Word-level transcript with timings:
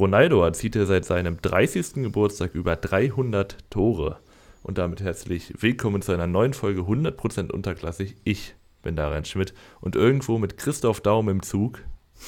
Ronaldo 0.00 0.42
erzielte 0.42 0.86
seit 0.86 1.04
seinem 1.04 1.42
30. 1.42 1.92
Geburtstag 1.96 2.54
über 2.54 2.74
300 2.74 3.58
Tore. 3.68 4.16
Und 4.62 4.78
damit 4.78 5.02
herzlich 5.02 5.52
willkommen 5.60 6.00
zu 6.00 6.12
einer 6.12 6.26
neuen 6.26 6.54
Folge 6.54 6.80
100% 6.80 7.50
unterklassig. 7.52 8.16
Ich 8.24 8.54
bin 8.82 8.96
Darian 8.96 9.26
Schmidt 9.26 9.52
und 9.82 9.96
irgendwo 9.96 10.38
mit 10.38 10.56
Christoph 10.56 11.02
Daum 11.02 11.28
im 11.28 11.42
Zug, 11.42 11.80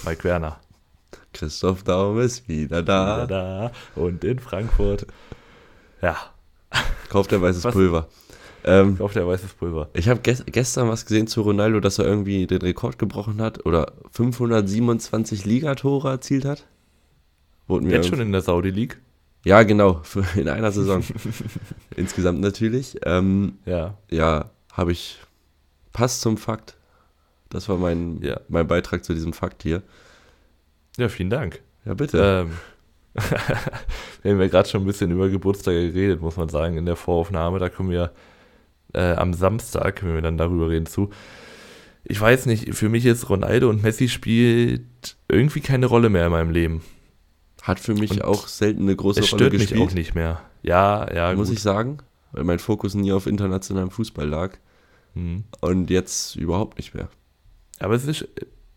Mike 0.04 0.22
Werner. 0.24 0.61
Christoph 1.32 1.82
Daum 1.82 2.21
ist 2.21 2.46
wieder 2.46 2.82
da. 2.82 3.25
Wieder 3.25 3.27
da 3.27 3.73
und 3.96 4.23
in 4.23 4.39
Frankfurt. 4.39 5.07
Ja. 6.02 6.18
Kauft 7.09 7.30
der 7.30 7.41
weißes 7.41 7.64
Was? 7.64 7.73
Pulver. 7.73 8.09
Ähm, 8.64 8.98
Kauft 8.98 9.16
der 9.16 9.27
weißes 9.27 9.54
Pulver. 9.54 9.89
Ich 9.95 10.11
habe 10.11 10.20
ges 10.20 10.45
gestern 10.45 10.91
was 10.91 11.07
gesehen 11.07 11.27
zu 11.27 11.41
Ronaldo, 11.41 11.80
dass 11.80 11.98
er 11.98 12.04
irgendwie 12.04 12.46
den 12.46 12.61
Rekord 12.61 12.98
gebrochen 12.98 13.41
hat 13.41 13.64
oder 13.64 13.93
527 14.11 15.46
Ligatore 15.46 16.11
erzielt 16.11 16.45
hat. 16.45 16.66
Wurden 17.73 17.91
Jetzt 17.91 18.09
schon 18.09 18.20
in 18.20 18.32
der 18.32 18.43
Saudi 18.43 18.68
League? 18.68 19.00
Ja, 19.45 19.62
genau, 19.62 20.02
in 20.37 20.48
einer 20.48 20.70
Saison. 20.70 21.02
Insgesamt 21.97 22.41
natürlich. 22.41 22.98
Ähm, 23.05 23.55
ja. 23.64 23.97
Ja, 24.10 24.51
habe 24.73 24.92
ich. 24.92 25.19
Passt 25.95 26.20
zum 26.20 26.37
Fakt. 26.37 26.77
Das 27.48 27.69
war 27.70 27.78
mein, 27.78 28.20
ja. 28.23 28.41
mein 28.48 28.66
Beitrag 28.66 29.05
zu 29.05 29.14
diesem 29.14 29.33
Fakt 29.33 29.62
hier. 29.62 29.83
Ja, 30.98 31.09
vielen 31.09 31.30
Dank. 31.30 31.61
Ja, 31.87 31.95
bitte. 31.95 32.47
Ähm, 32.47 32.50
wir 34.23 34.33
haben 34.33 34.41
ja 34.41 34.48
gerade 34.48 34.69
schon 34.69 34.83
ein 34.83 34.86
bisschen 34.86 35.11
über 35.11 35.30
Geburtstage 35.30 35.92
geredet, 35.92 36.20
muss 36.20 36.36
man 36.36 36.50
sagen, 36.50 36.77
in 36.77 36.84
der 36.84 36.97
Voraufnahme. 36.97 37.59
Da 37.59 37.70
kommen 37.70 37.91
wir 37.91 38.12
äh, 38.92 39.14
am 39.14 39.33
Samstag, 39.33 40.02
wenn 40.02 40.14
wir 40.14 40.23
dann 40.23 40.39
darüber 40.39 40.69
reden, 40.69 40.86
zu. 40.86 41.11
Ich 42.05 42.20
weiß 42.20 42.47
nicht, 42.47 42.75
für 42.75 42.91
mich 42.91 43.06
ist 43.06 43.30
Ronaldo 43.30 43.70
und 43.70 43.83
Messi 43.83 44.09
spielt 44.09 45.16
irgendwie 45.28 45.61
keine 45.61 45.86
Rolle 45.86 46.11
mehr 46.11 46.27
in 46.27 46.33
meinem 46.33 46.50
Leben. 46.50 46.83
Hat 47.62 47.80
für 47.80 47.95
mich 47.95 48.11
und 48.11 48.25
auch 48.25 48.48
selten 48.48 48.83
eine 48.83 48.97
große 48.97 49.21
Rolle 49.21 49.48
gespielt. 49.51 49.69
stört 49.69 49.80
mich 49.80 49.89
auch 49.89 49.95
nicht 49.95 50.15
mehr. 50.15 50.43
Ja, 50.62 51.12
ja, 51.12 51.34
Muss 51.34 51.48
gut. 51.48 51.56
ich 51.56 51.62
sagen, 51.62 51.98
weil 52.33 52.45
mein 52.45 52.59
Fokus 52.59 52.95
nie 52.95 53.12
auf 53.12 53.27
internationalem 53.27 53.91
Fußball 53.91 54.28
lag. 54.28 54.59
Mhm. 55.14 55.45
Und 55.61 55.89
jetzt 55.89 56.36
überhaupt 56.36 56.77
nicht 56.77 56.92
mehr. 56.95 57.09
Aber 57.78 57.95
es 57.95 58.05
ist, 58.05 58.27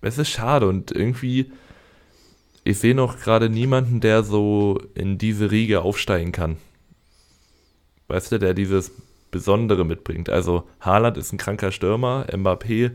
es 0.01 0.17
ist 0.17 0.29
schade 0.29 0.67
und 0.67 0.91
irgendwie, 0.91 1.51
ich 2.63 2.77
sehe 2.77 2.95
noch 2.95 3.19
gerade 3.19 3.49
niemanden, 3.49 4.01
der 4.01 4.23
so 4.23 4.79
in 4.93 5.17
diese 5.17 5.49
Riege 5.49 5.81
aufsteigen 5.81 6.31
kann. 6.31 6.57
Weißt 8.07 8.31
du, 8.31 8.37
der 8.37 8.53
dieses 8.53 8.91
Besondere 9.31 9.83
mitbringt. 9.83 10.29
Also 10.29 10.67
Haaland 10.79 11.17
ist 11.17 11.33
ein 11.33 11.37
kranker 11.37 11.71
Stürmer, 11.71 12.27
Mbappé 12.31 12.91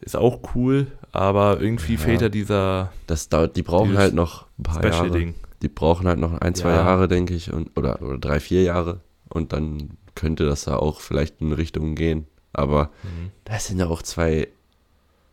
ist 0.00 0.16
auch 0.16 0.40
cool, 0.54 0.86
aber 1.12 1.60
irgendwie 1.60 1.94
ja, 1.94 1.98
fehlt 1.98 2.20
ja 2.20 2.28
dieser. 2.28 2.92
Das 3.06 3.28
dauert, 3.28 3.56
die 3.56 3.62
brauchen 3.62 3.96
halt 3.98 4.14
noch 4.14 4.46
ein 4.58 4.62
paar 4.62 4.84
Jahre. 4.84 5.10
Ding. 5.10 5.34
Die 5.62 5.68
brauchen 5.68 6.06
halt 6.06 6.18
noch 6.18 6.40
ein, 6.40 6.54
zwei 6.54 6.70
ja. 6.70 6.76
Jahre, 6.76 7.08
denke 7.08 7.34
ich, 7.34 7.52
und, 7.52 7.76
oder, 7.76 8.00
oder 8.00 8.18
drei, 8.18 8.38
vier 8.38 8.62
Jahre. 8.62 9.00
Und 9.28 9.52
dann 9.52 9.90
könnte 10.14 10.46
das 10.46 10.64
da 10.64 10.76
auch 10.76 11.00
vielleicht 11.00 11.40
in 11.40 11.52
Richtung 11.52 11.94
gehen. 11.94 12.26
Aber 12.52 12.90
mhm. 13.02 13.30
das 13.44 13.66
sind 13.66 13.78
ja 13.78 13.86
auch 13.88 14.02
zwei, 14.02 14.48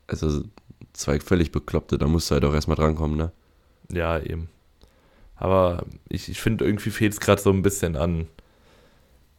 also 0.08 0.44
zwei 0.94 1.20
völlig 1.20 1.52
Bekloppte, 1.52 1.98
da 1.98 2.08
musst 2.08 2.30
du 2.30 2.34
halt 2.34 2.46
auch 2.46 2.54
erstmal 2.54 2.78
drankommen, 2.78 3.18
ne? 3.18 3.32
Ja, 3.92 4.20
eben. 4.20 4.50
Aber 5.36 5.84
ich, 6.10 6.30
ich 6.30 6.42
finde, 6.42 6.66
irgendwie 6.66 6.90
fehlt 6.90 7.14
es 7.14 7.20
gerade 7.20 7.42
so 7.42 7.52
ein 7.52 7.62
bisschen 7.62 7.96
an 7.96 8.28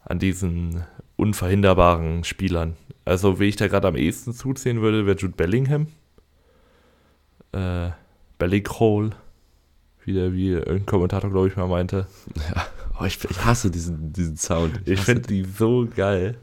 an 0.07 0.19
diesen 0.19 0.83
unverhinderbaren 1.17 2.23
Spielern. 2.23 2.77
Also, 3.07 3.39
wie 3.39 3.45
ich 3.45 3.55
da 3.55 3.69
gerade 3.69 3.87
am 3.87 3.95
ehesten 3.95 4.33
zuziehen 4.33 4.81
würde, 4.81 5.05
wäre 5.05 5.15
Jude 5.15 5.33
Bellingham. 5.33 5.87
Äh, 7.53 7.91
Bellinghole, 8.37 9.11
wie, 10.03 10.11
der, 10.11 10.33
wie 10.33 10.49
irgendein 10.49 10.85
Kommentator, 10.85 11.31
glaube 11.31 11.47
ich, 11.47 11.55
mal 11.55 11.67
meinte. 11.67 12.07
Ja, 12.35 12.67
oh, 12.99 13.05
ich, 13.05 13.23
ich, 13.23 13.45
hasse 13.45 13.71
diesen, 13.71 14.11
diesen 14.11 14.35
Sound. 14.35 14.81
Ich, 14.83 14.93
ich 14.93 14.99
finde 14.99 15.21
die 15.21 15.45
so 15.45 15.87
geil. 15.95 16.35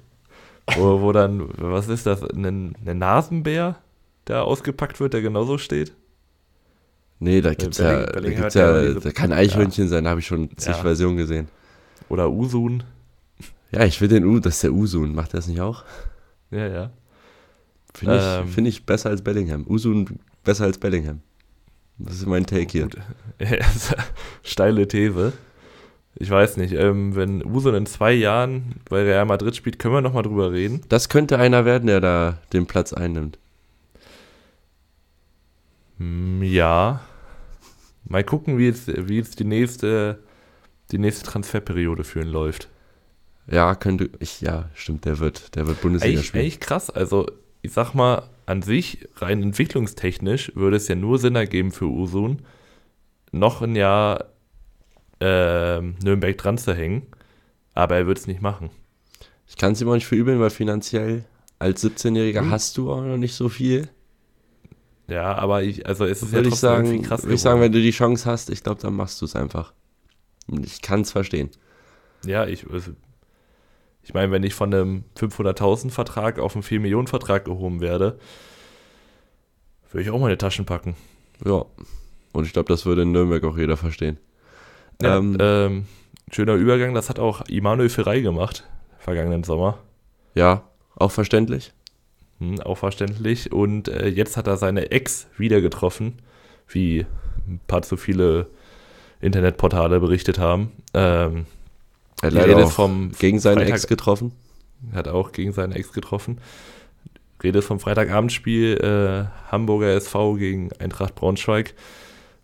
Wo, 0.74 1.02
wo 1.02 1.12
dann, 1.12 1.50
was 1.58 1.88
ist 1.88 2.06
das, 2.06 2.22
ein, 2.22 2.74
ein 2.86 2.98
Nasenbär, 2.98 3.76
der 4.26 4.44
ausgepackt 4.44 5.00
wird, 5.00 5.12
der 5.12 5.20
genauso 5.20 5.58
steht? 5.58 5.92
Nee, 7.18 7.42
da 7.42 7.52
gibt 7.52 7.72
es 7.72 7.78
ja, 7.78 8.06
da 8.06 8.20
gibt's 8.20 8.54
ja, 8.54 8.94
da 8.94 9.10
kann 9.10 9.32
Eichhörnchen 9.32 9.84
ja. 9.84 9.90
sein, 9.90 10.04
da 10.04 10.10
habe 10.10 10.20
ich 10.20 10.26
schon 10.26 10.48
zig 10.56 10.76
ja. 10.76 10.80
Versionen 10.80 11.18
gesehen. 11.18 11.48
Oder 12.08 12.30
Usun. 12.30 12.84
Ja, 13.70 13.84
ich 13.84 14.00
will 14.00 14.08
den 14.08 14.24
U, 14.24 14.40
das 14.40 14.54
ist 14.54 14.62
der 14.62 14.72
Usun. 14.72 15.14
Macht 15.14 15.34
er 15.34 15.40
das 15.40 15.46
nicht 15.46 15.60
auch? 15.60 15.84
Ja, 16.54 16.68
ja. 16.68 16.90
Finde 17.94 18.16
ich, 18.16 18.22
ähm, 18.24 18.48
find 18.48 18.68
ich 18.68 18.86
besser 18.86 19.10
als 19.10 19.22
Bellingham. 19.22 19.66
Usun 19.68 20.20
besser 20.44 20.64
als 20.64 20.78
Bellingham. 20.78 21.20
Das 21.98 22.14
ist 22.14 22.26
mein 22.26 22.46
Take 22.46 22.70
hier. 22.70 22.88
Steile 24.42 24.86
These. 24.86 25.32
Ich 26.16 26.30
weiß 26.30 26.56
nicht, 26.58 26.72
ähm, 26.74 27.16
wenn 27.16 27.44
Usun 27.44 27.74
in 27.74 27.86
zwei 27.86 28.12
Jahren 28.12 28.76
bei 28.88 29.02
Real 29.02 29.24
Madrid 29.24 29.56
spielt, 29.56 29.78
können 29.78 29.94
wir 29.94 30.00
nochmal 30.00 30.22
drüber 30.22 30.52
reden. 30.52 30.80
Das 30.88 31.08
könnte 31.08 31.38
einer 31.38 31.64
werden, 31.64 31.86
der 31.86 32.00
da 32.00 32.38
den 32.52 32.66
Platz 32.66 32.92
einnimmt. 32.92 33.38
Hm, 35.98 36.42
ja. 36.42 37.00
Mal 38.04 38.22
gucken, 38.22 38.58
wie 38.58 38.66
jetzt, 38.66 38.88
wie 39.08 39.16
jetzt 39.16 39.40
die 39.40 39.44
nächste, 39.44 40.20
die 40.92 40.98
nächste 40.98 41.24
Transferperiode 41.24 42.04
für 42.04 42.20
ihn 42.20 42.28
läuft. 42.28 42.68
Ja, 43.46 43.74
könnte 43.74 44.10
ich, 44.20 44.40
ja, 44.40 44.70
stimmt, 44.74 45.04
der 45.04 45.18
wird, 45.18 45.54
der 45.54 45.66
wird 45.66 45.80
Bundesliga 45.82 46.18
echt, 46.18 46.28
spielen. 46.28 46.46
Echt 46.46 46.60
krass. 46.60 46.90
Also, 46.90 47.26
ich 47.62 47.72
sag 47.72 47.94
mal, 47.94 48.28
an 48.46 48.62
sich, 48.62 49.08
rein 49.16 49.42
entwicklungstechnisch, 49.42 50.52
würde 50.54 50.76
es 50.76 50.88
ja 50.88 50.94
nur 50.94 51.18
Sinn 51.18 51.36
ergeben 51.36 51.72
für 51.72 51.86
Usun, 51.86 52.42
noch 53.32 53.62
ein 53.62 53.76
Jahr 53.76 54.26
äh, 55.20 55.80
Nürnberg 55.80 56.36
dran 56.38 56.58
zu 56.58 56.74
hängen. 56.74 57.06
Aber 57.74 57.96
er 57.96 58.06
wird 58.06 58.18
es 58.18 58.26
nicht 58.26 58.40
machen. 58.40 58.70
Ich 59.48 59.56
kann 59.56 59.72
es 59.72 59.80
ihm 59.80 59.88
auch 59.88 59.94
nicht 59.94 60.06
verübeln, 60.06 60.38
weil 60.40 60.50
finanziell 60.50 61.24
als 61.58 61.84
17-Jähriger 61.84 62.40
hm. 62.40 62.50
hast 62.50 62.76
du 62.76 62.92
auch 62.92 63.02
noch 63.02 63.16
nicht 63.16 63.34
so 63.34 63.48
viel. 63.48 63.88
Ja, 65.06 65.34
aber 65.34 65.62
ich, 65.62 65.86
also 65.86 66.06
es 66.06 66.22
ist 66.22 66.32
ja 66.32 66.38
trotzdem 66.40 66.52
ich 66.52 66.58
sagen, 66.58 66.86
irgendwie 66.86 67.08
krass. 67.08 67.22
Würde 67.24 67.34
ich 67.34 67.40
sagen, 67.40 67.60
wenn 67.60 67.72
du 67.72 67.80
die 67.80 67.90
Chance 67.90 68.24
hast, 68.30 68.48
ich 68.48 68.62
glaube, 68.62 68.80
dann 68.80 68.94
machst 68.94 69.20
du 69.20 69.26
es 69.26 69.36
einfach. 69.36 69.72
Ich 70.62 70.82
kann 70.82 71.02
es 71.02 71.12
verstehen. 71.12 71.50
Ja, 72.24 72.46
ich, 72.46 72.70
also, 72.70 72.92
ich 74.04 74.12
meine, 74.12 74.30
wenn 74.30 74.42
ich 74.42 74.54
von 74.54 74.72
einem 74.72 75.04
500.000 75.16 75.90
Vertrag 75.90 76.38
auf 76.38 76.54
einen 76.54 76.62
4 76.62 76.80
Millionen 76.80 77.06
Vertrag 77.06 77.44
gehoben 77.44 77.80
werde, 77.80 78.18
würde 79.90 80.02
ich 80.04 80.10
auch 80.10 80.20
meine 80.20 80.38
Taschen 80.38 80.66
packen. 80.66 80.94
Ja. 81.44 81.64
Und 82.32 82.44
ich 82.46 82.52
glaube, 82.52 82.68
das 82.68 82.84
würde 82.84 83.02
in 83.02 83.12
Nürnberg 83.12 83.44
auch 83.44 83.56
jeder 83.56 83.76
verstehen. 83.76 84.18
Ja, 85.00 85.16
ähm, 85.16 85.36
ähm, 85.40 85.86
schöner 86.30 86.54
Übergang, 86.54 86.94
das 86.94 87.08
hat 87.08 87.18
auch 87.18 87.42
Immanuel 87.48 87.88
Ferrei 87.88 88.20
gemacht, 88.20 88.64
vergangenen 88.98 89.44
Sommer. 89.44 89.78
Ja, 90.34 90.64
auch 90.96 91.10
verständlich. 91.10 91.72
Hm, 92.40 92.60
auch 92.60 92.76
verständlich. 92.76 93.52
Und 93.52 93.88
äh, 93.88 94.08
jetzt 94.08 94.36
hat 94.36 94.46
er 94.46 94.56
seine 94.56 94.90
Ex 94.90 95.28
wieder 95.38 95.60
getroffen, 95.60 96.18
wie 96.68 97.06
ein 97.46 97.60
paar 97.66 97.82
zu 97.82 97.96
viele 97.96 98.48
Internetportale 99.20 100.00
berichtet 100.00 100.38
haben. 100.38 100.72
Ähm, 100.92 101.46
er 102.24 102.40
hat 102.40 102.48
leider 102.48 102.66
vom 102.66 103.12
gegen 103.18 103.38
seine 103.38 103.60
Freitag, 103.60 103.74
Ex 103.74 103.86
getroffen. 103.86 104.32
Hat 104.92 105.08
auch 105.08 105.32
gegen 105.32 105.52
seine 105.52 105.74
Ex 105.74 105.92
getroffen. 105.92 106.40
Rede 107.42 107.62
vom 107.62 107.78
Freitagabendspiel 107.78 108.78
äh, 108.78 109.50
Hamburger 109.52 109.94
SV 109.94 110.34
gegen 110.34 110.72
Eintracht 110.78 111.14
Braunschweig. 111.14 111.74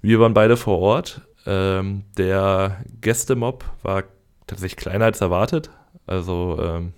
Wir 0.03 0.21
waren 0.21 0.35
beide 0.35 0.57
vor 0.57 0.79
Ort. 0.79 1.23
Ähm, 1.47 2.05
der 2.19 2.85
Gästemob 3.01 3.65
war 3.83 4.05
tatsächlich 4.47 4.77
kleiner 4.77 5.07
als 5.07 5.21
erwartet. 5.21 5.71
Also, 6.07 6.59
ähm, 6.61 6.93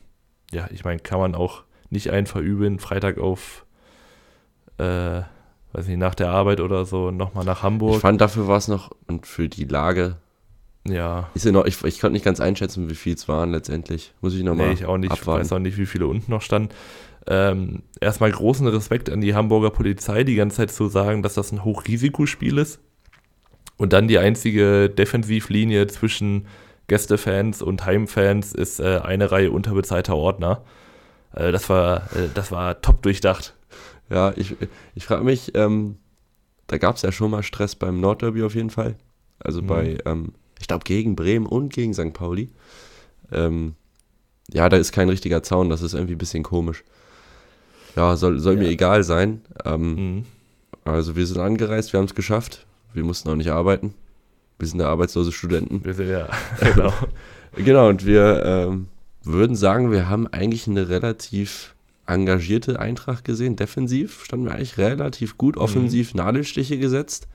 ja, 0.51 0.69
ich 0.73 0.85
meine, 0.85 0.99
kann 0.99 1.21
man 1.21 1.35
auch 1.35 1.63
nicht 1.91 2.11
einen 2.11 2.27
verübeln, 2.27 2.79
Freitag 2.79 3.19
auf, 3.19 3.65
äh, 4.79 5.21
weiß 5.73 5.87
nicht, 5.87 5.99
nach 5.99 6.15
der 6.15 6.31
Arbeit 6.31 6.61
oder 6.61 6.85
so, 6.85 7.11
nochmal 7.11 7.45
nach 7.45 7.63
Hamburg. 7.63 7.97
Ich 7.97 8.01
fand, 8.01 8.21
dafür 8.21 8.49
war 8.49 8.57
es 8.57 8.69
noch, 8.69 8.91
und 9.07 9.27
für 9.27 9.49
die 9.49 9.65
Lage, 9.65 10.17
ja. 10.87 11.31
Ist 11.35 11.47
noch, 11.47 11.65
ich, 11.65 11.83
ich 11.85 12.01
konnte 12.01 12.15
nicht 12.15 12.25
ganz 12.25 12.41
einschätzen, 12.41 12.91
wie 12.91 12.95
viel 12.95 13.15
es 13.15 13.29
waren 13.29 13.53
letztendlich. 13.53 14.13
Muss 14.21 14.35
ich 14.35 14.43
nochmal. 14.43 14.69
Nee, 14.69 14.75
ich 14.75 14.85
auch 14.85 14.99
nicht. 14.99 15.13
Abwarten. 15.13 15.43
Ich 15.43 15.45
weiß 15.47 15.53
auch 15.53 15.61
nicht, 15.61 15.79
wie 15.79 15.87
viele 15.87 16.07
unten 16.07 16.31
noch 16.31 16.43
standen. 16.43 16.71
Ähm, 17.27 17.83
erstmal 18.01 18.33
großen 18.33 18.67
Respekt 18.67 19.09
an 19.09 19.21
die 19.21 19.35
Hamburger 19.35 19.71
Polizei, 19.71 20.25
die 20.25 20.35
ganze 20.35 20.57
Zeit 20.57 20.73
zu 20.73 20.89
sagen, 20.89 21.23
dass 21.23 21.35
das 21.35 21.53
ein 21.53 21.65
Hochrisikospiel 21.65 22.59
ist. 22.59 22.81
Und 23.77 23.93
dann 23.93 24.09
die 24.09 24.19
einzige 24.19 24.91
Defensivlinie 24.91 25.87
zwischen 25.87 26.47
Gästefans 26.89 27.63
und 27.63 27.87
Heimfans 27.87 28.53
ist 28.53 28.81
äh, 28.81 29.01
eine 29.03 29.31
Reihe 29.31 29.53
unterbezahlter 29.53 30.17
Ordner. 30.17 30.63
Äh, 31.35 31.53
das, 31.53 31.69
war, 31.69 32.13
äh, 32.17 32.29
das 32.35 32.51
war 32.51 32.81
top 32.83 33.03
durchdacht. 33.03 33.55
Ja, 34.11 34.33
ich, 34.37 34.57
ich 34.95 35.05
frage 35.05 35.25
mich, 35.25 35.55
ähm, 35.55 35.97
da 36.67 36.79
gab 36.79 36.97
es 36.97 37.03
ja 37.03 37.13
schon 37.13 37.31
mal 37.31 37.43
Stress 37.43 37.77
beim 37.77 38.01
Nordderby 38.01 38.43
auf 38.43 38.55
jeden 38.55 38.71
Fall. 38.71 38.97
Also 39.39 39.63
mhm. 39.63 39.67
bei 39.67 39.99
ähm, 40.05 40.33
glaube, 40.73 40.85
gegen 40.85 41.17
Bremen 41.17 41.47
und 41.47 41.73
gegen 41.73 41.93
St. 41.93 42.13
Pauli. 42.15 42.49
Ähm, 43.31 43.75
ja, 44.53 44.69
da 44.69 44.77
ist 44.79 44.93
kein 44.93 45.09
richtiger 45.09 45.43
Zaun, 45.43 45.69
das 45.69 45.83
ist 45.83 45.95
irgendwie 45.95 46.15
ein 46.15 46.19
bisschen 46.19 46.43
komisch. 46.43 46.83
Ja, 47.95 48.17
soll, 48.17 48.39
soll 48.39 48.55
ja. 48.55 48.61
mir 48.61 48.69
egal 48.69 49.05
sein. 49.05 49.43
Ähm, 49.65 49.95
mhm. 49.95 50.25
Also 50.85 51.15
wir 51.15 51.27
sind 51.27 51.39
angereist, 51.39 51.93
wir 51.93 51.99
haben 51.99 52.07
es 52.07 52.15
geschafft. 52.15 52.67
Wir 52.95 53.05
mussten 53.05 53.29
auch 53.29 53.37
nicht 53.37 53.51
arbeiten. 53.51 53.95
Wir 54.59 54.67
sind 54.67 54.81
ja 54.81 54.89
arbeitslose 54.89 55.33
Studenten. 55.33 55.85
Wir 55.85 55.95
sind 55.95 56.09
ja, 56.09 56.29
genau. 56.61 56.93
genau, 57.55 57.89
und 57.89 58.07
wir 58.07 58.43
ähm, 58.45 58.89
würden 59.23 59.57
sagen, 59.57 59.91
wir 59.91 60.09
haben 60.09 60.27
eigentlich 60.27 60.67
eine 60.67 60.89
relativ 60.89 61.75
engagierte 62.07 62.81
Eintracht 62.81 63.25
gesehen. 63.25 63.57
Defensiv 63.57 64.25
standen 64.25 64.47
wir 64.47 64.55
eigentlich 64.55 64.79
relativ 64.79 65.37
gut, 65.37 65.57
mhm. 65.57 65.63
offensiv 65.63 66.15
mhm. 66.15 66.19
Nadelstiche 66.19 66.79
gesetzt. 66.79 67.29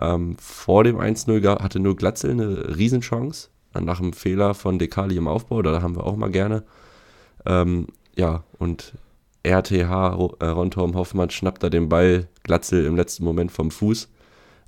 Ähm, 0.00 0.36
vor 0.38 0.84
dem 0.84 0.96
1-0 0.96 1.62
hatte 1.62 1.80
nur 1.80 1.96
Glatzel 1.96 2.32
eine 2.32 2.76
Riesenchance. 2.76 3.48
Nach 3.78 4.00
einem 4.00 4.12
Fehler 4.12 4.54
von 4.54 4.78
Dekali 4.78 5.16
im 5.16 5.26
Aufbau, 5.26 5.60
da 5.62 5.82
haben 5.82 5.96
wir 5.96 6.04
auch 6.04 6.16
mal 6.16 6.30
gerne. 6.30 6.62
Ähm, 7.44 7.88
ja, 8.16 8.44
und 8.58 8.94
RTH, 9.44 10.16
äh, 10.40 10.46
Rontorm 10.46 10.94
Hoffmann, 10.94 11.30
schnappt 11.30 11.62
da 11.62 11.70
den 11.70 11.88
Ball 11.88 12.28
Glatzel 12.44 12.86
im 12.86 12.96
letzten 12.96 13.24
Moment 13.24 13.50
vom 13.50 13.70
Fuß. 13.70 14.08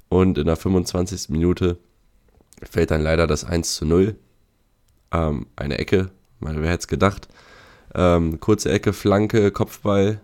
Und 0.09 0.39
in 0.39 0.47
der 0.47 0.57
25. 0.57 1.31
Minute 1.31 1.79
fällt 2.63 2.91
dann 2.91 3.03
leider 3.03 3.27
das 3.27 3.45
1 3.45 3.75
zu 3.75 3.87
0. 3.87 4.17
Ähm, 5.13 5.47
eine 5.57 5.79
Ecke, 5.79 6.11
meine, 6.41 6.63
wer 6.63 6.71
hätte 6.71 6.81
es 6.81 6.89
gedacht. 6.89 7.29
Ähm, 7.95 8.41
kurze 8.41 8.71
Ecke, 8.71 8.93
Flanke, 8.93 9.51
Kopfball 9.51 10.21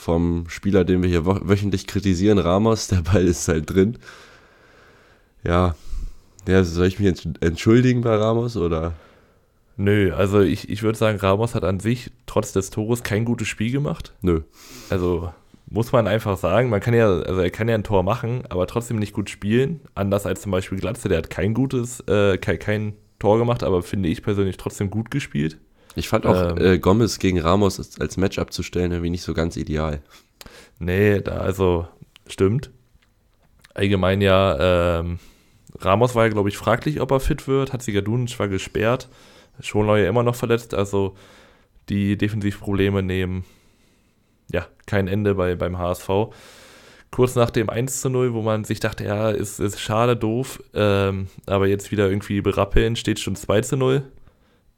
vom 0.00 0.46
Spieler, 0.48 0.84
den 0.84 1.02
wir 1.02 1.10
hier 1.10 1.26
wöchentlich 1.26 1.86
kritisieren, 1.86 2.38
Ramos. 2.38 2.88
Der 2.88 3.02
Ball 3.02 3.26
ist 3.26 3.46
halt 3.48 3.68
drin. 3.68 3.98
Ja, 5.44 5.74
ja 6.48 6.64
soll 6.64 6.86
ich 6.86 6.98
mich 6.98 7.28
entschuldigen 7.40 8.00
bei 8.00 8.16
Ramos 8.16 8.56
oder? 8.56 8.94
Nö, 9.76 10.12
also 10.14 10.40
ich, 10.40 10.68
ich 10.70 10.82
würde 10.82 10.98
sagen, 10.98 11.18
Ramos 11.18 11.54
hat 11.54 11.64
an 11.64 11.80
sich 11.80 12.10
trotz 12.26 12.52
des 12.52 12.70
Tores 12.70 13.02
kein 13.02 13.24
gutes 13.24 13.48
Spiel 13.48 13.72
gemacht. 13.72 14.14
Nö. 14.22 14.40
Also 14.88 15.32
muss 15.66 15.92
man 15.92 16.06
einfach 16.06 16.38
sagen, 16.38 16.70
man 16.70 16.80
kann 16.80 16.94
ja, 16.94 17.06
also 17.06 17.40
er 17.40 17.50
kann 17.50 17.68
ja 17.68 17.74
ein 17.74 17.84
Tor 17.84 18.02
machen, 18.02 18.42
aber 18.48 18.66
trotzdem 18.66 18.98
nicht 18.98 19.12
gut 19.12 19.28
spielen. 19.28 19.80
Anders 19.94 20.24
als 20.24 20.40
zum 20.40 20.50
Beispiel 20.50 20.78
Glatze, 20.78 21.08
der 21.08 21.18
hat 21.18 21.30
kein 21.30 21.52
gutes, 21.52 22.00
äh, 22.08 22.38
kein, 22.38 22.58
kein 22.58 22.92
Tor 23.18 23.38
gemacht, 23.38 23.62
aber 23.62 23.82
finde 23.82 24.08
ich 24.08 24.22
persönlich 24.22 24.56
trotzdem 24.56 24.90
gut 24.90 25.10
gespielt. 25.10 25.58
Ich 25.96 26.08
fand 26.08 26.26
auch 26.26 26.56
ähm, 26.56 26.58
äh, 26.58 26.78
Gomez 26.78 27.18
gegen 27.18 27.40
Ramos 27.40 27.78
als, 27.78 28.00
als 28.00 28.16
Matchup 28.16 28.52
zu 28.52 28.62
stellen 28.62 28.92
irgendwie 28.92 29.10
nicht 29.10 29.22
so 29.22 29.34
ganz 29.34 29.56
ideal. 29.56 30.02
Nee, 30.78 31.20
da 31.20 31.38
also 31.38 31.88
stimmt. 32.26 32.70
Allgemein 33.74 34.20
ja, 34.20 35.00
ähm, 35.00 35.18
Ramos 35.78 36.14
war 36.14 36.24
ja, 36.24 36.30
glaube 36.30 36.48
ich, 36.48 36.56
fraglich, 36.56 37.00
ob 37.00 37.10
er 37.10 37.20
fit 37.20 37.46
wird. 37.48 37.72
Hat 37.72 37.82
Sigadunic 37.82 38.38
war 38.38 38.48
gesperrt. 38.48 39.08
Schonlau 39.60 39.96
ja 39.96 40.08
immer 40.08 40.22
noch 40.22 40.34
verletzt. 40.34 40.74
Also 40.74 41.14
die 41.88 42.16
Defensivprobleme 42.16 43.02
nehmen 43.02 43.44
ja 44.52 44.66
kein 44.86 45.08
Ende 45.08 45.34
bei, 45.34 45.54
beim 45.54 45.78
HSV. 45.78 46.08
Kurz 47.10 47.34
nach 47.34 47.50
dem 47.50 47.68
1 47.68 48.02
zu 48.02 48.08
0, 48.08 48.34
wo 48.34 48.42
man 48.42 48.64
sich 48.64 48.78
dachte, 48.78 49.04
ja, 49.04 49.30
ist, 49.30 49.58
ist 49.58 49.80
schade, 49.80 50.16
doof, 50.16 50.62
ähm, 50.74 51.26
aber 51.46 51.66
jetzt 51.66 51.90
wieder 51.90 52.08
irgendwie 52.08 52.40
berappeln, 52.40 52.94
steht 52.94 53.18
schon 53.18 53.34
2 53.34 53.62
zu 53.62 53.76
0. 53.76 54.04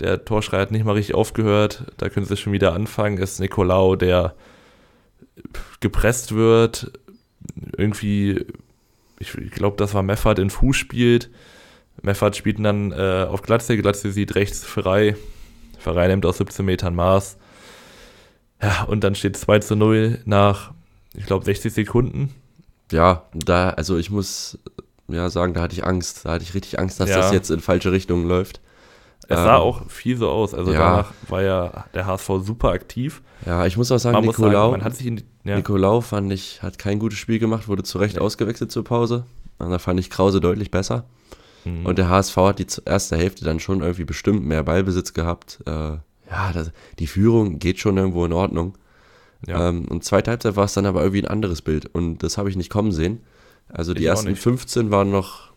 Der 0.03 0.25
Torschrei 0.25 0.59
hat 0.59 0.73
nicht 0.73 0.85
mal 0.85 0.93
richtig 0.93 1.15
aufgehört. 1.15 1.85
Da 1.97 2.09
können 2.09 2.27
sie 2.27 2.37
schon 2.37 2.53
wieder 2.53 2.73
anfangen. 2.73 3.19
Ist 3.19 3.39
Nicolau, 3.39 3.95
der 3.95 4.35
gepresst 5.79 6.35
wird. 6.35 6.91
Irgendwie, 7.77 8.45
ich, 9.21 9.35
ich 9.37 9.53
glaube, 9.53 9.77
das 9.77 9.95
war 9.95 10.03
Meffert 10.03 10.41
in 10.41 10.51
Fuß 10.51 10.77
spielt. 10.77 11.31
Meffert 12.03 12.37
spielt 12.37 12.59
dann 12.65 12.91
äh, 12.91 13.27
auf 13.29 13.43
Glatze. 13.43 13.77
Glatze 13.77 14.11
sieht 14.11 14.35
rechts 14.35 14.65
frei. 14.65 15.17
Verein 15.79 16.11
nimmt 16.11 16.27
aus 16.27 16.39
17 16.39 16.65
Metern 16.65 16.97
Maß. 16.97 17.37
Ja, 18.61 18.83
und 18.83 19.05
dann 19.05 19.15
steht 19.15 19.37
2 19.37 19.61
zu 19.61 19.77
0 19.77 20.21
nach, 20.25 20.73
ich 21.15 21.27
glaube, 21.27 21.45
60 21.45 21.73
Sekunden. 21.73 22.35
Ja, 22.91 23.25
da, 23.33 23.71
also 23.71 23.99
ich 23.99 24.11
muss 24.11 24.59
ja 25.07 25.31
sagen, 25.31 25.55
da 25.55 25.61
hatte 25.61 25.75
ich 25.75 25.85
Angst. 25.85 26.25
Da 26.25 26.33
hatte 26.33 26.45
ich 26.45 26.55
richtig 26.55 26.81
Angst, 26.81 26.99
dass 26.99 27.11
ja. 27.11 27.19
das 27.19 27.33
jetzt 27.33 27.51
in 27.51 27.61
falsche 27.61 27.93
Richtungen 27.93 28.27
läuft. 28.27 28.61
Es 29.29 29.39
sah 29.39 29.57
ähm, 29.57 29.63
auch 29.63 29.89
viel 29.89 30.17
so 30.17 30.29
aus. 30.29 30.55
Also 30.55 30.73
ja. 30.73 30.79
danach 30.79 31.13
war 31.29 31.43
ja 31.43 31.85
der 31.95 32.07
HSV 32.07 32.29
super 32.43 32.71
aktiv. 32.71 33.23
Ja, 33.47 33.67
ich 33.67 33.77
muss 33.77 33.91
auch 33.93 33.99
sagen, 33.99 34.15
man 34.15 34.25
Nicolau, 34.25 34.73
sagen, 34.79 35.07
in, 35.07 35.23
ja. 35.45 35.57
Nicolau 35.57 36.01
fand 36.01 36.33
ich, 36.33 36.63
hat 36.63 36.79
kein 36.79 36.99
gutes 36.99 37.19
Spiel 37.19 37.39
gemacht, 37.39 37.69
wurde 37.69 37.83
zu 37.83 37.99
Recht 37.99 38.17
ja. 38.17 38.23
ausgewechselt 38.23 38.73
zur 38.73 38.85
Pause. 38.85 39.25
Und 39.59 39.71
da 39.71 39.79
fand 39.79 40.01
ich 40.01 40.11
Krause 40.11 40.41
deutlich 40.41 40.71
besser. 40.71 41.05
Mhm. 41.65 41.87
Und 41.87 41.99
der 41.99 42.09
HSV 42.09 42.37
hat 42.37 42.59
die 42.59 42.67
erste 42.85 43.17
Hälfte 43.17 43.45
dann 43.45 43.61
schon 43.61 43.81
irgendwie 43.81 44.05
bestimmt 44.05 44.45
mehr 44.45 44.63
Ballbesitz 44.63 45.13
gehabt. 45.13 45.61
Äh, 45.67 45.71
ja, 45.71 46.53
das, 46.53 46.73
die 46.99 47.07
Führung 47.07 47.59
geht 47.59 47.79
schon 47.79 47.97
irgendwo 47.97 48.25
in 48.25 48.33
Ordnung. 48.33 48.77
Ja. 49.47 49.69
Ähm, 49.69 49.87
und 49.89 50.05
zweite 50.05 50.31
Halbzeit 50.31 50.57
war 50.57 50.65
es 50.65 50.73
dann 50.73 50.87
aber 50.87 51.03
irgendwie 51.03 51.23
ein 51.23 51.29
anderes 51.29 51.63
Bild. 51.63 51.87
Und 51.87 52.23
das 52.23 52.39
habe 52.39 52.51
ich 52.51 52.57
nicht 52.57 52.71
kommen 52.71 52.93
sehen. 52.93 53.21
Also 53.69 53.95
die 53.95 54.03
ich 54.03 54.09
ersten 54.09 54.35
15 54.35 54.91
waren 54.91 55.11
noch 55.11 55.52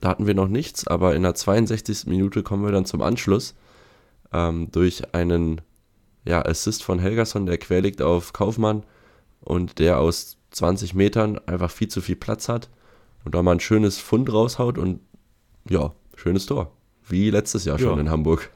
da 0.00 0.08
hatten 0.08 0.26
wir 0.26 0.34
noch 0.34 0.48
nichts, 0.48 0.86
aber 0.86 1.14
in 1.14 1.22
der 1.22 1.34
62. 1.34 2.06
Minute 2.06 2.42
kommen 2.42 2.64
wir 2.64 2.72
dann 2.72 2.86
zum 2.86 3.02
Anschluss 3.02 3.54
ähm, 4.32 4.68
durch 4.72 5.14
einen 5.14 5.60
ja, 6.24 6.44
Assist 6.44 6.82
von 6.82 6.98
Helgason, 6.98 7.46
der 7.46 7.58
querlegt 7.58 8.02
auf 8.02 8.32
Kaufmann 8.32 8.84
und 9.40 9.78
der 9.78 9.98
aus 9.98 10.38
20 10.52 10.94
Metern 10.94 11.38
einfach 11.46 11.70
viel 11.70 11.88
zu 11.88 12.00
viel 12.00 12.16
Platz 12.16 12.48
hat 12.48 12.70
und 13.24 13.34
da 13.34 13.42
mal 13.42 13.52
ein 13.52 13.60
schönes 13.60 13.98
Fund 13.98 14.32
raushaut 14.32 14.78
und 14.78 15.00
ja, 15.68 15.92
schönes 16.16 16.46
Tor. 16.46 16.72
Wie 17.06 17.30
letztes 17.30 17.64
Jahr 17.64 17.78
schon 17.78 17.96
ja. 17.96 18.00
in 18.00 18.10
Hamburg. 18.10 18.50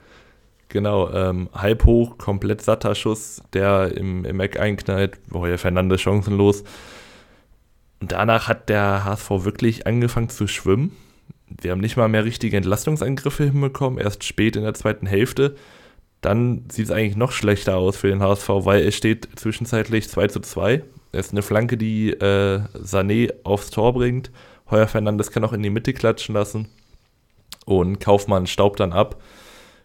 Genau, 0.69 1.11
ähm, 1.11 1.51
halb 1.53 1.85
hoch, 1.85 2.19
komplett 2.19 2.63
satter 2.63 2.95
Schuss, 2.95 3.43
der 3.53 3.97
im, 3.97 4.25
im 4.25 4.41
Eck 4.41 4.59
einknallt, 4.59 5.19
Roger 5.33 5.59
Fernandes 5.59 6.01
chancenlos. 6.01 6.65
Und 8.01 8.13
danach 8.13 8.49
hat 8.49 8.69
der 8.69 9.05
HSV 9.05 9.31
wirklich 9.45 9.87
angefangen 9.87 10.31
zu 10.31 10.47
schwimmen 10.47 10.97
wir 11.61 11.71
haben 11.71 11.81
nicht 11.81 11.97
mal 11.97 12.09
mehr 12.09 12.25
richtige 12.25 12.57
Entlastungsangriffe 12.57 13.45
hinbekommen, 13.45 13.99
erst 13.99 14.25
spät 14.25 14.57
in 14.57 14.63
der 14.63 14.75
zweiten 14.75 15.07
Hälfte. 15.07 15.57
Dann 16.21 16.65
sieht 16.71 16.87
es 16.87 16.91
eigentlich 16.91 17.17
noch 17.17 17.33
schlechter 17.33 17.77
aus 17.77 17.97
für 17.97 18.09
den 18.09 18.23
HSV, 18.23 18.49
weil 18.49 18.87
es 18.87 18.95
steht 18.95 19.29
zwischenzeitlich 19.37 20.09
2 20.09 20.29
zu 20.29 20.41
2. 20.41 20.83
Es 21.13 21.27
ist 21.27 21.33
eine 21.33 21.43
Flanke, 21.43 21.77
die 21.77 22.11
äh, 22.11 22.61
Sané 22.75 23.33
aufs 23.45 23.71
Tor 23.71 23.93
bringt. 23.93 24.31
Heuer 24.71 24.87
Fernandes 24.87 25.31
kann 25.31 25.45
auch 25.45 25.53
in 25.53 25.63
die 25.63 25.71
Mitte 25.71 25.93
klatschen 25.93 26.35
lassen. 26.35 26.69
Und 27.67 28.01
Kaufmann 28.01 28.47
staubt 28.47 28.81
dann 28.81 28.93
ab. 28.93 29.23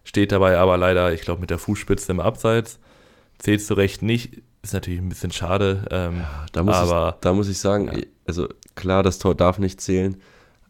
Steht 0.04 0.31
dabei 0.31 0.57
aber 0.57 0.77
leider, 0.77 1.13
ich 1.13 1.21
glaube, 1.21 1.42
mit 1.42 1.50
der 1.50 1.60
Fußspitze 1.60 2.12
im 2.12 2.19
Abseits. 2.19 2.80
Zählt 3.38 3.62
zu 3.62 3.74
Recht 3.74 4.01
nicht. 4.01 4.42
Ist 4.62 4.74
natürlich 4.74 5.00
ein 5.00 5.10
bisschen 5.10 5.31
schade. 5.31 5.86
Ähm, 5.92 6.19
ja, 6.21 6.45
da, 6.51 6.63
muss 6.63 6.75
aber, 6.75 7.16
ich, 7.16 7.21
da 7.21 7.33
muss 7.33 7.50
ich 7.50 7.60
sagen, 7.60 7.92
ja. 7.94 8.04
also 8.25 8.48
klar, 8.75 9.04
das 9.04 9.19
Tor 9.19 9.36
darf 9.36 9.60
nicht 9.60 9.81
zählen. 9.81 10.21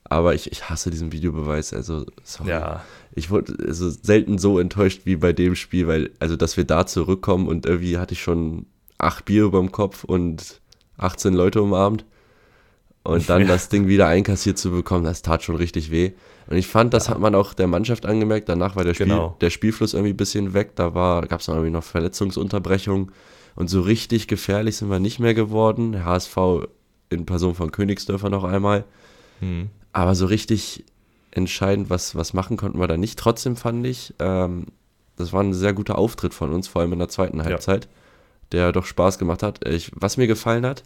Aber 0.09 0.33
ich, 0.33 0.51
ich 0.51 0.69
hasse 0.69 0.89
diesen 0.89 1.11
Videobeweis. 1.11 1.73
Also, 1.73 2.05
sorry. 2.24 2.50
Ja. 2.50 2.84
Ich 3.13 3.29
wurde 3.29 3.55
also 3.65 3.89
selten 3.89 4.38
so 4.38 4.60
enttäuscht 4.60 5.01
wie 5.05 5.15
bei 5.15 5.34
dem 5.34 5.55
Spiel, 5.55 5.88
weil, 5.88 6.12
also, 6.19 6.36
dass 6.36 6.57
wir 6.57 6.63
da 6.63 6.86
zurückkommen 6.86 7.48
und 7.48 7.65
irgendwie 7.65 7.98
hatte 7.98 8.13
ich 8.13 8.22
schon 8.22 8.65
acht 8.98 9.25
Bier 9.25 9.43
über 9.45 9.60
dem 9.60 9.72
Kopf 9.72 10.03
und 10.03 10.62
18 10.98 11.34
Leute 11.34 11.62
umarmt. 11.62 12.05
Und 13.03 13.29
dann 13.29 13.41
ja. 13.43 13.48
das 13.48 13.69
Ding 13.69 13.88
wieder 13.88 14.07
einkassiert 14.07 14.57
zu 14.57 14.72
bekommen, 14.72 15.05
das 15.05 15.22
tat 15.22 15.43
schon 15.43 15.55
richtig 15.55 15.91
weh. 15.91 16.12
Und 16.48 16.57
ich 16.57 16.67
fand, 16.67 16.93
das 16.93 17.07
ja. 17.07 17.13
hat 17.13 17.19
man 17.19 17.36
auch 17.36 17.53
der 17.53 17.67
Mannschaft 17.67 18.05
angemerkt. 18.05 18.50
Danach 18.50 18.75
war 18.75 18.84
der, 18.84 18.95
Spiel, 18.95 19.07
genau. 19.07 19.38
der 19.39 19.51
Spielfluss 19.51 19.93
irgendwie 19.93 20.13
ein 20.13 20.17
bisschen 20.17 20.53
weg. 20.53 20.75
Da 20.75 20.89
gab 20.89 21.39
es 21.39 21.48
noch 21.48 21.55
irgendwie 21.55 21.72
noch 21.72 21.84
Verletzungsunterbrechungen. 21.84 23.12
Und 23.55 23.69
so 23.69 23.81
richtig 23.81 24.27
gefährlich 24.27 24.77
sind 24.77 24.89
wir 24.89 25.00
nicht 25.00 25.19
mehr 25.19 25.34
geworden. 25.34 26.03
HSV 26.03 26.38
in 27.10 27.25
Person 27.25 27.55
von 27.55 27.72
Königsdörfer 27.72 28.29
noch 28.29 28.43
einmal. 28.43 28.86
Hm. 29.39 29.69
Aber 29.91 30.15
so 30.15 30.25
richtig 30.25 30.86
entscheidend, 31.31 31.89
was, 31.89 32.15
was 32.15 32.34
machen 32.34 32.58
konnten 32.58 32.79
wir 32.79 32.88
da 32.88 32.98
nicht. 32.98 33.17
Trotzdem 33.19 33.55
fand 33.55 33.86
ich, 33.86 34.13
ähm, 34.19 34.67
das 35.15 35.34
war 35.34 35.43
ein 35.43 35.53
sehr 35.53 35.74
guter 35.74 35.98
Auftritt 35.98 36.34
von 36.34 36.53
uns, 36.53 36.67
vor 36.67 36.81
allem 36.81 36.93
in 36.93 37.00
der 37.00 37.10
zweiten 37.10 37.43
Halbzeit, 37.43 37.86
ja. 37.86 37.91
der 38.51 38.72
doch 38.72 38.86
Spaß 38.86 39.19
gemacht 39.19 39.43
hat. 39.43 39.67
Ich, 39.67 39.91
was 39.93 40.17
mir 40.17 40.27
gefallen 40.27 40.65
hat, 40.65 40.84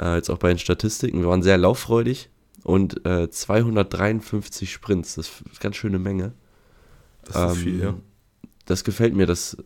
äh, 0.00 0.16
jetzt 0.16 0.30
auch 0.30 0.38
bei 0.38 0.48
den 0.48 0.58
Statistiken, 0.58 1.20
wir 1.20 1.28
waren 1.28 1.42
sehr 1.42 1.58
lauffreudig 1.58 2.30
und 2.64 3.04
äh, 3.06 3.30
253 3.30 4.72
Sprints, 4.72 5.14
das 5.14 5.28
ist 5.28 5.42
eine 5.44 5.58
ganz 5.60 5.76
schöne 5.76 5.98
Menge. 5.98 6.32
Das 7.24 7.36
ist 7.36 7.58
ähm, 7.58 7.62
viel, 7.62 7.80
ja. 7.80 7.94
Das 8.66 8.84
gefällt 8.84 9.14
mir, 9.14 9.26
das 9.26 9.56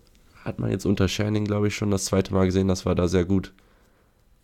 hat 0.44 0.58
man 0.58 0.70
jetzt 0.70 0.86
unter 0.86 1.08
Scherning, 1.08 1.44
glaube 1.44 1.68
ich, 1.68 1.76
schon 1.76 1.90
das 1.90 2.04
zweite 2.04 2.32
Mal 2.32 2.46
gesehen, 2.46 2.68
dass 2.68 2.84
wir 2.84 2.94
da 2.94 3.08
sehr 3.08 3.24
gut 3.24 3.52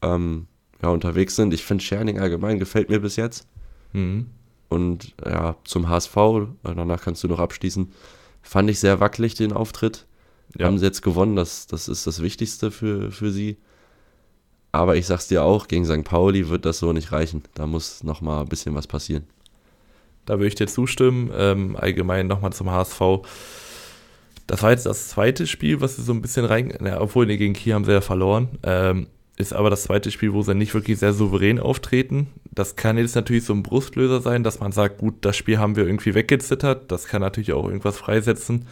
ähm, 0.02 0.46
ja, 0.82 0.88
unterwegs 0.88 1.36
sind. 1.36 1.52
Ich 1.52 1.64
finde 1.64 1.84
Scherning 1.84 2.18
allgemein 2.18 2.58
gefällt 2.58 2.88
mir 2.88 3.00
bis 3.00 3.16
jetzt. 3.16 3.46
Mhm. 3.92 4.30
Und 4.68 5.14
ja, 5.24 5.56
zum 5.64 5.88
HSV, 5.88 6.16
äh, 6.16 6.74
danach 6.74 7.02
kannst 7.02 7.24
du 7.24 7.28
noch 7.28 7.38
abschließen, 7.38 7.92
fand 8.42 8.70
ich 8.70 8.80
sehr 8.80 9.00
wackelig 9.00 9.34
den 9.34 9.52
Auftritt. 9.52 10.06
Ja. 10.56 10.66
Haben 10.66 10.78
sie 10.78 10.84
jetzt 10.86 11.02
gewonnen, 11.02 11.36
das, 11.36 11.66
das 11.66 11.88
ist 11.88 12.06
das 12.06 12.22
Wichtigste 12.22 12.70
für, 12.70 13.10
für 13.10 13.30
sie. 13.30 13.58
Aber 14.72 14.96
ich 14.96 15.06
sag's 15.06 15.28
dir 15.28 15.44
auch, 15.44 15.68
gegen 15.68 15.84
St. 15.84 16.04
Pauli 16.04 16.48
wird 16.48 16.64
das 16.64 16.78
so 16.78 16.92
nicht 16.92 17.12
reichen. 17.12 17.42
Da 17.54 17.66
muss 17.66 18.04
nochmal 18.04 18.42
ein 18.42 18.48
bisschen 18.48 18.74
was 18.74 18.86
passieren. 18.86 19.24
Da 20.26 20.34
würde 20.34 20.48
ich 20.48 20.54
dir 20.54 20.66
zustimmen. 20.66 21.30
Ähm, 21.34 21.76
allgemein 21.76 22.26
nochmal 22.26 22.52
zum 22.52 22.70
HSV. 22.70 23.00
Das 24.46 24.62
war 24.62 24.70
jetzt 24.70 24.86
das 24.86 25.08
zweite 25.08 25.46
Spiel, 25.46 25.80
was 25.80 25.96
sie 25.96 26.02
so 26.02 26.12
ein 26.12 26.22
bisschen 26.22 26.44
rein. 26.44 26.74
Na, 26.80 27.00
obwohl, 27.00 27.26
nee, 27.26 27.38
gegen 27.38 27.54
Kiel 27.54 27.74
haben 27.74 27.84
sie 27.84 27.92
ja 27.92 28.00
verloren. 28.00 28.48
Ähm, 28.62 29.06
ist 29.38 29.52
aber 29.52 29.70
das 29.70 29.84
zweite 29.84 30.10
Spiel, 30.10 30.32
wo 30.32 30.42
sie 30.42 30.54
nicht 30.54 30.74
wirklich 30.74 30.98
sehr 30.98 31.12
souverän 31.12 31.60
auftreten. 31.60 32.26
Das 32.50 32.74
kann 32.74 32.98
jetzt 32.98 33.14
natürlich 33.14 33.44
so 33.44 33.52
ein 33.52 33.62
Brustlöser 33.62 34.20
sein, 34.20 34.42
dass 34.42 34.58
man 34.58 34.72
sagt, 34.72 34.98
gut, 34.98 35.14
das 35.20 35.36
Spiel 35.36 35.58
haben 35.58 35.76
wir 35.76 35.86
irgendwie 35.86 36.14
weggezittert. 36.14 36.90
Das 36.90 37.06
kann 37.06 37.20
natürlich 37.22 37.52
auch 37.52 37.64
irgendwas 37.64 37.96
freisetzen. 37.96 38.66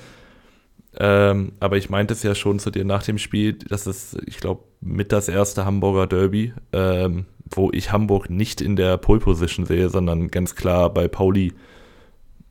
Ähm, 0.98 1.52
aber 1.60 1.76
ich 1.76 1.88
meinte 1.88 2.14
es 2.14 2.24
ja 2.24 2.34
schon 2.34 2.58
zu 2.58 2.70
dir 2.70 2.84
nach 2.84 3.04
dem 3.04 3.18
Spiel, 3.18 3.52
das 3.52 3.86
ist, 3.86 4.18
ich 4.26 4.38
glaube, 4.38 4.64
mit 4.80 5.12
das 5.12 5.28
erste 5.28 5.64
Hamburger 5.64 6.08
Derby, 6.08 6.52
ähm, 6.72 7.26
wo 7.48 7.70
ich 7.72 7.92
Hamburg 7.92 8.28
nicht 8.28 8.60
in 8.60 8.74
der 8.74 8.96
Pole 8.96 9.20
Position 9.20 9.66
sehe, 9.66 9.88
sondern 9.88 10.28
ganz 10.32 10.56
klar 10.56 10.92
bei 10.92 11.06
Pauli 11.06 11.52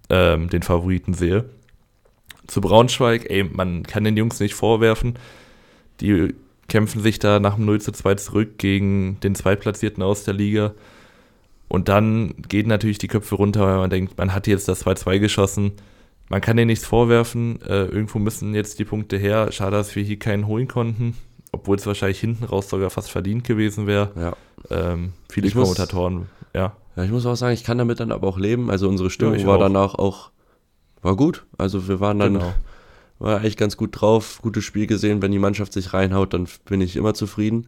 ähm, 0.10 0.50
den 0.50 0.64
Favoriten 0.64 1.14
sehe. 1.14 1.50
Zu 2.48 2.62
Braunschweig, 2.62 3.30
ey, 3.30 3.44
man 3.44 3.84
kann 3.84 4.06
den 4.06 4.16
Jungs 4.16 4.40
nicht 4.40 4.54
vorwerfen. 4.54 5.16
Die 6.00 6.34
kämpfen 6.68 7.02
sich 7.02 7.20
da 7.20 7.40
nach 7.40 7.56
dem 7.56 7.66
0 7.66 7.82
zu 7.82 7.92
2 7.92 8.16
zurück 8.16 8.58
gegen 8.58 9.20
den 9.22 9.36
Zweitplatzierten 9.36 10.04
aus 10.04 10.24
der 10.24 10.34
Liga. 10.34 10.74
Und 11.68 11.90
dann 11.90 12.34
geht 12.48 12.68
natürlich 12.68 12.98
die 12.98 13.08
Köpfe 13.08 13.36
runter, 13.36 13.62
weil 13.62 13.78
man 13.78 13.90
denkt, 13.90 14.18
man 14.18 14.34
hat 14.34 14.48
jetzt 14.48 14.68
das 14.68 14.86
2-2 14.86 15.20
geschossen. 15.20 15.74
Man 16.30 16.42
kann 16.42 16.58
denen 16.58 16.68
nichts 16.68 16.86
vorwerfen. 16.86 17.62
Äh, 17.62 17.86
irgendwo 17.86 18.20
müssen 18.20 18.56
jetzt 18.56 18.80
die 18.80 18.86
Punkte 18.86 19.18
her. 19.18 19.52
Schade, 19.52 19.78
dass 19.78 19.96
wir 19.96 20.04
hier 20.04 20.18
keinen 20.18 20.48
holen 20.48 20.68
konnten. 20.68 21.16
Obwohl 21.52 21.78
es 21.78 21.86
wahrscheinlich 21.86 22.20
hinten 22.20 22.44
raus 22.46 22.70
sogar 22.70 22.90
fast 22.90 23.10
verdient 23.10 23.44
gewesen 23.44 23.88
wäre. 23.88 24.12
Ja. 24.16 24.36
Ähm, 24.70 25.14
viele 25.32 25.48
ich 25.48 25.54
Kommentatoren, 25.54 26.16
muss, 26.16 26.26
ja. 26.54 26.76
Ja, 26.96 27.04
ich 27.04 27.12
muss 27.12 27.26
auch 27.26 27.36
sagen, 27.36 27.54
ich 27.54 27.64
kann 27.64 27.78
damit 27.78 28.00
dann 28.00 28.12
aber 28.12 28.28
auch 28.28 28.38
leben. 28.38 28.72
Also 28.72 28.90
unsere 28.90 29.10
Stimmung 29.10 29.36
ja, 29.36 29.46
war 29.46 29.58
auch. 29.58 29.62
danach 29.62 29.96
auch, 29.96 30.32
war 31.02 31.16
gut. 31.16 31.46
Also 31.58 31.88
wir 31.88 32.00
waren 32.00 32.20
dann, 32.20 32.34
genau 32.34 32.54
war 33.20 33.38
eigentlich 33.38 33.58
ganz 33.58 33.78
gut 33.78 34.00
drauf, 34.00 34.40
gutes 34.42 34.64
Spiel 34.64 34.88
gesehen. 34.88 35.22
Wenn 35.22 35.32
die 35.32 35.40
Mannschaft 35.40 35.74
sich 35.74 35.94
reinhaut, 35.94 36.34
dann 36.34 36.48
bin 36.66 36.82
ich 36.82 36.96
immer 36.96 37.14
zufrieden. 37.14 37.68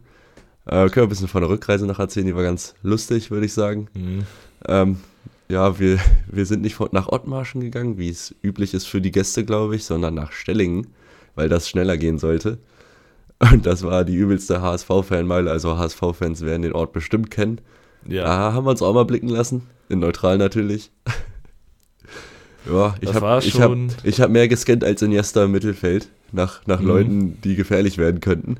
Äh, 0.66 0.88
können 0.88 0.96
wir 0.96 1.02
ein 1.04 1.08
bisschen 1.08 1.28
von 1.28 1.40
der 1.40 1.50
Rückreise 1.50 1.86
noch 1.86 1.98
erzählen, 1.98 2.26
die 2.26 2.34
war 2.34 2.42
ganz 2.42 2.74
lustig, 2.82 3.30
würde 3.30 3.46
ich 3.46 3.54
sagen. 3.54 3.88
Mhm. 3.94 4.24
Ähm, 4.66 4.96
ja, 5.48 5.78
wir, 5.78 5.98
wir 6.30 6.44
sind 6.44 6.60
nicht 6.60 6.78
nach 6.92 7.08
Ottmarschen 7.08 7.62
gegangen, 7.62 7.96
wie 7.96 8.10
es 8.10 8.34
üblich 8.42 8.74
ist 8.74 8.86
für 8.86 9.00
die 9.00 9.12
Gäste, 9.12 9.44
glaube 9.44 9.76
ich, 9.76 9.84
sondern 9.84 10.14
nach 10.14 10.32
Stellingen, 10.32 10.88
weil 11.34 11.48
das 11.48 11.68
schneller 11.68 11.96
gehen 11.96 12.18
sollte. 12.18 12.58
Und 13.40 13.64
das 13.64 13.82
war 13.82 14.04
die 14.04 14.14
übelste 14.14 14.60
HSV-Fanmeile, 14.60 15.50
also 15.50 15.78
HSV-Fans 15.78 16.44
werden 16.44 16.62
den 16.62 16.72
Ort 16.72 16.92
bestimmt 16.92 17.30
kennen. 17.30 17.60
Ja. 18.06 18.24
Da 18.24 18.52
haben 18.52 18.66
wir 18.66 18.70
uns 18.70 18.82
auch 18.82 18.92
mal 18.92 19.04
blicken 19.04 19.28
lassen, 19.28 19.62
in 19.88 20.00
neutral 20.00 20.36
natürlich. 20.36 20.90
Ja, 22.66 22.94
ich 23.00 23.14
habe 23.14 23.40
ich 23.44 23.60
hab, 23.60 23.72
ich 24.02 24.20
hab 24.20 24.30
mehr 24.30 24.48
gescannt 24.48 24.84
als 24.84 25.02
Iniesta 25.02 25.44
im 25.44 25.52
Mittelfeld, 25.52 26.08
nach, 26.32 26.66
nach 26.66 26.80
mhm. 26.80 26.86
Leuten, 26.86 27.40
die 27.42 27.54
gefährlich 27.54 27.98
werden 27.98 28.20
könnten. 28.20 28.56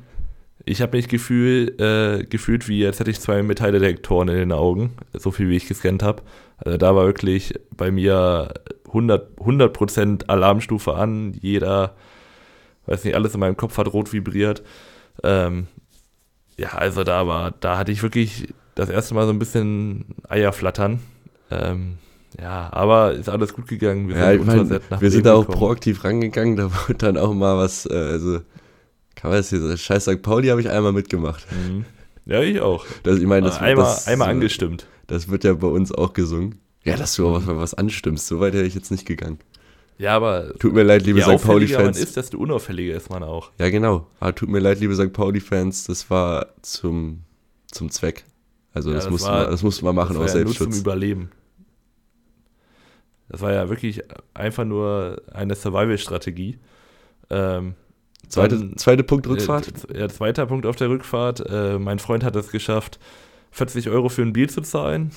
Ich 0.65 0.81
habe 0.81 0.97
mich 0.97 1.07
gefühl, 1.07 1.75
äh, 1.79 2.25
gefühlt, 2.25 2.67
wie 2.67 2.85
als 2.85 2.99
hätte 2.99 3.11
ich 3.11 3.19
zwei 3.19 3.41
Metalldetektoren 3.41 4.29
in 4.29 4.35
den 4.35 4.51
Augen, 4.51 4.91
so 5.13 5.31
viel 5.31 5.49
wie 5.49 5.55
ich 5.55 5.67
gescannt 5.67 6.03
habe. 6.03 6.21
Also 6.57 6.77
da 6.77 6.95
war 6.95 7.05
wirklich 7.05 7.53
bei 7.75 7.91
mir 7.91 8.53
100%, 8.91 9.39
100 9.39 10.29
Alarmstufe 10.29 10.93
an, 10.93 11.33
jeder, 11.41 11.95
weiß 12.85 13.03
nicht, 13.05 13.15
alles 13.15 13.33
in 13.33 13.39
meinem 13.39 13.57
Kopf 13.57 13.77
hat 13.77 13.91
rot 13.93 14.11
vibriert. 14.11 14.63
Ähm, 15.23 15.67
ja, 16.57 16.69
also 16.73 17.03
da 17.03 17.25
war, 17.27 17.51
da 17.59 17.77
hatte 17.77 17.91
ich 17.91 18.03
wirklich 18.03 18.53
das 18.75 18.89
erste 18.89 19.13
Mal 19.13 19.25
so 19.25 19.31
ein 19.31 19.39
bisschen 19.39 20.05
Eierflattern. 20.27 20.99
Ähm, 21.51 21.97
ja, 22.39 22.69
aber 22.71 23.13
ist 23.13 23.29
alles 23.29 23.53
gut 23.53 23.67
gegangen. 23.67 24.09
Wir 24.09 24.17
ja, 24.17 24.31
sind, 24.31 24.45
mein, 24.45 25.01
wir 25.01 25.11
sind 25.11 25.25
da 25.25 25.33
auch 25.33 25.47
proaktiv 25.47 26.03
rangegangen, 26.03 26.55
da 26.55 26.65
wurde 26.65 26.95
dann 26.95 27.17
auch 27.17 27.33
mal 27.33 27.57
was, 27.57 27.85
äh, 27.85 27.93
also, 27.93 28.41
kann 29.15 29.31
man 29.31 29.39
das 29.39 29.49
hier, 29.49 29.77
Scheiß 29.77 30.03
St. 30.03 30.21
Pauli 30.21 30.49
habe 30.49 30.61
ich 30.61 30.69
einmal 30.69 30.93
mitgemacht. 30.93 31.45
Mhm. 31.51 31.85
Ja, 32.25 32.41
ich 32.41 32.61
auch. 32.61 32.85
Das, 33.03 33.17
ich 33.17 33.25
meine, 33.25 33.47
das, 33.47 33.59
einmal, 33.59 33.85
das, 33.85 34.07
einmal 34.07 34.29
angestimmt. 34.29 34.87
Das 35.07 35.29
wird 35.29 35.43
ja 35.43 35.53
bei 35.55 35.67
uns 35.67 35.91
auch 35.91 36.13
gesungen. 36.13 36.59
Ja, 36.83 36.95
dass 36.95 37.15
du 37.15 37.27
auch 37.27 37.45
was, 37.45 37.47
was 37.47 37.73
anstimmst, 37.73 38.27
so 38.27 38.39
weit 38.39 38.53
hätte 38.53 38.65
ich 38.65 38.75
jetzt 38.75 38.91
nicht 38.91 39.05
gegangen. 39.05 39.39
Ja, 39.97 40.15
aber. 40.15 40.53
Tut 40.59 40.73
mir 40.73 40.83
leid, 40.83 41.05
liebe 41.05 41.21
St. 41.21 41.43
Pauli-Fans. 41.43 41.97
man 41.97 42.03
ist, 42.03 42.15
desto 42.15 42.37
unauffälliger 42.37 42.95
ist 42.95 43.09
man 43.09 43.21
auch. 43.21 43.51
Ja, 43.59 43.69
genau. 43.69 44.07
Aber 44.19 44.33
tut 44.33 44.47
mir 44.47 44.59
leid, 44.59 44.79
liebe 44.79 44.95
St. 44.95 45.11
Pauli-Fans, 45.11 45.83
das 45.83 46.09
war 46.09 46.47
zum, 46.61 47.23
zum 47.67 47.91
Zweck. 47.91 48.23
Also, 48.73 48.89
ja, 48.89 48.95
das, 48.95 49.05
das, 49.05 49.11
mussten 49.11 49.27
war, 49.27 49.45
wir, 49.45 49.51
das 49.51 49.61
mussten 49.61 49.85
wir 49.85 49.93
machen 49.93 50.15
aus 50.15 50.27
ja 50.27 50.33
Selbstschutz. 50.33 50.67
Nur 50.67 50.71
zum 50.71 50.81
Überleben. 50.81 51.31
Das 53.29 53.41
war 53.41 53.53
ja 53.53 53.69
wirklich 53.69 54.01
einfach 54.33 54.65
nur 54.65 55.21
eine 55.31 55.55
Survival-Strategie. 55.55 56.57
Ähm, 57.29 57.75
zweite, 58.27 58.75
zweite 58.75 59.03
Punkt 59.03 59.27
äh, 59.27 59.29
Rückfahrt? 59.29 59.91
Äh, 59.93 59.99
ja, 59.99 60.09
zweiter 60.09 60.47
Punkt 60.47 60.65
auf 60.65 60.75
der 60.75 60.89
Rückfahrt. 60.89 61.47
Äh, 61.47 61.77
mein 61.77 61.99
Freund 61.99 62.23
hat 62.23 62.35
es 62.35 62.51
geschafft, 62.51 62.99
40 63.51 63.89
Euro 63.89 64.09
für 64.09 64.23
ein 64.23 64.33
Bier 64.33 64.47
zu 64.47 64.61
zahlen. 64.61 65.11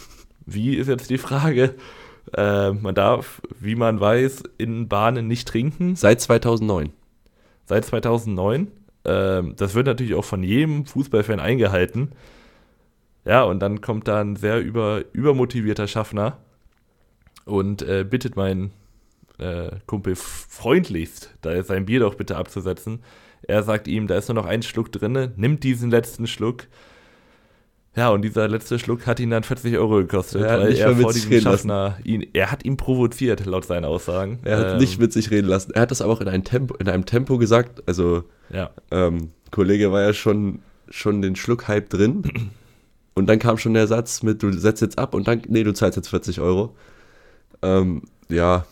Wie 0.45 0.77
ist 0.77 0.89
jetzt 0.89 1.09
die 1.09 1.19
Frage? 1.19 1.75
Äh, 2.37 2.73
man 2.73 2.95
darf, 2.95 3.41
wie 3.59 3.75
man 3.75 3.99
weiß, 3.99 4.45
in 4.59 4.89
Bahnen 4.89 5.27
nicht 5.27 5.49
trinken. 5.49 5.97
Seit 5.97 6.21
2009. 6.21 6.93
Seit 7.65 7.85
2009. 7.87 8.69
Ähm, 9.05 9.55
das 9.57 9.75
wird 9.75 9.87
natürlich 9.87 10.15
auch 10.15 10.25
von 10.25 10.43
jedem 10.43 10.85
Fußballfan 10.85 11.41
eingehalten. 11.41 12.13
Ja, 13.25 13.45
und 13.45 13.61
dann 13.61 13.81
kommt 13.81 14.09
da 14.09 14.21
ein 14.21 14.37
sehr 14.37 14.61
über, 14.61 15.03
übermotivierter 15.13 15.87
Schaffner 15.87 16.39
und 17.45 17.83
äh, 17.83 18.05
bittet 18.09 18.37
meinen 18.37 18.73
äh, 19.39 19.71
Kumpel 19.87 20.15
freundlichst, 20.17 21.35
da 21.41 21.63
sein 21.63 21.87
Bier 21.87 22.01
doch 22.01 22.15
bitte 22.15 22.37
abzusetzen. 22.37 23.01
Er 23.43 23.63
sagt 23.63 23.89
ihm, 23.89 24.07
da 24.07 24.17
ist 24.17 24.29
nur 24.29 24.37
noch 24.37 24.47
ein 24.47 24.63
Schluck 24.63 24.93
drin, 24.93 25.33
nimmt 25.37 25.65
diesen 25.65 25.91
letzten 25.91 26.27
Schluck. 26.27 26.69
Ja, 27.95 28.09
und 28.09 28.23
dieser 28.23 28.49
letzte 28.49 28.79
Schluck 28.79 29.07
hat 29.07 29.21
ihn 29.21 29.31
dann 29.31 29.43
40 29.43 29.77
Euro 29.77 29.97
gekostet, 29.97 30.43
er 30.43 30.61
weil 30.61 30.75
er 30.75 30.97
vor 30.97 31.13
diesem 31.13 31.41
Schaffner 31.41 31.99
ihn, 32.05 32.27
er 32.33 32.51
hat 32.51 32.65
ihn 32.65 32.79
provoziert, 32.79 33.45
laut 33.45 33.67
seinen 33.67 33.85
Aussagen. 33.85 34.39
Er 34.45 34.59
hat 34.59 34.73
ähm, 34.73 34.79
nicht 34.79 34.99
mit 34.99 35.13
sich 35.13 35.31
reden 35.31 35.49
lassen. 35.49 35.73
Er 35.75 35.83
hat 35.83 35.91
das 35.91 36.01
aber 36.01 36.13
auch 36.13 36.21
in 36.23 36.29
einem 36.29 36.45
Tempo, 36.45 36.75
in 36.77 36.89
einem 36.89 37.05
Tempo 37.05 37.37
gesagt, 37.37 37.83
also 37.87 38.25
ja. 38.51 38.71
ähm, 38.91 39.33
Kollege 39.51 39.93
war 39.93 40.01
ja 40.01 40.15
schon, 40.15 40.61
schon 40.89 41.21
den 41.21 41.37
Schluck 41.37 41.69
halb 41.69 41.91
drin. 41.91 42.23
Und 43.15 43.27
dann 43.27 43.39
kam 43.39 43.59
schon 43.59 43.75
der 43.75 43.87
Satz 43.87 44.23
mit, 44.23 44.43
du 44.43 44.51
setzt 44.53 44.81
jetzt 44.81 44.99
ab 44.99 45.15
und 45.15 45.29
dann, 45.29 45.43
nee, 45.49 45.65
du 45.65 45.75
zahlst 45.75 45.97
jetzt 45.97 46.09
40 46.09 46.41
Euro. 46.41 46.75
Ähm, 47.61 48.03
ja, 48.29 48.65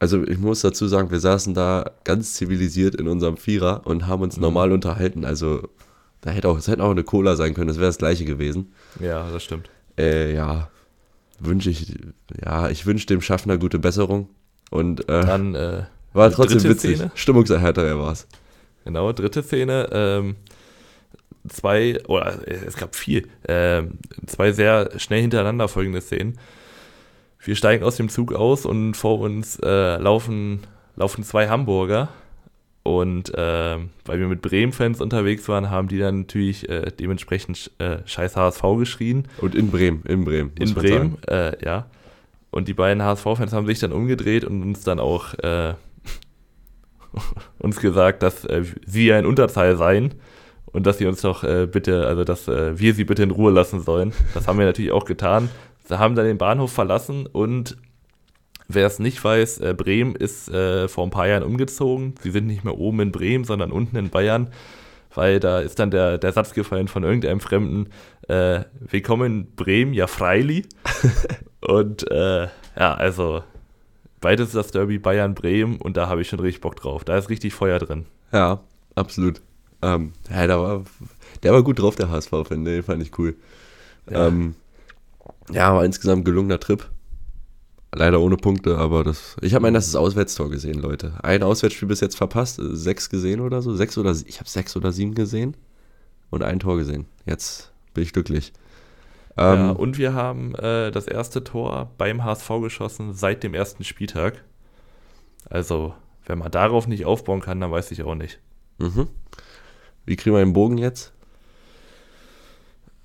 also 0.00 0.26
ich 0.26 0.38
muss 0.38 0.62
dazu 0.62 0.88
sagen, 0.88 1.10
wir 1.10 1.20
saßen 1.20 1.54
da 1.54 1.90
ganz 2.04 2.32
zivilisiert 2.34 2.94
in 2.94 3.06
unserem 3.06 3.36
Vierer 3.36 3.82
und 3.84 4.06
haben 4.06 4.22
uns 4.22 4.36
mhm. 4.36 4.42
normal 4.42 4.72
unterhalten. 4.72 5.24
Also 5.24 5.68
da 6.22 6.30
hätte 6.30 6.48
auch, 6.48 6.58
es 6.58 6.68
hätte 6.68 6.82
auch 6.82 6.90
eine 6.90 7.04
Cola 7.04 7.36
sein 7.36 7.54
können, 7.54 7.68
das 7.68 7.76
wäre 7.76 7.88
das 7.88 7.98
gleiche 7.98 8.24
gewesen. 8.24 8.72
Ja, 8.98 9.30
das 9.30 9.44
stimmt. 9.44 9.68
Äh, 9.98 10.34
ja, 10.34 10.70
wünsche 11.38 11.70
ich, 11.70 11.94
ja, 12.44 12.70
ich 12.70 12.86
wünsche 12.86 13.06
dem 13.06 13.20
Schaffner 13.20 13.58
gute 13.58 13.78
Besserung. 13.78 14.28
Und 14.70 15.08
äh, 15.08 15.26
dann 15.26 15.54
äh, 15.54 15.84
war 16.12 16.30
trotzdem 16.30 16.62
witzig. 16.64 16.96
Szene. 16.96 17.10
Stimmungserhärter 17.14 17.98
war 17.98 18.12
es. 18.12 18.26
Genau, 18.84 19.12
dritte 19.12 19.42
Szene. 19.42 19.88
Ähm, 19.92 20.36
zwei, 21.48 22.02
oder 22.06 22.46
äh, 22.48 22.64
es 22.66 22.76
gab 22.76 22.94
vier, 22.94 23.24
äh, 23.42 23.82
zwei 24.26 24.52
sehr 24.52 24.98
schnell 24.98 25.20
hintereinander 25.20 25.68
folgende 25.68 26.00
Szenen 26.00 26.38
wir 27.42 27.56
steigen 27.56 27.84
aus 27.84 27.96
dem 27.96 28.08
Zug 28.08 28.34
aus 28.34 28.66
und 28.66 28.94
vor 28.94 29.20
uns 29.20 29.58
äh, 29.62 29.96
laufen, 29.96 30.60
laufen 30.96 31.24
zwei 31.24 31.48
Hamburger. 31.48 32.08
Und 32.82 33.32
äh, 33.34 33.78
weil 34.04 34.18
wir 34.18 34.26
mit 34.26 34.42
Bremen-Fans 34.42 35.00
unterwegs 35.00 35.48
waren, 35.48 35.70
haben 35.70 35.88
die 35.88 35.98
dann 35.98 36.20
natürlich 36.20 36.68
äh, 36.68 36.90
dementsprechend 36.98 37.70
äh, 37.78 37.98
scheiß 38.06 38.36
HSV 38.36 38.62
geschrien. 38.78 39.28
Und 39.38 39.54
in 39.54 39.70
Bremen, 39.70 40.02
in 40.06 40.24
Bremen. 40.24 40.52
In 40.58 40.74
Bremen, 40.74 41.18
äh, 41.28 41.62
ja. 41.64 41.86
Und 42.50 42.68
die 42.68 42.74
beiden 42.74 43.02
HSV-Fans 43.02 43.52
haben 43.52 43.66
sich 43.66 43.78
dann 43.78 43.92
umgedreht 43.92 44.44
und 44.44 44.62
uns 44.62 44.82
dann 44.82 44.98
auch 44.98 45.34
äh, 45.34 45.74
uns 47.58 47.80
gesagt, 47.80 48.22
dass 48.22 48.44
äh, 48.46 48.64
sie 48.86 49.06
ja 49.06 49.18
in 49.18 49.26
Unterzahl 49.26 49.76
seien 49.76 50.14
und 50.72 50.86
dass 50.86 50.98
sie 50.98 51.06
uns 51.06 51.20
doch 51.20 51.42
bitte, 51.66 52.06
also 52.06 52.22
dass 52.22 52.46
wir 52.46 52.94
sie 52.94 53.02
bitte 53.02 53.24
in 53.24 53.32
Ruhe 53.32 53.50
lassen 53.50 53.80
sollen. 53.80 54.12
Das 54.34 54.46
haben 54.46 54.56
wir 54.56 54.66
natürlich 54.66 54.92
auch 54.92 55.04
getan. 55.04 55.48
Sie 55.90 55.98
haben 55.98 56.14
dann 56.14 56.24
den 56.24 56.38
Bahnhof 56.38 56.72
verlassen 56.72 57.26
und 57.26 57.76
wer 58.68 58.86
es 58.86 59.00
nicht 59.00 59.22
weiß, 59.22 59.58
äh, 59.58 59.74
Bremen 59.76 60.14
ist 60.14 60.48
äh, 60.48 60.86
vor 60.86 61.02
ein 61.02 61.10
paar 61.10 61.26
Jahren 61.26 61.42
umgezogen. 61.42 62.14
Sie 62.20 62.30
sind 62.30 62.46
nicht 62.46 62.62
mehr 62.62 62.78
oben 62.78 63.00
in 63.00 63.10
Bremen, 63.10 63.42
sondern 63.42 63.72
unten 63.72 63.96
in 63.96 64.08
Bayern, 64.08 64.50
weil 65.12 65.40
da 65.40 65.58
ist 65.58 65.80
dann 65.80 65.90
der, 65.90 66.18
der 66.18 66.30
Satz 66.30 66.54
gefallen 66.54 66.86
von 66.86 67.02
irgendeinem 67.02 67.40
Fremden, 67.40 67.88
äh, 68.28 68.60
willkommen 68.78 69.26
in 69.26 69.56
Bremen, 69.56 69.92
ja 69.92 70.06
freili. 70.06 70.64
und 71.60 72.08
äh, 72.08 72.44
ja, 72.44 72.94
also 72.94 73.42
beides 74.20 74.50
ist 74.50 74.54
das 74.54 74.70
Derby 74.70 75.00
Bayern-Bremen 75.00 75.78
und 75.78 75.96
da 75.96 76.08
habe 76.08 76.22
ich 76.22 76.28
schon 76.28 76.38
richtig 76.38 76.60
Bock 76.60 76.76
drauf. 76.76 77.02
Da 77.02 77.18
ist 77.18 77.30
richtig 77.30 77.52
Feuer 77.52 77.80
drin. 77.80 78.06
Ja, 78.32 78.60
absolut. 78.94 79.42
Ähm, 79.82 80.12
ja, 80.30 80.46
da 80.46 80.60
war, 80.60 80.84
der 81.42 81.52
war 81.52 81.64
gut 81.64 81.80
drauf, 81.80 81.96
der 81.96 82.10
HSV-Fan, 82.10 82.64
den 82.64 82.84
fand 82.84 83.02
ich 83.02 83.18
cool. 83.18 83.34
Ja. 84.08 84.28
Ähm, 84.28 84.54
ja, 85.52 85.74
war 85.74 85.84
insgesamt 85.84 86.24
gelungener 86.24 86.60
Trip. 86.60 86.88
Leider 87.92 88.20
ohne 88.20 88.36
Punkte, 88.36 88.78
aber 88.78 89.02
das. 89.02 89.36
Ich 89.40 89.54
habe 89.54 89.62
mein 89.62 89.74
erstes 89.74 89.96
Auswärtstor 89.96 90.48
gesehen, 90.48 90.78
Leute. 90.78 91.14
Ein 91.22 91.42
Auswärtsspiel 91.42 91.88
bis 91.88 92.00
jetzt 92.00 92.16
verpasst, 92.16 92.60
sechs 92.60 93.10
gesehen 93.10 93.40
oder 93.40 93.62
so. 93.62 93.74
Sechs 93.74 93.98
oder 93.98 94.12
ich 94.26 94.38
habe 94.38 94.48
sechs 94.48 94.76
oder 94.76 94.92
sieben 94.92 95.14
gesehen. 95.14 95.56
und 96.30 96.44
ein 96.44 96.60
Tor 96.60 96.76
gesehen. 96.76 97.06
Jetzt 97.26 97.72
bin 97.92 98.04
ich 98.04 98.12
glücklich. 98.12 98.52
Ähm, 99.36 99.58
ja, 99.58 99.70
und 99.70 99.98
wir 99.98 100.14
haben 100.14 100.54
äh, 100.54 100.90
das 100.92 101.06
erste 101.06 101.42
Tor 101.42 101.90
beim 101.98 102.22
HSV 102.24 102.48
geschossen 102.62 103.12
seit 103.12 103.42
dem 103.42 103.54
ersten 103.54 103.82
Spieltag. 103.82 104.44
Also, 105.48 105.94
wenn 106.26 106.38
man 106.38 106.50
darauf 106.52 106.86
nicht 106.86 107.04
aufbauen 107.06 107.40
kann, 107.40 107.60
dann 107.60 107.72
weiß 107.72 107.90
ich 107.90 108.02
auch 108.04 108.14
nicht. 108.14 108.38
Mhm. 108.78 109.08
Wie 110.06 110.16
kriegen 110.16 110.36
wir 110.36 110.44
den 110.44 110.52
Bogen 110.52 110.78
jetzt? 110.78 111.12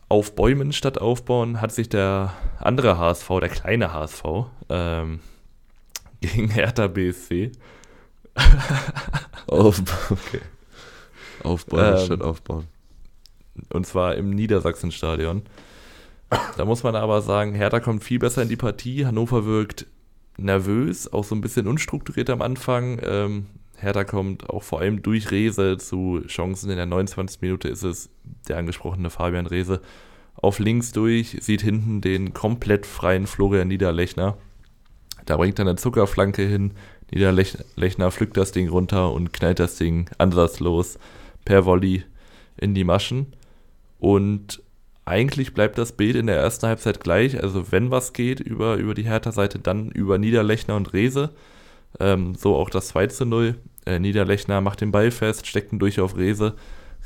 Auf 0.08 0.36
Bäumen 0.36 0.72
statt 0.72 1.00
aufbauen 1.00 1.62
hat 1.62 1.72
sich 1.72 1.90
der 1.90 2.34
andere 2.60 2.98
HSV, 2.98 3.28
der 3.40 3.50
kleine 3.50 3.94
HSV, 3.94 4.24
ähm, 4.70 5.20
gegen 6.22 6.50
Hertha 6.50 6.88
BSC. 6.88 7.52
Auf, 9.48 9.82
okay. 10.10 10.42
Aufbauen 11.44 11.96
ähm, 11.98 12.06
statt 12.06 12.22
aufbauen. 12.22 12.68
Und 13.72 13.88
zwar 13.88 14.16
im 14.16 14.32
Niedersachsenstadion. 14.32 15.44
Da 16.58 16.66
muss 16.66 16.84
man 16.84 16.96
aber 16.96 17.22
sagen, 17.22 17.54
Hertha 17.54 17.80
kommt 17.80 18.04
viel 18.04 18.20
besser 18.20 18.42
in 18.42 18.50
die 18.50 18.56
Partie. 18.56 19.06
Hannover 19.06 19.46
wirkt 19.46 19.86
nervös, 20.38 21.12
auch 21.12 21.24
so 21.24 21.36
ein 21.36 21.42
bisschen 21.42 21.68
unstrukturiert 21.68 22.30
am 22.30 22.42
Anfang. 22.42 23.00
Ähm, 23.04 23.46
Hertha 23.78 24.04
kommt 24.04 24.50
auch 24.50 24.64
vor 24.64 24.80
allem 24.80 25.02
durch 25.02 25.32
Rese 25.32 25.78
zu 25.78 26.22
Chancen. 26.28 26.70
In 26.70 26.78
der 26.78 26.86
29. 26.86 27.42
Minute 27.42 27.68
ist 27.68 27.84
es 27.84 28.10
der 28.48 28.58
angesprochene 28.58 29.10
Fabian 29.10 29.48
Rese 29.48 29.82
auf 30.36 30.60
links 30.60 30.92
durch, 30.92 31.38
sieht 31.42 31.62
hinten 31.62 32.02
den 32.02 32.34
komplett 32.34 32.86
freien 32.86 33.28
Florian 33.28 33.68
Niederlechner. 33.68 34.38
Da 35.26 35.38
bringt 35.38 35.60
er 35.60 35.64
eine 35.66 35.76
Zuckerflanke 35.76 36.44
hin. 36.44 36.74
Niederlechner 37.12 38.12
pflückt 38.12 38.38
das 38.38 38.52
Ding 38.52 38.70
runter 38.70 39.12
und 39.12 39.34
knallt 39.34 39.60
das 39.60 39.78
Ding 39.78 40.10
ansatzlos 40.18 41.00
per 41.46 41.66
Volley 41.66 42.04
in 42.58 42.74
die 42.74 42.84
Maschen. 42.84 43.34
Und 44.00 44.62
eigentlich 45.06 45.54
bleibt 45.54 45.78
das 45.78 45.94
Bild 45.94 46.16
in 46.16 46.28
der 46.28 46.38
ersten 46.38 46.68
Halbzeit 46.68 47.00
gleich. 47.00 47.42
Also 47.42 47.72
wenn 47.72 47.92
was 47.92 48.14
geht 48.14 48.40
über, 48.40 48.76
über 48.76 48.94
die 48.94 49.08
Hertha-Seite, 49.08 49.60
dann 49.60 49.90
über 49.92 50.18
Niederlechner 50.18 50.76
und 50.76 50.94
Rese. 50.94 51.32
Ähm, 52.00 52.36
so 52.36 52.56
auch 52.56 52.70
das 52.70 52.90
2 52.90 53.08
zu 53.08 53.26
0. 53.26 53.56
Äh, 53.86 54.00
Niederlechner 54.00 54.62
macht 54.62 54.82
den 54.82 54.92
Ball 54.92 55.12
fest, 55.12 55.48
steckt 55.48 55.72
ihn 55.72 55.80
durch 55.80 56.00
auf 56.00 56.18
Rese. 56.18 56.56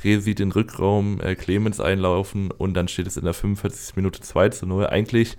Rese 0.02 0.22
sieht 0.22 0.38
den 0.38 0.52
Rückraum, 0.52 1.20
äh, 1.20 1.34
Clemens 1.34 1.80
einlaufen 1.80 2.50
und 2.50 2.74
dann 2.74 2.88
steht 2.88 3.06
es 3.06 3.16
in 3.16 3.24
der 3.24 3.34
45. 3.34 3.96
Minute 3.96 4.20
2 4.20 4.48
zu 4.50 4.66
0. 4.66 4.86
Eigentlich, 4.86 5.36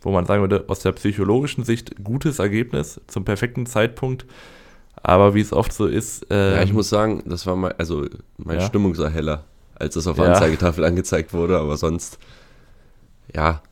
wo 0.00 0.10
man 0.10 0.26
sagen 0.26 0.42
würde, 0.42 0.64
aus 0.68 0.80
der 0.80 0.92
psychologischen 0.92 1.64
Sicht 1.64 2.02
gutes 2.02 2.38
Ergebnis 2.38 3.00
zum 3.06 3.24
perfekten 3.24 3.66
Zeitpunkt. 3.66 4.26
Aber 5.02 5.34
wie 5.34 5.40
es 5.40 5.52
oft 5.52 5.72
so 5.72 5.86
ist. 5.86 6.26
Ähm, 6.30 6.54
ja, 6.54 6.62
ich 6.62 6.70
ähm, 6.70 6.76
muss 6.76 6.88
sagen, 6.88 7.22
das 7.26 7.46
war 7.46 7.56
mal, 7.56 7.74
also 7.78 8.06
meine 8.36 8.60
ja. 8.60 8.66
Stimmungserheller 8.66 9.44
als 9.78 9.94
das 9.94 10.06
auf 10.06 10.16
der 10.16 10.26
ja. 10.26 10.32
Anzeigetafel 10.32 10.84
angezeigt 10.84 11.32
wurde, 11.32 11.58
aber 11.58 11.76
sonst, 11.76 12.18
ja, 13.34 13.62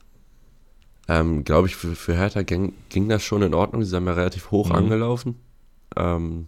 ähm, 1.07 1.43
glaube 1.43 1.67
ich, 1.67 1.75
für, 1.75 1.95
für 1.95 2.15
Hertha 2.15 2.41
ging, 2.41 2.73
ging, 2.89 3.07
das 3.09 3.23
schon 3.23 3.41
in 3.41 3.53
Ordnung. 3.53 3.83
Sie 3.83 3.95
haben 3.95 4.07
ja 4.07 4.13
relativ 4.13 4.51
hoch 4.51 4.69
mhm. 4.69 4.75
angelaufen. 4.75 5.35
Ähm, 5.95 6.47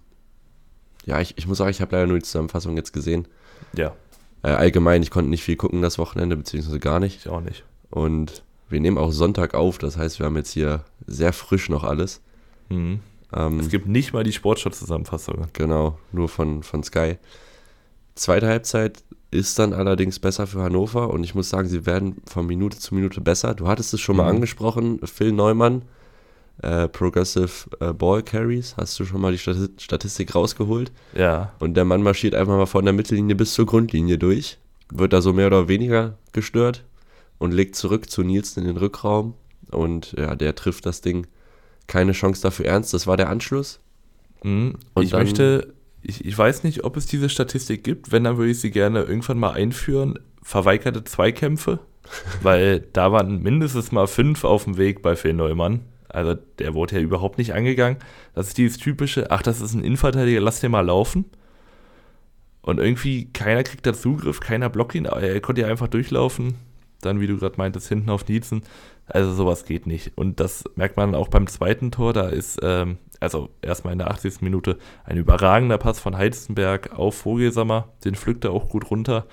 ja, 1.05 1.21
ich, 1.21 1.37
ich 1.37 1.47
muss 1.47 1.57
sagen, 1.57 1.71
ich 1.71 1.81
habe 1.81 1.95
leider 1.95 2.07
nur 2.07 2.19
die 2.19 2.25
Zusammenfassung 2.25 2.75
jetzt 2.75 2.93
gesehen. 2.93 3.27
Ja. 3.73 3.95
Äh, 4.43 4.49
allgemein, 4.49 5.01
ich 5.01 5.11
konnte 5.11 5.29
nicht 5.29 5.43
viel 5.43 5.55
gucken 5.55 5.81
das 5.81 5.97
Wochenende, 5.97 6.35
beziehungsweise 6.35 6.79
gar 6.79 6.99
nicht. 6.99 7.17
Ich 7.17 7.29
auch 7.29 7.41
nicht. 7.41 7.63
Und 7.89 8.43
wir 8.69 8.79
nehmen 8.79 8.97
auch 8.97 9.11
Sonntag 9.11 9.53
auf, 9.53 9.77
das 9.77 9.97
heißt, 9.97 10.19
wir 10.19 10.25
haben 10.25 10.35
jetzt 10.37 10.51
hier 10.51 10.83
sehr 11.07 11.33
frisch 11.33 11.69
noch 11.69 11.83
alles. 11.83 12.21
Mhm. 12.69 12.99
Ähm, 13.33 13.59
es 13.59 13.69
gibt 13.69 13.87
nicht 13.87 14.13
mal 14.13 14.23
die 14.23 14.31
Sportschau-Zusammenfassung. 14.31 15.47
Genau, 15.53 15.97
nur 16.11 16.29
von, 16.29 16.63
von 16.63 16.83
Sky. 16.83 17.17
Zweite 18.15 18.47
Halbzeit 18.47 19.03
ist 19.31 19.59
dann 19.59 19.73
allerdings 19.73 20.19
besser 20.19 20.47
für 20.47 20.61
Hannover 20.61 21.11
und 21.11 21.23
ich 21.23 21.35
muss 21.35 21.49
sagen, 21.49 21.67
sie 21.67 21.85
werden 21.85 22.21
von 22.25 22.47
Minute 22.47 22.79
zu 22.79 22.95
Minute 22.95 23.21
besser. 23.21 23.53
Du 23.53 23.67
hattest 23.67 23.93
es 23.93 24.01
schon 24.01 24.15
mal 24.15 24.23
mhm. 24.23 24.37
angesprochen, 24.37 24.99
Phil 25.05 25.31
Neumann, 25.31 25.83
äh, 26.61 26.87
Progressive 26.87 27.69
äh, 27.79 27.93
Ball 27.93 28.23
Carries, 28.23 28.75
hast 28.77 28.99
du 28.99 29.05
schon 29.05 29.21
mal 29.21 29.31
die 29.31 29.37
Statistik 29.37 30.33
rausgeholt? 30.33 30.91
Ja. 31.13 31.53
Und 31.59 31.75
der 31.75 31.85
Mann 31.85 32.01
marschiert 32.01 32.33
einfach 32.33 32.57
mal 32.57 32.65
von 32.65 32.85
der 32.85 32.93
Mittellinie 32.93 33.35
bis 33.35 33.53
zur 33.53 33.67
Grundlinie 33.67 34.17
durch, 34.17 34.57
wird 34.91 35.13
da 35.13 35.21
so 35.21 35.31
mehr 35.31 35.47
oder 35.47 35.67
weniger 35.67 36.17
gestört 36.33 36.83
und 37.37 37.51
legt 37.51 37.75
zurück 37.75 38.09
zu 38.09 38.23
Nielsen 38.23 38.61
in 38.61 38.65
den 38.65 38.77
Rückraum 38.77 39.35
und 39.71 40.13
ja, 40.17 40.35
der 40.35 40.55
trifft 40.55 40.85
das 40.85 41.01
Ding. 41.01 41.27
Keine 41.85 42.11
Chance 42.13 42.41
dafür 42.41 42.65
ernst, 42.65 42.93
das 42.93 43.07
war 43.07 43.17
der 43.17 43.29
Anschluss. 43.29 43.79
Mhm. 44.43 44.75
Und 44.93 45.03
ich 45.03 45.13
möchte 45.13 45.73
ich, 46.01 46.25
ich 46.25 46.37
weiß 46.37 46.63
nicht, 46.63 46.83
ob 46.83 46.97
es 46.97 47.05
diese 47.05 47.29
Statistik 47.29 47.83
gibt. 47.83 48.11
Wenn, 48.11 48.23
dann 48.23 48.37
würde 48.37 48.51
ich 48.51 48.59
sie 48.59 48.71
gerne 48.71 49.03
irgendwann 49.03 49.39
mal 49.39 49.51
einführen. 49.51 50.19
Verweigerte 50.41 51.03
Zweikämpfe, 51.03 51.79
weil 52.41 52.81
da 52.93 53.11
waren 53.11 53.41
mindestens 53.41 53.91
mal 53.91 54.07
fünf 54.07 54.43
auf 54.43 54.63
dem 54.63 54.77
Weg 54.77 55.01
bei 55.01 55.15
Phil 55.15 55.33
Neumann. 55.33 55.81
Also 56.07 56.35
der 56.57 56.73
wurde 56.73 56.95
ja 56.95 57.01
überhaupt 57.01 57.37
nicht 57.37 57.53
angegangen. 57.53 57.97
Das 58.33 58.47
ist 58.47 58.57
dieses 58.57 58.77
typische, 58.77 59.29
ach, 59.29 59.43
das 59.43 59.61
ist 59.61 59.73
ein 59.73 59.83
Innenverteidiger, 59.83 60.41
lass 60.41 60.59
den 60.59 60.71
mal 60.71 60.85
laufen. 60.85 61.25
Und 62.61 62.79
irgendwie 62.79 63.25
keiner 63.31 63.63
kriegt 63.63 63.85
da 63.85 63.93
Zugriff, 63.93 64.39
keiner 64.39 64.69
blockt 64.69 64.95
ihn, 64.95 65.05
er 65.05 65.39
konnte 65.41 65.61
ja 65.61 65.67
einfach 65.67 65.87
durchlaufen. 65.87 66.55
Dann, 67.01 67.21
wie 67.21 67.27
du 67.27 67.37
gerade 67.37 67.55
meintest, 67.57 67.87
hinten 67.87 68.09
auf 68.09 68.27
Nietzen. 68.27 68.63
Also 69.09 69.33
sowas 69.33 69.65
geht 69.65 69.87
nicht. 69.87 70.11
Und 70.15 70.39
das 70.39 70.63
merkt 70.75 70.97
man 70.97 71.15
auch 71.15 71.27
beim 71.27 71.47
zweiten 71.47 71.91
Tor. 71.91 72.13
Da 72.13 72.29
ist 72.29 72.59
ähm, 72.61 72.97
also 73.19 73.49
erstmal 73.61 73.93
in 73.93 73.99
der 73.99 74.11
80. 74.11 74.41
Minute, 74.41 74.77
ein 75.03 75.17
überragender 75.17 75.77
Pass 75.77 75.99
von 75.99 76.17
Heizenberg 76.17 76.97
auf 76.97 77.15
Vogelsammer. 77.15 77.89
Den 78.05 78.15
pflückt 78.15 78.45
er 78.45 78.51
auch 78.51 78.69
gut 78.69 78.89
runter. 78.91 79.25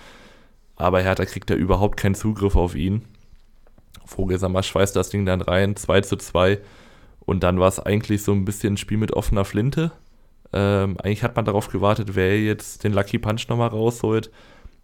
Aber 0.76 1.00
Hertha 1.00 1.24
kriegt 1.24 1.50
da 1.50 1.54
überhaupt 1.54 1.96
keinen 1.96 2.14
Zugriff 2.14 2.56
auf 2.56 2.74
ihn. 2.74 3.02
Vogelsammer 4.04 4.62
schweißt 4.62 4.96
das 4.96 5.10
Ding 5.10 5.26
dann 5.26 5.40
rein, 5.40 5.76
2 5.76 6.00
zu 6.02 6.16
2. 6.16 6.58
Und 7.20 7.42
dann 7.42 7.58
war 7.58 7.68
es 7.68 7.80
eigentlich 7.80 8.22
so 8.22 8.32
ein 8.32 8.44
bisschen 8.44 8.74
ein 8.74 8.76
Spiel 8.76 8.98
mit 8.98 9.12
offener 9.12 9.44
Flinte. 9.44 9.92
Ähm, 10.52 10.96
eigentlich 11.02 11.24
hat 11.24 11.36
man 11.36 11.44
darauf 11.44 11.68
gewartet, 11.68 12.14
wer 12.14 12.40
jetzt 12.40 12.84
den 12.84 12.92
Lucky 12.92 13.18
Punch 13.18 13.48
nochmal 13.48 13.68
rausholt. 13.68 14.30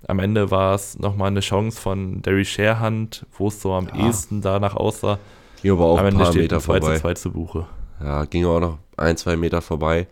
Am 0.08 0.18
Ende 0.18 0.50
war 0.50 0.74
es 0.74 0.98
nochmal 0.98 1.28
eine 1.28 1.40
Chance 1.40 1.80
von 1.80 2.22
Derry 2.22 2.44
Sharehand, 2.44 3.26
wo 3.38 3.48
es 3.48 3.60
so 3.60 3.72
am 3.72 3.88
ja. 3.88 4.06
ehesten 4.06 4.40
danach 4.40 4.74
aussah. 4.76 5.18
Ging 5.62 5.72
aber 5.72 5.84
auch 5.84 5.98
am 5.98 6.06
Ende 6.06 6.20
ein 6.20 6.24
paar 6.24 6.34
Meter 6.34 6.60
2 6.60 6.80
vorbei. 6.80 6.94
zu 6.94 7.00
2 7.00 7.14
zu 7.14 7.30
Buche. 7.30 7.66
Ja, 8.00 8.24
ging 8.24 8.44
auch 8.46 8.60
noch 8.60 8.78
ein, 8.96 9.16
zwei 9.16 9.36
Meter 9.36 9.62
vorbei. 9.62 10.08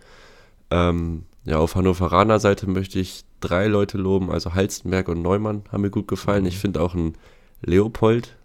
Ähm, 0.70 1.24
ja, 1.44 1.58
auf 1.58 1.74
Hannoveraner 1.74 2.38
Seite 2.38 2.68
möchte 2.68 3.00
ich 3.00 3.24
drei 3.40 3.66
Leute 3.66 3.98
loben, 3.98 4.30
also 4.30 4.54
Halstenberg 4.54 5.08
und 5.08 5.22
Neumann 5.22 5.64
haben 5.72 5.80
mir 5.80 5.90
gut 5.90 6.06
gefallen. 6.06 6.46
Ich 6.46 6.58
finde 6.58 6.80
auch 6.80 6.94
ein 6.94 7.14
Leopold 7.62 8.36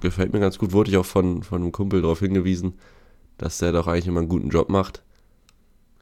gefällt 0.00 0.32
mir 0.32 0.40
ganz 0.40 0.58
gut. 0.58 0.72
Wurde 0.72 0.90
ich 0.90 0.96
auch 0.96 1.06
von, 1.06 1.42
von 1.42 1.62
einem 1.62 1.72
Kumpel 1.72 2.02
darauf 2.02 2.20
hingewiesen, 2.20 2.74
dass 3.36 3.58
der 3.58 3.72
doch 3.72 3.86
eigentlich 3.86 4.06
immer 4.06 4.20
einen 4.20 4.28
guten 4.28 4.48
Job 4.48 4.68
macht. 4.68 5.02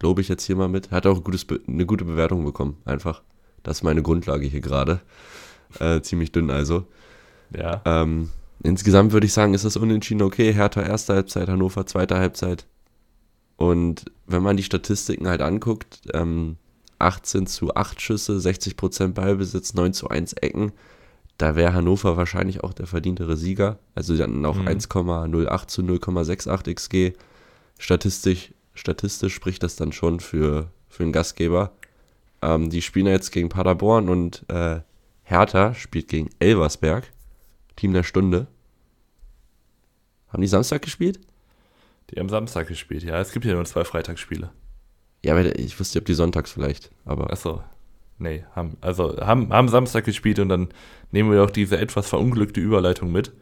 Lobe 0.00 0.20
ich 0.20 0.28
jetzt 0.28 0.44
hier 0.44 0.56
mal 0.56 0.68
mit. 0.68 0.90
Hat 0.90 1.06
auch 1.06 1.16
ein 1.16 1.24
gutes, 1.24 1.46
eine 1.66 1.86
gute 1.86 2.04
Bewertung 2.04 2.44
bekommen, 2.44 2.76
einfach. 2.84 3.22
Das 3.66 3.78
ist 3.78 3.82
meine 3.82 4.02
Grundlage 4.02 4.46
hier 4.46 4.60
gerade. 4.60 5.00
Äh, 5.80 6.00
ziemlich 6.00 6.30
dünn 6.30 6.50
also. 6.50 6.86
Ja. 7.52 7.82
Ähm, 7.84 8.30
insgesamt 8.62 9.12
würde 9.12 9.26
ich 9.26 9.32
sagen, 9.32 9.54
ist 9.54 9.64
das 9.64 9.76
unentschieden 9.76 10.22
okay. 10.22 10.54
Hertha 10.54 10.82
erste 10.82 11.14
Halbzeit, 11.14 11.48
Hannover 11.48 11.84
zweite 11.84 12.16
Halbzeit. 12.16 12.64
Und 13.56 14.04
wenn 14.28 14.44
man 14.44 14.56
die 14.56 14.62
Statistiken 14.62 15.26
halt 15.26 15.42
anguckt, 15.42 16.02
ähm, 16.14 16.58
18 17.00 17.48
zu 17.48 17.74
8 17.74 18.00
Schüsse, 18.00 18.38
60% 18.38 19.14
Ballbesitz, 19.14 19.74
9 19.74 19.92
zu 19.92 20.08
1 20.08 20.34
Ecken, 20.34 20.70
da 21.36 21.56
wäre 21.56 21.74
Hannover 21.74 22.16
wahrscheinlich 22.16 22.62
auch 22.62 22.72
der 22.72 22.86
verdientere 22.86 23.36
Sieger. 23.36 23.80
Also 23.96 24.16
dann 24.16 24.46
auch 24.46 24.58
mhm. 24.58 24.68
1,08 24.68 25.66
zu 25.66 25.82
0,68 25.82 26.72
XG. 26.72 27.18
Statistisch, 27.78 28.54
statistisch 28.74 29.34
spricht 29.34 29.64
das 29.64 29.74
dann 29.74 29.90
schon 29.90 30.20
für, 30.20 30.70
für 30.88 31.02
einen 31.02 31.12
Gastgeber. 31.12 31.72
Ähm, 32.42 32.70
die 32.70 32.82
spielen 32.82 33.06
jetzt 33.06 33.30
gegen 33.32 33.48
Paderborn 33.48 34.08
und 34.08 34.44
äh, 34.48 34.80
Hertha 35.22 35.74
spielt 35.74 36.08
gegen 36.08 36.30
Elversberg. 36.38 37.10
Team 37.76 37.92
der 37.92 38.02
Stunde. 38.02 38.46
Haben 40.28 40.40
die 40.40 40.48
Samstag 40.48 40.82
gespielt? 40.82 41.20
Die 42.10 42.20
haben 42.20 42.28
Samstag 42.28 42.68
gespielt, 42.68 43.02
ja. 43.02 43.20
Es 43.20 43.32
gibt 43.32 43.44
ja 43.44 43.54
nur 43.54 43.64
zwei 43.64 43.84
Freitagsspiele. 43.84 44.50
Ja, 45.24 45.32
aber 45.34 45.58
ich 45.58 45.78
wusste, 45.78 45.98
ob 45.98 46.04
die 46.04 46.14
sonntags 46.14 46.52
vielleicht, 46.52 46.90
aber. 47.04 47.30
Achso. 47.30 47.62
Nee, 48.18 48.44
haben, 48.54 48.78
also 48.80 49.16
haben, 49.18 49.52
haben 49.52 49.68
Samstag 49.68 50.04
gespielt 50.04 50.38
und 50.38 50.48
dann 50.48 50.68
nehmen 51.10 51.30
wir 51.30 51.42
auch 51.42 51.50
diese 51.50 51.78
etwas 51.78 52.08
verunglückte 52.08 52.60
Überleitung 52.60 53.12
mit. 53.12 53.32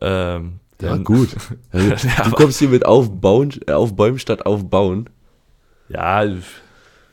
Ähm, 0.00 0.60
ja, 0.80 0.96
gut. 0.96 1.28
Also, 1.72 2.08
du 2.24 2.30
kommst 2.30 2.58
hier 2.58 2.68
mit 2.68 2.86
Aufbauen, 2.86 3.52
Aufbäumen 3.68 4.18
statt 4.18 4.46
Aufbauen. 4.46 5.10
Ja, 5.88 6.24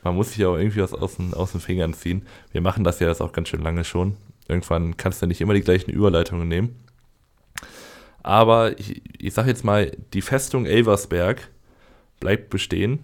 man 0.06 0.16
muss 0.16 0.32
sich 0.32 0.44
auch 0.46 0.56
irgendwie 0.56 0.80
was 0.80 0.94
aus 0.94 1.16
den, 1.16 1.34
aus 1.34 1.52
den 1.52 1.60
Fingern 1.60 1.92
ziehen. 1.92 2.26
Wir 2.52 2.60
machen 2.60 2.84
das 2.84 3.00
ja 3.00 3.08
jetzt 3.08 3.20
auch 3.20 3.32
ganz 3.32 3.48
schön 3.48 3.62
lange 3.62 3.84
schon. 3.84 4.16
Irgendwann 4.48 4.96
kannst 4.96 5.20
du 5.20 5.26
nicht 5.26 5.40
immer 5.40 5.54
die 5.54 5.60
gleichen 5.60 5.90
Überleitungen 5.90 6.48
nehmen. 6.48 6.76
Aber 8.22 8.78
ich, 8.78 9.02
ich 9.18 9.34
sage 9.34 9.48
jetzt 9.48 9.64
mal, 9.64 9.92
die 10.12 10.22
Festung 10.22 10.66
Elversberg 10.66 11.50
bleibt 12.20 12.50
bestehen, 12.50 13.00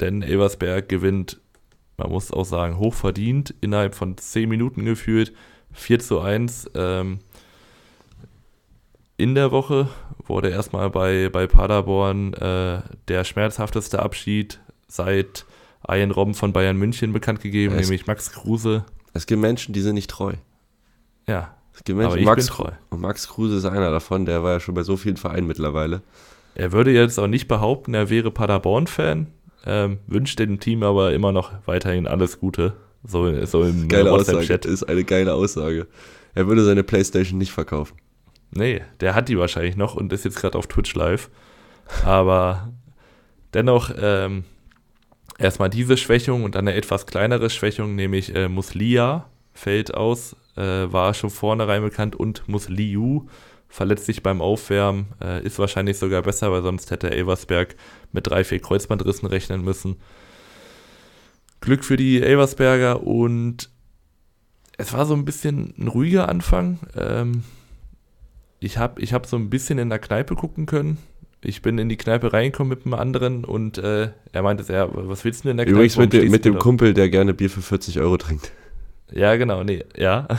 denn 0.00 0.22
Elversberg 0.22 0.88
gewinnt 0.88 1.40
man 1.98 2.10
muss 2.10 2.32
auch 2.32 2.44
sagen, 2.44 2.78
hochverdient, 2.78 3.54
innerhalb 3.60 3.96
von 3.96 4.16
10 4.16 4.48
Minuten 4.48 4.84
geführt, 4.84 5.32
4 5.72 5.98
zu 5.98 6.20
1. 6.20 6.70
Ähm, 6.74 7.18
in 9.16 9.34
der 9.34 9.50
Woche 9.50 9.88
wurde 10.24 10.48
erstmal 10.48 10.90
bei, 10.90 11.28
bei 11.28 11.48
Paderborn 11.48 12.34
äh, 12.34 12.82
der 13.08 13.24
schmerzhafteste 13.24 14.00
Abschied 14.00 14.60
seit 14.86 15.44
Ian 15.86 16.10
Robben 16.10 16.34
von 16.34 16.52
Bayern 16.52 16.76
München 16.76 17.12
bekannt 17.12 17.40
gegeben, 17.40 17.74
es, 17.74 17.82
nämlich 17.82 18.06
Max 18.06 18.32
Kruse. 18.32 18.84
Es 19.12 19.26
gibt 19.26 19.40
Menschen, 19.40 19.72
die 19.72 19.80
sind 19.80 19.94
nicht 19.94 20.10
treu. 20.10 20.34
Ja. 21.26 21.54
Es 21.72 21.84
gibt 21.84 21.98
Menschen, 21.98 22.12
aber 22.12 22.20
ich 22.20 22.26
Max, 22.26 22.46
bin 22.46 22.54
treu. 22.54 22.70
Und 22.90 23.00
Max 23.00 23.28
Kruse 23.28 23.56
ist 23.56 23.64
einer 23.64 23.90
davon, 23.90 24.26
der 24.26 24.42
war 24.42 24.52
ja 24.52 24.60
schon 24.60 24.74
bei 24.74 24.82
so 24.82 24.96
vielen 24.96 25.16
Vereinen 25.16 25.46
mittlerweile. 25.46 26.02
Er 26.54 26.72
würde 26.72 26.90
jetzt 26.90 27.18
auch 27.18 27.28
nicht 27.28 27.46
behaupten, 27.46 27.94
er 27.94 28.10
wäre 28.10 28.32
Paderborn-Fan, 28.32 29.28
ähm, 29.64 29.98
wünscht 30.08 30.38
dem 30.40 30.58
Team 30.58 30.82
aber 30.82 31.12
immer 31.12 31.30
noch 31.30 31.52
weiterhin 31.66 32.08
alles 32.08 32.40
Gute. 32.40 32.74
So, 33.04 33.44
so 33.46 33.62
im 33.62 33.88
geile 33.88 34.10
WhatsApp-Chat. 34.10 34.66
ist 34.66 34.82
eine 34.84 35.04
geile 35.04 35.34
Aussage. 35.34 35.86
Er 36.34 36.48
würde 36.48 36.64
seine 36.64 36.82
Playstation 36.82 37.38
nicht 37.38 37.52
verkaufen. 37.52 37.96
Nee, 38.50 38.82
der 39.00 39.14
hat 39.14 39.28
die 39.28 39.38
wahrscheinlich 39.38 39.76
noch 39.76 39.94
und 39.94 40.12
ist 40.12 40.24
jetzt 40.24 40.40
gerade 40.40 40.58
auf 40.58 40.66
Twitch 40.66 40.94
live. 40.94 41.30
Aber 42.04 42.72
dennoch 43.54 43.92
ähm, 43.96 44.44
erstmal 45.38 45.70
diese 45.70 45.96
Schwächung 45.96 46.44
und 46.44 46.54
dann 46.54 46.68
eine 46.68 46.76
etwas 46.76 47.06
kleinere 47.06 47.48
Schwächung, 47.48 47.94
nämlich 47.94 48.34
äh, 48.34 48.48
Muslia 48.48 49.30
fällt 49.54 49.94
aus, 49.94 50.36
äh, 50.56 50.60
war 50.62 51.14
schon 51.14 51.30
vornherein 51.30 51.82
bekannt 51.82 52.16
und 52.16 52.48
Musliu 52.48 53.26
verletzt 53.68 54.06
sich 54.06 54.22
beim 54.22 54.40
Aufwärmen, 54.40 55.06
äh, 55.22 55.42
ist 55.44 55.58
wahrscheinlich 55.58 55.98
sogar 55.98 56.22
besser, 56.22 56.50
weil 56.50 56.62
sonst 56.62 56.90
hätte 56.90 57.10
Elversberg 57.10 57.76
mit 58.12 58.26
drei, 58.26 58.44
vier 58.44 58.60
Kreuzbandrissen 58.60 59.28
rechnen 59.28 59.62
müssen. 59.62 59.96
Glück 61.60 61.84
für 61.84 61.96
die 61.96 62.22
Elversberger 62.22 63.02
und 63.02 63.70
es 64.78 64.92
war 64.92 65.06
so 65.06 65.14
ein 65.14 65.24
bisschen 65.24 65.74
ein 65.76 65.88
ruhiger 65.88 66.28
Anfang. 66.28 66.78
Ähm, 66.96 67.44
ich 68.60 68.78
habe 68.78 69.00
ich 69.00 69.12
hab 69.12 69.26
so 69.26 69.36
ein 69.36 69.50
bisschen 69.50 69.78
in 69.78 69.90
der 69.90 69.98
Kneipe 69.98 70.34
gucken 70.34 70.66
können. 70.66 70.98
Ich 71.40 71.62
bin 71.62 71.78
in 71.78 71.88
die 71.88 71.96
Kneipe 71.96 72.32
reingekommen 72.32 72.70
mit 72.70 72.84
einem 72.84 72.94
anderen 72.94 73.44
und 73.44 73.78
äh, 73.78 74.10
er 74.32 74.42
meinte, 74.42 74.70
ja, 74.72 74.88
was 74.90 75.24
willst 75.24 75.44
du 75.44 75.48
denn 75.48 75.52
in 75.52 75.56
der 75.58 75.66
Kneipe? 75.66 75.76
Übrigens 75.76 75.96
mit, 75.96 76.12
de, 76.12 76.28
mit 76.28 76.44
dem 76.44 76.58
Kumpel, 76.58 76.94
der 76.94 77.08
gerne 77.10 77.32
Bier 77.32 77.48
für 77.48 77.62
40 77.62 78.00
Euro 78.00 78.16
trinkt. 78.16 78.52
Ja, 79.12 79.36
genau, 79.36 79.64
nee, 79.64 79.84
ja. 79.96 80.28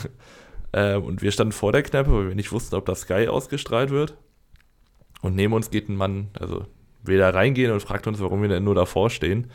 Ähm, 0.72 1.04
und 1.04 1.24
wir 1.24 1.32
standen 1.32 1.52
vor 1.52 1.72
der 1.72 1.82
Kneipe, 1.82 2.12
weil 2.14 2.28
wir 2.28 2.36
nicht 2.36 2.52
wussten, 2.52 2.76
ob 2.76 2.86
das 2.86 3.02
Sky 3.02 3.28
ausgestrahlt 3.28 3.90
wird. 3.90 4.14
Und 5.24 5.36
neben 5.36 5.54
uns 5.54 5.72
geht 5.72 5.90
ein 5.90 5.96
Mann, 5.96 6.28
also 6.40 6.64
will 7.04 7.18
da 7.18 7.32
reingehen 7.32 7.72
und 7.72 7.82
fragt 7.82 8.06
uns, 8.06 8.20
warum 8.20 8.44
wir 8.44 8.50
denn 8.50 8.66
nur 8.66 8.76
davor 8.76 9.10
stehen. 9.10 9.50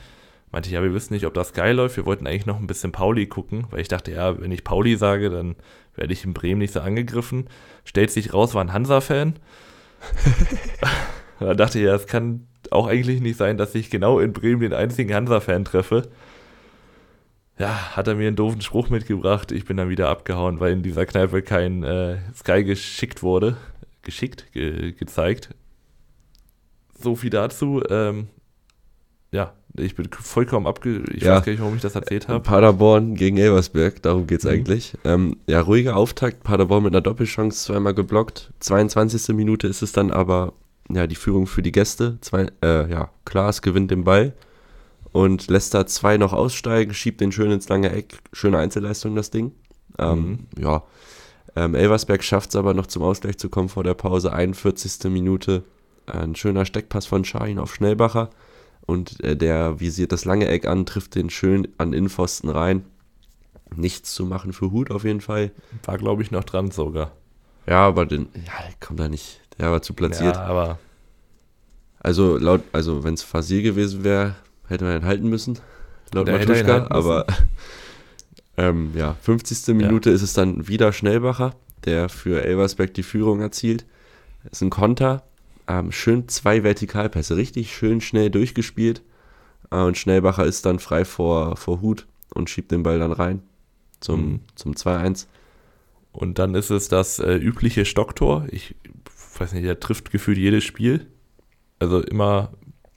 Meinte 0.51 0.69
ich, 0.69 0.75
ja, 0.75 0.83
wir 0.83 0.93
wissen 0.93 1.15
nicht, 1.15 1.27
ob 1.27 1.35
das 1.35 1.51
Sky 1.51 1.71
läuft. 1.71 1.97
Wir 1.97 2.07
wollten 2.07 2.27
eigentlich 2.27 2.47
noch 2.47 2.59
ein 2.59 2.67
bisschen 2.67 2.93
Pauli 2.93 3.27
gucken, 3.27 3.67
weil 3.71 3.81
ich 3.81 3.89
dachte, 3.89 4.13
ja, 4.13 4.41
wenn 4.41 4.53
ich 4.53 4.65
Pauli 4.65 4.97
sage, 4.97 5.31
dann 5.31 5.57
werde 5.95 6.13
ich 6.13 6.25
in 6.25 6.35
Bremen 6.35 6.59
nicht 6.59 6.73
so 6.73 6.81
angegriffen. 6.81 7.49
Stellt 7.85 8.11
sich 8.11 8.35
raus, 8.35 8.55
war 8.55 8.65
ein 8.65 8.73
Hansa-Fan. 8.73 9.35
da 11.41 11.55
dachte 11.55 11.79
ich, 11.79 11.85
ja, 11.85 11.95
es 11.95 12.07
kann 12.07 12.47
auch 12.71 12.87
eigentlich 12.87 13.21
nicht 13.21 13.37
sein, 13.37 13.59
dass 13.59 13.75
ich 13.75 13.91
genau 13.91 14.19
in 14.19 14.33
Bremen 14.33 14.61
den 14.61 14.73
einzigen 14.73 15.15
Hansa-Fan 15.15 15.65
treffe 15.65 16.09
ja, 17.59 17.97
hat 17.97 18.09
er 18.09 18.15
mir 18.15 18.27
einen 18.27 18.37
doofen 18.37 18.61
Spruch 18.61 18.91
mitgebracht. 18.91 19.53
Ich 19.53 19.65
bin 19.65 19.77
dann 19.77 19.89
wieder 19.89 20.09
abgehauen, 20.09 20.61
weil 20.61 20.73
in 20.73 20.83
dieser 20.83 21.07
Kneipe 21.07 21.43
kein 21.43 21.85
äh, 21.85 22.19
Sky 22.35 22.65
geschickt 22.65 23.23
wurde. 23.23 23.57
Geschickt, 24.03 24.53
ge 24.53 24.93
gezeigt. 24.93 25.51
So 26.99 27.15
viel 27.15 27.31
dazu. 27.31 27.83
Ähm, 27.89 28.29
ja, 29.31 29.53
ich 29.77 29.95
bin 29.95 30.09
vollkommen 30.11 30.67
abge... 30.67 31.05
Ich 31.13 31.23
ja. 31.23 31.37
weiß 31.37 31.45
gar 31.45 31.53
nicht, 31.53 31.61
warum 31.61 31.77
ich 31.77 31.83
das 31.83 31.95
erzählt 31.95 32.29
habe. 32.29 32.41
Paderborn 32.41 33.15
gegen 33.15 33.37
Elversberg, 33.37 34.03
darum 34.03 34.27
geht 34.27 34.41
es 34.41 34.45
mhm. 34.45 34.51
eigentlich. 34.51 34.95
Ähm, 35.05 35.37
ja, 35.47 35.61
ruhiger 35.61 35.97
Auftakt. 35.97 36.43
Paderborn 36.43 36.85
mit 36.85 36.93
einer 36.93 37.03
Doppelchance 37.03 37.65
zweimal 37.65 37.95
geblockt. 37.95 38.53
22. 38.61 39.35
Minute 39.35 39.69
ist 39.69 39.83
es 39.83 39.93
dann 39.93 40.11
aber 40.11 40.55
ja, 40.91 41.07
die 41.07 41.15
Führung 41.15 41.47
für 41.47 41.63
die 41.63 41.73
Gäste. 41.73 42.19
Zwei, 42.21 42.49
äh, 42.63 42.91
ja, 42.91 43.11
Klaas 43.25 43.63
gewinnt 43.63 43.91
den 43.91 44.05
Ball 44.05 44.35
und 45.13 45.49
lässt 45.49 45.75
da 45.75 45.87
zwei 45.87 46.17
noch 46.17 46.33
aussteigen, 46.33 46.93
schiebt 46.93 47.21
den 47.21 47.33
schön 47.33 47.51
ins 47.51 47.69
lange 47.69 47.91
Eck. 47.91 48.19
Schöne 48.33 48.59
Einzelleistung, 48.59 49.15
das 49.15 49.31
Ding. 49.31 49.53
Ähm, 49.99 50.19
mhm. 50.57 50.63
Ja. 50.63 50.83
Ähm, 51.57 51.75
Elversberg 51.75 52.25
schafft 52.25 52.51
es 52.51 52.57
aber 52.57 52.75
noch 52.75 52.89
zum 52.89 53.03
Ausgleich 53.03 53.39
zu 53.39 53.49
kommen 53.49 53.69
vor 53.69 53.85
der 53.85 53.95
Pause. 53.95 54.33
41. 54.33 55.11
Minute. 55.11 55.63
Ein 56.07 56.35
schöner 56.35 56.65
Steckpass 56.65 57.07
von 57.07 57.25
Schahin 57.25 57.59
auf 57.59 57.75
Schnellbacher. 57.75 58.31
Und 58.87 59.23
äh, 59.23 59.37
der 59.37 59.81
visiert 59.81 60.13
das 60.13 60.25
lange 60.25 60.49
Eck 60.49 60.67
an, 60.67 60.85
trifft 60.85 61.15
den 61.15 61.31
schön 61.31 61.69
an 61.79 61.93
Innenpfosten 61.93 62.51
rein. 62.51 62.85
Nichts 63.75 64.15
zu 64.15 64.27
machen 64.27 64.53
für 64.53 64.73
Hut 64.73 64.91
auf 64.91 65.05
jeden 65.05 65.21
Fall. 65.21 65.53
War, 65.85 65.97
glaube 65.97 66.23
ich, 66.23 66.31
noch 66.31 66.45
dran 66.45 66.71
sogar. 66.71 67.13
Ja, 67.67 67.87
aber 67.87 68.05
den, 68.05 68.29
ja, 68.35 68.53
kommt 68.81 69.01
da 69.01 69.09
nicht. 69.09 69.41
Der 69.59 69.71
war 69.71 69.83
zu 69.83 69.95
platziert. 69.95 70.37
Ja, 70.37 70.43
aber. 70.43 70.79
Also, 72.01 72.37
laut, 72.37 72.63
also 72.73 73.05
wenn 73.05 73.15
es 73.15 73.23
Fasil 73.23 73.63
gewesen 73.63 74.05
wäre, 74.05 74.35
hätte 74.69 74.85
man 74.85 74.97
ihn 74.97 75.07
halten 75.07 75.29
müssen, 75.29 75.59
laut 76.13 76.27
Matuschka, 76.27 76.87
aber 76.91 77.27
ähm, 78.59 78.93
ja, 78.95 79.17
50. 79.23 79.75
Minute 79.75 80.11
ja. 80.11 80.15
ist 80.17 80.23
es 80.23 80.35
dann 80.35 80.69
wieder 80.69 80.93
Schnellbacher, 80.93 81.55
der 81.85 82.11
für 82.11 82.45
Elversberg 82.45 82.93
die 82.93 83.03
Führung 83.03 83.41
erzielt. 83.41 83.87
Das 84.43 84.55
ist 84.55 84.63
ein 84.63 84.71
Konter, 84.71 85.23
ähm, 85.67 85.93
schön 85.93 86.29
zwei 86.29 86.63
Vertikalpässe, 86.63 87.37
richtig 87.37 87.75
schön 87.75 88.03
schnell 88.03 88.29
durchgespielt 88.29 89.03
äh, 89.71 89.77
und 89.77 89.97
Schnellbacher 89.97 90.45
ist 90.45 90.67
dann 90.67 90.79
frei 90.79 91.05
vor, 91.05 91.57
vor 91.57 91.81
Hut 91.81 92.07
und 92.35 92.51
schiebt 92.51 92.71
den 92.71 92.83
Ball 92.83 92.99
dann 92.99 93.13
rein 93.13 93.43
zum, 94.01 94.21
mhm. 94.21 94.41
zum 94.55 94.73
2-1. 94.73 95.27
Und 96.13 96.39
dann 96.39 96.55
ist 96.55 96.71
es 96.71 96.89
das 96.89 97.19
äh, 97.19 97.35
übliche 97.35 97.85
Stocktor. 97.85 98.47
Ich 98.51 98.77
weiß 99.41 99.53
nicht, 99.53 99.67
der 99.67 99.81
trifft 99.81 100.11
gefühlt 100.11 100.39
jedes 100.39 100.65
Spiel. 100.65 101.07
Also 101.79 102.01
immer 102.01 102.53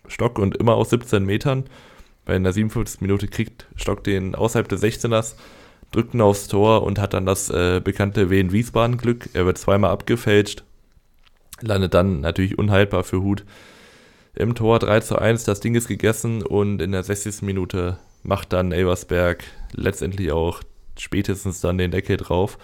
Stock 0.08 0.39
und 0.39 0.58
immer 0.58 0.76
aus 0.76 0.89
17 0.89 1.23
Metern. 1.23 1.65
Bei 2.26 2.36
einer 2.36 2.52
57. 2.52 3.02
Minute 3.02 3.28
kriegt 3.28 3.67
Stock 3.76 4.04
den 4.04 4.36
außerhalb 4.36 4.67
des 4.67 4.84
16ers, 4.84 5.36
drückt 5.91 6.13
ihn 6.13 6.21
aufs 6.21 6.47
Tor 6.47 6.84
und 6.84 7.00
hat 7.00 7.13
dann 7.13 7.26
das 7.26 7.50
äh, 7.50 7.82
bekannte 7.84 8.30
Wien-Wiesbaden-Glück. 8.30 9.30
Er 9.34 9.45
wird 9.45 9.58
zweimal 9.58 9.91
abgefälscht, 9.91 10.63
landet 11.62 11.93
dann 11.93 12.21
natürlich 12.21 12.58
unhaltbar 12.58 13.04
für 13.04 13.21
Hut 13.21 13.45
im 14.36 14.56
Tor 14.56 14.80
3 14.80 15.00
zu 15.00 15.17
1. 15.17 15.45
Das 15.45 15.62
Ding 15.62 15.76
ist 15.76 15.88
gegessen 15.88 16.43
und 16.43 16.82
in 16.82 16.91
der 16.91 17.04
60. 17.04 17.41
Minute 17.41 17.97
macht 18.23 18.54
dann 18.54 18.71
Elversberg 18.71 19.43
letztendlich 19.71 20.32
auch 20.32 20.62
spätestens 20.97 21.62
dann 21.62 21.78
den 21.78 21.91
Deckel 21.91 22.17
drauf. 22.17 22.58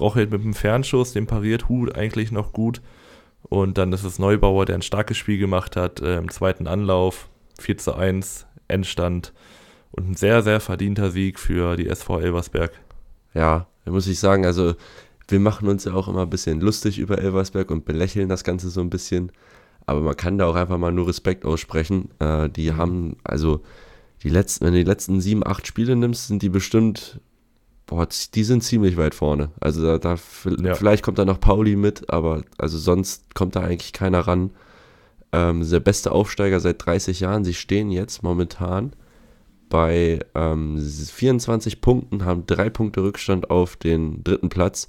Rochelt 0.00 0.30
mit 0.30 0.42
dem 0.42 0.54
Fernschuss, 0.54 1.12
den 1.12 1.26
pariert 1.26 1.68
Hut 1.68 1.94
eigentlich 1.94 2.32
noch 2.32 2.52
gut 2.52 2.80
und 3.42 3.78
dann 3.78 3.92
ist 3.92 4.04
es 4.04 4.18
Neubauer, 4.18 4.64
der 4.64 4.76
ein 4.76 4.82
starkes 4.82 5.16
Spiel 5.16 5.38
gemacht 5.38 5.76
hat, 5.76 6.00
äh, 6.00 6.18
im 6.18 6.30
zweiten 6.30 6.66
Anlauf, 6.66 7.28
4 7.60 7.78
zu 7.78 7.94
1, 7.94 8.46
Endstand 8.68 9.32
und 9.90 10.10
ein 10.10 10.14
sehr, 10.14 10.42
sehr 10.42 10.60
verdienter 10.60 11.10
Sieg 11.10 11.38
für 11.38 11.76
die 11.76 11.88
SV 11.88 12.20
Elversberg. 12.20 12.72
Ja, 13.34 13.66
da 13.84 13.90
muss 13.90 14.06
ich 14.06 14.18
sagen, 14.18 14.46
also 14.46 14.74
wir 15.28 15.40
machen 15.40 15.68
uns 15.68 15.84
ja 15.84 15.94
auch 15.94 16.08
immer 16.08 16.22
ein 16.22 16.30
bisschen 16.30 16.60
lustig 16.60 16.98
über 16.98 17.18
Elversberg 17.18 17.70
und 17.70 17.84
belächeln 17.84 18.28
das 18.28 18.44
Ganze 18.44 18.70
so 18.70 18.80
ein 18.80 18.90
bisschen. 18.90 19.32
Aber 19.86 20.00
man 20.00 20.16
kann 20.16 20.38
da 20.38 20.46
auch 20.46 20.54
einfach 20.54 20.78
mal 20.78 20.92
nur 20.92 21.08
Respekt 21.08 21.44
aussprechen. 21.44 22.10
Äh, 22.18 22.48
die 22.48 22.70
mhm. 22.70 22.76
haben, 22.76 23.16
also 23.24 23.62
die 24.22 24.28
letzten, 24.28 24.66
wenn 24.66 24.72
du 24.72 24.78
die 24.78 24.88
letzten 24.88 25.20
sieben, 25.20 25.46
acht 25.46 25.66
Spiele 25.66 25.96
nimmst, 25.96 26.28
sind 26.28 26.42
die 26.42 26.48
bestimmt 26.48 27.20
boah, 27.92 28.08
die 28.34 28.44
sind 28.44 28.64
ziemlich 28.64 28.96
weit 28.96 29.14
vorne. 29.14 29.50
Also 29.60 29.82
da, 29.82 29.98
da 29.98 30.16
ja. 30.62 30.74
vielleicht 30.74 31.02
kommt 31.02 31.18
da 31.18 31.26
noch 31.26 31.40
Pauli 31.40 31.76
mit, 31.76 32.08
aber 32.08 32.42
also 32.56 32.78
sonst 32.78 33.34
kommt 33.34 33.54
da 33.54 33.60
eigentlich 33.60 33.92
keiner 33.92 34.20
ran. 34.20 34.50
Ähm, 35.32 35.68
der 35.68 35.80
beste 35.80 36.10
Aufsteiger 36.12 36.58
seit 36.60 36.84
30 36.84 37.20
Jahren. 37.20 37.44
Sie 37.44 37.52
stehen 37.52 37.90
jetzt 37.90 38.22
momentan 38.22 38.94
bei 39.68 40.20
ähm, 40.34 40.78
24 40.78 41.82
Punkten, 41.82 42.24
haben 42.24 42.46
drei 42.46 42.70
Punkte 42.70 43.02
Rückstand 43.02 43.50
auf 43.50 43.76
den 43.76 44.24
dritten 44.24 44.48
Platz. 44.48 44.88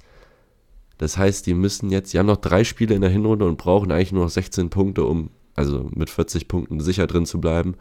Das 0.96 1.18
heißt, 1.18 1.46
die 1.46 1.54
müssen 1.54 1.90
jetzt, 1.90 2.14
die 2.14 2.18
haben 2.18 2.26
noch 2.26 2.36
drei 2.38 2.64
Spiele 2.64 2.94
in 2.94 3.02
der 3.02 3.10
Hinrunde 3.10 3.44
und 3.44 3.58
brauchen 3.58 3.92
eigentlich 3.92 4.12
nur 4.12 4.24
noch 4.24 4.30
16 4.30 4.70
Punkte, 4.70 5.04
um 5.04 5.28
also 5.54 5.90
mit 5.94 6.08
40 6.08 6.48
Punkten 6.48 6.80
sicher 6.80 7.06
drin 7.06 7.26
zu 7.26 7.38
bleiben. 7.38 7.74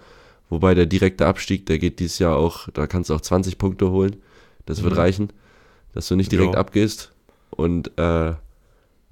Wobei 0.49 0.73
der 0.73 0.85
direkte 0.85 1.27
Abstieg, 1.27 1.65
der 1.65 1.79
geht 1.79 1.99
dieses 1.99 2.19
Jahr 2.19 2.35
auch, 2.35 2.67
da 2.73 2.87
kannst 2.87 3.09
du 3.09 3.15
auch 3.15 3.21
20 3.21 3.57
Punkte 3.57 3.89
holen. 3.89 4.17
Das 4.65 4.79
mhm. 4.79 4.85
wird 4.85 4.97
reichen, 4.97 5.33
dass 5.93 6.07
du 6.07 6.15
nicht 6.15 6.31
direkt 6.31 6.53
jo. 6.53 6.59
abgehst. 6.59 7.13
Und 7.51 7.97
äh, 7.97 8.33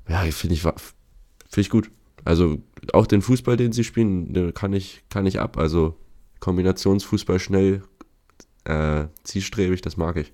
ja, 0.08 0.22
finde 0.32 0.56
ich, 0.56 0.62
find 0.62 0.76
ich 1.58 1.70
gut. 1.70 1.92
Also 2.24 2.58
auch 2.94 3.08
den 3.08 3.22
Fußball, 3.22 3.58
den 3.58 3.72
sie 3.72 3.84
spielen, 3.84 4.54
kann 4.54 4.74
ich, 4.74 5.04
kann 5.10 5.26
ich 5.26 5.40
ab. 5.40 5.58
Also 5.58 5.98
Kombinationsfußball 6.40 7.40
schnell, 7.40 7.84
äh, 8.66 9.06
zielstrebig, 9.24 9.82
das 9.82 9.98
mag 9.98 10.18
ich. 10.18 10.34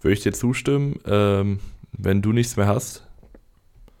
Würde 0.00 0.14
ich 0.14 0.20
dir 0.20 0.32
zustimmen, 0.32 0.98
ähm, 1.06 1.60
wenn 1.92 2.22
du 2.22 2.32
nichts 2.32 2.56
mehr 2.56 2.66
hast? 2.66 3.06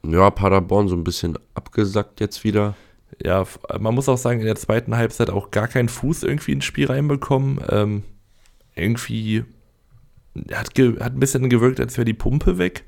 Ja, 0.04 0.30
Paderborn 0.30 0.88
so 0.88 0.96
ein 0.96 1.04
bisschen 1.04 1.38
abgesackt 1.54 2.20
jetzt 2.20 2.42
wieder. 2.42 2.74
ja, 3.22 3.46
man 3.78 3.94
muss 3.94 4.08
auch 4.08 4.18
sagen, 4.18 4.40
in 4.40 4.46
der 4.46 4.56
zweiten 4.56 4.96
Halbzeit 4.96 5.30
auch 5.30 5.50
gar 5.50 5.68
keinen 5.68 5.88
Fuß 5.88 6.24
irgendwie 6.24 6.52
ins 6.52 6.64
Spiel 6.64 6.86
reinbekommen. 6.86 7.60
Ähm, 7.68 8.02
irgendwie 8.74 9.44
hat, 10.52 10.70
hat 10.78 11.14
ein 11.14 11.20
bisschen 11.20 11.48
gewirkt, 11.50 11.80
als 11.80 11.96
wäre 11.96 12.04
die 12.04 12.14
Pumpe 12.14 12.58
weg. 12.58 12.84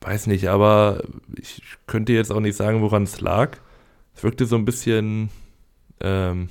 Weiß 0.00 0.26
nicht, 0.26 0.48
aber 0.48 1.02
ich 1.36 1.62
könnte 1.86 2.12
jetzt 2.12 2.30
auch 2.30 2.40
nicht 2.40 2.56
sagen, 2.56 2.80
woran 2.82 3.02
es 3.02 3.20
lag. 3.20 3.58
Es 4.14 4.22
wirkte 4.22 4.46
so 4.46 4.56
ein 4.56 4.64
bisschen 4.64 5.30
ähm, 6.00 6.48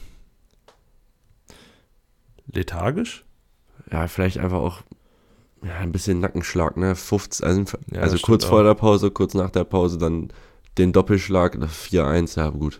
lethargisch. 2.51 3.23
Ja, 3.91 4.07
vielleicht 4.07 4.39
einfach 4.39 4.59
auch 4.59 4.81
ja, 5.63 5.77
ein 5.77 5.91
bisschen 5.91 6.19
Nackenschlag, 6.19 6.77
ne? 6.77 6.95
50, 6.95 7.45
also, 7.45 7.63
ja, 7.91 8.01
also 8.01 8.17
kurz 8.17 8.45
vor 8.45 8.59
auch. 8.59 8.65
der 8.65 8.75
Pause, 8.75 9.09
kurz 9.09 9.33
nach 9.33 9.49
der 9.49 9.63
Pause, 9.63 9.97
dann 9.97 10.31
den 10.77 10.91
Doppelschlag, 10.91 11.55
4-1, 11.55 12.38
ja 12.38 12.49
gut. 12.49 12.79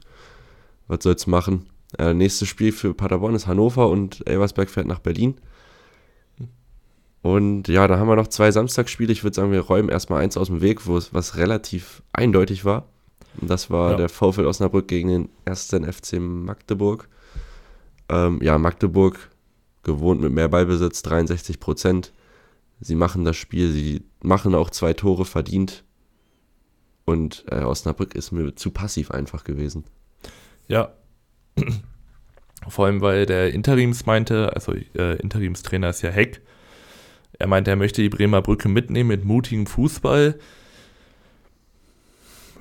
Was 0.88 1.04
soll's 1.04 1.26
machen? 1.26 1.68
Äh, 1.98 2.14
nächstes 2.14 2.48
Spiel 2.48 2.72
für 2.72 2.94
Paderborn 2.94 3.36
ist 3.36 3.48
Hannover 3.48 3.90
und 3.90 4.28
Elversberg 4.28 4.70
fährt 4.70 4.88
nach 4.88 5.00
Berlin. 5.00 5.36
Und 7.22 7.68
ja, 7.68 7.88
da 7.88 7.98
haben 7.98 8.08
wir 8.08 8.16
noch 8.16 8.28
zwei 8.28 8.52
Samstagsspiele. 8.52 9.12
Ich 9.12 9.24
würde 9.24 9.36
sagen, 9.36 9.52
wir 9.52 9.62
räumen 9.62 9.90
erstmal 9.90 10.22
eins 10.22 10.38
aus 10.38 10.48
dem 10.48 10.62
Weg, 10.62 10.86
wo 10.86 10.96
es 10.96 11.14
was 11.14 11.38
relativ 11.38 12.04
eindeutig 12.14 12.66
war. 12.66 12.88
Und 13.42 13.50
das 13.50 13.70
war 13.70 13.92
ja. 13.92 13.98
der 13.98 14.10
VfL 14.10 14.46
Osnabrück 14.46 14.88
gegen 14.88 15.10
den 15.10 15.30
ersten 15.44 15.92
FC 15.92 16.20
Magdeburg. 16.20 17.10
Ähm, 18.10 18.40
ja, 18.44 18.58
Magdeburg 18.58 19.32
gewohnt 19.84 20.22
mit 20.22 20.34
mehr 20.34 20.50
Ballbesitz, 20.50 21.02
63 21.02 21.60
Prozent. 21.60 22.14
Sie 22.80 22.96
machen 22.96 23.26
das 23.26 23.38
Spiel, 23.38 23.72
sie 23.72 24.04
machen 24.22 24.54
auch 24.54 24.70
zwei 24.70 24.94
Tore 24.94 25.26
verdient. 25.26 25.84
Und 27.06 27.46
äh, 27.50 27.64
Osnabrück 27.64 28.16
ist 28.16 28.32
mir 28.32 28.56
zu 28.56 28.72
passiv 28.72 29.12
einfach 29.12 29.44
gewesen. 29.44 29.86
Ja. 30.68 30.94
Vor 32.68 32.88
allem, 32.88 33.02
weil 33.02 33.26
der 33.26 33.54
Interims 33.54 34.06
meinte, 34.06 34.54
also 34.54 34.74
äh, 34.74 35.18
Interimstrainer 35.18 35.90
ist 35.90 36.02
ja 36.02 36.10
Heck, 36.10 36.42
er 37.38 37.48
meinte, 37.48 37.72
er 37.72 37.76
möchte 37.76 38.02
die 38.02 38.10
Bremer 38.10 38.42
Brücke 38.42 38.70
mitnehmen 38.70 39.10
mit 39.10 39.26
mutigem 39.26 39.68
Fußball. 39.68 40.40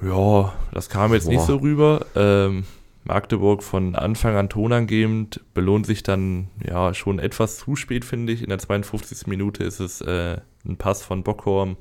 Ja, 0.02 0.52
das 0.72 0.88
kam 0.88 1.14
jetzt 1.14 1.26
Boah. 1.26 1.32
nicht 1.32 1.42
so 1.42 1.56
rüber. 1.56 2.06
Ähm, 2.14 2.64
Magdeburg 3.04 3.62
von 3.62 3.94
Anfang 3.94 4.34
an 4.36 4.48
tonangebend, 4.48 5.40
belohnt 5.52 5.86
sich 5.86 6.02
dann 6.02 6.48
ja 6.66 6.94
schon 6.94 7.18
etwas 7.18 7.58
zu 7.58 7.76
spät, 7.76 8.04
finde 8.04 8.32
ich. 8.32 8.42
In 8.42 8.48
der 8.48 8.58
52. 8.58 9.26
Minute 9.26 9.62
ist 9.62 9.80
es 9.80 10.00
äh, 10.00 10.38
ein 10.66 10.76
Pass 10.76 11.02
von 11.02 11.22
Bockhorn 11.22 11.76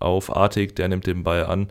auf 0.00 0.34
Artig, 0.34 0.74
der 0.76 0.88
nimmt 0.88 1.06
den 1.06 1.22
Ball 1.22 1.46
an. 1.46 1.68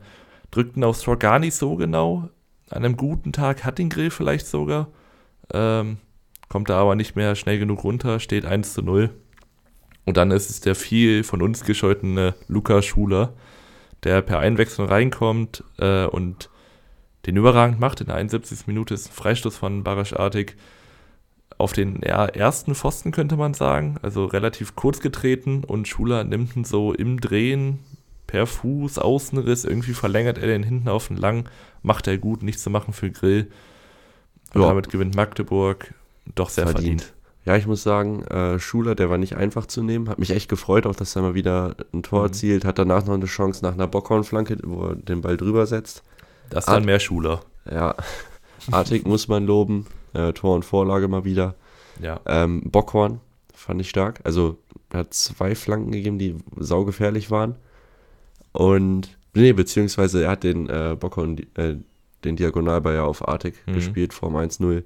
Drückt 0.52 0.78
ihn 0.78 0.84
aufs 0.84 1.02
Tor 1.02 1.20
gar 1.20 1.40
nicht 1.40 1.56
so 1.56 1.76
genau. 1.76 2.30
An 2.70 2.86
einem 2.86 2.98
guten 2.98 3.32
Tag 3.34 3.64
hat 3.64 3.80
den 3.80 3.90
Grill 3.90 4.12
vielleicht 4.12 4.48
sogar. 4.48 4.88
Ähm, 5.54 5.98
kommt 6.48 6.70
da 6.70 6.80
aber 6.80 6.96
nicht 6.96 7.16
mehr 7.16 7.36
schnell 7.36 7.60
genug 7.60 7.84
runter, 7.84 8.20
steht 8.20 8.46
1 8.46 8.74
zu 8.74 8.82
0. 8.82 9.10
Und 10.06 10.18
dann 10.18 10.32
ist 10.32 10.50
es 10.50 10.62
der 10.62 10.76
viel 10.76 11.24
von 11.24 11.42
uns 11.42 11.64
gescholtene 11.64 12.36
Luca 12.48 12.82
Schuler, 12.82 13.34
der 14.04 14.22
per 14.22 14.40
Einwechslung 14.40 14.88
reinkommt 14.88 15.64
äh, 15.78 16.06
und 16.06 16.50
den 17.26 17.38
überragend 17.38 17.80
macht. 17.80 18.02
In 18.02 18.08
der 18.08 18.16
71. 18.16 18.68
Minute 18.68 18.94
ist 18.94 19.10
ein 19.10 19.14
Freistoß 19.14 19.56
von 19.58 19.84
Barasch 19.84 20.14
Artig 20.14 20.56
auf 21.58 21.74
den 21.74 22.02
ersten 22.02 22.74
Pfosten, 22.74 23.12
könnte 23.12 23.36
man 23.36 23.54
sagen. 23.54 23.98
Also 24.02 24.26
relativ 24.26 24.76
kurz 24.76 25.02
getreten 25.02 25.64
und 25.66 25.88
Schuler 25.88 26.24
nimmt 26.24 26.56
ihn 26.56 26.64
so 26.64 26.94
im 26.94 27.20
Drehen 27.20 27.80
per 28.28 28.48
Fuß, 28.48 29.00
Außenriss, 29.00 29.66
irgendwie 29.66 29.94
verlängert 29.94 30.38
er 30.38 30.48
den 30.48 30.64
hinten 30.64 30.88
auf 30.88 31.08
den 31.08 31.18
lang, 31.18 31.50
macht 31.82 32.08
er 32.08 32.18
gut, 32.18 32.44
nichts 32.44 32.64
zu 32.64 32.70
machen 32.70 32.94
für 32.94 33.12
Grill. 33.12 33.52
Und 34.54 34.62
ja. 34.62 34.68
damit 34.68 34.90
gewinnt 34.90 35.16
Magdeburg 35.16 35.94
doch 36.36 36.50
sehr 36.50 36.66
verdient. 36.66 37.02
verdient. 37.02 37.14
Ja, 37.46 37.56
ich 37.56 37.66
muss 37.66 37.84
sagen, 37.84 38.24
äh, 38.26 38.60
Schuler, 38.60 38.96
der 38.96 39.10
war 39.10 39.18
nicht 39.18 39.36
einfach 39.36 39.66
zu 39.66 39.82
nehmen. 39.82 40.10
Hat 40.10 40.20
mich 40.20 40.32
echt 40.32 40.50
gefreut, 40.50 40.86
auch 40.86 40.96
dass 40.96 41.16
er 41.16 41.22
mal 41.22 41.34
wieder 41.36 41.76
ein 41.94 42.04
Tor 42.04 42.20
mhm. 42.20 42.26
erzielt. 42.28 42.66
Hat 42.66 42.78
danach 42.78 43.06
noch 43.06 43.14
eine 43.14 43.26
Chance 43.26 43.64
nach 43.64 43.74
einer 43.74 43.88
Bockhornflanke, 43.88 44.58
wo 44.64 44.88
er 44.88 44.96
den 44.96 45.22
Ball 45.22 45.38
drüber 45.38 45.66
setzt. 45.66 46.04
Das 46.50 46.66
dann 46.66 46.76
Art 46.76 46.86
mehr 46.86 47.00
Schuler. 47.00 47.42
Ja, 47.70 47.96
Artig 48.72 49.08
muss 49.08 49.28
man 49.28 49.46
loben. 49.46 49.88
Äh, 50.14 50.34
Tor 50.34 50.56
und 50.56 50.66
Vorlage 50.66 51.08
mal 51.08 51.24
wieder. 51.24 51.56
Ja. 52.02 52.20
Ähm, 52.26 52.64
Bockhorn 52.66 53.22
fand 53.54 53.82
ich 53.82 53.90
stark. 53.90 54.22
Also 54.24 54.58
er 54.90 55.00
hat 55.00 55.14
zwei 55.14 55.56
Flanken 55.56 55.92
gegeben, 55.92 56.18
die 56.18 56.36
saugefährlich 56.58 57.30
waren. 57.30 57.56
Und, 58.52 59.18
nee, 59.34 59.54
beziehungsweise 59.54 60.24
er 60.24 60.32
hat 60.32 60.44
den 60.44 60.70
äh, 60.70 60.96
Bockhorn, 61.00 61.38
äh, 61.56 61.76
den 62.24 62.36
Diagonalball 62.36 62.96
ja 62.96 63.04
auf 63.04 63.28
Artig 63.28 63.56
mhm. 63.66 63.74
gespielt, 63.74 64.14
Form 64.14 64.36
1-0. 64.36 64.84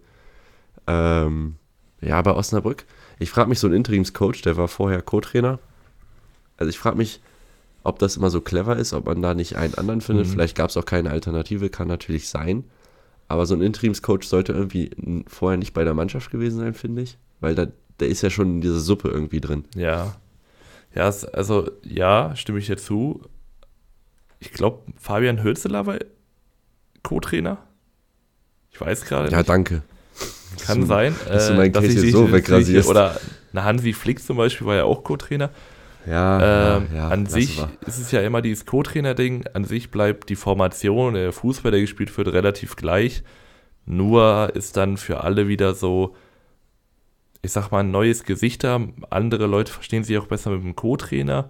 Ähm, 0.87 1.55
ja, 2.01 2.21
bei 2.21 2.33
Osnabrück. 2.33 2.85
Ich 3.19 3.29
frage 3.29 3.49
mich, 3.49 3.59
so 3.59 3.67
ein 3.67 3.73
Interimscoach, 3.73 4.41
der 4.43 4.57
war 4.57 4.67
vorher 4.67 5.01
Co-Trainer. 5.01 5.59
Also 6.57 6.69
ich 6.69 6.77
frage 6.77 6.97
mich, 6.97 7.21
ob 7.83 7.99
das 7.99 8.17
immer 8.17 8.29
so 8.29 8.41
clever 8.41 8.77
ist, 8.77 8.93
ob 8.93 9.05
man 9.05 9.21
da 9.21 9.33
nicht 9.33 9.57
einen 9.57 9.75
anderen 9.75 10.01
findet. 10.01 10.27
Mhm. 10.27 10.31
Vielleicht 10.31 10.55
gab 10.55 10.69
es 10.69 10.77
auch 10.77 10.85
keine 10.85 11.11
Alternative, 11.11 11.69
kann 11.69 11.87
natürlich 11.87 12.29
sein. 12.29 12.65
Aber 13.27 13.45
so 13.45 13.55
ein 13.55 13.61
Interimscoach 13.61 14.23
sollte 14.23 14.53
irgendwie 14.53 14.91
vorher 15.27 15.57
nicht 15.57 15.73
bei 15.73 15.83
der 15.83 15.93
Mannschaft 15.93 16.31
gewesen 16.31 16.59
sein, 16.59 16.73
finde 16.73 17.01
ich. 17.01 17.17
Weil 17.39 17.55
da, 17.55 17.67
der 17.99 18.07
ist 18.07 18.21
ja 18.21 18.29
schon 18.29 18.55
in 18.55 18.61
dieser 18.61 18.79
Suppe 18.79 19.09
irgendwie 19.09 19.41
drin. 19.41 19.65
Ja. 19.75 20.15
Ja, 20.95 21.11
also 21.33 21.71
ja, 21.81 22.35
stimme 22.35 22.59
ich 22.59 22.67
dir 22.67 22.77
zu. 22.77 23.21
Ich 24.43 24.51
glaube, 24.51 24.81
Fabian 24.99 25.41
Hölzeler 25.41 25.85
war 25.85 25.97
Co-Trainer. 27.01 27.59
Ich 28.71 28.81
weiß 28.81 29.05
gerade 29.05 29.31
Ja, 29.31 29.41
danke. 29.41 29.83
Kann 30.65 30.81
du, 30.81 30.85
sein. 30.85 31.15
Dass 31.27 31.47
du 31.47 31.53
mein 31.53 31.67
äh, 31.67 31.71
Case 31.71 32.11
so 32.11 32.29
wegrasierst. 32.29 32.89
Oder 32.89 33.19
Hansi 33.55 33.93
Flick 33.93 34.21
zum 34.21 34.35
Beispiel 34.35 34.67
war 34.67 34.75
ja 34.75 34.83
auch 34.83 35.05
Co-Trainer. 35.05 35.49
Ja, 36.05 36.75
ähm, 36.77 36.87
ja, 36.91 36.97
ja, 36.97 37.07
An 37.07 37.25
sich 37.25 37.57
war. 37.59 37.71
ist 37.87 37.99
es 37.99 38.11
ja 38.11 38.21
immer 38.21 38.41
dieses 38.41 38.65
Co-Trainer-Ding. 38.65 39.45
An 39.53 39.63
sich 39.63 39.91
bleibt 39.91 40.29
die 40.29 40.35
Formation, 40.35 41.13
der 41.13 41.31
Fußball, 41.31 41.71
der 41.71 41.79
gespielt 41.79 42.15
wird, 42.17 42.27
relativ 42.27 42.75
gleich. 42.75 43.23
Nur 43.85 44.51
ist 44.53 44.75
dann 44.75 44.97
für 44.97 45.21
alle 45.21 45.47
wieder 45.47 45.73
so, 45.73 46.17
ich 47.41 47.53
sag 47.53 47.71
mal, 47.71 47.79
ein 47.79 47.91
neues 47.91 48.25
Gesicht 48.25 48.65
da. 48.65 48.81
Andere 49.09 49.47
Leute 49.47 49.71
verstehen 49.71 50.03
sich 50.03 50.17
auch 50.17 50.27
besser 50.27 50.49
mit 50.51 50.63
dem 50.63 50.75
Co-Trainer. 50.75 51.49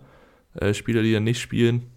Äh, 0.53 0.75
Spieler, 0.75 1.01
die 1.01 1.13
dann 1.13 1.23
nicht 1.23 1.41
spielen. 1.41 1.87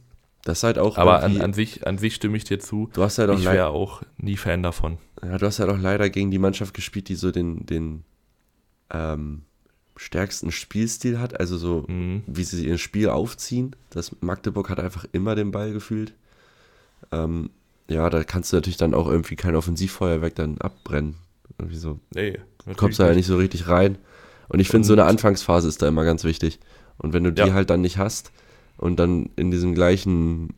Das 0.46 0.58
ist 0.58 0.62
halt 0.62 0.78
auch. 0.78 0.96
Aber 0.96 1.24
an, 1.24 1.40
an, 1.40 1.52
sich, 1.52 1.88
an 1.88 1.98
sich 1.98 2.14
stimme 2.14 2.36
ich 2.36 2.44
dir 2.44 2.60
zu. 2.60 2.88
Du 2.92 3.02
hast 3.02 3.18
halt 3.18 3.30
auch 3.30 3.38
ich 3.38 3.44
wäre 3.46 3.66
auch 3.66 4.02
nie 4.16 4.36
Fan 4.36 4.62
davon. 4.62 4.98
Ja, 5.20 5.38
du 5.38 5.44
hast 5.44 5.58
halt 5.58 5.68
auch 5.68 5.78
leider 5.78 6.08
gegen 6.08 6.30
die 6.30 6.38
Mannschaft 6.38 6.72
gespielt, 6.72 7.08
die 7.08 7.16
so 7.16 7.32
den, 7.32 7.66
den 7.66 8.04
ähm, 8.90 9.42
stärksten 9.96 10.52
Spielstil 10.52 11.18
hat. 11.18 11.40
Also 11.40 11.56
so, 11.58 11.84
mhm. 11.88 12.22
wie 12.28 12.44
sie 12.44 12.64
ihr 12.64 12.78
Spiel 12.78 13.08
aufziehen. 13.08 13.74
Das 13.90 14.14
Magdeburg 14.20 14.70
hat 14.70 14.78
einfach 14.78 15.04
immer 15.10 15.34
den 15.34 15.50
Ball 15.50 15.72
gefühlt. 15.72 16.14
Ähm, 17.10 17.50
ja, 17.88 18.08
da 18.08 18.22
kannst 18.22 18.52
du 18.52 18.56
natürlich 18.56 18.76
dann 18.76 18.94
auch 18.94 19.08
irgendwie 19.08 19.34
kein 19.34 19.56
Offensivfeuerwerk 19.56 20.36
dann 20.36 20.58
abbrennen. 20.58 21.16
Irgendwie 21.58 21.76
so. 21.76 21.98
Nee, 22.14 22.38
du 22.64 22.74
kommst 22.74 23.00
da 23.00 23.08
ja 23.08 23.14
nicht 23.16 23.26
so 23.26 23.36
richtig 23.36 23.66
rein. 23.66 23.98
Und 24.46 24.60
ich 24.60 24.68
finde, 24.68 24.86
so 24.86 24.92
eine 24.92 25.06
Anfangsphase 25.06 25.66
ist 25.66 25.82
da 25.82 25.88
immer 25.88 26.04
ganz 26.04 26.22
wichtig. 26.22 26.60
Und 26.98 27.12
wenn 27.14 27.24
du 27.24 27.32
die 27.32 27.42
ja. 27.42 27.52
halt 27.52 27.68
dann 27.68 27.80
nicht 27.80 27.98
hast, 27.98 28.30
und 28.76 28.96
dann 28.98 29.30
in 29.36 29.50
diesem 29.50 29.74
gleichen 29.74 30.54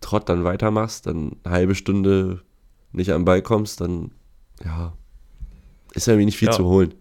Trott 0.00 0.28
dann 0.28 0.44
weitermachst, 0.44 1.06
dann 1.06 1.36
eine 1.44 1.54
halbe 1.54 1.74
Stunde 1.74 2.42
nicht 2.92 3.12
am 3.12 3.24
Ball 3.24 3.42
kommst, 3.42 3.80
dann 3.80 4.12
ja, 4.64 4.92
ist 5.94 6.06
ja 6.06 6.16
nicht 6.16 6.38
viel 6.38 6.48
ja. 6.48 6.52
zu 6.52 6.64
holen. 6.64 6.94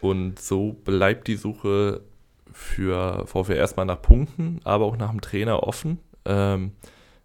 Und 0.00 0.38
so 0.38 0.72
bleibt 0.72 1.28
die 1.28 1.36
Suche 1.36 2.02
für 2.52 3.26
VfL 3.26 3.54
erstmal 3.54 3.86
nach 3.86 4.00
Punkten, 4.00 4.60
aber 4.64 4.84
auch 4.84 4.96
nach 4.96 5.10
dem 5.10 5.20
Trainer 5.20 5.62
offen. 5.62 5.98
Ähm, 6.24 6.72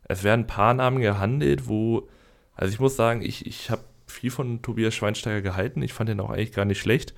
es 0.04 0.24
werden 0.24 0.42
ein 0.42 0.48
paar 0.48 0.74
Namen 0.74 1.00
gehandelt, 1.00 1.68
wo, 1.68 2.08
also 2.56 2.74
ich 2.74 2.80
muss 2.80 2.96
sagen, 2.96 3.22
ich, 3.22 3.46
ich 3.46 3.70
habe 3.70 3.84
viel 4.08 4.32
von 4.32 4.62
Tobias 4.62 4.96
Schweinsteiger 4.96 5.42
gehalten. 5.42 5.82
Ich 5.82 5.94
fand 5.94 6.10
ihn 6.10 6.20
auch 6.20 6.32
eigentlich 6.32 6.52
gar 6.52 6.66
nicht 6.66 6.80
schlecht. 6.80 7.14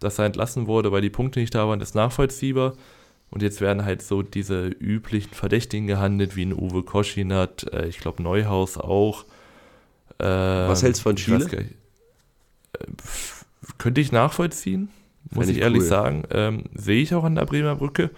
Dass 0.00 0.18
er 0.18 0.26
entlassen 0.26 0.66
wurde, 0.66 0.92
weil 0.92 1.02
die 1.02 1.10
Punkte 1.10 1.40
nicht 1.40 1.54
da 1.54 1.68
waren, 1.68 1.80
ist 1.80 1.94
nachvollziehbar. 1.94 2.74
Und 3.30 3.42
jetzt 3.42 3.60
werden 3.60 3.84
halt 3.84 4.02
so 4.02 4.22
diese 4.22 4.66
üblichen 4.66 5.34
Verdächtigen 5.34 5.86
gehandelt, 5.86 6.36
wie 6.36 6.44
ein 6.44 6.52
Uwe 6.52 6.82
Koschinat, 6.82 7.72
äh, 7.72 7.86
ich 7.86 7.98
glaube 7.98 8.22
Neuhaus 8.22 8.78
auch. 8.78 9.24
Ähm, 10.18 10.68
Was 10.68 10.82
hältst 10.82 11.00
du 11.00 11.02
von 11.04 11.16
Chile? 11.16 11.38
Nicht, 11.38 11.52
äh, 11.52 11.64
könnte 13.78 14.00
ich 14.00 14.12
nachvollziehen, 14.12 14.88
muss 15.30 15.48
ich, 15.48 15.56
ich, 15.56 15.62
ehrlich 15.62 15.82
cool. 15.82 15.88
sagen. 15.88 16.22
Ähm, 16.30 16.64
Sehe 16.74 17.02
ich 17.02 17.14
auch 17.14 17.24
an 17.24 17.34
der 17.34 17.46
Bremer 17.46 17.76
Brücke. 17.76 18.10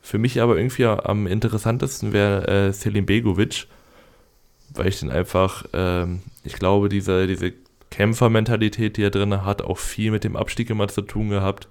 Für 0.00 0.18
mich 0.18 0.40
aber 0.40 0.56
irgendwie 0.56 0.84
am 0.84 1.28
interessantesten 1.28 2.12
wäre 2.12 2.48
äh, 2.48 2.72
Selim 2.72 3.06
Begovic, 3.06 3.68
weil 4.74 4.88
ich 4.88 4.98
den 4.98 5.10
einfach, 5.10 5.64
ähm, 5.72 6.22
ich 6.42 6.54
glaube, 6.54 6.88
diese, 6.88 7.28
diese 7.28 7.52
Kämpfermentalität, 7.90 8.96
die 8.96 9.04
er 9.04 9.10
drin 9.10 9.44
hat, 9.44 9.62
auch 9.62 9.78
viel 9.78 10.10
mit 10.10 10.24
dem 10.24 10.34
Abstieg 10.34 10.70
immer 10.70 10.88
zu 10.88 11.02
tun 11.02 11.28
gehabt. 11.28 11.68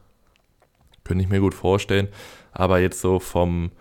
Könnte 1.04 1.24
ich 1.24 1.30
mir 1.30 1.42
gut 1.42 1.54
vorstellen. 1.54 2.08
Aber 2.52 2.80
jetzt 2.80 3.02
so 3.02 3.20
vom, 3.20 3.72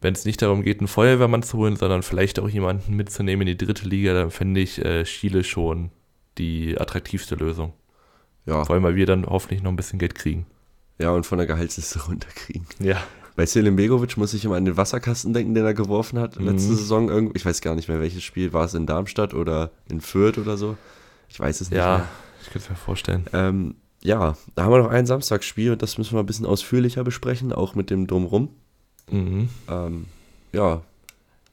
wenn 0.00 0.14
es 0.14 0.24
nicht 0.24 0.42
darum 0.42 0.62
geht, 0.62 0.80
einen 0.80 0.88
Feuerwehrmann 0.88 1.42
zu 1.42 1.58
holen, 1.58 1.76
sondern 1.76 2.02
vielleicht 2.02 2.38
auch 2.38 2.48
jemanden 2.48 2.96
mitzunehmen 2.96 3.46
in 3.46 3.58
die 3.58 3.66
dritte 3.66 3.88
Liga, 3.88 4.14
dann 4.14 4.30
fände 4.30 4.60
ich 4.60 4.84
äh, 4.84 5.04
Chile 5.04 5.44
schon 5.44 5.90
die 6.38 6.78
attraktivste 6.78 7.34
Lösung. 7.34 7.72
Ja. 8.46 8.64
Vor 8.64 8.74
allem, 8.74 8.84
weil 8.84 8.96
wir 8.96 9.06
dann 9.06 9.26
hoffentlich 9.26 9.62
noch 9.62 9.70
ein 9.70 9.76
bisschen 9.76 9.98
Geld 9.98 10.14
kriegen. 10.14 10.46
Ja, 10.98 11.10
und 11.10 11.24
von 11.24 11.38
der 11.38 11.46
Gehaltsliste 11.46 12.02
runterkriegen. 12.06 12.66
Ja. 12.78 13.02
Bei 13.36 13.46
Selim 13.46 13.76
Begovic 13.76 14.16
muss 14.16 14.34
ich 14.34 14.44
immer 14.44 14.56
an 14.56 14.64
den 14.64 14.76
Wasserkasten 14.76 15.32
denken, 15.32 15.54
den 15.54 15.64
er 15.64 15.72
geworfen 15.72 16.18
hat. 16.18 16.38
Mhm. 16.38 16.46
Letzte 16.46 16.74
Saison 16.74 17.08
irgendwie, 17.08 17.38
ich 17.38 17.46
weiß 17.46 17.60
gar 17.60 17.74
nicht 17.74 17.88
mehr, 17.88 18.00
welches 18.00 18.22
Spiel. 18.22 18.52
War 18.52 18.64
es 18.64 18.74
in 18.74 18.86
Darmstadt 18.86 19.34
oder 19.34 19.70
in 19.88 20.00
Fürth 20.00 20.38
oder 20.38 20.56
so? 20.56 20.76
Ich 21.28 21.38
weiß 21.38 21.60
es 21.60 21.70
nicht 21.70 21.78
ja, 21.78 21.98
mehr. 21.98 22.08
ich 22.42 22.50
könnte 22.50 22.64
es 22.64 22.70
mir 22.70 22.76
vorstellen. 22.76 23.26
Ähm, 23.32 23.76
ja, 24.02 24.36
da 24.54 24.64
haben 24.64 24.72
wir 24.72 24.78
noch 24.78 24.90
ein 24.90 25.06
Samstagsspiel 25.06 25.72
und 25.72 25.82
das 25.82 25.98
müssen 25.98 26.14
wir 26.14 26.20
ein 26.20 26.26
bisschen 26.26 26.46
ausführlicher 26.46 27.04
besprechen, 27.04 27.52
auch 27.52 27.74
mit 27.74 27.90
dem 27.90 28.06
Drumrum. 28.06 28.48
Mhm. 29.10 29.48
Ähm, 29.68 30.06
ja, 30.52 30.82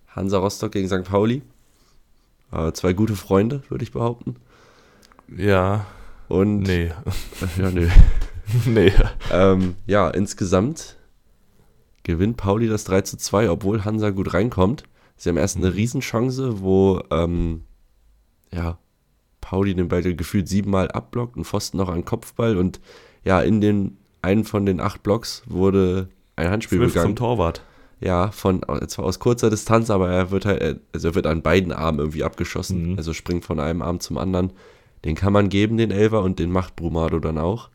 Hansa 0.07 0.37
Rostock 0.37 0.71
gegen 0.71 0.87
St. 0.87 1.03
Pauli. 1.03 1.41
Äh, 2.51 2.71
zwei 2.71 2.93
gute 2.93 3.15
Freunde, 3.15 3.63
würde 3.69 3.83
ich 3.83 3.91
behaupten. 3.91 4.37
Ja. 5.35 5.85
Und. 6.27 6.63
Nee. 6.63 6.91
Ja, 7.57 7.69
nee. 7.69 7.89
nee. 8.65 8.93
Ähm, 9.31 9.75
ja, 9.85 10.09
insgesamt 10.09 10.97
gewinnt 12.03 12.37
Pauli 12.37 12.67
das 12.67 12.85
3 12.85 13.01
zu 13.01 13.17
2, 13.17 13.49
obwohl 13.49 13.83
Hansa 13.83 14.11
gut 14.11 14.33
reinkommt. 14.33 14.83
Sie 15.17 15.29
haben 15.29 15.37
erst 15.37 15.57
eine 15.57 15.67
mhm. 15.67 15.73
Riesenchance, 15.73 16.61
wo 16.61 17.01
ähm, 17.11 17.63
ja, 18.51 18.77
Pauli 19.41 19.75
den 19.75 19.87
Ball 19.87 20.01
gefühlt 20.01 20.47
siebenmal 20.47 20.89
abblockt, 20.89 21.37
ein 21.37 21.45
Pfosten 21.45 21.77
noch 21.77 21.89
an 21.89 22.05
Kopfball 22.05 22.57
und 22.57 22.79
ja, 23.23 23.41
in 23.41 23.61
den 23.61 23.97
einen 24.21 24.43
von 24.43 24.65
den 24.65 24.79
acht 24.79 25.03
Blocks 25.03 25.43
wurde 25.45 26.09
ein 26.35 26.49
Handspiel 26.49 26.79
Smith 26.79 26.93
begangen. 26.93 27.09
zum 27.09 27.15
Torwart. 27.15 27.61
Ja, 27.99 28.29
von 28.31 28.61
zwar 28.87 29.05
aus 29.05 29.19
kurzer 29.19 29.49
Distanz, 29.49 29.89
aber 29.89 30.09
er 30.09 30.29
wird 30.29 30.45
halt, 30.45 30.81
also 30.93 31.09
er 31.09 31.15
wird 31.15 31.25
an 31.25 31.41
beiden 31.41 31.71
Armen 31.71 31.99
irgendwie 31.99 32.23
abgeschossen. 32.23 32.91
Mhm. 32.91 32.97
Also 32.97 33.13
springt 33.13 33.43
von 33.43 33.59
einem 33.59 33.81
Arm 33.81 33.99
zum 33.99 34.17
anderen. 34.17 34.53
Den 35.03 35.15
kann 35.15 35.33
man 35.33 35.49
geben, 35.49 35.77
den 35.77 35.91
Elver, 35.91 36.21
und 36.21 36.39
den 36.39 36.51
macht 36.51 36.75
Brumado 36.75 37.19
dann 37.19 37.37
auch. 37.37 37.69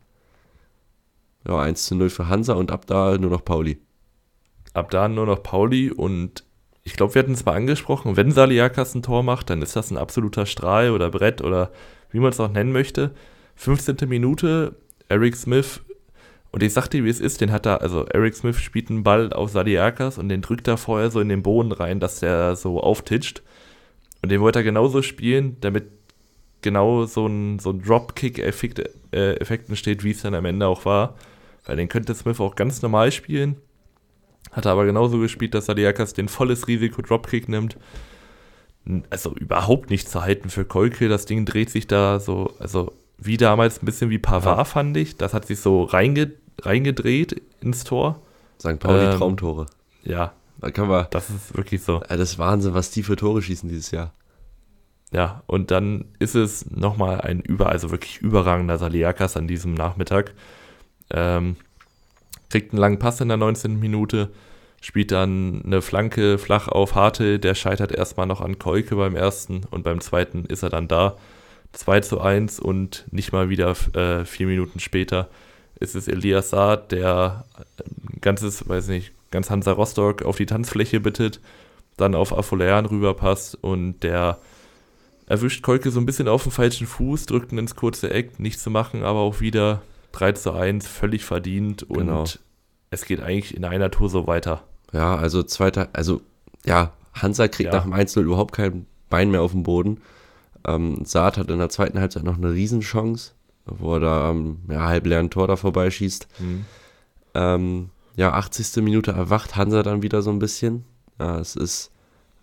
Ja, 1.47 1.59
1 1.59 1.85
zu 1.85 1.95
0 1.95 2.09
für 2.09 2.29
Hansa 2.29 2.53
und 2.53 2.71
ab 2.71 2.85
da 2.87 3.17
nur 3.17 3.31
noch 3.31 3.43
Pauli. 3.43 3.79
Ab 4.73 4.91
da 4.91 5.09
nur 5.09 5.25
noch 5.25 5.43
Pauli 5.43 5.91
und 5.91 6.45
ich 6.83 6.93
glaube, 6.93 7.15
wir 7.15 7.19
hatten 7.21 7.33
es 7.33 7.45
mal 7.45 7.55
angesprochen, 7.55 8.17
wenn 8.17 8.31
Saliakas 8.31 8.95
ein 8.95 9.03
Tor 9.03 9.23
macht, 9.23 9.49
dann 9.49 9.61
ist 9.61 9.75
das 9.75 9.91
ein 9.91 9.97
absoluter 9.97 10.45
Strahl 10.45 10.91
oder 10.91 11.09
Brett 11.09 11.41
oder 11.41 11.71
wie 12.11 12.19
man 12.19 12.31
es 12.31 12.39
auch 12.39 12.51
nennen 12.51 12.71
möchte. 12.71 13.11
15. 13.55 13.97
Minute, 14.07 14.75
Eric 15.09 15.35
Smith 15.35 15.81
und 16.53 16.61
ich 16.61 16.71
sag 16.71 16.87
dir, 16.87 17.03
wie 17.03 17.09
es 17.09 17.19
ist, 17.19 17.41
den 17.41 17.51
hat 17.51 17.65
er, 17.65 17.81
also 17.81 18.05
Eric 18.05 18.35
Smith 18.35 18.59
spielt 18.59 18.91
einen 18.91 19.03
Ball 19.03 19.33
auf 19.33 19.49
Sadiakas 19.49 20.19
und 20.19 20.29
den 20.29 20.43
drückt 20.43 20.67
er 20.67 20.77
vorher 20.77 21.09
so 21.09 21.19
in 21.19 21.27
den 21.29 21.41
Boden 21.41 21.71
rein, 21.71 21.99
dass 21.99 22.19
der 22.19 22.55
so 22.55 22.79
auftitscht. 22.79 23.41
Und 24.21 24.31
den 24.31 24.39
wollte 24.39 24.59
er 24.59 24.63
genauso 24.63 25.01
spielen, 25.01 25.57
damit 25.61 25.85
genau 26.61 27.05
so 27.05 27.25
ein, 27.25 27.57
so 27.57 27.71
ein 27.71 27.81
Dropkick-Effekt 27.81 28.83
äh, 29.11 29.33
entsteht, 29.33 30.03
wie 30.03 30.11
es 30.11 30.21
dann 30.21 30.35
am 30.35 30.45
Ende 30.45 30.67
auch 30.67 30.85
war. 30.85 31.15
Weil 31.65 31.77
den 31.77 31.89
könnte 31.89 32.13
Smith 32.13 32.39
auch 32.39 32.53
ganz 32.55 32.83
normal 32.83 33.11
spielen. 33.11 33.57
Hat 34.53 34.65
er 34.65 34.71
aber 34.71 34.85
genauso 34.85 35.19
gespielt, 35.19 35.53
dass 35.53 35.65
Sadiakas 35.65 36.13
den 36.13 36.29
volles 36.29 36.67
Risiko 36.67 37.01
Dropkick 37.01 37.49
nimmt. 37.49 37.77
Also 39.09 39.33
überhaupt 39.35 39.89
nicht 39.89 40.09
zu 40.09 40.21
halten 40.21 40.49
für 40.49 40.65
Kolke. 40.65 41.09
Das 41.09 41.25
Ding 41.25 41.45
dreht 41.45 41.69
sich 41.69 41.87
da 41.87 42.19
so, 42.19 42.53
also 42.59 42.93
wie 43.17 43.37
damals 43.37 43.81
ein 43.81 43.85
bisschen 43.85 44.09
wie 44.09 44.19
Pavard, 44.19 44.57
ja. 44.57 44.63
fand 44.65 44.95
ich. 44.97 45.17
Das 45.17 45.33
hat 45.33 45.45
sich 45.45 45.59
so 45.59 45.83
reinge 45.83 46.31
reingedreht 46.61 47.41
ins 47.61 47.83
Tor. 47.83 48.21
St. 48.59 48.79
Pauli 48.79 49.05
ähm, 49.05 49.17
Traumtore. 49.17 49.65
Ja. 50.03 50.33
Da 50.59 50.71
können 50.71 50.89
wir. 50.89 51.07
Das 51.11 51.29
ist 51.29 51.57
wirklich 51.57 51.83
so. 51.83 51.99
Das 52.07 52.19
ist 52.19 52.39
Wahnsinn, 52.39 52.73
was 52.73 52.91
die 52.91 53.03
für 53.03 53.15
Tore 53.17 53.41
schießen 53.41 53.67
dieses 53.67 53.91
Jahr. 53.91 54.13
Ja, 55.11 55.43
und 55.45 55.71
dann 55.71 56.05
ist 56.19 56.35
es 56.35 56.71
nochmal 56.71 57.21
ein 57.21 57.41
über, 57.41 57.69
also 57.69 57.91
wirklich 57.91 58.19
überragender 58.19 58.77
Saliakas 58.77 59.35
an 59.35 59.47
diesem 59.47 59.73
Nachmittag. 59.73 60.33
Ähm, 61.11 61.57
kriegt 62.53 62.71
einen 62.71 62.79
langen 62.79 62.99
Pass 62.99 63.19
in 63.19 63.29
der 63.29 63.37
19. 63.37 63.79
Minute, 63.79 64.29
spielt 64.79 65.09
dann 65.09 65.63
eine 65.65 65.81
Flanke 65.81 66.37
flach 66.37 66.67
auf 66.67 66.93
Harte, 66.93 67.39
der 67.39 67.55
scheitert 67.55 67.91
erstmal 67.91 68.27
noch 68.27 68.41
an 68.41 68.59
Keuke 68.59 68.95
beim 68.95 69.15
ersten 69.15 69.63
und 69.71 69.83
beim 69.83 70.01
zweiten 70.01 70.45
ist 70.45 70.61
er 70.61 70.69
dann 70.69 70.87
da. 70.87 71.17
2 71.71 72.01
zu 72.01 72.21
1 72.21 72.59
und 72.59 73.05
nicht 73.09 73.31
mal 73.31 73.49
wieder 73.49 73.75
äh, 73.95 74.23
vier 74.23 74.45
Minuten 74.45 74.79
später 74.79 75.29
ist 75.79 75.95
es 75.95 76.07
Elias 76.07 76.51
Saad, 76.51 76.91
der 76.91 77.45
ein 77.79 78.21
ganzes, 78.21 78.69
weiß 78.69 78.87
nicht, 78.89 79.13
ganz 79.31 79.49
Hansa 79.49 79.71
Rostock 79.71 80.21
auf 80.21 80.37
die 80.37 80.45
Tanzfläche 80.45 80.99
bittet, 80.99 81.39
dann 81.97 82.13
auf 82.13 82.37
Afolean 82.37 82.85
rüberpasst 82.85 83.57
und 83.63 84.01
der 84.01 84.37
erwischt 85.25 85.63
Kolke 85.63 85.89
so 85.89 85.99
ein 85.99 86.05
bisschen 86.05 86.27
auf 86.27 86.43
dem 86.43 86.51
falschen 86.51 86.85
Fuß, 86.85 87.25
drückt 87.25 87.51
ihn 87.51 87.57
ins 87.57 87.75
kurze 87.75 88.11
Eck, 88.11 88.39
nicht 88.39 88.59
zu 88.59 88.69
machen, 88.69 89.01
aber 89.01 89.21
auch 89.21 89.39
wieder 89.41 89.81
3 90.13 90.31
zu 90.33 90.53
1, 90.53 90.87
völlig 90.87 91.25
verdient 91.25 91.83
und 91.83 92.07
genau. 92.07 92.23
es 92.89 93.05
geht 93.05 93.21
eigentlich 93.21 93.55
in 93.55 93.65
einer 93.65 93.91
Tour 93.91 94.09
so 94.09 94.25
weiter. 94.25 94.63
Ja, 94.93 95.15
also 95.15 95.43
zweiter, 95.43 95.89
also 95.93 96.21
ja, 96.65 96.93
Hansa 97.13 97.47
kriegt 97.47 97.73
ja. 97.73 97.79
nach 97.79 97.83
dem 97.83 97.93
1-0 97.93 98.21
überhaupt 98.21 98.53
kein 98.53 98.85
Bein 99.09 99.29
mehr 99.29 99.41
auf 99.41 99.51
dem 99.51 99.63
Boden. 99.63 100.01
Ähm, 100.65 101.03
Saad 101.03 101.37
hat 101.37 101.49
in 101.49 101.59
der 101.59 101.69
zweiten 101.69 101.99
Halbzeit 101.99 102.23
noch 102.23 102.37
eine 102.37 102.53
Riesenchance, 102.53 103.33
wo 103.65 103.95
er 103.95 103.99
da 103.99 104.29
am 104.29 104.59
ähm, 104.67 104.75
ja, 104.75 104.87
halbleeren 104.87 105.29
Tor 105.29 105.47
da 105.47 105.55
vorbeischießt. 105.55 106.27
Mhm. 106.39 106.65
Ähm, 107.35 107.89
ja, 108.15 108.33
80. 108.33 108.83
Minute 108.83 109.11
erwacht 109.11 109.55
Hansa 109.55 109.83
dann 109.83 110.01
wieder 110.01 110.21
so 110.21 110.29
ein 110.29 110.39
bisschen. 110.39 110.85
Ja, 111.19 111.39
es 111.39 111.55
ist 111.55 111.91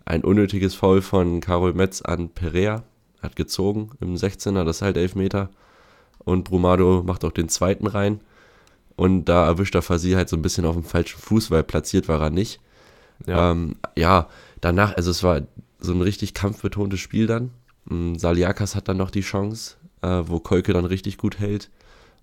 ein 0.05 0.23
unnötiges 0.23 0.75
Foul 0.75 1.01
von 1.01 1.39
Karol 1.39 1.73
Metz 1.73 2.01
an 2.01 2.29
Perea. 2.29 2.83
Hat 3.21 3.35
gezogen 3.35 3.91
im 3.99 4.15
16er, 4.15 4.63
das 4.63 4.77
ist 4.77 4.81
halt 4.81 4.97
Elfmeter. 4.97 5.49
Und 6.23 6.43
Brumado 6.43 7.03
macht 7.03 7.23
auch 7.25 7.31
den 7.31 7.49
zweiten 7.49 7.87
rein. 7.87 8.21
Und 8.95 9.25
da 9.25 9.45
erwischt 9.45 9.75
er 9.75 9.81
Fasi 9.81 10.11
halt 10.11 10.29
so 10.29 10.35
ein 10.35 10.41
bisschen 10.41 10.65
auf 10.65 10.75
dem 10.75 10.83
falschen 10.83 11.19
Fuß, 11.19 11.51
weil 11.51 11.63
platziert 11.63 12.07
war 12.07 12.21
er 12.21 12.29
nicht. 12.29 12.59
Ja. 13.25 13.51
Ähm, 13.51 13.75
ja, 13.95 14.27
danach, 14.59 14.95
also 14.95 15.11
es 15.11 15.23
war 15.23 15.41
so 15.79 15.93
ein 15.93 16.01
richtig 16.01 16.33
kampfbetontes 16.33 16.99
Spiel 16.99 17.27
dann. 17.27 17.51
Mm, 17.85 18.15
Saliakas 18.15 18.75
hat 18.75 18.87
dann 18.87 18.97
noch 18.97 19.11
die 19.11 19.21
Chance, 19.21 19.75
äh, 20.01 20.21
wo 20.25 20.39
Kolke 20.39 20.73
dann 20.73 20.85
richtig 20.85 21.17
gut 21.17 21.39
hält. 21.39 21.69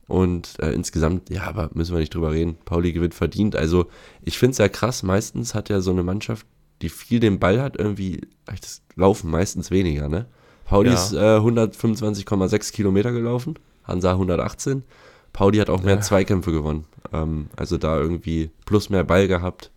Und 0.06 0.58
äh, 0.60 0.72
insgesamt, 0.72 1.28
ja, 1.30 1.42
aber 1.44 1.70
müssen 1.74 1.92
wir 1.94 2.00
nicht 2.00 2.14
drüber 2.14 2.32
reden. 2.32 2.56
Pauli 2.64 2.92
gewinnt 2.92 3.14
verdient. 3.14 3.56
Also, 3.56 3.88
ich 4.22 4.38
finde 4.38 4.52
es 4.52 4.58
ja 4.58 4.68
krass. 4.68 5.02
Meistens 5.02 5.54
hat 5.54 5.68
ja 5.68 5.80
so 5.80 5.90
eine 5.90 6.02
Mannschaft, 6.02 6.46
die 6.80 6.88
viel 6.88 7.20
den 7.20 7.38
Ball 7.38 7.60
hat, 7.60 7.76
irgendwie, 7.76 8.22
das 8.46 8.82
laufen 8.96 9.30
meistens 9.30 9.70
weniger, 9.70 10.08
ne? 10.08 10.26
Pauli 10.64 10.90
ja. 10.90 10.94
ist 10.94 11.12
äh, 11.12 11.16
125,6 11.16 12.72
Kilometer 12.72 13.12
gelaufen, 13.12 13.58
Hansa 13.88 14.12
118. 14.12 14.84
Pauli 15.32 15.58
hat 15.58 15.70
auch 15.70 15.82
mehr 15.82 15.96
ja. 15.96 16.00
Zweikämpfe 16.00 16.52
gewonnen. 16.52 16.84
Ähm, 17.12 17.48
also 17.56 17.78
da 17.78 17.98
irgendwie 17.98 18.50
plus 18.64 18.90
mehr 18.90 19.04
Ball 19.04 19.28
gehabt, 19.28 19.70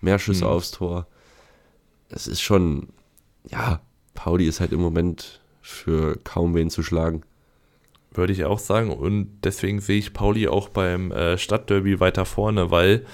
mehr 0.00 0.18
Schüsse 0.18 0.44
mhm. 0.44 0.50
aufs 0.50 0.72
Tor. 0.72 1.06
Es 2.08 2.26
ist 2.26 2.42
schon, 2.42 2.88
ja, 3.48 3.80
Pauli 4.14 4.46
ist 4.46 4.60
halt 4.60 4.72
im 4.72 4.80
Moment 4.80 5.40
für 5.62 6.18
kaum 6.24 6.54
wen 6.54 6.70
zu 6.70 6.82
schlagen. 6.82 7.22
Würde 8.12 8.32
ich 8.32 8.44
auch 8.44 8.58
sagen. 8.58 8.90
Und 8.90 9.40
deswegen 9.42 9.80
sehe 9.80 9.98
ich 9.98 10.12
Pauli 10.12 10.46
auch 10.48 10.68
beim 10.68 11.12
äh, 11.12 11.38
Stadtderby 11.38 11.98
weiter 11.98 12.26
vorne, 12.26 12.70
weil 12.70 13.06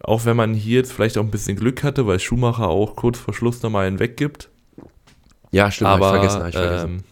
auch 0.00 0.24
wenn 0.24 0.36
man 0.36 0.54
hier 0.54 0.76
jetzt 0.76 0.92
vielleicht 0.92 1.18
auch 1.18 1.22
ein 1.22 1.30
bisschen 1.30 1.56
Glück 1.56 1.82
hatte, 1.82 2.06
weil 2.06 2.18
Schumacher 2.18 2.68
auch 2.68 2.96
kurz 2.96 3.18
vor 3.18 3.34
Schluss 3.34 3.62
nochmal 3.62 3.86
einen 3.86 3.98
weggibt. 3.98 4.50
Ja, 5.50 5.70
stimmt, 5.70 5.90
aber, 5.90 6.06
ich 6.06 6.12
vergessen, 6.12 6.48
ich 6.48 6.54
vergessen. 6.54 6.90
Ähm, 6.90 7.04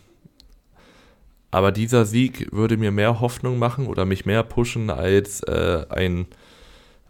aber 1.53 1.71
dieser 1.71 2.05
Sieg 2.05 2.49
würde 2.51 2.77
mir 2.77 2.91
mehr 2.91 3.21
Hoffnung 3.21 3.61
machen 3.61 3.87
oder 3.87 4.05
mich 4.05 4.27
mehr 4.27 4.43
pushen 4.43 4.91
als 4.91 5.41
äh, 5.45 5.87
ein 5.89 6.27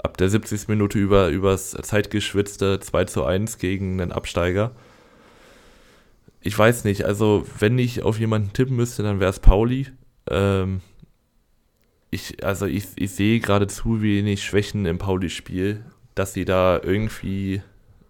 ab 0.03 0.19
der 0.19 0.29
70. 0.29 0.69
Minute 0.69 0.99
über 0.99 1.29
übers 1.29 1.71
zeitgeschwitzte 1.71 2.81
2 2.81 3.05
zu 3.07 3.25
1 3.25 3.57
gegen 3.57 4.01
einen 4.01 4.13
Absteiger 4.13 4.73
ich 6.43 6.59
weiß 6.59 6.85
nicht, 6.85 7.05
also 7.05 7.47
wenn 7.59 7.79
ich 7.79 8.03
auf 8.03 8.19
jemanden 8.19 8.53
tippen 8.53 8.77
müsste, 8.77 9.03
dann 9.03 9.21
wäre 9.21 9.31
es 9.31 9.39
Pauli. 9.39 9.87
Ähm, 10.29 10.81
ich, 12.11 12.45
also 12.45 12.67
ich, 12.67 12.89
ich 12.97 13.13
sehe 13.13 13.41
gerade 13.41 13.69
zu 13.69 14.03
wenig 14.03 14.45
Schwächen 14.45 14.85
im 14.85 14.99
Pauli-Spiel, 14.99 15.85
dass 16.15 16.35
sie 16.35 16.45
da 16.45 16.81
irgendwie 16.83 17.63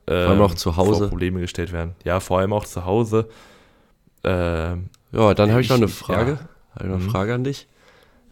ähm, 0.07 0.23
vor 0.25 0.31
allem 0.31 0.41
auch 0.43 0.55
zu 0.55 0.77
Hause 0.77 1.09
Probleme 1.09 1.41
gestellt 1.41 1.73
werden. 1.73 1.95
Ja, 2.05 2.21
vor 2.21 2.39
allem 2.39 2.53
auch 2.53 2.65
zu 2.65 2.85
Hause. 2.85 3.29
Ähm, 4.25 4.89
ja, 5.13 5.35
dann 5.35 5.51
habe 5.51 5.61
ich 5.61 5.69
noch 5.69 5.77
eine 5.77 5.89
Frage. 5.89 6.33
Ja. 6.33 6.49
Eine 6.75 6.97
mhm. 6.97 7.11
Frage 7.11 7.35
an 7.35 7.45
dich. 7.45 7.69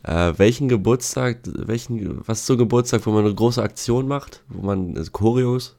Äh, 0.02 0.32
welchen 0.38 0.68
Geburtstag, 0.68 1.40
welchen, 1.44 2.26
was 2.26 2.40
ist 2.40 2.46
so 2.46 2.54
ein 2.54 2.58
Geburtstag, 2.58 3.04
wo 3.04 3.10
man 3.10 3.24
eine 3.24 3.34
große 3.34 3.62
Aktion 3.62 4.08
macht, 4.08 4.42
wo 4.48 4.66
man 4.66 4.96
also 4.96 5.10
Choreos? 5.10 5.76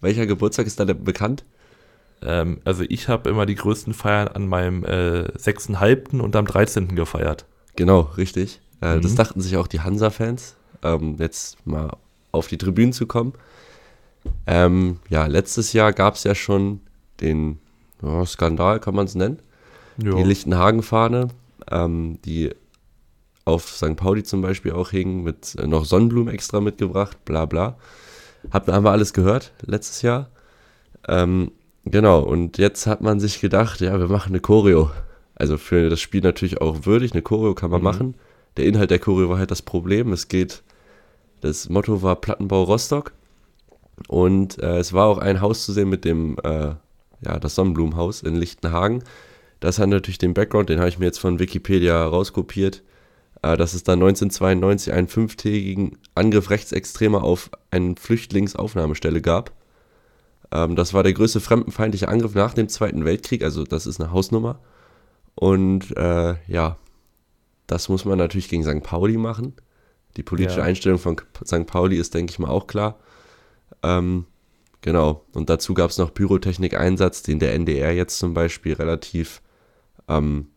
Welcher 0.00 0.26
Geburtstag 0.26 0.66
ist 0.66 0.80
da 0.80 0.84
bekannt? 0.84 1.44
Ähm, 2.22 2.60
also 2.64 2.84
ich 2.88 3.08
habe 3.08 3.30
immer 3.30 3.46
die 3.46 3.54
größten 3.54 3.94
Feiern 3.94 4.28
an 4.28 4.48
meinem 4.48 4.84
äh, 4.84 5.28
6.5. 5.36 6.20
und 6.20 6.34
am 6.34 6.46
13. 6.46 6.96
gefeiert. 6.96 7.46
Genau, 7.76 8.00
richtig. 8.16 8.60
Äh, 8.82 8.96
mhm. 8.96 9.02
Das 9.02 9.14
dachten 9.14 9.40
sich 9.40 9.56
auch 9.56 9.68
die 9.68 9.80
Hansa-Fans. 9.80 10.56
Ähm, 10.82 11.16
jetzt 11.18 11.64
mal 11.66 11.96
auf 12.32 12.48
die 12.48 12.58
Tribünen 12.58 12.92
zu 12.92 13.06
kommen. 13.06 13.34
Ähm, 14.46 14.98
ja, 15.08 15.26
letztes 15.26 15.72
Jahr 15.72 15.92
gab 15.92 16.14
es 16.14 16.24
ja 16.24 16.34
schon 16.34 16.80
den 17.20 17.58
oh, 18.02 18.24
Skandal, 18.24 18.80
kann 18.80 18.94
man 18.94 19.06
es 19.06 19.14
nennen. 19.14 19.40
Jo. 20.02 20.16
Die 20.16 20.22
Lichtenhagen-Fahne, 20.22 21.28
ähm, 21.70 22.18
die 22.24 22.50
auf 23.44 23.68
St. 23.68 23.96
Pauli 23.96 24.22
zum 24.22 24.42
Beispiel 24.42 24.72
auch 24.72 24.90
hing, 24.90 25.22
mit 25.22 25.56
äh, 25.56 25.66
noch 25.66 25.84
Sonnenblumen 25.84 26.32
extra 26.32 26.60
mitgebracht, 26.60 27.24
bla 27.24 27.46
bla. 27.46 27.76
Hab, 28.50 28.68
haben 28.68 28.84
wir 28.84 28.92
alles 28.92 29.12
gehört 29.12 29.52
letztes 29.62 30.02
Jahr. 30.02 30.30
Ähm, 31.08 31.52
genau, 31.84 32.20
und 32.20 32.58
jetzt 32.58 32.86
hat 32.86 33.00
man 33.00 33.20
sich 33.20 33.40
gedacht, 33.40 33.80
ja, 33.80 33.98
wir 33.98 34.08
machen 34.08 34.30
eine 34.30 34.40
Choreo. 34.40 34.90
Also 35.34 35.56
für 35.56 35.88
das 35.88 36.00
Spiel 36.00 36.20
natürlich 36.20 36.60
auch 36.60 36.84
würdig, 36.84 37.12
eine 37.12 37.22
Choreo 37.22 37.54
kann 37.54 37.70
man 37.70 37.80
mhm. 37.80 37.84
machen. 37.84 38.14
Der 38.56 38.66
Inhalt 38.66 38.90
der 38.90 38.98
Choreo 38.98 39.28
war 39.30 39.38
halt 39.38 39.50
das 39.50 39.62
Problem. 39.62 40.12
Es 40.12 40.28
geht, 40.28 40.62
das 41.40 41.68
Motto 41.68 42.02
war 42.02 42.16
Plattenbau 42.16 42.64
Rostock. 42.64 43.12
Und 44.08 44.62
äh, 44.62 44.78
es 44.78 44.92
war 44.92 45.06
auch 45.06 45.18
ein 45.18 45.40
Haus 45.40 45.64
zu 45.64 45.72
sehen 45.72 45.88
mit 45.88 46.04
dem, 46.04 46.36
äh, 46.42 46.74
ja, 47.22 47.38
das 47.38 47.54
Sonnenblumenhaus 47.54 48.22
in 48.22 48.34
Lichtenhagen. 48.34 49.02
Das 49.60 49.78
hat 49.78 49.88
natürlich 49.88 50.18
den 50.18 50.34
Background, 50.34 50.68
den 50.68 50.78
habe 50.78 50.88
ich 50.88 50.98
mir 50.98 51.06
jetzt 51.06 51.20
von 51.20 51.38
Wikipedia 51.38 52.04
rauskopiert 52.04 52.82
dass 53.42 53.74
es 53.74 53.82
da 53.82 53.92
1992 53.94 54.92
einen 54.92 55.08
fünftägigen 55.08 55.96
Angriff 56.14 56.50
Rechtsextremer 56.50 57.24
auf 57.24 57.50
eine 57.70 57.94
Flüchtlingsaufnahmestelle 57.96 59.22
gab. 59.22 59.52
Ähm, 60.52 60.76
das 60.76 60.92
war 60.92 61.02
der 61.02 61.14
größte 61.14 61.40
fremdenfeindliche 61.40 62.08
Angriff 62.08 62.34
nach 62.34 62.54
dem 62.54 62.68
Zweiten 62.68 63.04
Weltkrieg, 63.04 63.42
also 63.42 63.64
das 63.64 63.86
ist 63.86 64.00
eine 64.00 64.12
Hausnummer. 64.12 64.60
Und 65.34 65.96
äh, 65.96 66.34
ja, 66.48 66.76
das 67.66 67.88
muss 67.88 68.04
man 68.04 68.18
natürlich 68.18 68.48
gegen 68.48 68.64
St. 68.64 68.82
Pauli 68.82 69.16
machen. 69.16 69.54
Die 70.16 70.22
politische 70.22 70.58
ja. 70.58 70.64
Einstellung 70.64 70.98
von 70.98 71.16
St. 71.44 71.66
Pauli 71.66 71.96
ist, 71.96 72.14
denke 72.14 72.32
ich 72.32 72.38
mal, 72.38 72.50
auch 72.50 72.66
klar. 72.66 72.98
Ähm, 73.82 74.26
genau. 74.82 75.24
Und 75.32 75.48
dazu 75.48 75.72
gab 75.72 75.90
es 75.90 75.98
noch 75.98 76.12
Pyrotechnik-Einsatz, 76.12 77.22
den 77.22 77.38
der 77.38 77.54
NDR 77.54 77.94
jetzt 77.94 78.18
zum 78.18 78.34
Beispiel 78.34 78.74
relativ 78.74 79.40
ähm, 80.10 80.48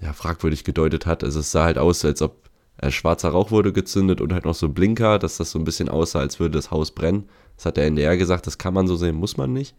ja, 0.00 0.12
fragwürdig 0.12 0.64
gedeutet 0.64 1.06
hat. 1.06 1.22
Also 1.22 1.40
es 1.40 1.52
sah 1.52 1.64
halt 1.64 1.78
aus, 1.78 2.04
als 2.04 2.22
ob 2.22 2.50
äh, 2.78 2.90
schwarzer 2.90 3.28
Rauch 3.30 3.50
wurde 3.50 3.72
gezündet 3.72 4.20
und 4.20 4.32
halt 4.32 4.44
noch 4.44 4.54
so 4.54 4.68
Blinker, 4.68 5.18
dass 5.18 5.36
das 5.36 5.52
so 5.52 5.58
ein 5.58 5.64
bisschen 5.64 5.88
aussah, 5.88 6.20
als 6.20 6.40
würde 6.40 6.58
das 6.58 6.70
Haus 6.70 6.90
brennen. 6.90 7.28
Das 7.56 7.66
hat 7.66 7.76
der 7.76 7.86
NDR 7.86 8.16
gesagt, 8.16 8.46
das 8.46 8.58
kann 8.58 8.74
man 8.74 8.86
so 8.86 8.96
sehen, 8.96 9.14
muss 9.14 9.36
man 9.36 9.52
nicht. 9.52 9.76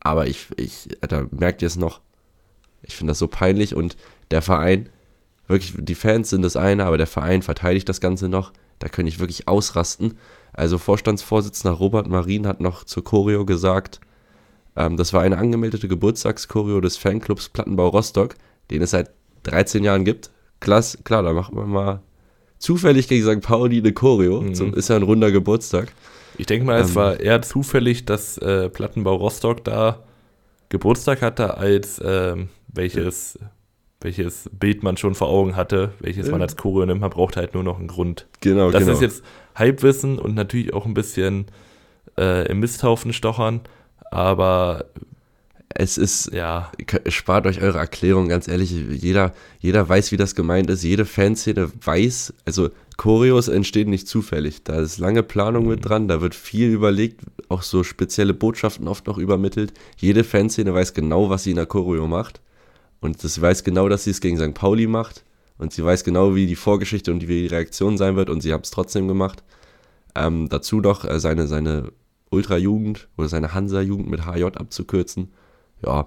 Aber 0.00 0.26
ich, 0.26 0.48
ich, 0.56 0.88
da 1.00 1.26
merkt 1.30 1.62
ihr 1.62 1.66
es 1.66 1.76
noch. 1.76 2.00
Ich 2.82 2.96
finde 2.96 3.10
das 3.10 3.18
so 3.18 3.28
peinlich 3.28 3.74
und 3.74 3.96
der 4.30 4.42
Verein, 4.42 4.88
wirklich, 5.46 5.74
die 5.76 5.94
Fans 5.94 6.30
sind 6.30 6.42
das 6.42 6.56
eine, 6.56 6.84
aber 6.84 6.98
der 6.98 7.06
Verein 7.06 7.42
verteidigt 7.42 7.88
das 7.88 8.00
Ganze 8.00 8.28
noch. 8.28 8.52
Da 8.78 8.88
könnte 8.88 9.08
ich 9.08 9.18
wirklich 9.18 9.48
ausrasten. 9.48 10.18
Also 10.52 10.78
Vorstandsvorsitzender 10.78 11.76
Robert 11.76 12.08
Marin 12.08 12.46
hat 12.46 12.60
noch 12.60 12.84
zur 12.84 13.04
Choreo 13.04 13.44
gesagt, 13.44 14.00
ähm, 14.78 14.96
das 14.96 15.12
war 15.12 15.22
eine 15.22 15.36
angemeldete 15.38 15.88
Geburtstagschoreo 15.88 16.80
des 16.80 16.96
Fanclubs 16.96 17.48
Plattenbau 17.48 17.88
Rostock, 17.88 18.36
den 18.70 18.80
es 18.80 18.92
seit 18.92 19.10
13 19.42 19.82
Jahren 19.82 20.04
gibt. 20.04 20.30
Klass, 20.60 20.98
klar, 21.04 21.22
da 21.24 21.32
macht 21.32 21.52
man 21.52 21.68
mal 21.68 22.00
zufällig 22.58 23.08
gegen 23.08 23.24
St. 23.24 23.44
Pauli 23.44 23.78
eine 23.78 23.92
Choreo. 23.92 24.40
Mhm. 24.40 24.54
Zum, 24.54 24.74
ist 24.74 24.88
ja 24.88 24.96
ein 24.96 25.02
runder 25.02 25.32
Geburtstag. 25.32 25.92
Ich 26.36 26.46
denke 26.46 26.64
mal, 26.64 26.78
ähm, 26.78 26.84
es 26.84 26.94
war 26.94 27.18
eher 27.18 27.42
zufällig, 27.42 28.04
dass 28.04 28.38
äh, 28.38 28.68
Plattenbau 28.68 29.16
Rostock 29.16 29.64
da 29.64 30.04
Geburtstag 30.68 31.22
hatte, 31.22 31.56
als 31.56 32.00
ähm, 32.04 32.48
welches, 32.68 33.38
ja. 33.40 33.50
welches 34.00 34.48
Bild 34.52 34.84
man 34.84 34.96
schon 34.96 35.16
vor 35.16 35.28
Augen 35.28 35.56
hatte, 35.56 35.92
welches 35.98 36.26
ja. 36.26 36.32
man 36.32 36.42
als 36.42 36.56
Choreo 36.56 36.86
nimmt. 36.86 37.00
Man 37.00 37.10
braucht 37.10 37.36
halt 37.36 37.54
nur 37.54 37.64
noch 37.64 37.78
einen 37.78 37.88
Grund. 37.88 38.28
Genau, 38.40 38.70
das 38.70 38.82
genau. 38.82 38.92
ist 38.92 39.02
jetzt 39.02 39.24
Halbwissen 39.56 40.20
und 40.20 40.36
natürlich 40.36 40.72
auch 40.72 40.86
ein 40.86 40.94
bisschen 40.94 41.46
äh, 42.16 42.48
im 42.48 42.60
Misthaufen 42.60 43.12
stochern. 43.12 43.62
Aber 44.10 44.86
es 45.68 45.98
ist, 45.98 46.32
ja, 46.32 46.72
spart 47.08 47.46
euch 47.46 47.60
eure 47.60 47.78
Erklärung, 47.78 48.28
ganz 48.28 48.48
ehrlich. 48.48 48.70
Jeder, 48.70 49.32
jeder 49.60 49.88
weiß, 49.88 50.12
wie 50.12 50.16
das 50.16 50.34
gemeint 50.34 50.70
ist. 50.70 50.82
Jede 50.82 51.04
Fanszene 51.04 51.70
weiß, 51.84 52.34
also 52.44 52.70
Choreos 52.96 53.48
entstehen 53.48 53.90
nicht 53.90 54.08
zufällig. 54.08 54.64
Da 54.64 54.80
ist 54.80 54.98
lange 54.98 55.22
Planung 55.22 55.68
mit 55.68 55.88
dran, 55.88 56.08
da 56.08 56.20
wird 56.20 56.34
viel 56.34 56.70
überlegt, 56.70 57.20
auch 57.48 57.62
so 57.62 57.84
spezielle 57.84 58.34
Botschaften 58.34 58.88
oft 58.88 59.06
noch 59.06 59.18
übermittelt. 59.18 59.72
Jede 59.98 60.24
Fanszene 60.24 60.74
weiß 60.74 60.94
genau, 60.94 61.30
was 61.30 61.44
sie 61.44 61.50
in 61.50 61.56
der 61.56 61.66
Choreo 61.66 62.06
macht. 62.06 62.40
Und 63.00 63.20
sie 63.20 63.40
weiß 63.40 63.62
genau, 63.62 63.88
dass 63.88 64.04
sie 64.04 64.10
es 64.10 64.20
gegen 64.20 64.38
St. 64.38 64.54
Pauli 64.54 64.86
macht. 64.86 65.22
Und 65.58 65.72
sie 65.72 65.84
weiß 65.84 66.02
genau, 66.02 66.34
wie 66.34 66.46
die 66.46 66.56
Vorgeschichte 66.56 67.12
und 67.12 67.28
wie 67.28 67.42
die 67.42 67.46
Reaktion 67.46 67.98
sein 67.98 68.16
wird. 68.16 68.30
Und 68.30 68.40
sie 68.40 68.52
haben 68.52 68.62
es 68.62 68.70
trotzdem 68.70 69.06
gemacht. 69.06 69.44
Ähm, 70.16 70.48
dazu 70.48 70.80
noch 70.80 71.04
äh, 71.04 71.20
seine, 71.20 71.46
seine 71.46 71.92
Ultra-Jugend 72.30 73.08
oder 73.16 73.28
seine 73.28 73.54
Hansa-Jugend 73.54 74.08
mit 74.08 74.26
HJ 74.26 74.44
abzukürzen 74.44 75.32
ja, 75.84 76.06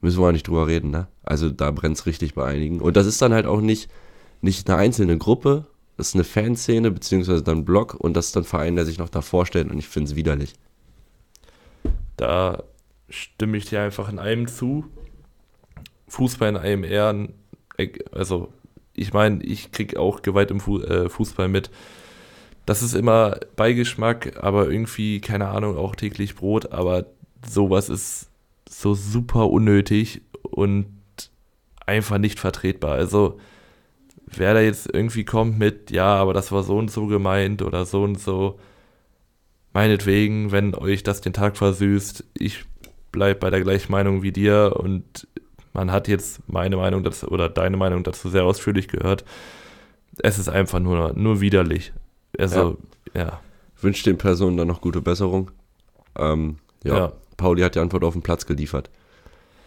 müssen 0.00 0.20
wir 0.20 0.32
nicht 0.32 0.48
drüber 0.48 0.66
reden, 0.66 0.90
ne? 0.90 1.08
Also 1.22 1.50
da 1.50 1.70
brennt 1.70 1.96
es 1.96 2.06
richtig 2.06 2.34
bei 2.34 2.44
einigen. 2.44 2.80
Und 2.80 2.96
das 2.96 3.06
ist 3.06 3.22
dann 3.22 3.32
halt 3.32 3.46
auch 3.46 3.60
nicht, 3.60 3.90
nicht 4.40 4.68
eine 4.68 4.78
einzelne 4.78 5.16
Gruppe, 5.18 5.66
das 5.96 6.08
ist 6.08 6.14
eine 6.14 6.24
Fanszene, 6.24 6.90
beziehungsweise 6.90 7.42
dann 7.42 7.64
Blog 7.64 7.94
und 7.94 8.14
das 8.14 8.26
ist 8.26 8.36
dann 8.36 8.42
ein 8.42 8.46
Verein, 8.46 8.76
der 8.76 8.84
sich 8.84 8.98
noch 8.98 9.08
davor 9.08 9.46
stellt 9.46 9.70
und 9.70 9.78
ich 9.78 9.88
finde 9.88 10.10
es 10.10 10.16
widerlich. 10.16 10.54
Da 12.16 12.62
stimme 13.08 13.56
ich 13.56 13.66
dir 13.66 13.82
einfach 13.82 14.08
in 14.08 14.18
einem 14.18 14.48
zu. 14.48 14.84
Fußball 16.08 16.48
in 16.50 16.56
einem 16.56 16.84
Ehren, 16.84 17.34
also 18.10 18.52
ich 18.94 19.12
meine, 19.12 19.42
ich 19.42 19.72
kriege 19.72 19.98
auch 19.98 20.22
Gewalt 20.22 20.50
im 20.50 20.58
äh, 20.58 21.08
Fußball 21.08 21.48
mit. 21.48 21.70
Das 22.66 22.82
ist 22.82 22.94
immer 22.94 23.38
Beigeschmack, 23.56 24.42
aber 24.42 24.70
irgendwie, 24.70 25.20
keine 25.20 25.48
Ahnung, 25.48 25.76
auch 25.76 25.96
täglich 25.96 26.36
Brot, 26.36 26.72
aber 26.72 27.06
sowas 27.46 27.88
ist 27.88 28.28
so 28.68 28.94
super 28.94 29.50
unnötig 29.50 30.22
und 30.42 30.86
einfach 31.86 32.18
nicht 32.18 32.38
vertretbar. 32.38 32.92
Also, 32.92 33.38
wer 34.26 34.54
da 34.54 34.60
jetzt 34.60 34.88
irgendwie 34.92 35.24
kommt 35.24 35.58
mit, 35.58 35.90
ja, 35.90 36.14
aber 36.14 36.34
das 36.34 36.52
war 36.52 36.62
so 36.62 36.78
und 36.78 36.90
so 36.90 37.06
gemeint 37.06 37.62
oder 37.62 37.84
so 37.84 38.02
und 38.02 38.20
so, 38.20 38.58
meinetwegen, 39.72 40.52
wenn 40.52 40.74
euch 40.74 41.02
das 41.02 41.20
den 41.20 41.32
Tag 41.32 41.56
versüßt, 41.56 42.24
ich 42.38 42.64
bleibe 43.10 43.40
bei 43.40 43.50
der 43.50 43.62
gleichen 43.62 43.92
Meinung 43.92 44.22
wie 44.22 44.32
dir 44.32 44.74
und 44.78 45.26
man 45.72 45.90
hat 45.90 46.08
jetzt 46.08 46.40
meine 46.48 46.76
Meinung 46.76 47.02
dazu 47.02 47.28
oder 47.28 47.48
deine 47.48 47.76
Meinung 47.76 48.04
dazu 48.04 48.28
sehr 48.28 48.44
ausführlich 48.44 48.88
gehört. 48.88 49.24
Es 50.18 50.38
ist 50.38 50.48
einfach 50.48 50.80
nur, 50.80 51.14
nur 51.14 51.40
widerlich. 51.40 51.92
Also, 52.38 52.78
ja. 53.14 53.20
ja. 53.20 53.40
Wünsche 53.80 54.04
den 54.04 54.18
Personen 54.18 54.56
dann 54.56 54.68
noch 54.68 54.80
gute 54.80 55.00
Besserung. 55.00 55.50
Ähm, 56.16 56.56
ja. 56.84 56.96
ja. 56.96 57.12
Pauli 57.36 57.62
hat 57.62 57.74
die 57.74 57.80
Antwort 57.80 58.04
auf 58.04 58.12
den 58.12 58.22
Platz 58.22 58.46
geliefert. 58.46 58.90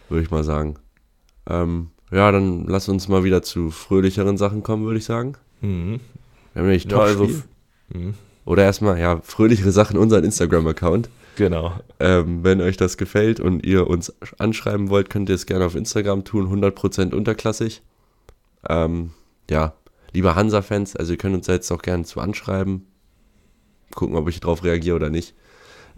Würde 0.08 0.22
ich 0.22 0.30
mal 0.30 0.44
sagen. 0.44 0.76
Ähm, 1.48 1.90
ja, 2.10 2.30
dann 2.30 2.66
lass 2.66 2.88
uns 2.88 3.08
mal 3.08 3.24
wieder 3.24 3.42
zu 3.42 3.70
fröhlicheren 3.70 4.38
Sachen 4.38 4.62
kommen, 4.62 4.84
würde 4.84 4.98
ich 4.98 5.04
sagen. 5.04 5.34
Mhm. 5.60 6.00
Wir 6.52 6.60
haben 6.60 6.68
nämlich 6.68 6.84
ja, 6.84 6.98
also, 6.98 7.28
mhm. 7.88 8.14
Oder 8.44 8.62
erstmal, 8.62 8.98
ja, 8.98 9.20
fröhlichere 9.22 9.72
Sachen, 9.72 9.98
unseren 9.98 10.24
Instagram-Account. 10.24 11.10
Genau. 11.34 11.72
Ähm, 12.00 12.44
wenn 12.44 12.60
euch 12.60 12.76
das 12.76 12.96
gefällt 12.96 13.40
und 13.40 13.66
ihr 13.66 13.88
uns 13.88 14.14
anschreiben 14.38 14.88
wollt, 14.88 15.10
könnt 15.10 15.28
ihr 15.28 15.34
es 15.34 15.46
gerne 15.46 15.66
auf 15.66 15.74
Instagram 15.74 16.24
tun, 16.24 16.48
100% 16.48 17.14
unterklassig. 17.14 17.82
Ähm, 18.68 19.10
ja, 19.50 19.74
liebe 20.12 20.34
Hansa-Fans, 20.34 20.96
also 20.96 21.12
ihr 21.12 21.18
könnt 21.18 21.34
uns 21.34 21.46
da 21.46 21.52
jetzt 21.52 21.70
auch 21.70 21.82
gerne 21.82 22.04
zu 22.04 22.20
anschreiben. 22.20 22.86
Gucken, 23.94 24.16
ob 24.16 24.28
ich 24.28 24.40
darauf 24.40 24.64
reagiere 24.64 24.96
oder 24.96 25.10
nicht. 25.10 25.34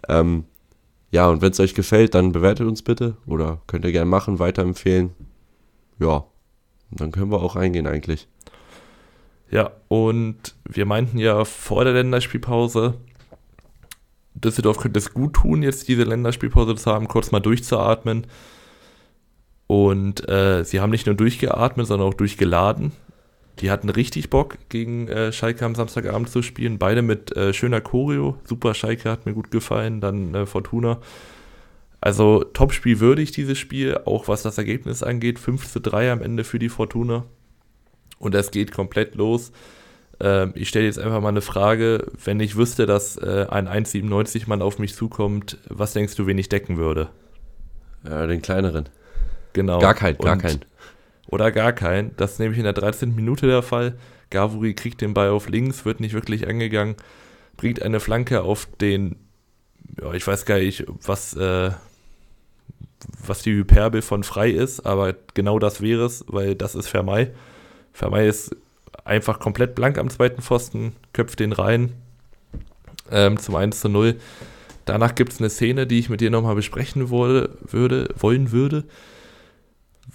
Ähm, 0.07 0.45
ja, 1.11 1.27
und 1.27 1.41
wenn 1.41 1.51
es 1.51 1.59
euch 1.59 1.73
gefällt, 1.73 2.13
dann 2.13 2.31
bewertet 2.31 2.67
uns 2.67 2.83
bitte 2.83 3.17
oder 3.25 3.61
könnt 3.67 3.85
ihr 3.85 3.91
gerne 3.91 4.09
machen, 4.09 4.39
weiterempfehlen. 4.39 5.11
Ja, 5.99 6.25
dann 6.91 7.11
können 7.11 7.31
wir 7.31 7.41
auch 7.41 7.55
reingehen 7.55 7.87
eigentlich. 7.87 8.27
Ja, 9.51 9.71
und 9.87 10.55
wir 10.65 10.85
meinten 10.85 11.17
ja 11.17 11.43
vor 11.43 11.83
der 11.83 11.93
Länderspielpause, 11.93 12.95
Düsseldorf 14.35 14.77
könnte 14.77 14.99
es 14.99 15.13
gut 15.13 15.33
tun, 15.33 15.63
jetzt 15.63 15.87
diese 15.87 16.03
Länderspielpause 16.03 16.75
zu 16.75 16.91
haben, 16.91 17.07
kurz 17.07 17.31
mal 17.31 17.39
durchzuatmen. 17.39 18.27
Und 19.67 20.27
äh, 20.29 20.63
sie 20.63 20.79
haben 20.79 20.89
nicht 20.91 21.05
nur 21.05 21.15
durchgeatmet, 21.15 21.87
sondern 21.87 22.07
auch 22.07 22.13
durchgeladen. 22.13 22.91
Die 23.59 23.71
hatten 23.71 23.89
richtig 23.89 24.29
Bock, 24.29 24.57
gegen 24.69 25.07
äh, 25.09 25.33
Schalke 25.33 25.65
am 25.65 25.75
Samstagabend 25.75 26.29
zu 26.29 26.41
spielen. 26.41 26.77
Beide 26.77 27.01
mit 27.01 27.35
äh, 27.35 27.53
schöner 27.53 27.81
Choreo. 27.81 28.37
Super 28.45 28.73
Schalke 28.73 29.09
hat 29.09 29.25
mir 29.25 29.33
gut 29.33 29.51
gefallen. 29.51 29.99
Dann 29.99 30.33
äh, 30.33 30.45
Fortuna. 30.45 30.99
Also 32.01 32.45
Topspiel 32.45 33.01
würdig 33.01 33.31
dieses 33.31 33.57
Spiel, 33.57 33.99
auch 34.05 34.29
was 34.29 34.43
das 34.43 34.57
Ergebnis 34.57 35.03
angeht. 35.03 35.39
5 35.39 35.69
zu 35.69 35.81
3 35.81 36.13
am 36.13 36.21
Ende 36.21 36.45
für 36.45 36.59
die 36.59 36.69
Fortuna. 36.69 37.25
Und 38.17 38.33
es 38.35 38.51
geht 38.51 38.71
komplett 38.71 39.15
los. 39.15 39.51
Ähm, 40.21 40.53
ich 40.55 40.69
stelle 40.69 40.85
jetzt 40.85 40.99
einfach 40.99 41.19
mal 41.19 41.29
eine 41.29 41.41
Frage. 41.41 42.07
Wenn 42.23 42.39
ich 42.39 42.55
wüsste, 42.55 42.85
dass 42.85 43.17
äh, 43.17 43.47
ein 43.49 43.67
1,97 43.67 44.47
Mann 44.47 44.61
auf 44.61 44.79
mich 44.79 44.95
zukommt, 44.95 45.57
was 45.67 45.91
denkst 45.91 46.15
du, 46.15 46.27
wen 46.27 46.37
ich 46.37 46.47
decken 46.47 46.77
würde? 46.77 47.09
Ja, 48.07 48.25
den 48.25 48.41
kleineren. 48.41 48.87
Genau. 49.51 49.79
Gar 49.79 49.95
keinen, 49.95 50.17
gar 50.17 50.37
keinen 50.37 50.61
oder 51.29 51.51
gar 51.51 51.73
keinen. 51.73 52.15
Das 52.17 52.33
ist 52.33 52.39
nämlich 52.39 52.57
in 52.57 52.65
der 52.65 52.73
13. 52.73 53.15
Minute 53.15 53.47
der 53.47 53.61
Fall. 53.61 53.97
Gavuri 54.29 54.73
kriegt 54.73 55.01
den 55.01 55.13
Ball 55.13 55.29
auf 55.29 55.49
links, 55.49 55.85
wird 55.85 55.99
nicht 55.99 56.13
wirklich 56.13 56.47
angegangen, 56.47 56.95
bringt 57.57 57.81
eine 57.81 57.99
Flanke 57.99 58.41
auf 58.41 58.67
den 58.79 59.15
ja, 60.01 60.13
ich 60.13 60.25
weiß 60.25 60.45
gar 60.45 60.59
nicht, 60.59 60.85
was, 61.05 61.33
äh, 61.35 61.71
was 63.25 63.41
die 63.41 63.53
Hyperbel 63.53 64.01
von 64.01 64.23
frei 64.23 64.49
ist, 64.49 64.85
aber 64.85 65.15
genau 65.33 65.59
das 65.59 65.81
wäre 65.81 66.05
es, 66.05 66.25
weil 66.27 66.55
das 66.55 66.75
ist 66.75 66.87
Vermei. 66.87 67.31
Vermei 67.93 68.27
ist 68.27 68.55
einfach 69.03 69.39
komplett 69.39 69.75
blank 69.75 69.97
am 69.97 70.09
zweiten 70.09 70.41
Pfosten, 70.41 70.93
köpft 71.13 71.39
den 71.39 71.53
rein 71.53 71.93
ähm, 73.11 73.37
zum 73.37 73.55
1 73.55 73.79
zu 73.79 73.89
0. 73.89 74.19
Danach 74.85 75.15
gibt 75.15 75.33
es 75.33 75.39
eine 75.39 75.49
Szene, 75.49 75.87
die 75.87 75.99
ich 75.99 76.09
mit 76.09 76.21
dir 76.21 76.31
nochmal 76.31 76.55
besprechen 76.55 77.09
wurde, 77.09 77.57
würde, 77.61 78.09
wollen 78.17 78.51
würde, 78.51 78.85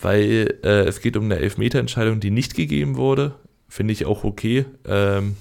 weil 0.00 0.58
äh, 0.62 0.84
es 0.84 1.00
geht 1.00 1.16
um 1.16 1.24
eine 1.24 1.38
Elfmeterentscheidung, 1.38 2.20
die 2.20 2.30
nicht 2.30 2.54
gegeben 2.54 2.96
wurde. 2.96 3.34
Finde 3.68 3.92
ich 3.92 4.06
auch 4.06 4.24
okay. 4.24 4.66
Ähm, 4.86 5.36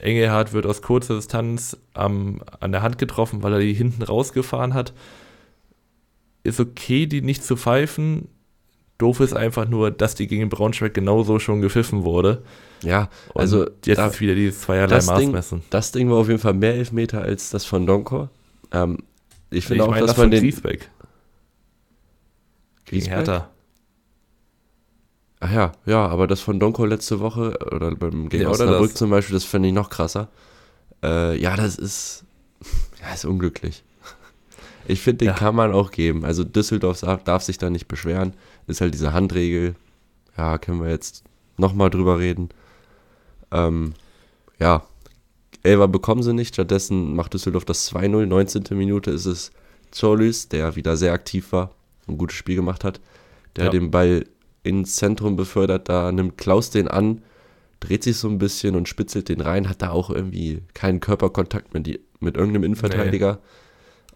Engelhardt 0.00 0.52
wird 0.52 0.66
aus 0.66 0.82
kurzer 0.82 1.16
Distanz 1.16 1.76
am, 1.92 2.40
an 2.60 2.72
der 2.72 2.82
Hand 2.82 2.98
getroffen, 2.98 3.42
weil 3.42 3.54
er 3.54 3.58
die 3.60 3.74
hinten 3.74 4.02
rausgefahren 4.02 4.74
hat. 4.74 4.92
Ist 6.42 6.60
okay, 6.60 7.06
die 7.06 7.22
nicht 7.22 7.44
zu 7.44 7.56
pfeifen. 7.56 8.28
Doof 8.98 9.20
ist 9.20 9.34
einfach 9.34 9.68
nur, 9.68 9.90
dass 9.90 10.14
die 10.14 10.26
gegen 10.26 10.48
Braunschweig 10.48 10.94
genauso 10.94 11.38
schon 11.38 11.60
gepfiffen 11.60 12.04
wurde. 12.04 12.42
Ja, 12.82 13.08
also 13.34 13.66
Und 13.66 13.86
jetzt 13.86 13.98
da, 13.98 14.06
ist 14.06 14.20
wieder 14.20 14.34
dieses 14.34 14.60
zweierlei 14.60 14.96
das 14.96 15.06
Maßmessen. 15.06 15.60
Ding, 15.60 15.66
das 15.70 15.92
Ding 15.92 16.10
war 16.10 16.18
auf 16.18 16.28
jeden 16.28 16.38
Fall 16.38 16.54
mehr 16.54 16.74
Elfmeter 16.74 17.22
als 17.22 17.50
das 17.50 17.64
von 17.64 17.86
Donkor. 17.86 18.30
Ähm, 18.72 18.98
ich 19.50 19.66
finde 19.66 19.84
auch, 19.84 19.90
meine, 19.90 20.02
dass 20.02 20.10
das 20.10 20.18
man 20.18 20.30
den. 20.30 20.40
Griesbeck. 20.40 20.90
Gegen 22.84 23.06
Hertha. 23.06 23.50
Ach 25.40 25.52
ja, 25.52 25.72
ja, 25.84 26.06
aber 26.06 26.26
das 26.26 26.40
von 26.40 26.58
Donko 26.58 26.84
letzte 26.84 27.20
Woche 27.20 27.58
oder 27.70 27.94
beim 27.94 28.28
gegen 28.28 28.44
ja, 28.44 28.48
Osnabrück 28.48 28.96
zum 28.96 29.10
Beispiel, 29.10 29.34
das 29.34 29.44
fände 29.44 29.68
ich 29.68 29.74
noch 29.74 29.90
krasser. 29.90 30.28
Äh, 31.02 31.38
ja, 31.38 31.56
das 31.56 31.76
ist, 31.76 32.24
ja, 33.02 33.12
ist 33.12 33.24
unglücklich. 33.24 33.84
Ich 34.86 35.00
finde, 35.00 35.18
den 35.18 35.28
ja. 35.28 35.34
kann 35.34 35.54
man 35.54 35.72
auch 35.72 35.90
geben. 35.90 36.24
Also 36.24 36.44
Düsseldorf 36.44 37.00
darf, 37.00 37.24
darf, 37.24 37.42
sich 37.42 37.58
da 37.58 37.70
nicht 37.70 37.88
beschweren. 37.88 38.34
Ist 38.66 38.80
halt 38.80 38.94
diese 38.94 39.12
Handregel. 39.12 39.76
Ja, 40.36 40.58
können 40.58 40.82
wir 40.82 40.90
jetzt 40.90 41.24
nochmal 41.56 41.90
drüber 41.90 42.18
reden. 42.18 42.50
Ähm, 43.50 43.94
ja, 44.58 44.82
Elva 45.62 45.86
bekommen 45.86 46.22
sie 46.22 46.34
nicht. 46.34 46.54
Stattdessen 46.54 47.16
macht 47.16 47.34
Düsseldorf 47.34 47.64
das 47.64 47.90
2-0. 47.92 48.26
19. 48.26 48.64
Minute 48.72 49.10
ist 49.10 49.26
es 49.26 49.52
Zolys, 49.90 50.48
der 50.48 50.76
wieder 50.76 50.96
sehr 50.96 51.12
aktiv 51.12 51.52
war 51.52 51.70
und 52.06 52.14
ein 52.14 52.18
gutes 52.18 52.36
Spiel 52.36 52.56
gemacht 52.56 52.84
hat, 52.84 53.00
der 53.56 53.66
ja. 53.66 53.70
den 53.70 53.90
Ball 53.90 54.26
ins 54.64 54.96
Zentrum 54.96 55.36
befördert. 55.36 55.88
Da 55.88 56.10
nimmt 56.10 56.36
Klaus 56.36 56.70
den 56.70 56.88
an, 56.88 57.22
dreht 57.78 58.02
sich 58.02 58.16
so 58.16 58.28
ein 58.28 58.38
bisschen 58.38 58.74
und 58.74 58.88
spitzelt 58.88 59.28
den 59.28 59.40
rein, 59.40 59.68
hat 59.68 59.82
da 59.82 59.90
auch 59.90 60.10
irgendwie 60.10 60.62
keinen 60.74 60.98
Körperkontakt 60.98 61.72
mit, 61.74 61.86
die, 61.86 62.00
mit 62.18 62.36
irgendeinem 62.36 62.64
Innenverteidiger. 62.64 63.38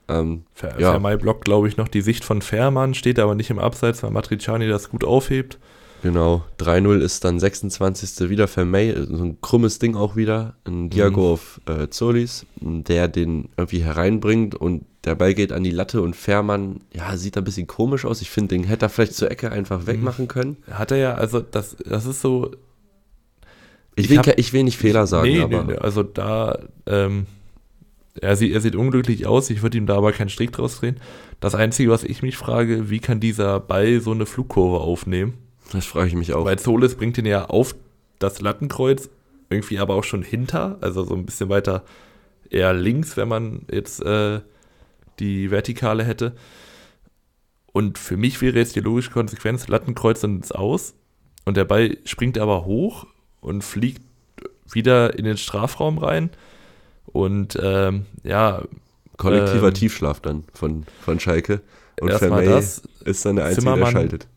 Nee. 0.09 0.15
Ähm, 0.15 0.45
Ver 0.55 0.81
ja. 0.81 0.91
Vermei 0.91 1.17
blockt, 1.17 1.45
glaube 1.45 1.69
ich, 1.69 1.77
noch 1.77 1.89
die 1.89 2.01
Sicht 2.01 2.25
von 2.25 2.43
Fährmann, 2.43 2.95
steht 2.95 3.19
aber 3.19 3.35
nicht 3.35 3.51
im 3.51 3.59
Abseits, 3.59 4.03
weil 4.03 4.11
Matriciani 4.11 4.67
das 4.67 4.89
gut 4.89 5.05
aufhebt. 5.05 5.59
Genau, 6.03 6.45
3-0 6.59 7.01
ist 7.01 7.25
dann 7.25 7.41
26. 7.41 8.29
wieder 8.29 8.47
Vermey, 8.47 8.95
so 8.97 9.25
ein 9.25 9.41
krummes 9.41 9.79
Ding 9.79 9.97
auch 9.97 10.15
wieder, 10.15 10.55
ein 10.65 10.91
Diago 10.91 11.21
mhm. 11.21 11.33
auf 11.33 11.61
äh, 11.67 11.89
Zolis, 11.89 12.47
der 12.61 13.09
den 13.09 13.49
irgendwie 13.57 13.83
hereinbringt 13.83 14.55
und 14.55 14.85
der 15.05 15.15
Ball 15.15 15.35
geht 15.35 15.53
an 15.53 15.65
die 15.65 15.71
Latte 15.71 16.03
und 16.03 16.15
Fährmann, 16.15 16.81
ja, 16.93 17.17
sieht 17.17 17.37
ein 17.37 17.45
bisschen 17.45 17.67
komisch 17.67 18.05
aus. 18.05 18.21
Ich 18.21 18.31
finde, 18.31 18.55
den 18.55 18.65
hätte 18.65 18.87
er 18.87 18.89
vielleicht 18.89 19.15
zur 19.15 19.31
Ecke 19.31 19.51
einfach 19.51 19.87
wegmachen 19.87 20.27
mhm. 20.27 20.29
können. 20.29 20.57
Hat 20.71 20.91
er 20.91 20.99
ja, 20.99 21.15
also 21.15 21.41
das, 21.41 21.77
das 21.85 22.07
ist 22.07 22.21
so. 22.21 22.51
Ich, 23.97 24.05
ich 24.05 24.11
will, 24.11 24.19
hab, 24.19 24.39
ich 24.39 24.53
will 24.53 24.65
nicht 24.65 24.77
Fehler 24.77 25.07
sagen, 25.07 25.29
nee, 25.29 25.41
aber. 25.41 25.65
Nee, 25.65 25.77
also 25.77 26.03
da, 26.03 26.59
ähm, 26.87 27.27
er 28.21 28.37
sieht, 28.37 28.53
er 28.53 28.61
sieht 28.61 28.77
unglücklich 28.77 29.27
aus, 29.27 29.51
ich 29.51 29.63
würde 29.63 29.79
ihm 29.79 29.87
da 29.87 29.97
aber 29.97 30.13
keinen 30.13 30.29
Strick 30.29 30.53
draus 30.53 30.79
drehen. 30.79 30.97
Das 31.41 31.55
Einzige, 31.55 31.91
was 31.91 32.05
ich 32.05 32.23
mich 32.23 32.37
frage, 32.37 32.91
wie 32.91 32.99
kann 32.99 33.21
dieser 33.21 33.61
Ball 33.61 34.01
so 34.01 34.11
eine 34.11 34.27
Flugkurve 34.27 34.81
aufnehmen? 34.81 35.35
Das 35.73 35.85
frage 35.85 36.09
ich 36.09 36.15
mich 36.15 36.33
auch. 36.33 36.45
Weil 36.45 36.59
Solis 36.59 36.95
bringt 36.95 37.19
ihn 37.19 37.27
ja 37.27 37.47
auf 37.47 37.75
das 38.19 38.41
Lattenkreuz, 38.41 39.11
irgendwie 39.51 39.79
aber 39.79 39.95
auch 39.95 40.05
schon 40.05 40.23
hinter, 40.23 40.79
also 40.81 41.05
so 41.05 41.15
ein 41.15 41.27
bisschen 41.27 41.49
weiter 41.49 41.85
eher 42.51 42.73
links, 42.73 43.17
wenn 43.17 43.29
man 43.29 43.63
jetzt 43.71 44.03
äh, 44.03 44.41
die 45.19 45.51
Vertikale 45.51 46.05
hätte. 46.05 46.35
Und 47.73 47.99
für 47.99 48.17
mich 48.17 48.41
wäre 48.41 48.59
jetzt 48.59 48.77
die 48.77 48.81
logische 48.81 49.11
Konsequenz, 49.11 49.69
Lattenkreuz 49.69 50.23
ins 50.25 50.53
Aus 50.53 50.95
und 51.45 51.57
der 51.57 51.65
Ball 51.65 51.97
springt 52.05 52.39
aber 52.39 52.65
hoch 52.65 53.07
und 53.41 53.63
fliegt 53.63 54.03
wieder 54.71 55.19
in 55.19 55.25
den 55.25 55.37
Strafraum 55.37 55.99
rein. 55.99 56.31
Und 57.07 57.59
ähm, 57.63 58.07
ja. 58.23 58.63
Kollektiver 59.17 59.69
ähm, 59.69 59.75
Tiefschlaf 59.75 60.21
dann 60.21 60.45
von, 60.53 60.85
von 61.01 61.19
Schalke. 61.21 61.63
Und 62.01 62.13
Vermey 62.13 62.45
das, 62.45 62.83
ist 63.05 63.25
dann 63.25 63.37
der 63.37 63.47
Einzige, 63.47 63.75
der 63.75 63.87
schaltet. 63.87 64.29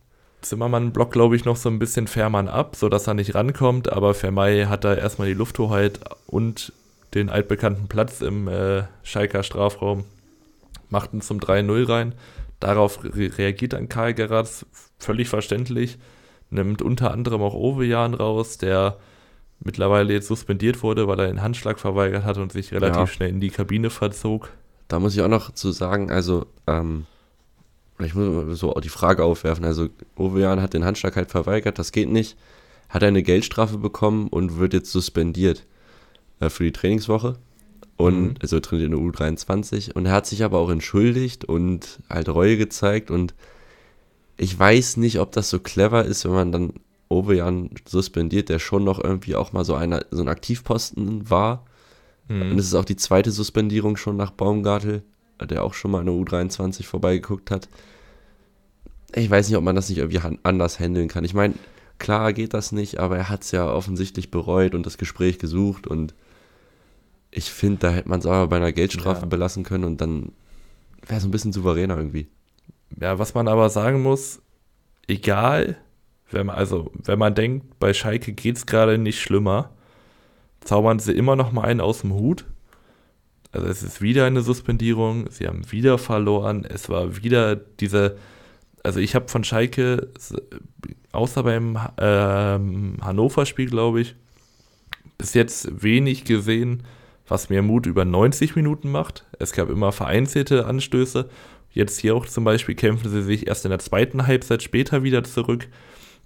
Zimmermann 0.42 0.92
blockt, 0.92 1.14
glaube 1.14 1.36
ich, 1.36 1.46
noch 1.46 1.56
so 1.56 1.70
ein 1.70 1.80
bisschen 1.80 2.08
Fährmann 2.08 2.48
ab, 2.48 2.76
sodass 2.76 3.08
er 3.08 3.14
nicht 3.14 3.36
rankommt, 3.36 3.92
aber 3.92 4.14
Vermey 4.14 4.66
hat 4.68 4.84
da 4.84 4.94
erstmal 4.94 5.28
die 5.28 5.34
Lufthoheit 5.34 6.00
und 6.28 6.74
den 7.14 7.30
altbekannten 7.30 7.88
Platz 7.88 8.22
im 8.22 8.48
äh, 8.48 8.84
Schalker 9.04 9.44
Strafraum, 9.44 10.06
macht 10.90 11.14
ihn 11.14 11.22
zum 11.22 11.40
3-0 11.40 11.90
rein. 11.90 12.16
Darauf 12.60 13.04
re 13.04 13.32
reagiert 13.38 13.74
dann 13.74 13.90
Karl 13.90 14.14
Geratz 14.14 14.66
völlig 15.00 15.30
verständlich, 15.30 15.98
nimmt 16.50 16.82
unter 16.82 17.12
anderem 17.12 17.42
auch 17.42 17.54
Ovejan 17.54 18.14
raus, 18.14 18.58
der 18.58 18.98
mittlerweile 19.60 20.14
jetzt 20.14 20.28
suspendiert 20.28 20.84
wurde, 20.84 21.08
weil 21.08 21.20
er 21.20 21.28
den 21.28 21.42
Handschlag 21.42 21.80
verweigert 21.80 22.24
hat 22.24 22.38
und 22.38 22.52
sich 22.52 22.72
relativ 22.72 22.98
ja. 22.98 23.08
schnell 23.08 23.30
in 23.30 23.40
die 23.40 23.50
Kabine 23.50 23.90
verzog. 23.90 24.50
Da 24.88 25.00
muss 25.00 25.16
ich 25.16 25.22
auch 25.22 25.28
noch 25.28 25.52
zu 25.54 25.72
sagen, 25.72 26.12
also 26.12 26.46
ähm, 26.68 27.06
ich 28.06 28.16
muss 28.16 28.60
so 28.60 28.74
die 28.74 28.90
Frage 28.90 29.24
aufwerfen. 29.24 29.66
Also, 29.66 29.90
Ovejan 30.16 30.62
hat 30.62 30.74
den 30.74 30.86
Handschlag 30.86 31.16
halt 31.16 31.32
verweigert, 31.32 31.80
das 31.80 31.92
geht 31.92 32.10
nicht. 32.10 32.38
Hat 32.90 33.04
eine 33.04 33.24
Geldstrafe 33.24 33.78
bekommen 33.78 34.28
und 34.28 34.58
wird 34.58 34.74
jetzt 34.74 34.92
suspendiert 34.92 35.66
äh, 36.40 36.50
für 36.50 36.64
die 36.64 36.72
Trainingswoche. 36.72 37.38
Und 37.98 38.22
mhm. 38.22 38.34
also 38.42 38.60
trainiert 38.60 38.92
in 38.92 38.98
der 38.98 39.00
U23. 39.00 39.94
Und 39.94 40.06
er 40.06 40.12
hat 40.12 40.26
sich 40.26 40.44
aber 40.44 40.58
auch 40.58 40.70
entschuldigt 40.70 41.46
und 41.46 42.00
halt 42.10 42.30
Reue 42.30 42.58
gezeigt. 42.58 43.12
Und 43.12 43.34
ich 44.38 44.58
weiß 44.58 44.98
nicht, 44.98 45.20
ob 45.20 45.32
das 45.32 45.50
so 45.50 45.60
clever 45.60 46.04
ist, 46.04 46.26
wenn 46.26 46.32
man 46.32 46.52
dann 46.52 46.74
Ovejan 47.10 47.70
suspendiert, 47.88 48.50
der 48.50 48.60
schon 48.60 48.84
noch 48.84 49.02
irgendwie 49.02 49.36
auch 49.36 49.54
mal 49.54 49.66
so, 49.66 49.76
einer, 49.76 50.06
so 50.12 50.22
ein 50.22 50.30
Aktivposten 50.30 51.30
war. 51.30 51.66
Mhm. 52.28 52.52
Und 52.52 52.60
es 52.60 52.66
ist 52.68 52.76
auch 52.76 52.86
die 52.86 52.96
zweite 52.96 53.32
Suspendierung 53.32 53.98
schon 53.98 54.18
nach 54.18 54.32
Baumgartel, 54.32 55.04
der 55.40 55.64
auch 55.64 55.74
schon 55.74 55.92
mal 55.92 56.00
in 56.00 56.08
der 56.08 56.16
U23 56.16 56.84
vorbeigeguckt 56.84 57.52
hat 57.52 57.70
ich 59.14 59.30
weiß 59.30 59.48
nicht, 59.48 59.58
ob 59.58 59.64
man 59.64 59.76
das 59.76 59.90
nicht 59.90 60.00
irgendwie 60.00 60.22
anders 60.44 60.80
handeln 60.80 61.08
kann. 61.08 61.24
Ich 61.24 61.34
meine, 61.34 61.56
klar 62.00 62.34
geht 62.34 62.54
das 62.54 62.72
nicht, 62.72 63.00
aber 63.00 63.18
er 63.18 63.30
hat 63.30 63.44
es 63.44 63.52
ja 63.52 63.72
offensichtlich 63.72 64.32
bereut 64.32 64.74
und 64.74 64.86
das 64.86 64.98
Gespräch 64.98 65.40
gesucht 65.40 65.88
und 65.88 66.14
ich 67.32 67.50
finde, 67.50 67.80
da 67.80 67.92
hätte 67.92 68.10
man 68.10 68.20
es 68.20 68.26
aber 68.26 68.48
bei 68.48 68.58
einer 68.58 68.74
Geldstrafe 68.74 69.22
ja. 69.22 69.28
belassen 69.28 69.64
können 69.64 69.86
und 69.86 70.02
dann 70.02 70.34
wäre 71.08 71.18
es 71.18 71.24
ein 71.24 71.32
bisschen 71.32 71.54
souveräner 71.54 71.98
irgendwie. 71.98 72.28
Ja, 73.00 73.20
was 73.20 73.34
man 73.34 73.48
aber 73.48 73.70
sagen 73.70 74.02
muss, 74.02 74.42
egal, 75.08 75.78
wenn 76.30 76.48
man, 76.48 76.58
also, 76.58 76.92
wenn 76.94 77.20
man 77.20 77.36
denkt, 77.36 77.80
bei 77.80 77.94
Schalke 77.94 78.34
geht 78.34 78.58
es 78.58 78.66
gerade 78.66 78.98
nicht 78.98 79.22
schlimmer, 79.22 79.72
zaubern 80.62 81.00
sie 81.00 81.14
immer 81.14 81.36
noch 81.36 81.52
mal 81.52 81.64
einen 81.64 81.82
aus 81.82 82.02
dem 82.02 82.14
Hut. 82.14 82.46
Also 83.52 83.68
es 83.68 83.84
ist 83.84 84.02
wieder 84.02 84.26
eine 84.26 84.42
Suspendierung, 84.42 85.30
sie 85.30 85.48
haben 85.48 85.70
wieder 85.72 85.98
verloren, 85.98 86.66
es 86.66 86.90
war 86.90 87.22
wieder 87.22 87.56
diese 87.56 88.18
also 88.84 89.00
ich 89.00 89.16
habe 89.16 89.28
von 89.28 89.44
Schalke, 89.44 90.10
außer 91.12 91.44
beim 91.44 91.78
ähm, 91.98 92.98
Hannover-Spiel, 93.02 93.70
glaube 93.70 94.02
ich, 94.02 94.16
bis 95.18 95.34
jetzt 95.34 95.84
wenig 95.84 96.26
gesehen, 96.26 96.84
was 97.28 97.50
mir 97.50 97.62
Mut 97.62 97.86
über 97.86 98.06
90 98.06 98.56
Minuten 98.56 98.92
macht. 98.92 99.26
Es 99.40 99.52
gab 99.52 99.70
immer 99.70 99.92
vereinzelte 99.92 100.66
Anstöße. 100.66 101.30
Jetzt 101.72 102.00
hier 102.00 102.16
auch 102.16 102.26
zum 102.26 102.44
Beispiel 102.44 102.76
kämpfen 102.76 103.10
sie 103.10 103.22
sich 103.22 103.48
erst 103.48 103.66
in 103.66 103.70
der 103.70 103.80
zweiten 103.80 104.28
Halbzeit 104.28 104.64
später 104.64 105.04
wieder 105.04 105.24
zurück. 105.24 105.68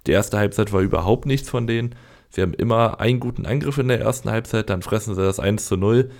Die 0.06 0.12
erste 0.12 0.38
Halbzeit 0.38 0.72
war 0.72 0.80
überhaupt 0.80 1.26
nichts 1.26 1.48
von 1.48 1.66
denen. 1.66 1.94
Sie 2.30 2.42
haben 2.42 2.54
immer 2.54 3.00
einen 3.00 3.20
guten 3.20 3.46
Angriff 3.46 3.78
in 3.78 3.88
der 3.88 4.00
ersten 4.00 4.30
Halbzeit, 4.30 4.68
dann 4.68 4.82
fressen 4.82 5.14
sie 5.14 5.22
das 5.22 5.38
1 5.38 5.66
zu 5.66 5.76
0 5.76 6.10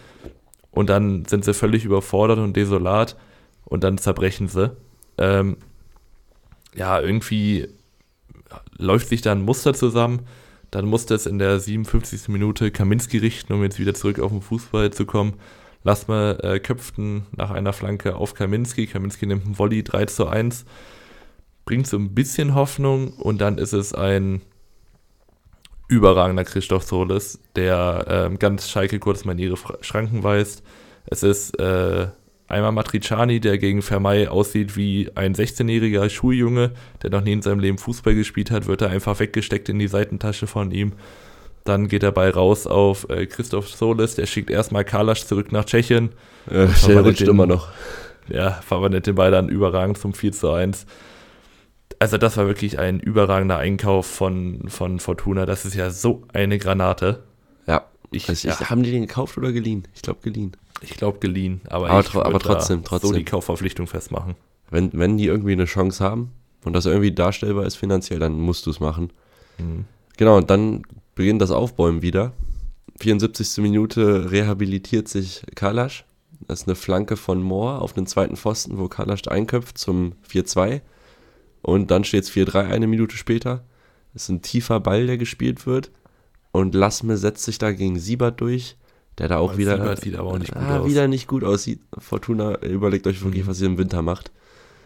und 0.70 0.89
dann 0.89 1.24
sind 1.24 1.45
sie 1.45 1.55
völlig 1.55 1.84
überfordert 1.84 2.39
und 2.39 2.57
desolat 2.57 3.16
und 3.64 3.82
dann 3.82 3.99
zerbrechen 3.99 4.49
sie. 4.49 4.70
Ähm, 5.18 5.57
ja, 6.77 7.01
irgendwie 7.01 7.68
läuft 8.77 9.09
sich 9.09 9.22
da 9.22 9.33
ein 9.33 9.43
Muster 9.43 9.74
zusammen. 9.74 10.27
Dann 10.70 10.87
musste 10.87 11.14
es 11.14 11.27
in 11.27 11.39
der 11.39 11.59
57. 11.59 12.29
Minute 12.29 12.70
Kaminski 12.70 13.18
richten, 13.18 13.53
um 13.53 13.62
jetzt 13.62 13.79
wieder 13.79 13.95
zurück 13.95 14.18
auf 14.20 14.31
den 14.31 14.43
Fußball 14.43 14.93
zu 14.93 15.07
kommen. 15.07 15.35
Lass 15.85 16.09
mal 16.09 16.39
äh, 16.43 16.59
köpften 16.59 17.27
nach 17.37 17.51
einer 17.51 17.72
Flanke 17.72 18.16
auf 18.16 18.35
Kaminski. 18.35 18.87
Kaminski 18.87 19.27
nimmt 19.27 19.47
einen 19.47 19.59
Volley 19.59 19.83
3 19.83 20.07
zu 20.07 20.27
1. 20.27 20.64
Bringt 21.64 21.87
so 21.87 21.97
ein 21.97 22.14
bisschen 22.14 22.55
Hoffnung 22.55 23.12
und 23.14 23.41
dann 23.41 23.59
ist 23.59 23.72
es 23.72 23.95
ein 23.95 24.43
überragender 25.89 26.45
Christoph 26.45 26.83
Solis, 26.83 27.39
der 27.55 28.31
äh, 28.33 28.37
ganz 28.37 28.68
Schalke 28.68 28.99
kurz 28.99 29.24
mal 29.24 29.33
in 29.33 29.39
ihre 29.39 29.57
Schranken 29.81 30.24
weist. 30.24 30.62
Es 31.07 31.22
ist 31.22 31.59
äh, 31.61 32.09
einmal 32.49 32.73
Matriciani, 32.73 33.41
der 33.41 33.59
gegen 33.59 33.83
Vermey 33.83 34.27
aussieht 34.29 34.77
wie 34.77 35.11
ein 35.15 35.35
16-jähriger 35.35 36.09
Schuljunge, 36.09 36.73
der 37.03 37.11
noch 37.11 37.23
nie 37.23 37.33
in 37.33 37.43
seinem 37.43 37.61
Leben 37.61 37.79
Fußball 37.79 38.15
gespielt 38.15 38.51
hat, 38.51 38.67
wird 38.67 38.83
er 38.83 38.91
einfach 38.91 39.19
weggesteckt 39.19 39.69
in 39.69 39.79
die 39.79 39.89
Seitentasche 39.89 40.47
von 40.47 40.71
ihm. 40.71 40.93
Dann 41.65 41.89
geht 41.89 42.03
der 42.03 42.13
Ball 42.13 42.31
raus 42.31 42.67
auf 42.67 43.09
äh, 43.11 43.27
Christoph 43.27 43.69
Solis, 43.69 44.15
der 44.15 44.27
schickt 44.27 44.51
erstmal 44.51 44.85
Kalasch 44.85 45.25
zurück 45.25 45.51
nach 45.51 45.65
Tschechien. 45.65 46.11
Ja, 46.49 46.67
der 46.67 47.01
rutscht 47.01 47.23
den, 47.23 47.29
immer 47.29 47.47
noch. 47.47 47.69
Ja, 48.29 48.53
verwandelt 48.53 49.07
den 49.07 49.17
Ball 49.17 49.33
dann 49.33 49.49
überragend 49.49 49.99
zum 49.99 50.15
4 50.15 50.33
zu 50.33 50.53
1. 50.53 50.87
Also 51.99 52.19
das 52.19 52.37
war 52.37 52.47
wirklich 52.47 52.79
ein 52.79 53.01
überragender 53.01 53.59
Einkauf 53.59 54.07
von, 54.07 54.69
von 54.69 55.01
Fortuna. 55.01 55.47
Das 55.47 55.65
ist 55.65 55.75
ja 55.75 55.91
so 55.91 56.23
eine 56.33 56.59
Granate. 56.59 57.25
Ja. 57.67 57.87
Ich, 58.13 58.29
also 58.29 58.49
ja. 58.49 58.71
Haben 58.71 58.83
die 58.83 58.91
den 58.93 59.03
gekauft 59.03 59.37
oder 59.39 59.53
geliehen? 59.53 59.89
Ich 59.95 60.03
glaube 60.03 60.21
geliehen. 60.23 60.53
Ich 60.81 60.97
glaube 60.97 61.18
geliehen, 61.18 61.61
aber, 61.68 61.91
aber, 61.91 62.01
ich 62.01 62.14
aber 62.14 62.39
trotzdem, 62.39 62.85
trotzdem. 62.85 63.11
so 63.11 63.16
die 63.16 63.24
Kaufverpflichtung 63.24 63.87
festmachen. 63.87 64.35
Wenn, 64.70 64.91
wenn 64.93 65.16
die 65.16 65.27
irgendwie 65.27 65.53
eine 65.53 65.64
Chance 65.64 66.05
haben 66.05 66.33
und 66.64 66.72
das 66.72 66.87
irgendwie 66.87 67.12
darstellbar 67.12 67.64
ist 67.64 67.77
finanziell, 67.77 68.18
dann 68.18 68.39
musst 68.39 68.66
du 68.66 68.70
es 68.70 68.81
machen. 68.81 69.12
Mhm. 69.59 69.85
Genau, 70.16 70.37
und 70.37 70.51
dann 70.51 70.83
beginnt 71.14 71.41
das 71.41 71.51
Aufbäumen 71.51 72.03
wieder. 72.03 72.33
74. 73.01 73.59
Minute 73.59 74.31
rehabilitiert 74.31 75.09
sich 75.09 75.43
Kalasch. 75.55 76.05
Das 76.47 76.62
ist 76.62 76.68
eine 76.68 76.77
Flanke 76.77 77.16
von 77.16 77.43
Mohr 77.43 77.83
auf 77.83 77.93
den 77.93 78.07
zweiten 78.07 78.37
Pfosten, 78.37 78.79
wo 78.79 78.89
Kalasch 78.89 79.27
einköpft 79.29 79.79
zum 79.79 80.12
4-2. 80.31 80.81
Und 81.62 81.91
dann 81.91 82.05
steht 82.05 82.24
es 82.24 82.31
4-3 82.31 82.68
eine 82.68 82.87
Minute 82.87 83.16
später. 83.16 83.64
Das 84.12 84.24
ist 84.24 84.29
ein 84.29 84.43
tiefer 84.43 84.81
Ball, 84.81 85.07
der 85.07 85.18
gespielt 85.18 85.66
wird. 85.66 85.91
Und 86.53 86.74
Lassme 86.74 87.16
setzt 87.16 87.45
sich 87.45 87.59
da 87.59 87.72
gegen 87.72 87.99
Siebert 87.99 88.41
durch, 88.41 88.77
der 89.19 89.29
da 89.29 89.39
auch 89.39 89.51
aber 89.51 89.59
wieder, 89.59 89.97
sieht 89.97 90.17
aber 90.17 90.31
auch 90.31 90.39
nicht 90.39 90.53
gut 90.53 90.62
ah, 90.62 90.81
aus. 90.81 90.89
wieder 90.89 91.09
nicht 91.09 91.27
gut 91.27 91.45
aussieht. 91.45 91.81
Fortuna 91.99 92.59
überlegt 92.62 93.07
euch 93.07 93.23
wirklich, 93.25 93.47
was 93.47 93.61
ihr 93.61 93.67
im 93.67 93.79
Winter 93.79 94.03
macht. 94.03 94.31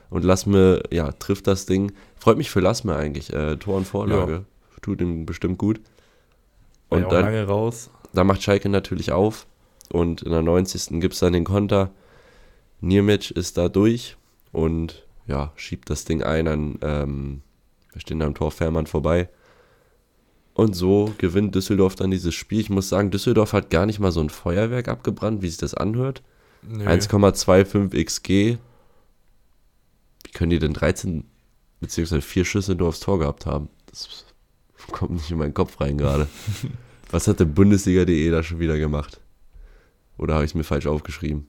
Und 0.09 0.25
Lassme, 0.25 0.83
ja, 0.91 1.13
trifft 1.13 1.47
das 1.47 1.67
Ding. 1.67 1.93
Freut 2.17 2.37
mich 2.37 2.51
für 2.51 2.61
Lassme 2.61 2.97
eigentlich. 2.97 3.33
Äh, 3.33 3.57
Tor 3.57 3.77
und 3.77 3.87
Vorlage. 3.87 4.33
Ja. 4.33 4.45
Tut 4.83 5.01
ihm 5.01 5.27
bestimmt 5.27 5.59
gut. 5.59 5.81
Und 6.89 7.11
dann, 7.13 7.25
lange 7.25 7.45
raus. 7.47 7.91
Da 8.13 8.25
macht 8.25 8.43
Schalke 8.43 8.69
natürlich 8.69 9.13
auf. 9.13 9.47
Und 9.93 10.23
in 10.23 10.31
der 10.31 10.43
90. 10.43 11.01
gibt 11.01 11.15
es 11.15 11.21
dann 11.21 11.33
den 11.33 11.45
Konter. 11.45 11.91
Niermitsch 12.81 13.31
ist 13.31 13.59
da 13.59 13.69
durch 13.69 14.17
und 14.53 15.07
ja, 15.27 15.53
schiebt 15.57 15.91
das 15.91 16.05
Ding 16.05 16.23
ein 16.23 16.49
an, 16.49 16.79
ähm, 16.83 17.43
wir 17.93 18.01
stehen 18.01 18.19
da 18.19 18.27
am 18.27 18.35
Tor 18.35 18.51
Fährmann 18.51 18.87
vorbei. 18.87 19.29
Und 20.61 20.75
so 20.75 21.15
gewinnt 21.17 21.55
Düsseldorf 21.55 21.95
dann 21.95 22.11
dieses 22.11 22.35
Spiel. 22.35 22.61
Ich 22.61 22.69
muss 22.69 22.91
sagen, 22.91 23.11
Düsseldorf 23.11 23.55
hat 23.55 23.71
gar 23.71 23.87
nicht 23.87 23.99
mal 23.99 24.13
so 24.13 24.21
ein 24.21 24.29
Feuerwerk 24.29 24.89
abgebrannt, 24.89 25.41
wie 25.41 25.49
sich 25.49 25.57
das 25.57 25.73
anhört. 25.73 26.23
1,25 26.71 28.05
XG. 28.05 28.59
Wie 30.23 30.33
können 30.35 30.51
die 30.51 30.59
denn 30.59 30.75
13 30.75 31.25
beziehungsweise 31.81 32.21
4 32.21 32.45
Schüsse 32.45 32.75
nur 32.75 32.89
aufs 32.89 33.01
Tor 33.01 33.19
gehabt 33.19 33.47
haben? 33.47 33.71
Das 33.87 34.27
kommt 34.93 35.13
nicht 35.13 35.31
in 35.31 35.39
meinen 35.39 35.55
Kopf 35.55 35.81
rein 35.81 35.97
gerade. 35.97 36.29
Was 37.11 37.27
hat 37.27 37.41
der 37.41 37.47
Bundesliga.de 37.47 38.31
da 38.31 38.43
schon 38.43 38.61
wieder 38.61 38.77
gemacht? 38.77 39.19
Oder 40.19 40.35
habe 40.35 40.45
ich 40.45 40.51
es 40.51 40.55
mir 40.55 40.65
falsch 40.65 40.87
aufgeschrieben? 40.87 41.47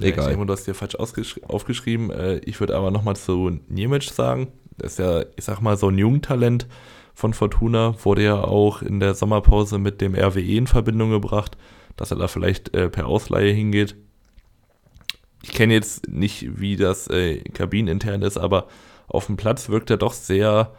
Egal. 0.00 0.16
Ja, 0.16 0.22
ich 0.22 0.28
denke, 0.30 0.46
du 0.46 0.52
hast 0.52 0.66
dir 0.66 0.74
falsch 0.74 0.96
aufgeschrieben. 0.96 2.10
Äh, 2.10 2.38
ich 2.38 2.58
würde 2.58 2.76
aber 2.76 2.90
nochmal 2.90 3.14
zu 3.14 3.60
Niemic 3.68 4.02
sagen. 4.02 4.48
Das 4.78 4.94
ist 4.94 4.98
ja, 4.98 5.24
ich 5.36 5.44
sag 5.44 5.60
mal, 5.60 5.76
so 5.76 5.90
ein 5.90 5.98
Jugendtalent 5.98 6.66
von 7.14 7.34
Fortuna. 7.34 7.94
Wurde 8.04 8.24
ja 8.24 8.42
auch 8.42 8.82
in 8.82 9.00
der 9.00 9.14
Sommerpause 9.14 9.78
mit 9.78 10.00
dem 10.00 10.14
RWE 10.14 10.56
in 10.56 10.66
Verbindung 10.66 11.10
gebracht, 11.10 11.56
dass 11.96 12.10
er 12.10 12.18
da 12.18 12.28
vielleicht 12.28 12.74
äh, 12.74 12.88
per 12.88 13.06
Ausleihe 13.06 13.52
hingeht. 13.52 13.96
Ich 15.42 15.52
kenne 15.52 15.74
jetzt 15.74 16.08
nicht, 16.08 16.60
wie 16.60 16.76
das 16.76 17.08
äh, 17.08 17.38
kabinenintern 17.40 18.22
ist, 18.22 18.38
aber 18.38 18.68
auf 19.08 19.26
dem 19.26 19.36
Platz 19.36 19.68
wirkt 19.68 19.90
er 19.90 19.96
doch 19.96 20.12
sehr 20.12 20.72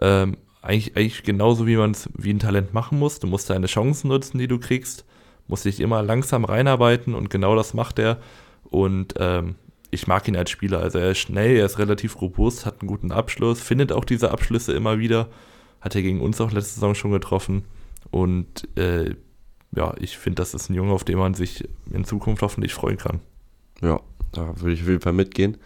ähm, 0.00 0.36
eigentlich, 0.62 0.96
eigentlich 0.96 1.22
genauso, 1.22 1.66
wie 1.66 1.76
man 1.76 1.92
es 1.92 2.08
wie 2.14 2.32
ein 2.32 2.38
Talent 2.38 2.74
machen 2.74 2.98
muss. 2.98 3.18
Du 3.18 3.26
musst 3.26 3.48
deine 3.50 3.66
Chancen 3.66 4.08
nutzen, 4.08 4.38
die 4.38 4.48
du 4.48 4.58
kriegst, 4.58 5.04
musst 5.48 5.64
dich 5.64 5.80
immer 5.80 6.02
langsam 6.02 6.44
reinarbeiten 6.44 7.14
und 7.14 7.30
genau 7.30 7.56
das 7.56 7.74
macht 7.74 7.98
er. 7.98 8.18
Und 8.64 9.14
ähm, 9.18 9.56
ich 9.90 10.06
mag 10.06 10.26
ihn 10.28 10.36
als 10.36 10.50
Spieler. 10.50 10.80
Also 10.80 10.98
er 10.98 11.10
ist 11.10 11.18
schnell, 11.18 11.56
er 11.56 11.66
ist 11.66 11.78
relativ 11.78 12.20
robust, 12.20 12.66
hat 12.66 12.80
einen 12.80 12.88
guten 12.88 13.12
Abschluss, 13.12 13.60
findet 13.60 13.92
auch 13.92 14.04
diese 14.04 14.30
Abschlüsse 14.30 14.72
immer 14.72 14.98
wieder. 14.98 15.28
Hat 15.80 15.94
er 15.94 16.02
gegen 16.02 16.20
uns 16.20 16.40
auch 16.40 16.52
letzte 16.52 16.74
Saison 16.74 16.94
schon 16.94 17.10
getroffen. 17.10 17.64
Und 18.10 18.68
äh, 18.76 19.14
ja, 19.72 19.94
ich 19.98 20.18
finde, 20.18 20.36
das 20.36 20.54
ist 20.54 20.68
ein 20.68 20.74
Junge, 20.74 20.92
auf 20.92 21.04
den 21.04 21.18
man 21.18 21.34
sich 21.34 21.68
in 21.90 22.04
Zukunft 22.04 22.42
hoffentlich 22.42 22.74
freuen 22.74 22.98
kann. 22.98 23.20
Ja, 23.80 24.00
da 24.32 24.60
würde 24.60 24.72
ich 24.72 24.82
auf 24.82 24.88
jeden 24.88 25.00
Fall 25.00 25.12
mitgehen. 25.12 25.56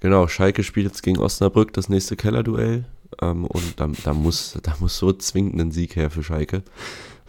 Genau, 0.00 0.28
Schalke 0.28 0.62
spielt 0.62 0.86
jetzt 0.86 1.02
gegen 1.02 1.18
Osnabrück 1.18 1.72
das 1.72 1.88
nächste 1.88 2.16
Kellerduell. 2.16 2.84
Ähm, 3.20 3.44
und 3.46 3.80
da, 3.80 3.88
da, 4.04 4.14
muss, 4.14 4.58
da 4.62 4.76
muss 4.80 4.98
so 4.98 5.12
zwingend 5.12 5.60
ein 5.60 5.70
Sieg 5.70 5.96
her 5.96 6.10
für 6.10 6.22
Schalke. 6.22 6.62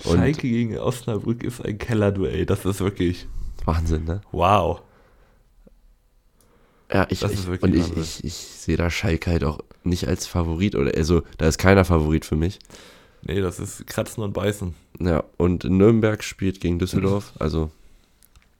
Und 0.04 0.18
Schalke 0.18 0.48
gegen 0.50 0.78
Osnabrück 0.78 1.44
ist 1.44 1.64
ein 1.66 1.78
Kellerduell. 1.78 2.46
Das 2.46 2.66
ist 2.66 2.80
wirklich. 2.80 3.28
Wahnsinn, 3.66 4.06
ne? 4.06 4.22
Wow. 4.32 4.82
Ja, 6.92 7.06
ich, 7.10 7.22
ich 7.22 7.62
und 7.62 7.76
ich, 7.76 7.98
ich, 7.98 8.24
ich, 8.24 8.34
sehe 8.34 8.76
da 8.76 8.90
Schalke 8.90 9.30
halt 9.30 9.44
auch 9.44 9.60
nicht 9.84 10.08
als 10.08 10.26
Favorit 10.26 10.76
oder 10.76 10.92
also 10.96 11.22
da 11.38 11.48
ist 11.48 11.60
keiner 11.60 11.86
Favorit 11.86 12.26
für 12.26 12.36
mich. 12.36 12.60
Nee, 13.22 13.42
das 13.42 13.60
ist 13.60 13.86
Kratzen 13.86 14.24
und 14.24 14.34
Beißen. 14.34 14.74
Ja, 15.00 15.24
und 15.38 15.66
Nürnberg 15.66 16.24
spielt 16.24 16.60
gegen 16.62 16.80
Düsseldorf, 16.80 17.34
also 17.38 17.70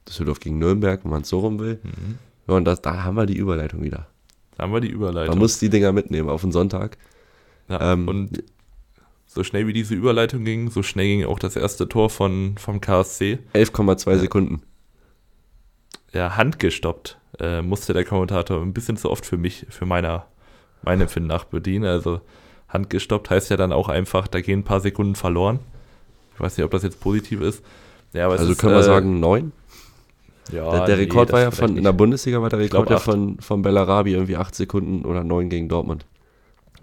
Düsseldorf 0.06 0.38
gegen 0.38 0.58
Nürnberg, 0.58 1.02
wenn 1.02 1.10
man 1.10 1.22
es 1.22 1.28
so 1.28 1.40
rum 1.40 1.58
will. 1.58 1.80
Mhm. 1.82 2.18
Ja, 2.46 2.54
und 2.54 2.64
das, 2.66 2.82
da 2.82 3.02
haben 3.02 3.16
wir 3.16 3.26
die 3.26 3.36
Überleitung 3.36 3.82
wieder. 3.82 4.06
Da 4.56 4.64
haben 4.64 4.72
wir 4.72 4.80
die 4.80 4.90
Überleitung. 4.90 5.30
Man 5.30 5.38
muss 5.38 5.58
die 5.58 5.70
Dinger 5.70 5.92
mitnehmen 5.92 6.28
auf 6.28 6.42
den 6.42 6.52
Sonntag. 6.52 6.98
Ja, 7.68 7.92
ähm, 7.92 8.06
und 8.06 8.44
so 9.26 9.42
schnell 9.42 9.66
wie 9.66 9.72
diese 9.72 9.94
Überleitung 9.94 10.44
ging, 10.44 10.70
so 10.70 10.82
schnell 10.82 11.06
ging 11.06 11.24
auch 11.24 11.38
das 11.38 11.56
erste 11.56 11.88
Tor 11.88 12.10
von, 12.10 12.56
vom 12.58 12.80
KSC. 12.80 13.38
11,2 13.54 14.18
Sekunden. 14.18 14.62
Ja, 16.12 16.36
handgestoppt 16.36 17.19
äh, 17.38 17.62
musste 17.62 17.92
der 17.92 18.04
Kommentator 18.04 18.60
ein 18.60 18.72
bisschen 18.72 18.96
zu 18.96 19.10
oft 19.10 19.24
für 19.24 19.36
mich, 19.36 19.66
für 19.70 19.86
meiner, 19.86 20.26
mein 20.82 21.00
Empfinden 21.00 21.28
nach 21.28 21.44
bedienen. 21.44 21.84
Also 21.84 22.20
handgestoppt 22.68 23.30
heißt 23.30 23.50
ja 23.50 23.56
dann 23.56 23.72
auch 23.72 23.88
einfach, 23.88 24.28
da 24.28 24.40
gehen 24.40 24.60
ein 24.60 24.64
paar 24.64 24.80
Sekunden 24.80 25.14
verloren. 25.14 25.60
Ich 26.34 26.40
weiß 26.40 26.56
nicht, 26.56 26.64
ob 26.64 26.70
das 26.70 26.82
jetzt 26.82 27.00
positiv 27.00 27.40
ist. 27.40 27.64
Ja, 28.12 28.28
also 28.28 28.50
ist, 28.50 28.58
können 28.58 28.74
wir 28.74 28.80
äh, 28.80 28.84
sagen 28.84 29.20
neun? 29.20 29.52
Ja, 30.52 30.70
der, 30.70 30.86
der 30.86 30.98
Rekord 30.98 31.28
nee, 31.28 31.34
war 31.34 31.40
ja 31.42 31.50
von, 31.50 31.76
in 31.76 31.84
der 31.84 31.92
Bundesliga 31.92 32.42
war 32.42 32.48
der 32.48 32.58
Rekord 32.58 32.90
ja 32.90 32.98
von, 32.98 33.38
von 33.40 33.62
Bellarabi 33.62 34.14
irgendwie 34.14 34.36
acht 34.36 34.54
Sekunden 34.54 35.04
oder 35.04 35.22
neun 35.22 35.48
gegen 35.48 35.68
Dortmund. 35.68 36.06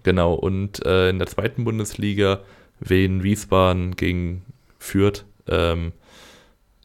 Genau, 0.03 0.33
und 0.33 0.85
äh, 0.85 1.09
in 1.09 1.19
der 1.19 1.27
zweiten 1.27 1.65
Bundesliga 1.65 2.39
Wien 2.79 3.23
Wiesbaden 3.23 3.95
gegen 3.95 4.45
Fürth, 4.79 5.25
ähm, 5.47 5.91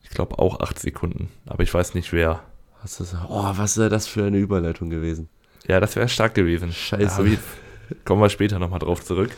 ich 0.03 0.11
glaube 0.11 0.39
auch 0.39 0.61
acht 0.61 0.79
Sekunden, 0.79 1.29
aber 1.47 1.63
ich 1.63 1.73
weiß 1.73 1.95
nicht 1.95 2.13
wer. 2.13 2.43
Was 2.83 3.01
ist, 3.01 3.15
oh, 3.29 3.51
was 3.55 3.77
ist 3.77 3.93
das 3.93 4.07
für 4.07 4.25
eine 4.25 4.39
Überleitung 4.39 4.91
gewesen? 4.91 5.29
Ja, 5.69 5.79
das 5.79 5.95
wäre 5.95 6.09
stark 6.09 6.35
gewesen. 6.35 6.73
Scheiße. 6.73 7.25
Ich, 7.27 7.39
kommen 8.05 8.21
wir 8.21 8.29
später 8.29 8.59
nochmal 8.59 8.81
drauf 8.81 9.05
zurück. 9.05 9.31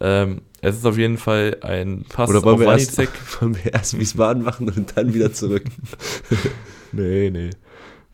Ähm, 0.00 0.42
es 0.60 0.76
ist 0.76 0.86
auf 0.86 0.98
jeden 0.98 1.18
Fall 1.18 1.56
ein 1.62 2.04
Pass 2.08 2.28
Oder 2.28 2.42
wollen 2.42 2.54
auf 2.54 2.60
wir 2.60 2.66
Wanizek. 2.66 3.10
Erst, 3.14 3.40
wollen 3.42 3.56
wir 3.64 3.72
erst 3.72 3.98
Wiesbaden 3.98 4.42
machen 4.42 4.68
und 4.68 4.96
dann 4.96 5.14
wieder 5.14 5.32
zurück? 5.32 5.64
nee, 6.92 7.30
nee. 7.30 7.50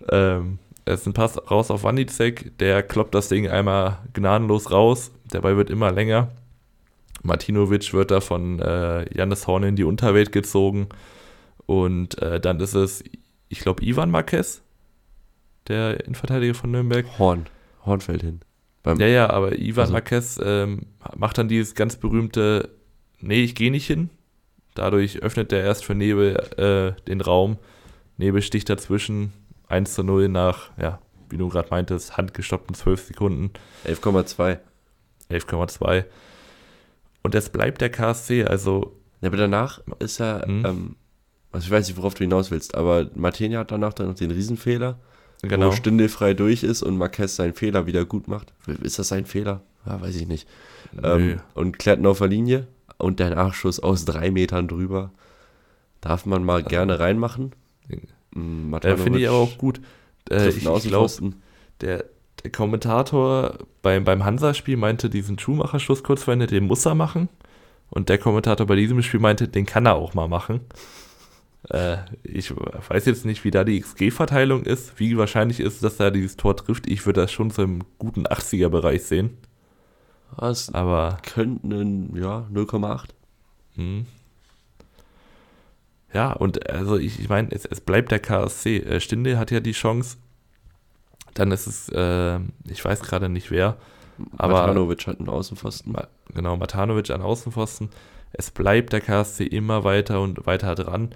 Ähm, 0.08 0.58
es 0.84 1.00
ist 1.00 1.06
ein 1.06 1.14
Pass 1.14 1.38
raus 1.50 1.70
auf 1.70 1.82
Wanizek, 1.82 2.58
der 2.58 2.82
kloppt 2.82 3.14
das 3.14 3.28
Ding 3.28 3.48
einmal 3.48 3.98
gnadenlos 4.12 4.70
raus. 4.70 5.10
Der 5.32 5.40
Ball 5.40 5.56
wird 5.56 5.70
immer 5.70 5.90
länger. 5.90 6.30
Martinovic 7.22 7.92
wird 7.92 8.10
da 8.10 8.20
von 8.20 8.60
äh, 8.60 9.06
Janis 9.16 9.46
Horn 9.46 9.62
in 9.62 9.76
die 9.76 9.84
Unterwelt 9.84 10.32
gezogen. 10.32 10.88
Und 11.66 12.20
äh, 12.20 12.40
dann 12.40 12.60
ist 12.60 12.74
es, 12.74 13.04
ich 13.51 13.61
glaube, 13.61 13.84
Ivan 13.84 14.11
Marquez, 14.11 14.62
der 15.68 16.01
Innenverteidiger 16.07 16.55
von 16.55 16.70
Nürnberg. 16.70 17.05
Horn. 17.18 17.46
Horn 17.84 18.01
fällt 18.01 18.22
hin. 18.22 18.40
Beim 18.82 18.98
ja, 18.98 19.09
ja, 19.09 19.28
aber 19.28 19.59
Ivan 19.59 19.82
also. 19.82 19.92
Marquez 19.92 20.40
ähm, 20.42 20.86
macht 21.16 21.36
dann 21.36 21.48
dieses 21.48 21.74
ganz 21.74 21.96
berühmte, 21.96 22.70
nee, 23.18 23.42
ich 23.42 23.55
gehe 23.55 23.70
nicht 23.70 23.86
hin. 23.86 24.09
Dadurch 24.74 25.18
öffnet 25.18 25.53
er 25.53 25.62
erst 25.62 25.84
für 25.84 25.94
Nebel 25.94 26.36
äh, 26.57 27.03
den 27.09 27.20
Raum. 27.20 27.59
Nebel 28.16 28.40
sticht 28.40 28.70
dazwischen. 28.70 29.32
1 29.68 29.94
zu 29.94 30.05
0 30.05 30.28
nach, 30.28 30.70
ja, 30.80 31.01
wie 31.28 31.36
du 31.36 31.48
gerade 31.48 31.68
meintest, 31.70 32.16
handgestoppten 32.16 32.74
12 32.74 33.09
Sekunden. 33.09 33.51
11,2. 33.84 34.59
11,2. 35.28 36.05
Und 37.22 37.34
es 37.34 37.51
bleibt 37.51 37.80
der 37.80 37.90
KSC, 37.90 38.44
also. 38.44 38.96
Ja, 39.20 39.28
aber 39.28 39.36
danach 39.36 39.80
ist 39.98 40.20
er, 40.20 40.42
hm? 40.46 40.64
ähm, 40.64 40.96
also 41.53 41.64
ich 41.64 41.70
weiß 41.70 41.88
nicht, 41.88 41.96
worauf 41.96 42.14
du 42.14 42.24
hinaus 42.24 42.51
willst, 42.51 42.74
aber 42.74 43.11
Martenia 43.14 43.61
hat 43.61 43.70
danach 43.70 43.92
dann 43.92 44.09
noch 44.09 44.14
den 44.14 44.30
Riesenfehler 44.30 44.98
genau. 45.42 45.68
wo 45.68 45.72
Stünde 45.72 46.09
frei 46.09 46.34
durch 46.34 46.62
ist 46.62 46.82
und 46.82 46.96
Marquez 46.96 47.36
seinen 47.36 47.55
Fehler 47.55 47.86
wieder 47.86 48.05
gut 48.05 48.28
macht. 48.28 48.53
Ist 48.82 48.98
das 48.98 49.09
sein 49.09 49.26
Fehler? 49.26 49.62
Ja, 49.86 50.01
weiß 50.01 50.16
ich 50.16 50.26
nicht. 50.26 50.46
Ähm, 51.03 51.40
und 51.55 51.78
klärt 51.78 52.01
noch 52.01 52.11
auf 52.11 52.18
der 52.18 52.28
Linie 52.28 52.66
und 52.98 53.20
der 53.20 53.34
Nachschuss 53.34 53.80
aus 53.80 54.05
drei 54.05 54.30
Metern 54.30 54.68
drüber. 54.68 55.11
Darf 56.01 56.26
man 56.26 56.44
mal 56.44 56.59
also, 56.59 56.68
gerne 56.68 56.98
reinmachen. 56.98 57.53
Mm, 58.32 58.74
äh, 58.74 58.96
Finde 58.96 59.18
ich 59.18 59.28
aber 59.28 59.38
auch 59.38 59.59
gut. 59.59 59.80
Äh, 60.30 60.48
ich 60.48 60.59
ich 60.59 60.62
glaube, 60.62 61.11
der, 61.80 62.05
der 62.42 62.51
Kommentator 62.51 63.59
beim, 63.82 64.05
beim 64.05 64.24
Hansa-Spiel 64.24 64.76
meinte, 64.76 65.09
diesen 65.09 65.38
Schuhmacher-Schuss 65.38 66.03
kurz 66.03 66.24
vor 66.24 66.34
Ende, 66.34 66.46
den 66.46 66.66
muss 66.66 66.84
er 66.86 66.94
machen. 66.94 67.28
Und 67.88 68.09
der 68.09 68.18
Kommentator 68.18 68.66
bei 68.66 68.76
diesem 68.76 69.03
Spiel 69.03 69.20
meinte, 69.20 69.48
den 69.48 69.66
kann 69.66 69.86
er 69.86 69.96
auch 69.96 70.14
mal 70.14 70.28
machen. 70.28 70.61
Äh, 71.68 71.98
ich 72.22 72.54
weiß 72.54 73.04
jetzt 73.06 73.26
nicht, 73.26 73.44
wie 73.44 73.50
da 73.50 73.64
die 73.64 73.80
XG-Verteilung 73.80 74.62
ist, 74.62 74.98
wie 74.98 75.18
wahrscheinlich 75.18 75.61
ist, 75.61 75.84
dass 75.84 76.00
er 76.00 76.11
dieses 76.11 76.36
Tor 76.36 76.56
trifft. 76.56 76.88
Ich 76.88 77.04
würde 77.06 77.20
das 77.20 77.32
schon 77.32 77.50
so 77.50 77.62
im 77.62 77.84
guten 77.98 78.26
80er-Bereich 78.26 79.04
sehen. 79.04 79.36
Was? 80.36 80.72
Aber. 80.74 81.18
Könnten, 81.22 82.16
ja, 82.16 82.46
0,8. 82.52 83.08
Hm. 83.76 84.06
Ja, 86.12 86.32
und 86.32 86.68
also 86.68 86.96
ich, 86.96 87.20
ich 87.20 87.28
meine, 87.28 87.50
es, 87.52 87.64
es 87.66 87.80
bleibt 87.80 88.11
der 88.11 88.18
KSC. 88.18 88.78
Äh, 88.78 89.00
Stinde 89.00 89.38
hat 89.38 89.50
ja 89.50 89.61
die 89.61 89.72
Chance. 89.72 90.16
Dann 91.34 91.52
ist 91.52 91.66
es, 91.66 91.88
äh, 91.90 92.40
ich 92.68 92.84
weiß 92.84 93.02
gerade 93.02 93.28
nicht 93.28 93.50
wer. 93.50 93.76
Aber 94.36 94.62
Matanovic 94.62 95.06
hat 95.06 95.18
einen 95.18 95.28
Außenpfosten. 95.28 95.96
Genau, 96.34 96.56
Matanovic 96.56 97.11
an 97.11 97.22
Außenpfosten. 97.22 97.90
Es 98.32 98.50
bleibt 98.50 98.92
der 98.92 99.00
KSC 99.00 99.44
immer 99.44 99.84
weiter 99.84 100.20
und 100.20 100.46
weiter 100.46 100.74
dran. 100.74 101.14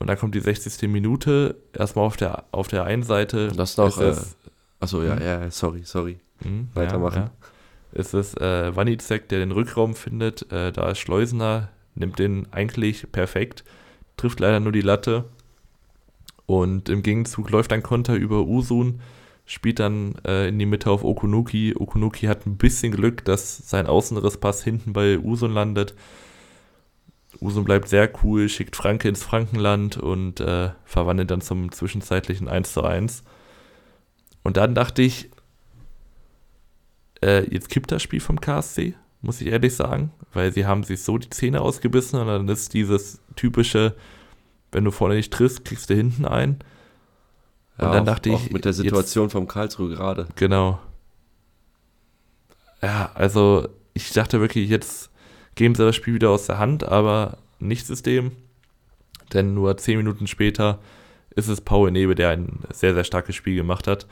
Und 0.00 0.06
dann 0.06 0.18
kommt 0.18 0.34
die 0.34 0.40
60. 0.40 0.88
Minute, 0.88 1.56
erstmal 1.74 2.06
auf 2.06 2.16
der, 2.16 2.44
auf 2.52 2.68
der 2.68 2.84
einen 2.84 3.02
Seite. 3.02 3.48
Das 3.48 3.76
noch. 3.76 4.00
Äh, 4.00 4.16
achso, 4.80 5.02
ja, 5.02 5.14
hm? 5.14 5.22
ja, 5.22 5.50
sorry, 5.50 5.82
sorry. 5.84 6.18
Hm, 6.42 6.68
Weitermachen. 6.72 7.24
Ja. 7.24 7.30
Es 7.92 8.14
ist 8.14 8.40
äh, 8.40 8.74
Wanizek, 8.74 9.28
der 9.28 9.40
den 9.40 9.52
Rückraum 9.52 9.94
findet. 9.94 10.50
Äh, 10.50 10.72
da 10.72 10.90
ist 10.90 11.00
Schleusener, 11.00 11.68
nimmt 11.94 12.18
den 12.18 12.50
eigentlich 12.50 13.12
perfekt, 13.12 13.62
trifft 14.16 14.40
leider 14.40 14.58
nur 14.58 14.72
die 14.72 14.80
Latte. 14.80 15.26
Und 16.46 16.88
im 16.88 17.02
Gegenzug 17.02 17.50
läuft 17.50 17.72
ein 17.72 17.82
Konter 17.82 18.14
über 18.14 18.46
Usun, 18.46 19.00
spielt 19.44 19.80
dann 19.80 20.14
äh, 20.24 20.48
in 20.48 20.58
die 20.58 20.66
Mitte 20.66 20.90
auf 20.90 21.04
Okunuki. 21.04 21.74
Okunuki 21.78 22.26
hat 22.26 22.46
ein 22.46 22.56
bisschen 22.56 22.92
Glück, 22.92 23.24
dass 23.26 23.68
sein 23.68 23.86
Außenrisspass 23.86 24.64
hinten 24.64 24.94
bei 24.94 25.18
Usun 25.18 25.52
landet. 25.52 25.94
Usun 27.40 27.64
bleibt 27.64 27.88
sehr 27.88 28.10
cool, 28.22 28.48
schickt 28.48 28.76
Franke 28.76 29.08
ins 29.08 29.22
Frankenland 29.22 29.96
und 29.96 30.40
äh, 30.40 30.70
verwandelt 30.84 31.30
dann 31.30 31.40
zum 31.40 31.72
zwischenzeitlichen 31.72 32.48
1 32.48 32.72
zu 32.72 32.84
1. 32.84 33.22
Und 34.42 34.56
dann 34.56 34.74
dachte 34.74 35.02
ich, 35.02 35.30
äh, 37.22 37.44
jetzt 37.50 37.70
kippt 37.70 37.92
das 37.92 38.02
Spiel 38.02 38.20
vom 38.20 38.40
KSC, 38.40 38.94
muss 39.22 39.40
ich 39.40 39.48
ehrlich 39.48 39.74
sagen, 39.74 40.12
weil 40.32 40.52
sie 40.52 40.66
haben 40.66 40.84
sich 40.84 41.02
so 41.02 41.18
die 41.18 41.30
Zähne 41.30 41.60
ausgebissen 41.60 42.20
und 42.20 42.26
dann 42.26 42.48
ist 42.48 42.74
dieses 42.74 43.20
typische, 43.36 43.94
wenn 44.72 44.84
du 44.84 44.90
vorne 44.90 45.14
nicht 45.14 45.32
triffst, 45.32 45.64
kriegst 45.64 45.90
du 45.90 45.94
hinten 45.94 46.24
ein. 46.24 46.58
Und 47.78 47.86
ja, 47.86 47.92
dann 47.92 48.04
dachte 48.04 48.32
auch 48.32 48.44
ich. 48.44 48.52
Mit 48.52 48.64
der 48.66 48.74
Situation 48.74 49.24
jetzt, 49.24 49.32
vom 49.32 49.48
Karlsruhe 49.48 49.88
gerade. 49.88 50.28
Genau. 50.36 50.78
Ja, 52.82 53.10
also 53.14 53.68
ich 53.94 54.12
dachte 54.12 54.40
wirklich, 54.40 54.68
jetzt 54.68 55.09
geben 55.60 55.74
sie 55.74 55.84
das 55.84 55.94
Spiel 55.94 56.14
wieder 56.14 56.30
aus 56.30 56.46
der 56.46 56.56
Hand, 56.56 56.84
aber 56.84 57.36
nicht 57.58 57.86
System. 57.86 58.32
Denn 59.34 59.52
nur 59.52 59.76
zehn 59.76 59.98
Minuten 59.98 60.26
später 60.26 60.78
ist 61.36 61.48
es 61.48 61.60
Paul 61.60 61.90
Nebe, 61.90 62.14
der 62.14 62.30
ein 62.30 62.60
sehr, 62.72 62.94
sehr 62.94 63.04
starkes 63.04 63.36
Spiel 63.36 63.56
gemacht 63.56 63.86
hat. 63.86 64.06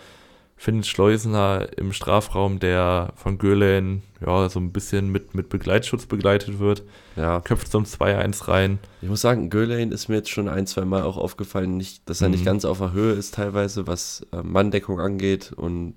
Findet 0.59 0.87
Schleusener 0.87 1.69
im 1.79 1.95
Strafraum, 1.95 2.59
der 2.59 3.15
von 3.17 3.39
Göhlen 3.39 4.03
ja, 4.21 4.47
so 4.51 4.61
ein 4.61 4.73
bisschen 4.73 5.09
mit, 5.09 5.35
mit 5.35 5.49
Begleitschutz 5.49 6.05
begleitet 6.05 6.59
wird. 6.59 6.83
Ja. 7.17 7.41
Köpft 7.41 7.73
zum 7.73 7.85
2-1 7.85 8.47
rein. 8.49 8.79
Ich 9.01 9.09
muss 9.09 9.23
sagen, 9.23 9.49
Göhlen 9.49 9.91
ist 9.91 10.09
mir 10.09 10.17
jetzt 10.17 10.29
schon 10.29 10.51
ein, 10.51 10.67
zwei 10.67 10.85
Mal 10.85 11.01
auch 11.01 11.17
aufgefallen, 11.17 11.79
nicht, 11.79 12.11
dass 12.11 12.21
er 12.21 12.29
mhm. 12.29 12.33
nicht 12.33 12.45
ganz 12.45 12.67
auf 12.67 12.77
der 12.77 12.93
Höhe 12.93 13.15
ist, 13.15 13.33
teilweise, 13.33 13.87
was 13.87 14.27
äh, 14.33 14.43
Manndeckung 14.43 15.01
angeht. 15.01 15.55
Und 15.57 15.95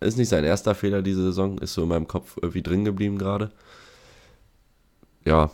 ist 0.00 0.16
nicht 0.16 0.30
sein 0.30 0.44
erster 0.44 0.74
Fehler 0.74 1.02
diese 1.02 1.22
Saison, 1.22 1.58
ist 1.58 1.74
so 1.74 1.82
in 1.82 1.90
meinem 1.90 2.08
Kopf 2.08 2.38
irgendwie 2.40 2.62
drin 2.62 2.86
geblieben 2.86 3.18
gerade 3.18 3.50
ja, 5.26 5.50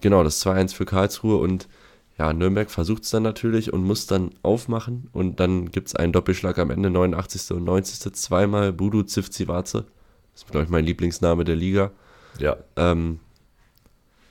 genau, 0.00 0.24
das 0.24 0.44
2-1 0.44 0.74
für 0.74 0.86
Karlsruhe 0.86 1.36
und 1.36 1.68
ja, 2.18 2.32
Nürnberg 2.32 2.70
versucht 2.70 3.04
es 3.04 3.10
dann 3.10 3.22
natürlich 3.22 3.72
und 3.72 3.84
muss 3.84 4.06
dann 4.06 4.30
aufmachen 4.42 5.08
und 5.12 5.38
dann 5.38 5.70
gibt 5.70 5.88
es 5.88 5.94
einen 5.94 6.12
Doppelschlag 6.12 6.58
am 6.58 6.70
Ende, 6.70 6.90
89. 6.90 7.50
und 7.52 7.64
90. 7.64 8.14
zweimal 8.14 8.72
Budu 8.72 9.02
Zivzivaze. 9.02 9.84
Das 10.32 10.42
ist, 10.42 10.50
glaube 10.50 10.64
ich, 10.64 10.70
mein 10.70 10.84
Lieblingsname 10.84 11.44
der 11.44 11.56
Liga. 11.56 11.92
Ja. 12.38 12.56
Ähm, 12.76 13.20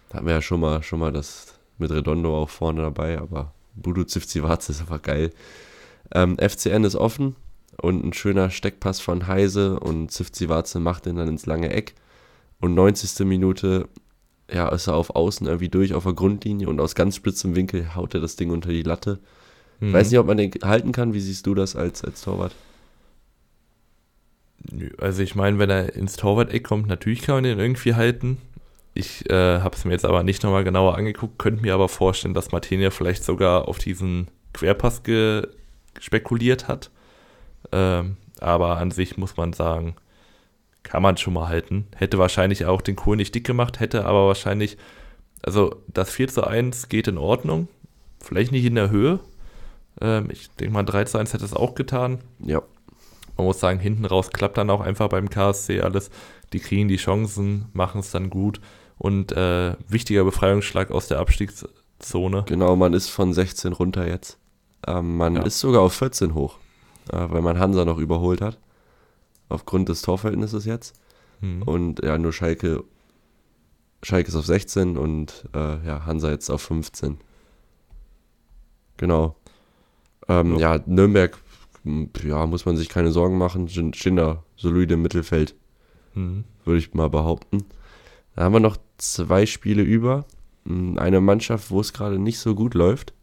da 0.10 0.18
hatten 0.18 0.28
wir 0.28 0.34
ja 0.34 0.42
schon 0.42 0.60
mal, 0.60 0.82
schon 0.82 1.00
mal 1.00 1.12
das 1.12 1.60
mit 1.78 1.92
Redondo 1.92 2.36
auch 2.36 2.50
vorne 2.50 2.82
dabei, 2.82 3.20
aber 3.20 3.54
Budu 3.76 4.04
Zivzivaze 4.04 4.72
ist 4.72 4.82
einfach 4.82 5.02
geil. 5.02 5.32
Ähm, 6.12 6.38
FCN 6.38 6.86
ist 6.86 6.96
offen 6.96 7.36
und 7.82 8.04
ein 8.04 8.14
schöner 8.14 8.50
Steckpass 8.50 9.00
von 9.00 9.28
Heise 9.28 9.80
und 9.80 10.12
Zivzivaze 10.12 10.80
macht 10.80 11.06
den 11.06 11.18
dann 11.18 11.28
ins 11.28 11.46
lange 11.46 11.72
Eck. 11.72 11.94
Und 12.62 12.74
90. 12.74 13.26
Minute 13.28 13.90
ja, 14.52 14.68
ist 14.70 14.88
er 14.88 14.96
auf 14.96 15.16
Außen 15.16 15.48
irgendwie 15.48 15.70
durch 15.70 15.94
auf 15.94 16.04
der 16.04 16.14
Grundlinie 16.14 16.70
und 16.70 16.80
aus 16.80 16.96
ganz 16.96 17.16
spitzem 17.16 17.56
Winkel 17.56 17.96
haut 17.96 18.14
er 18.14 18.22
das 18.22 18.36
Ding 18.36 18.52
unter 18.52 18.70
die 18.70 18.84
Latte. 18.84 19.20
Mhm. 19.80 19.94
Weiß 19.94 20.10
nicht, 20.10 20.20
ob 20.20 20.28
man 20.28 20.38
den 20.38 20.52
halten 20.64 20.92
kann. 20.92 21.14
Wie 21.14 21.20
siehst 21.20 21.46
du 21.48 21.56
das 21.56 21.76
als, 21.76 22.04
als 22.04 22.22
Torwart? 22.22 22.54
Also 24.98 25.22
ich 25.22 25.36
meine, 25.36 25.60
wenn 25.60 25.70
er 25.70 25.94
ins 25.94 26.16
Torwart-Eck 26.16 26.64
kommt, 26.64 26.88
natürlich 26.88 27.22
kann 27.22 27.36
man 27.36 27.44
den 27.44 27.60
irgendwie 27.60 27.94
halten. 27.94 28.38
Ich 28.94 29.30
äh, 29.30 29.60
habe 29.60 29.76
es 29.76 29.84
mir 29.86 29.92
jetzt 29.92 30.06
aber 30.06 30.24
nicht 30.24 30.42
nochmal 30.44 30.64
genauer 30.64 30.96
angeguckt, 30.96 31.38
könnte 31.38 31.62
mir 31.62 31.74
aber 31.74 31.90
vorstellen, 31.90 32.34
dass 32.34 32.52
Martinia 32.52 32.92
vielleicht 32.92 33.24
sogar 33.24 33.68
auf 33.68 33.78
diesen 33.78 34.30
Querpass 34.54 35.02
spekuliert 36.00 36.68
hat. 36.68 36.92
Ähm, 37.72 38.18
aber 38.40 38.78
an 38.78 38.92
sich 38.92 39.18
muss 39.18 39.38
man 39.38 39.54
sagen, 39.54 39.96
kann 40.86 41.02
man 41.02 41.18
schon 41.18 41.34
mal 41.34 41.50
halten. 41.50 41.88
Hätte 41.96 42.20
wahrscheinlich 42.20 42.66
auch 42.66 42.82
den 42.82 42.96
Kohl 42.96 43.18
nicht 43.18 43.34
dick 43.36 43.46
gemacht, 43.46 43.80
hätte 43.80 44.06
aber 44.06 44.28
wahrscheinlich, 44.28 44.78
also 45.42 45.76
das 45.88 46.12
4 46.12 46.28
zu 46.30 46.46
1 46.46 46.90
geht 46.90 47.08
in 47.08 47.18
Ordnung. 47.18 47.68
Vielleicht 48.22 48.52
nicht 48.52 48.66
in 48.66 48.76
der 48.76 48.92
Höhe. 48.92 49.20
Ähm, 50.00 50.30
ich 50.32 50.50
denke 50.52 50.74
mal, 50.74 50.84
3 50.84 51.06
zu 51.06 51.18
1 51.18 51.34
hätte 51.34 51.44
es 51.44 51.54
auch 51.54 51.76
getan. 51.76 52.20
Ja. 52.40 52.62
Man 53.36 53.48
muss 53.48 53.60
sagen, 53.60 53.80
hinten 53.80 54.06
raus 54.06 54.30
klappt 54.30 54.58
dann 54.58 54.70
auch 54.70 54.80
einfach 54.80 55.10
beim 55.10 55.30
KSC 55.30 55.82
alles. 55.82 56.12
Die 56.54 56.60
kriegen 56.60 56.88
die 56.88 56.96
Chancen, 56.98 57.66
machen 57.74 58.00
es 58.00 58.12
dann 58.12 58.30
gut. 58.30 58.62
Und 58.98 59.34
äh, 59.34 59.76
wichtiger 59.90 60.24
Befreiungsschlag 60.24 60.92
aus 60.92 61.08
der 61.08 61.20
Abstiegszone. 61.20 62.44
Genau, 62.48 62.76
man 62.76 62.94
ist 62.94 63.10
von 63.10 63.34
16 63.34 63.74
runter 63.74 64.08
jetzt. 64.08 64.38
Ähm, 64.88 65.18
man 65.18 65.36
ja. 65.36 65.42
ist 65.42 65.60
sogar 65.60 65.82
auf 65.82 65.94
14 65.94 66.36
hoch, 66.36 66.60
äh, 67.12 67.18
weil 67.18 67.42
man 67.42 67.60
Hansa 67.60 67.84
noch 67.84 67.98
überholt 67.98 68.40
hat 68.40 68.58
aufgrund 69.50 69.90
des 69.90 70.02
Torverhältnisses 70.02 70.66
jetzt. 70.66 71.00
Mhm. 71.42 71.62
Und 71.64 72.04
ja, 72.04 72.18
nur 72.18 72.34
Schalke, 72.34 72.84
Schalke 74.04 74.30
ist 74.30 74.36
auf 74.36 74.46
16 74.46 74.98
und 74.98 75.46
äh, 75.54 75.86
ja, 75.86 76.06
Hansa 76.06 76.30
jetzt 76.30 76.50
auf 76.50 76.62
15. 76.62 77.18
Genau. 78.98 79.36
Ähm, 80.28 80.58
ja. 80.58 80.76
ja. 80.76 80.84
Nürnberg, 80.86 81.38
ja, 82.24 82.46
muss 82.46 82.66
man 82.66 82.78
sich 82.78 82.90
keine 82.90 83.12
Sorgen 83.12 83.38
machen. 83.38 83.68
Schinder, 83.94 84.44
solide 84.56 84.96
im 84.96 85.02
Mittelfeld, 85.02 85.56
mhm. 86.14 86.46
würde 86.64 86.80
ich 86.80 86.94
mal 86.94 87.10
behaupten. 87.10 87.66
Da 88.36 88.44
haben 88.44 88.54
wir 88.54 88.60
noch 88.60 88.78
zwei 88.98 89.46
Spiele 89.46 89.84
über. 89.84 90.26
Eine 90.68 91.22
Mannschaft, 91.22 91.70
wo 91.70 91.80
es 91.80 91.94
gerade 91.94 92.18
nicht 92.18 92.40
so 92.40 92.56
gut 92.56 92.74
läuft, 92.74 93.14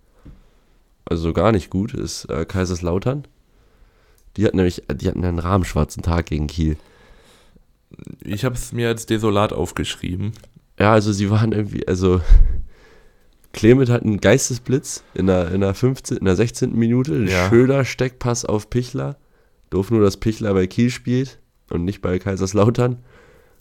also 1.05 1.33
gar 1.33 1.53
nicht 1.53 1.71
gut, 1.71 1.93
ist 1.93 2.27
äh, 2.27 2.45
Kaiserslautern. 2.45 3.27
Die 4.37 4.47
hatten 4.47 4.57
nämlich, 4.57 4.83
die 4.95 5.09
hatten 5.09 5.25
einen 5.25 5.39
rahmenschwarzen 5.39 6.03
Tag 6.03 6.27
gegen 6.27 6.47
Kiel. 6.47 6.77
Ich 8.25 8.45
habe 8.45 8.55
es 8.55 8.73
mir 8.73 8.89
als 8.89 9.07
desolat 9.07 9.53
aufgeschrieben. 9.53 10.33
Ja, 10.79 10.93
also 10.93 11.13
sie 11.13 11.31
waren 11.31 11.53
irgendwie, 11.53 11.87
also 11.87 12.21
Clement 13.53 13.91
hat 13.91 14.03
einen 14.03 14.21
Geistesblitz 14.21 15.05
in 15.15 15.27
der, 15.27 15.51
in 15.53 15.61
der, 15.61 15.75
15, 15.75 16.17
in 16.17 16.25
der 16.25 16.37
16. 16.37 16.75
Minute. 16.75 17.15
Ein 17.15 17.29
ja. 17.29 17.49
schöner 17.49 17.85
Steckpass 17.85 18.45
auf 18.45 18.71
Pichler. 18.71 19.17
Doof 19.71 19.91
nur, 19.91 20.01
dass 20.01 20.17
Pichler 20.17 20.55
bei 20.55 20.67
Kiel 20.67 20.91
spielt 20.91 21.39
und 21.71 21.85
nicht 21.85 22.01
bei 22.01 22.19
Kaiserslautern. 22.19 22.99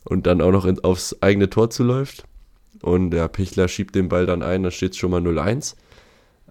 Und 0.06 0.26
dann 0.26 0.42
auch 0.42 0.52
noch 0.52 0.66
in, 0.66 0.80
aufs 0.84 1.22
eigene 1.22 1.50
Tor 1.50 1.70
zuläuft. 1.70 2.24
Und 2.82 3.12
der 3.12 3.28
Pichler 3.28 3.68
schiebt 3.68 3.94
den 3.94 4.10
Ball 4.10 4.26
dann 4.26 4.42
ein, 4.42 4.64
da 4.64 4.72
steht 4.72 4.94
es 4.94 4.98
schon 4.98 5.12
mal 5.12 5.22
0-1. 5.22 5.76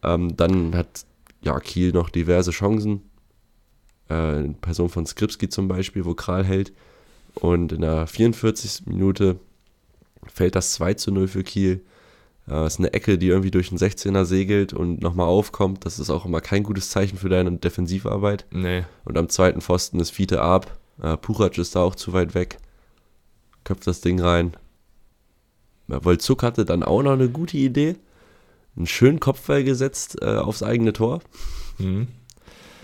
Ähm, 0.03 0.37
dann 0.37 0.77
hat 0.77 1.05
ja, 1.43 1.59
Kiel 1.59 1.93
noch 1.93 2.11
diverse 2.11 2.51
Chancen 2.51 3.10
äh, 4.11 4.45
in 4.45 4.55
Person 4.55 4.89
von 4.89 5.07
Skripski 5.07 5.49
zum 5.49 5.69
Beispiel, 5.69 6.05
wo 6.05 6.15
Kral 6.15 6.45
hält. 6.45 6.73
Und 7.35 7.73
in 7.73 7.83
der 7.83 8.07
44. 8.07 8.87
Minute 8.87 9.39
fällt 10.27 10.57
das 10.57 10.73
2 10.73 10.95
zu 10.95 11.13
0 11.13 11.29
für 11.29 11.45
Kiel. 11.45 11.83
Das 12.47 12.63
äh, 12.63 12.67
ist 12.67 12.79
eine 12.81 12.93
Ecke, 12.93 13.19
die 13.19 13.29
irgendwie 13.29 13.51
durch 13.51 13.69
den 13.69 13.79
16er 13.79 14.25
segelt 14.25 14.73
und 14.73 15.01
nochmal 15.01 15.27
aufkommt. 15.27 15.87
Das 15.87 15.99
ist 15.99 16.11
auch 16.11 16.25
immer 16.27 16.41
kein 16.41 16.65
gutes 16.65 16.91
Zeichen 16.91 17.17
für 17.17 17.29
deine 17.29 17.53
Defensivarbeit. 17.53 18.47
Nee. 18.51 18.85
Und 19.05 19.17
am 19.17 19.29
zweiten 19.29 19.61
Pfosten 19.61 20.01
ist 20.01 20.11
Fiete 20.11 20.43
ab. 20.43 20.79
Äh, 21.01 21.17
Puchac 21.17 21.57
ist 21.59 21.77
da 21.77 21.81
auch 21.81 21.95
zu 21.95 22.13
weit 22.13 22.35
weg. 22.35 22.59
Köpft 23.65 23.87
das 23.87 24.01
Ding 24.01 24.21
rein. 24.21 24.57
Wolzuk 25.87 26.43
hatte 26.43 26.65
dann 26.65 26.83
auch 26.83 27.03
noch 27.03 27.13
eine 27.13 27.29
gute 27.29 27.57
Idee. 27.57 27.97
einen 28.77 28.87
schönen 28.87 29.21
Kopfball 29.21 29.65
gesetzt 29.65 30.19
äh, 30.23 30.37
aufs 30.37 30.63
eigene 30.63 30.93
Tor. 30.93 31.21
Mhm. 31.79 32.09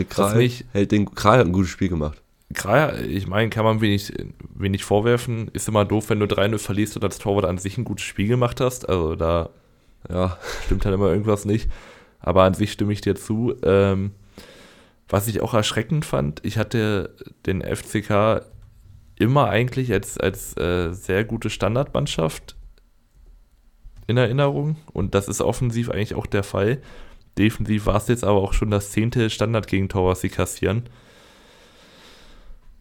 Kral, 0.04 0.50
hält 0.72 0.92
den, 0.92 1.14
Kral 1.14 1.38
hat 1.38 1.46
ein 1.46 1.52
gutes 1.52 1.70
Spiel 1.70 1.88
gemacht. 1.88 2.22
Kral, 2.54 3.04
ich 3.06 3.26
meine, 3.26 3.50
kann 3.50 3.64
man 3.64 3.80
wenig, 3.80 4.12
wenig 4.54 4.84
vorwerfen. 4.84 5.48
Ist 5.52 5.68
immer 5.68 5.84
doof, 5.84 6.10
wenn 6.10 6.20
du 6.20 6.26
3-0 6.26 6.58
verlierst 6.58 6.96
und 6.96 7.04
als 7.04 7.18
Torwart 7.18 7.44
an 7.44 7.58
sich 7.58 7.76
ein 7.78 7.84
gutes 7.84 8.04
Spiel 8.04 8.28
gemacht 8.28 8.60
hast. 8.60 8.88
Also 8.88 9.16
da 9.16 9.50
ja. 10.08 10.38
stimmt 10.64 10.84
halt 10.84 10.94
immer 10.94 11.08
irgendwas 11.08 11.44
nicht. 11.44 11.70
Aber 12.20 12.44
an 12.44 12.54
sich 12.54 12.72
stimme 12.72 12.92
ich 12.92 13.00
dir 13.00 13.16
zu. 13.16 13.54
Ähm, 13.62 14.12
was 15.08 15.28
ich 15.28 15.40
auch 15.40 15.54
erschreckend 15.54 16.04
fand, 16.04 16.44
ich 16.44 16.58
hatte 16.58 17.14
den 17.46 17.62
FCK 17.62 18.42
immer 19.18 19.48
eigentlich 19.48 19.92
als, 19.92 20.18
als 20.18 20.56
äh, 20.56 20.92
sehr 20.92 21.24
gute 21.24 21.50
Standardmannschaft 21.50 22.56
in 24.06 24.16
Erinnerung 24.16 24.76
und 24.92 25.14
das 25.14 25.28
ist 25.28 25.40
offensiv 25.40 25.90
eigentlich 25.90 26.14
auch 26.14 26.26
der 26.26 26.42
Fall. 26.42 26.80
Defensiv 27.38 27.86
war 27.86 27.96
es 27.96 28.08
jetzt 28.08 28.24
aber 28.24 28.40
auch 28.40 28.52
schon 28.52 28.70
das 28.70 28.90
zehnte 28.90 29.28
Standardgegentor, 29.28 30.08
was 30.08 30.20
sie 30.22 30.28
kassieren. 30.28 30.84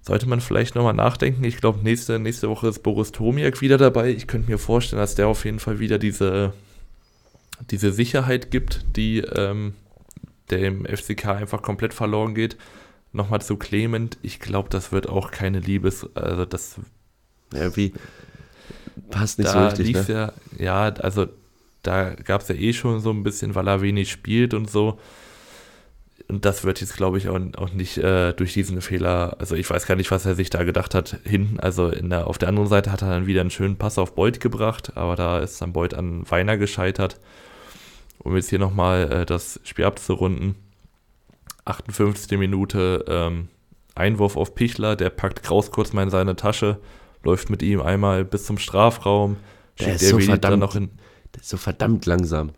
Sollte 0.01 0.29
man 0.29 0.39
vielleicht 0.39 0.75
nochmal 0.75 0.93
nachdenken. 0.93 1.43
Ich 1.43 1.57
glaube, 1.57 1.79
nächste, 1.79 2.19
nächste 2.19 2.47
Woche 2.47 2.67
ist 2.67 2.83
Boris 2.83 3.11
Tomiak 3.11 3.61
wieder 3.61 3.77
dabei. 3.77 4.11
Ich 4.11 4.27
könnte 4.27 4.51
mir 4.51 4.59
vorstellen, 4.59 4.99
dass 5.01 5.15
der 5.15 5.27
auf 5.27 5.45
jeden 5.45 5.59
Fall 5.59 5.79
wieder 5.79 5.97
diese, 5.97 6.53
diese 7.71 7.91
Sicherheit 7.91 8.51
gibt, 8.51 8.85
die 8.95 9.19
ähm, 9.19 9.73
dem 10.51 10.85
FCK 10.85 11.25
einfach 11.25 11.61
komplett 11.63 11.93
verloren 11.93 12.35
geht. 12.35 12.55
Nochmal 13.13 13.41
zu 13.41 13.57
Clement. 13.57 14.17
Ich 14.21 14.39
glaube, 14.39 14.69
das 14.69 14.91
wird 14.91 15.09
auch 15.09 15.31
keine 15.31 15.59
Liebes. 15.59 16.07
Also, 16.15 16.45
das. 16.45 16.75
Ja, 17.51 17.75
wie? 17.75 17.93
Passt 19.09 19.39
nicht 19.39 19.49
so 19.49 19.59
richtig. 19.59 19.93
Ne? 19.93 20.05
Ja, 20.07 20.33
ja, 20.57 20.93
also 20.95 21.27
da 21.87 22.15
gab 22.15 22.41
es 22.41 22.47
ja 22.47 22.55
eh 22.55 22.73
schon 22.73 22.99
so 22.99 23.11
ein 23.11 23.23
bisschen, 23.23 23.55
weil 23.55 23.67
er 23.67 23.81
wenig 23.81 24.11
spielt 24.11 24.53
und 24.53 24.69
so. 24.69 24.99
Und 26.27 26.43
das 26.45 26.63
wird 26.63 26.81
jetzt, 26.81 26.97
glaube 26.97 27.17
ich, 27.17 27.29
auch, 27.29 27.39
auch 27.57 27.71
nicht 27.71 27.97
äh, 27.97 28.33
durch 28.33 28.53
diesen 28.53 28.81
Fehler, 28.81 29.35
also 29.39 29.55
ich 29.55 29.69
weiß 29.69 29.85
gar 29.85 29.95
nicht, 29.95 30.09
was 30.09 30.25
er 30.25 30.33
sich 30.33 30.49
da 30.49 30.63
gedacht 30.63 30.95
hat, 30.95 31.19
hinten. 31.23 31.59
Also 31.59 31.91
der, 31.91 32.27
auf 32.27 32.37
der 32.37 32.49
anderen 32.49 32.67
Seite 32.67 32.91
hat 32.91 33.03
er 33.03 33.09
dann 33.09 33.27
wieder 33.27 33.41
einen 33.41 33.51
schönen 33.51 33.77
Pass 33.77 33.99
auf 33.99 34.15
Beuth 34.15 34.39
gebracht, 34.39 34.93
aber 34.95 35.15
da 35.15 35.39
ist 35.39 35.61
dann 35.61 35.73
Beuth 35.73 35.93
an 35.93 36.29
Weiner 36.29 36.57
gescheitert. 36.57 37.19
Um 38.17 38.35
jetzt 38.35 38.49
hier 38.49 38.59
nochmal 38.59 39.11
äh, 39.11 39.25
das 39.25 39.59
Spiel 39.63 39.85
abzurunden. 39.85 40.55
58. 41.65 42.39
Minute, 42.39 43.05
ähm, 43.07 43.49
Einwurf 43.93 44.35
auf 44.35 44.55
Pichler, 44.55 44.95
der 44.95 45.09
packt 45.09 45.43
Kraus 45.43 45.69
kurz 45.71 45.93
mal 45.93 46.03
in 46.03 46.09
seine 46.09 46.35
Tasche, 46.35 46.79
läuft 47.23 47.49
mit 47.49 47.61
ihm 47.61 47.81
einmal 47.81 48.25
bis 48.25 48.45
zum 48.45 48.57
Strafraum, 48.57 49.37
der 49.79 49.95
ist 49.95 50.09
so 50.09 50.19
verdammt, 50.19 50.59
noch 50.59 50.75
in. 50.75 50.89
Der 51.35 51.41
ist 51.41 51.49
so 51.49 51.57
verdammt 51.57 52.05
langsam. 52.05 52.51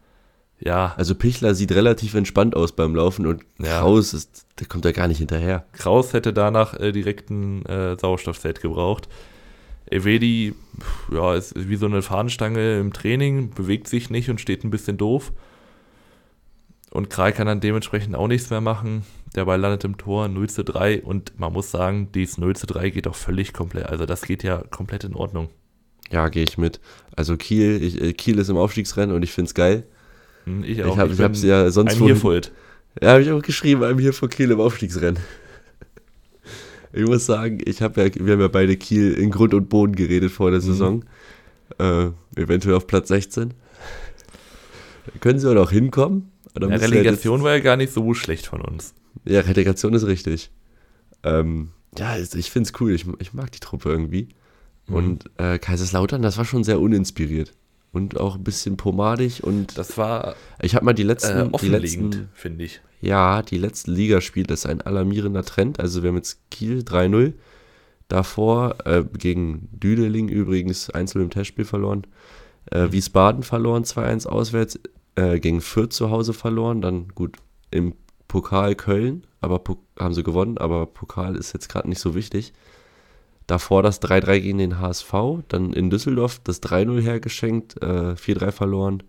Ja. 0.59 0.93
Also 0.97 1.15
Pichler 1.15 1.53
sieht 1.53 1.71
relativ 1.71 2.13
entspannt 2.13 2.55
aus 2.55 2.71
beim 2.71 2.95
Laufen 2.95 3.25
und 3.27 3.43
ja. 3.59 3.79
Kraus 3.79 4.13
ist, 4.13 4.45
der 4.59 4.67
kommt 4.67 4.85
da 4.85 4.91
gar 4.91 5.07
nicht 5.07 5.19
hinterher. 5.19 5.65
Kraus 5.73 6.13
hätte 6.13 6.33
danach 6.33 6.73
äh, 6.79 6.91
direkt 6.91 7.29
ein 7.29 7.65
äh, 7.65 7.97
Sauerstoffzelt 7.99 8.61
gebraucht. 8.61 9.07
Evedi, 9.89 10.53
ja, 11.11 11.35
ist 11.35 11.53
wie 11.55 11.77
so 11.77 11.85
eine 11.85 12.01
Fahnenstange 12.01 12.79
im 12.79 12.91
Training, 12.91 13.51
bewegt 13.51 13.87
sich 13.87 14.09
nicht 14.09 14.29
und 14.29 14.41
steht 14.41 14.63
ein 14.63 14.69
bisschen 14.69 14.97
doof. 14.97 15.31
Und 16.91 17.09
Kral 17.09 17.31
kann 17.31 17.47
dann 17.47 17.59
dementsprechend 17.59 18.15
auch 18.15 18.27
nichts 18.27 18.49
mehr 18.49 18.61
machen. 18.61 19.03
Der 19.35 19.45
Ball 19.45 19.59
landet 19.59 19.83
im 19.83 19.97
Tor 19.97 20.27
0 20.27 20.49
zu 20.49 20.63
3 20.63 21.03
und 21.03 21.39
man 21.39 21.53
muss 21.53 21.71
sagen, 21.71 22.11
dieses 22.11 22.37
0 22.37 22.55
zu 22.55 22.65
3 22.65 22.89
geht 22.89 23.07
auch 23.07 23.15
völlig 23.15 23.53
komplett. 23.53 23.87
Also 23.87 24.05
das 24.05 24.23
geht 24.23 24.43
ja 24.43 24.63
komplett 24.71 25.03
in 25.03 25.13
Ordnung. 25.13 25.49
Ja, 26.11 26.29
gehe 26.29 26.43
ich 26.43 26.57
mit. 26.57 26.79
Also 27.15 27.35
Kiel, 27.37 27.81
ich, 27.81 28.01
äh, 28.01 28.13
Kiel 28.13 28.39
ist 28.39 28.49
im 28.49 28.57
Aufstiegsrennen 28.57 29.15
und 29.15 29.23
ich 29.23 29.31
finde 29.31 29.49
es 29.49 29.53
geil. 29.53 29.83
Hm, 30.45 30.63
ich 30.63 30.83
auch. 30.83 30.97
Ich 31.09 31.19
habe 31.19 31.33
es 31.33 31.43
ja 31.43 31.69
sonst 31.71 31.97
I'm 31.97 32.15
vorhin, 32.15 32.43
Ja, 33.01 33.11
habe 33.11 33.21
ich 33.21 33.31
auch 33.31 33.41
geschrieben, 33.41 33.83
I'm 33.83 33.99
hier 33.99 34.13
vor 34.13 34.29
Kiel 34.29 34.51
im 34.51 34.59
Aufstiegsrennen. 34.59 35.21
Ich 36.93 37.05
muss 37.05 37.25
sagen, 37.25 37.59
ich 37.65 37.81
habe 37.81 38.01
ja, 38.01 38.25
wir 38.25 38.33
haben 38.33 38.41
ja 38.41 38.47
beide 38.47 38.77
Kiel 38.77 39.13
in 39.13 39.29
Grund 39.29 39.53
und 39.53 39.69
Boden 39.69 39.95
geredet 39.95 40.31
vor 40.31 40.51
der 40.51 40.61
mhm. 40.61 40.65
Saison. 40.65 40.95
Mhm. 41.79 42.13
Äh, 42.35 42.41
eventuell 42.41 42.75
auf 42.75 42.87
Platz 42.87 43.09
16. 43.09 43.53
Da 45.05 45.11
können 45.19 45.39
sie 45.39 45.49
auch 45.49 45.53
noch 45.53 45.71
hinkommen. 45.71 46.31
Ja, 46.59 46.67
Relegation 46.67 47.43
war 47.43 47.53
ja 47.55 47.59
gar 47.59 47.77
nicht 47.77 47.93
so 47.93 48.13
schlecht 48.13 48.47
von 48.47 48.61
uns. 48.61 48.93
Ja, 49.25 49.41
Relegation 49.41 49.93
ist 49.93 50.07
richtig. 50.07 50.49
Ähm, 51.23 51.69
ja, 51.97 52.17
ich 52.17 52.51
finde 52.51 52.69
es 52.69 52.79
cool. 52.79 52.93
Ich, 52.93 53.05
ich 53.19 53.33
mag 53.33 53.51
die 53.51 53.59
Truppe 53.59 53.89
irgendwie. 53.89 54.29
Mhm. 54.87 54.95
Und 54.95 55.31
äh, 55.37 55.59
Kaiserslautern, 55.59 56.21
das 56.21 56.37
war 56.37 56.45
schon 56.45 56.63
sehr 56.63 56.79
uninspiriert. 56.79 57.53
Und 57.93 58.19
auch 58.19 58.35
ein 58.35 58.43
bisschen 58.43 58.77
pomadig 58.77 59.43
und. 59.43 59.77
Das 59.77 59.97
war. 59.97 60.35
Ich 60.61 60.75
habe 60.75 60.85
mal 60.85 60.93
die 60.93 61.03
letzten. 61.03 61.53
Äh, 61.53 61.57
die 61.59 61.69
letzten 61.69 62.29
finde 62.33 62.65
ich. 62.65 62.81
Ja, 63.01 63.41
die 63.41 63.57
letzten 63.57 63.91
Ligaspiele, 63.91 64.47
das 64.47 64.59
ist 64.59 64.65
ein 64.65 64.81
alarmierender 64.81 65.43
Trend. 65.43 65.79
Also, 65.79 66.03
wir 66.03 66.09
haben 66.09 66.17
jetzt 66.17 66.39
Kiel 66.51 66.79
3-0. 66.79 67.33
Davor 68.07 68.75
äh, 68.85 69.03
gegen 69.17 69.69
Düdeling 69.71 70.29
übrigens 70.29 70.89
einzeln 70.89 71.23
im 71.23 71.29
Testspiel 71.29 71.65
verloren. 71.65 72.05
Äh, 72.71 72.85
mhm. 72.85 72.91
Wiesbaden 72.93 73.43
verloren 73.43 73.83
2-1 73.83 74.27
auswärts. 74.27 74.79
Äh, 75.15 75.39
gegen 75.39 75.61
Fürth 75.61 75.93
zu 75.93 76.09
Hause 76.09 76.33
verloren. 76.33 76.81
Dann 76.81 77.09
gut 77.09 77.37
im 77.71 77.93
Pokal 78.27 78.75
Köln, 78.75 79.25
aber 79.39 79.61
haben 79.97 80.13
sie 80.13 80.23
gewonnen. 80.23 80.57
Aber 80.57 80.85
Pokal 80.85 81.35
ist 81.35 81.53
jetzt 81.53 81.69
gerade 81.69 81.89
nicht 81.89 81.99
so 81.99 82.15
wichtig. 82.15 82.53
Davor 83.47 83.81
das 83.81 84.01
3-3 84.01 84.41
gegen 84.41 84.57
den 84.57 84.79
HSV, 84.79 85.13
dann 85.47 85.71
in 85.71 85.89
Düsseldorf 85.89 86.41
das 86.43 86.61
3-0 86.61 87.01
hergeschenkt, 87.01 87.81
äh, 87.81 88.15
4-3 88.15 88.51
verloren. 88.51 89.03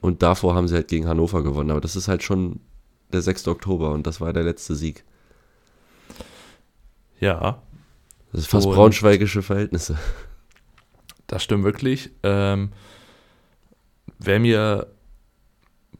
Und 0.00 0.22
davor 0.22 0.54
haben 0.54 0.68
sie 0.68 0.76
halt 0.76 0.88
gegen 0.88 1.08
Hannover 1.08 1.42
gewonnen. 1.42 1.72
Aber 1.72 1.80
das 1.80 1.96
ist 1.96 2.06
halt 2.06 2.22
schon 2.22 2.60
der 3.12 3.20
6. 3.20 3.48
Oktober 3.48 3.90
und 3.90 4.06
das 4.06 4.20
war 4.20 4.32
der 4.32 4.44
letzte 4.44 4.76
Sieg. 4.76 5.04
Ja. 7.20 7.62
Das 8.30 8.42
ist 8.42 8.50
fast 8.50 8.66
und 8.66 8.74
braunschweigische 8.74 9.42
Verhältnisse. 9.42 9.98
Das 11.28 11.42
stimmt 11.42 11.64
wirklich. 11.64 12.10
Ähm, 12.24 12.72
wer 14.18 14.38
mir, 14.38 14.88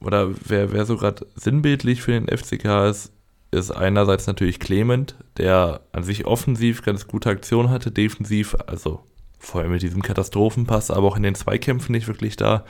oder 0.00 0.30
wer, 0.46 0.72
wer 0.72 0.84
so 0.84 0.98
gerade 0.98 1.26
sinnbildlich 1.36 2.02
für 2.02 2.12
den 2.12 2.26
FCK 2.26 2.90
ist, 2.90 3.12
ist 3.52 3.70
einerseits 3.70 4.26
natürlich 4.26 4.58
Clement, 4.58 5.14
der 5.36 5.82
an 5.92 6.02
sich 6.02 6.26
offensiv 6.26 6.82
ganz 6.82 7.06
gute 7.06 7.30
Aktion 7.30 7.70
hatte, 7.70 7.90
defensiv, 7.90 8.56
also 8.66 9.00
vor 9.38 9.60
allem 9.60 9.72
mit 9.72 9.82
diesem 9.82 10.02
Katastrophenpass, 10.02 10.90
aber 10.90 11.06
auch 11.06 11.16
in 11.16 11.22
den 11.22 11.34
Zweikämpfen 11.34 11.92
nicht 11.92 12.08
wirklich 12.08 12.36
da. 12.36 12.64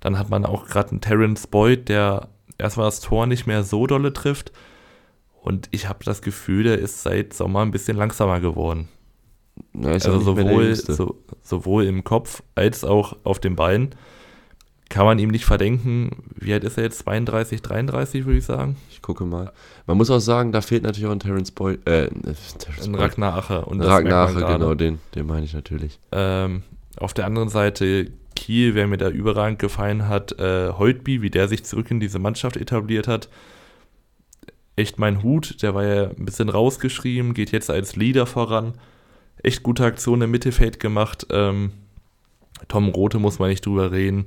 Dann 0.00 0.18
hat 0.18 0.30
man 0.30 0.46
auch 0.46 0.66
gerade 0.66 0.90
einen 0.90 1.00
Terence 1.00 1.46
Boyd, 1.46 1.88
der 1.88 2.28
erstmal 2.56 2.86
das 2.86 3.00
Tor 3.00 3.26
nicht 3.26 3.46
mehr 3.46 3.64
so 3.64 3.86
dolle 3.86 4.12
trifft. 4.12 4.52
Und 5.42 5.68
ich 5.72 5.88
habe 5.88 6.04
das 6.04 6.22
Gefühl, 6.22 6.64
der 6.64 6.78
ist 6.78 7.02
seit 7.02 7.34
Sommer 7.34 7.60
ein 7.60 7.70
bisschen 7.70 7.96
langsamer 7.96 8.40
geworden. 8.40 8.88
Ja, 9.74 9.90
also 9.90 10.20
sowohl, 10.20 10.74
so, 10.74 11.22
sowohl 11.42 11.84
im 11.84 12.04
Kopf 12.04 12.42
als 12.54 12.84
auch 12.84 13.16
auf 13.24 13.40
den 13.40 13.56
Beinen 13.56 13.94
kann 14.88 15.04
man 15.04 15.18
ihm 15.18 15.28
nicht 15.28 15.44
verdenken. 15.44 16.10
Wie 16.34 16.52
alt 16.52 16.64
ist 16.64 16.78
er 16.78 16.84
jetzt? 16.84 17.00
32, 17.00 17.60
33, 17.60 18.24
würde 18.24 18.38
ich 18.38 18.44
sagen. 18.44 18.76
Ich 18.90 19.02
gucke 19.02 19.24
mal. 19.24 19.52
Man 19.86 19.96
muss 19.96 20.10
auch 20.10 20.18
sagen, 20.18 20.50
da 20.52 20.60
fehlt 20.60 20.82
natürlich 20.82 21.06
auch 21.06 21.12
ein 21.12 21.20
Terence 21.20 21.50
Boyd. 21.50 21.86
Äh, 21.86 22.08
ein 22.84 22.94
Ragnar 22.94 23.36
Ache. 23.36 23.64
Und 23.64 23.82
Ragnar 23.82 24.28
Ache, 24.28 24.44
genau, 24.44 24.74
den, 24.74 24.98
den 25.14 25.26
meine 25.26 25.44
ich 25.44 25.52
natürlich. 25.52 25.98
Ähm, 26.12 26.62
auf 26.96 27.12
der 27.12 27.26
anderen 27.26 27.50
Seite 27.50 28.10
Kiel, 28.34 28.74
wer 28.74 28.86
mir 28.86 28.96
da 28.96 29.10
überragend 29.10 29.58
gefallen 29.58 30.08
hat, 30.08 30.38
äh, 30.38 30.70
Holtby, 30.70 31.22
wie 31.22 31.30
der 31.30 31.48
sich 31.48 31.64
zurück 31.64 31.90
in 31.90 32.00
diese 32.00 32.18
Mannschaft 32.18 32.56
etabliert 32.56 33.08
hat. 33.08 33.28
Echt 34.76 34.98
mein 34.98 35.22
Hut, 35.22 35.62
der 35.62 35.74
war 35.74 35.84
ja 35.84 36.04
ein 36.10 36.24
bisschen 36.24 36.48
rausgeschrieben, 36.48 37.34
geht 37.34 37.50
jetzt 37.50 37.68
als 37.68 37.96
Leader 37.96 38.26
voran. 38.26 38.74
Echt 39.42 39.62
gute 39.62 39.84
Aktion 39.84 40.22
im 40.22 40.30
Mittelfeld 40.30 40.80
gemacht. 40.80 41.26
Ähm, 41.30 41.72
Tom 42.68 42.88
Rote 42.88 43.18
muss 43.18 43.38
man 43.38 43.50
nicht 43.50 43.66
drüber 43.66 43.92
reden. 43.92 44.26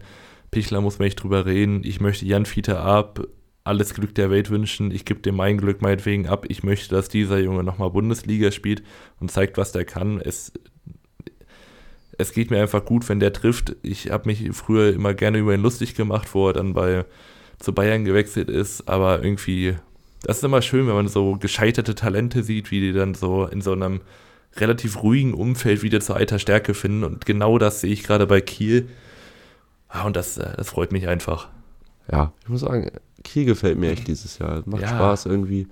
Pichler 0.51 0.81
muss 0.81 0.99
man 0.99 1.05
nicht 1.05 1.15
drüber 1.15 1.45
reden. 1.45 1.81
Ich 1.83 2.01
möchte 2.01 2.25
Jan 2.25 2.45
Fieter 2.45 2.81
ab, 2.81 3.25
alles 3.63 3.93
Glück 3.93 4.13
der 4.15 4.29
Welt 4.29 4.49
wünschen. 4.49 4.91
Ich 4.91 5.05
gebe 5.05 5.21
dem 5.21 5.35
mein 5.35 5.57
Glück 5.57 5.81
meinetwegen 5.81 6.27
ab. 6.27 6.45
Ich 6.49 6.63
möchte, 6.63 6.93
dass 6.93 7.09
dieser 7.09 7.39
Junge 7.39 7.63
nochmal 7.63 7.91
Bundesliga 7.91 8.51
spielt 8.51 8.83
und 9.19 9.31
zeigt, 9.31 9.57
was 9.57 9.71
der 9.71 9.85
kann. 9.85 10.19
Es, 10.19 10.51
es 12.17 12.33
geht 12.33 12.51
mir 12.51 12.61
einfach 12.61 12.83
gut, 12.83 13.07
wenn 13.07 13.19
der 13.19 13.33
trifft. 13.33 13.75
Ich 13.81 14.11
habe 14.11 14.27
mich 14.27 14.51
früher 14.51 14.93
immer 14.93 15.13
gerne 15.13 15.37
über 15.37 15.53
ihn 15.53 15.61
lustig 15.61 15.95
gemacht, 15.95 16.33
wo 16.33 16.49
er 16.49 16.53
dann 16.53 16.73
bei 16.73 17.05
zu 17.61 17.73
Bayern 17.73 18.05
gewechselt 18.05 18.49
ist, 18.49 18.89
aber 18.89 19.23
irgendwie, 19.23 19.75
das 20.23 20.37
ist 20.37 20.43
immer 20.43 20.61
schön, 20.61 20.87
wenn 20.87 20.95
man 20.95 21.07
so 21.07 21.35
gescheiterte 21.35 21.95
Talente 21.95 22.43
sieht, 22.43 22.71
wie 22.71 22.79
die 22.79 22.91
dann 22.91 23.13
so 23.13 23.45
in 23.45 23.61
so 23.61 23.71
einem 23.71 24.01
relativ 24.57 25.01
ruhigen 25.03 25.33
Umfeld 25.33 25.83
wieder 25.83 26.01
zur 26.01 26.17
alter 26.17 26.39
Stärke 26.39 26.73
finden. 26.73 27.03
Und 27.03 27.25
genau 27.25 27.57
das 27.57 27.81
sehe 27.81 27.93
ich 27.93 28.03
gerade 28.03 28.27
bei 28.27 28.41
Kiel. 28.41 28.89
Ah, 29.91 30.03
und 30.05 30.15
das, 30.15 30.37
äh, 30.37 30.55
das 30.55 30.69
freut 30.69 30.91
mich 30.91 31.07
einfach. 31.07 31.49
Ja, 32.11 32.31
ich 32.43 32.49
muss 32.49 32.61
sagen, 32.61 32.91
Kiel 33.23 33.45
gefällt 33.45 33.77
mir 33.77 33.91
echt 33.91 34.07
dieses 34.07 34.39
Jahr. 34.39 34.63
Macht 34.65 34.81
ja. 34.81 34.89
Spaß 34.89 35.25
irgendwie. 35.25 35.67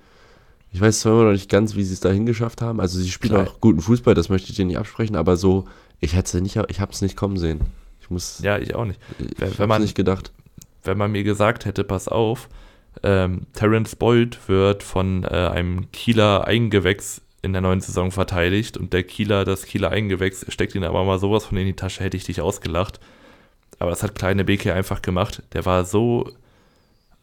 Ich 0.72 0.80
weiß 0.80 1.00
zwar 1.00 1.12
immer 1.12 1.24
noch 1.24 1.32
nicht 1.32 1.50
ganz, 1.50 1.74
wie 1.74 1.82
sie 1.82 1.94
es 1.94 2.00
dahin 2.00 2.26
geschafft 2.26 2.62
haben. 2.62 2.80
Also 2.80 2.98
sie 2.98 3.10
spielen 3.10 3.34
Klar. 3.34 3.48
auch 3.48 3.60
guten 3.60 3.80
Fußball, 3.80 4.14
das 4.14 4.28
möchte 4.28 4.50
ich 4.50 4.56
dir 4.56 4.64
nicht 4.64 4.78
absprechen, 4.78 5.16
aber 5.16 5.36
so, 5.36 5.66
ich 5.98 6.14
hätte 6.14 6.40
nicht, 6.40 6.56
ich 6.68 6.80
habe 6.80 6.92
es 6.92 7.02
nicht 7.02 7.16
kommen 7.16 7.38
sehen. 7.38 7.60
Ich 8.00 8.10
muss. 8.10 8.40
Ja, 8.40 8.58
ich 8.58 8.74
auch 8.74 8.84
nicht. 8.84 9.00
Ich, 9.18 9.42
ich 9.42 9.58
habe 9.58 9.80
nicht 9.80 9.96
gedacht. 9.96 10.32
wenn 10.84 10.96
man 10.96 11.10
mir 11.10 11.24
gesagt 11.24 11.64
hätte, 11.64 11.82
pass 11.82 12.06
auf, 12.06 12.48
ähm, 13.02 13.46
Terence 13.52 13.96
Boyd 13.96 14.38
wird 14.48 14.82
von 14.82 15.24
äh, 15.24 15.28
einem 15.28 15.90
Kieler 15.92 16.46
Eigengewächs 16.46 17.22
in 17.42 17.52
der 17.52 17.62
neuen 17.62 17.80
Saison 17.80 18.10
verteidigt 18.10 18.76
und 18.76 18.92
der 18.92 19.02
Kieler, 19.02 19.44
das 19.44 19.64
Kieler 19.64 19.90
Eigengewächs, 19.90 20.44
steckt 20.48 20.74
ihn 20.74 20.84
aber 20.84 21.04
mal 21.04 21.18
sowas 21.18 21.46
von 21.46 21.56
in 21.56 21.66
die 21.66 21.74
Tasche, 21.74 22.04
hätte 22.04 22.16
ich 22.16 22.24
dich 22.24 22.40
ausgelacht. 22.40 23.00
Aber 23.80 23.90
das 23.90 24.02
hat 24.02 24.14
kleine 24.14 24.44
Beke 24.44 24.72
einfach 24.74 25.02
gemacht. 25.02 25.42
Der 25.54 25.64
war 25.64 25.84
so 25.84 26.30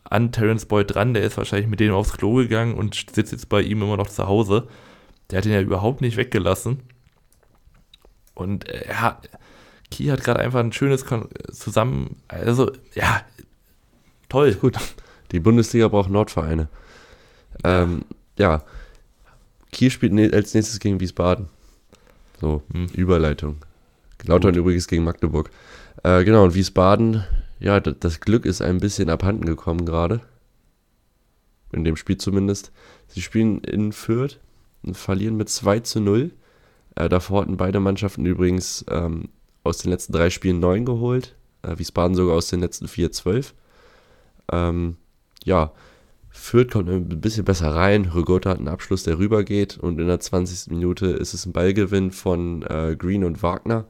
an 0.04 0.32
Terence 0.32 0.66
Boyd 0.66 0.94
dran, 0.94 1.14
der 1.14 1.24
ist 1.24 1.38
wahrscheinlich 1.38 1.70
mit 1.70 1.80
dem 1.80 1.94
aufs 1.94 2.14
Klo 2.14 2.36
gegangen 2.36 2.74
und 2.74 2.96
sitzt 3.14 3.32
jetzt 3.32 3.48
bei 3.48 3.62
ihm 3.62 3.82
immer 3.82 3.96
noch 3.96 4.10
zu 4.10 4.28
Hause. 4.28 4.68
Der 5.30 5.38
hat 5.38 5.46
ihn 5.46 5.52
ja 5.52 5.62
überhaupt 5.62 6.02
nicht 6.02 6.18
weggelassen. 6.18 6.82
Und 8.34 8.68
äh, 8.70 8.90
ja, 8.90 9.22
Kiel 9.92 10.12
hat 10.12 10.24
gerade 10.24 10.40
einfach 10.40 10.60
ein 10.60 10.74
schönes 10.74 11.06
Kon 11.06 11.30
zusammen, 11.52 12.22
also 12.28 12.72
ja, 12.96 13.22
toll. 14.30 14.56
Gut. 14.56 14.78
Die 15.32 15.40
Bundesliga 15.40 15.90
braucht 15.90 16.10
Nordvereine. 16.10 16.70
Ähm, 17.64 18.06
ja, 18.38 18.64
Kiel 19.72 19.92
spielt 19.92 20.14
ne 20.14 20.32
als 20.34 20.54
nächstes 20.54 20.80
gegen 20.80 21.00
Wiesbaden. 21.00 21.50
So, 22.42 22.64
hm. 22.72 22.88
Überleitung. 22.94 23.58
Lautern 24.24 24.56
übrigens 24.56 24.88
gegen 24.88 25.04
Magdeburg. 25.04 25.52
Äh, 26.08 26.24
genau, 26.24 26.46
und 26.46 26.56
Wiesbaden, 26.56 27.26
ja, 27.60 27.82
das 27.82 28.22
Glück 28.22 28.46
ist 28.46 28.62
ein 28.62 28.78
bisschen 28.78 29.10
abhanden 29.10 29.44
gekommen 29.44 29.86
gerade. 29.86 30.22
In 31.74 31.84
dem 31.84 31.98
Spiel 31.98 32.16
zumindest. 32.16 32.72
Sie 33.08 33.22
spielen 33.22 33.60
in 33.60 33.92
Fürth 33.92 34.40
und 34.84 34.96
verlieren 34.96 35.36
mit 35.36 35.50
2 35.50 35.82
zu 35.82 36.00
0. 36.00 36.32
Äh, 36.96 37.10
davor 37.10 37.42
hatten 37.42 37.58
beide 37.58 37.82
Mannschaften 37.82 38.26
übrigens 38.26 38.86
ähm, 38.90 39.28
aus 39.66 39.80
den 39.80 39.92
letzten 39.92 40.14
drei 40.14 40.30
Spielen 40.30 40.62
9 40.62 40.86
geholt. 40.86 41.36
Äh, 41.62 41.78
Wiesbaden 41.78 42.16
sogar 42.16 42.38
aus 42.38 42.48
den 42.48 42.62
letzten 42.62 42.88
vier 42.88 43.12
12. 43.12 43.54
Ähm, 44.50 44.96
ja, 45.44 45.74
Fürth 46.30 46.72
kommt 46.72 46.90
ein 46.90 47.20
bisschen 47.20 47.44
besser 47.44 47.76
rein. 47.76 48.06
Rigotta 48.06 48.52
hat 48.52 48.60
einen 48.60 48.70
Abschluss, 48.70 49.04
der 49.04 49.20
rübergeht. 49.20 49.78
Und 49.78 50.00
in 50.00 50.08
der 50.08 50.22
20. 50.22 50.72
Minute 50.72 51.08
ist 51.08 51.34
es 51.34 51.46
ein 51.46 51.52
Ballgewinn 51.52 52.12
von 52.12 52.62
äh, 52.62 52.96
Green 52.98 53.26
und 53.26 53.44
Wagner 53.44 53.88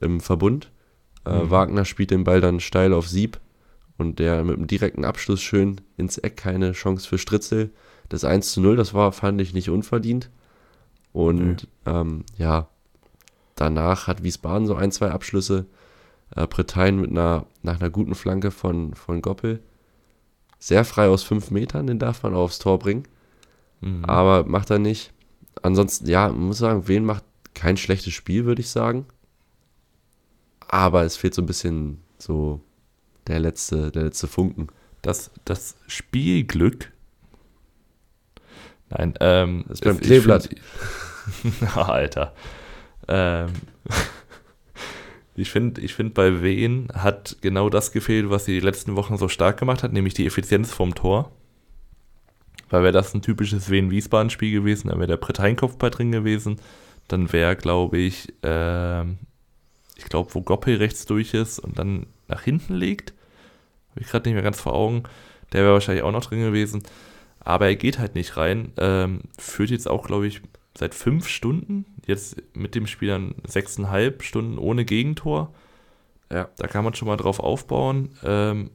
im 0.00 0.20
Verbund. 0.20 0.70
Äh, 1.30 1.44
mhm. 1.44 1.50
Wagner 1.50 1.84
spielt 1.84 2.10
den 2.10 2.24
Ball 2.24 2.40
dann 2.40 2.60
steil 2.60 2.92
auf 2.92 3.08
Sieb. 3.08 3.40
Und 3.98 4.18
der 4.18 4.44
mit 4.44 4.56
einem 4.56 4.66
direkten 4.66 5.04
Abschluss 5.04 5.42
schön 5.42 5.80
ins 5.98 6.16
Eck, 6.16 6.38
keine 6.38 6.72
Chance 6.72 7.06
für 7.06 7.18
Stritzel. 7.18 7.70
Das 8.08 8.24
1 8.24 8.52
zu 8.52 8.60
0, 8.62 8.76
das 8.76 8.94
war, 8.94 9.12
fand 9.12 9.40
ich, 9.40 9.52
nicht 9.52 9.68
unverdient. 9.68 10.30
Und 11.12 11.64
mhm. 11.64 11.68
ähm, 11.86 12.24
ja, 12.38 12.68
danach 13.56 14.06
hat 14.06 14.22
Wiesbaden 14.22 14.66
so 14.66 14.74
ein, 14.74 14.90
zwei 14.90 15.10
Abschlüsse. 15.10 15.66
Äh, 16.34 16.46
Bretein 16.46 16.98
mit 16.98 17.10
einer, 17.10 17.46
nach 17.62 17.78
einer 17.80 17.90
guten 17.90 18.14
Flanke 18.14 18.50
von, 18.50 18.94
von 18.94 19.20
Goppel 19.20 19.60
sehr 20.60 20.84
frei 20.84 21.08
aus 21.08 21.22
fünf 21.24 21.50
Metern, 21.50 21.86
den 21.86 21.98
darf 21.98 22.22
man 22.22 22.34
auch 22.34 22.42
aufs 22.42 22.58
Tor 22.60 22.78
bringen. 22.78 23.04
Mhm. 23.80 24.04
Aber 24.04 24.44
macht 24.44 24.70
er 24.70 24.78
nicht. 24.78 25.12
Ansonsten, 25.62 26.06
ja, 26.06 26.28
man 26.28 26.42
muss 26.48 26.58
sagen, 26.58 26.86
Wen 26.86 27.04
macht 27.04 27.24
kein 27.54 27.76
schlechtes 27.76 28.12
Spiel, 28.12 28.44
würde 28.44 28.60
ich 28.60 28.68
sagen. 28.68 29.06
Aber 30.72 31.02
es 31.02 31.16
fehlt 31.16 31.34
so 31.34 31.42
ein 31.42 31.46
bisschen 31.46 31.98
so 32.16 32.60
der 33.26 33.40
letzte, 33.40 33.90
der 33.90 34.04
letzte 34.04 34.28
Funken. 34.28 34.68
Das, 35.02 35.32
das 35.44 35.76
Spielglück. 35.88 36.92
Nein, 38.88 39.14
ähm. 39.20 39.64
Das 39.66 39.80
ist 39.80 39.84
beim 39.84 40.00
Kleeblatt. 40.00 40.48
Alter. 41.74 42.34
Ähm. 43.08 43.48
Ich 45.36 45.50
finde, 45.52 45.80
ich 45.80 45.94
find, 45.94 46.12
bei 46.12 46.42
Wien 46.42 46.88
hat 46.92 47.36
genau 47.40 47.70
das 47.70 47.92
gefehlt, 47.92 48.28
was 48.28 48.44
sie 48.44 48.52
die 48.52 48.66
letzten 48.66 48.94
Wochen 48.96 49.16
so 49.16 49.26
stark 49.28 49.58
gemacht 49.58 49.82
hat, 49.82 49.90
nämlich 49.90 50.12
die 50.12 50.26
Effizienz 50.26 50.70
vom 50.70 50.94
Tor. 50.94 51.32
Weil 52.68 52.82
wäre 52.82 52.92
das 52.92 53.14
ein 53.14 53.22
typisches 53.22 53.70
Wien-Wiesbaden-Spiel 53.70 54.52
gewesen, 54.52 54.88
dann 54.88 54.98
wäre 54.98 55.06
der 55.06 55.16
Breteinkopf 55.16 55.76
bei 55.76 55.88
drin 55.88 56.12
gewesen. 56.12 56.60
Dann 57.08 57.32
wäre, 57.32 57.56
glaube 57.56 57.96
ich, 57.96 58.28
äh, 58.42 59.04
ich 60.00 60.08
glaube, 60.08 60.34
wo 60.34 60.40
Goppel 60.40 60.76
rechts 60.76 61.06
durch 61.06 61.34
ist 61.34 61.58
und 61.58 61.78
dann 61.78 62.06
nach 62.28 62.42
hinten 62.42 62.74
legt, 62.74 63.12
habe 63.90 64.00
ich 64.00 64.08
gerade 64.08 64.28
nicht 64.28 64.34
mehr 64.34 64.42
ganz 64.42 64.60
vor 64.60 64.72
Augen, 64.72 65.02
der 65.52 65.62
wäre 65.62 65.74
wahrscheinlich 65.74 66.04
auch 66.04 66.12
noch 66.12 66.24
drin 66.24 66.40
gewesen. 66.40 66.82
Aber 67.40 67.66
er 67.66 67.76
geht 67.76 67.98
halt 67.98 68.14
nicht 68.14 68.36
rein. 68.36 68.72
Ähm, 68.76 69.22
führt 69.38 69.70
jetzt 69.70 69.88
auch, 69.88 70.06
glaube 70.06 70.26
ich, 70.26 70.42
seit 70.76 70.94
fünf 70.94 71.28
Stunden, 71.28 71.86
jetzt 72.06 72.36
mit 72.54 72.74
dem 72.74 72.86
Spiel 72.86 73.08
dann 73.08 73.34
sechseinhalb 73.46 74.22
Stunden 74.22 74.58
ohne 74.58 74.84
Gegentor. 74.84 75.52
Ja, 76.30 76.48
da 76.56 76.66
kann 76.66 76.84
man 76.84 76.94
schon 76.94 77.08
mal 77.08 77.16
drauf 77.16 77.40
aufbauen. 77.40 78.10
Ähm, 78.22 78.70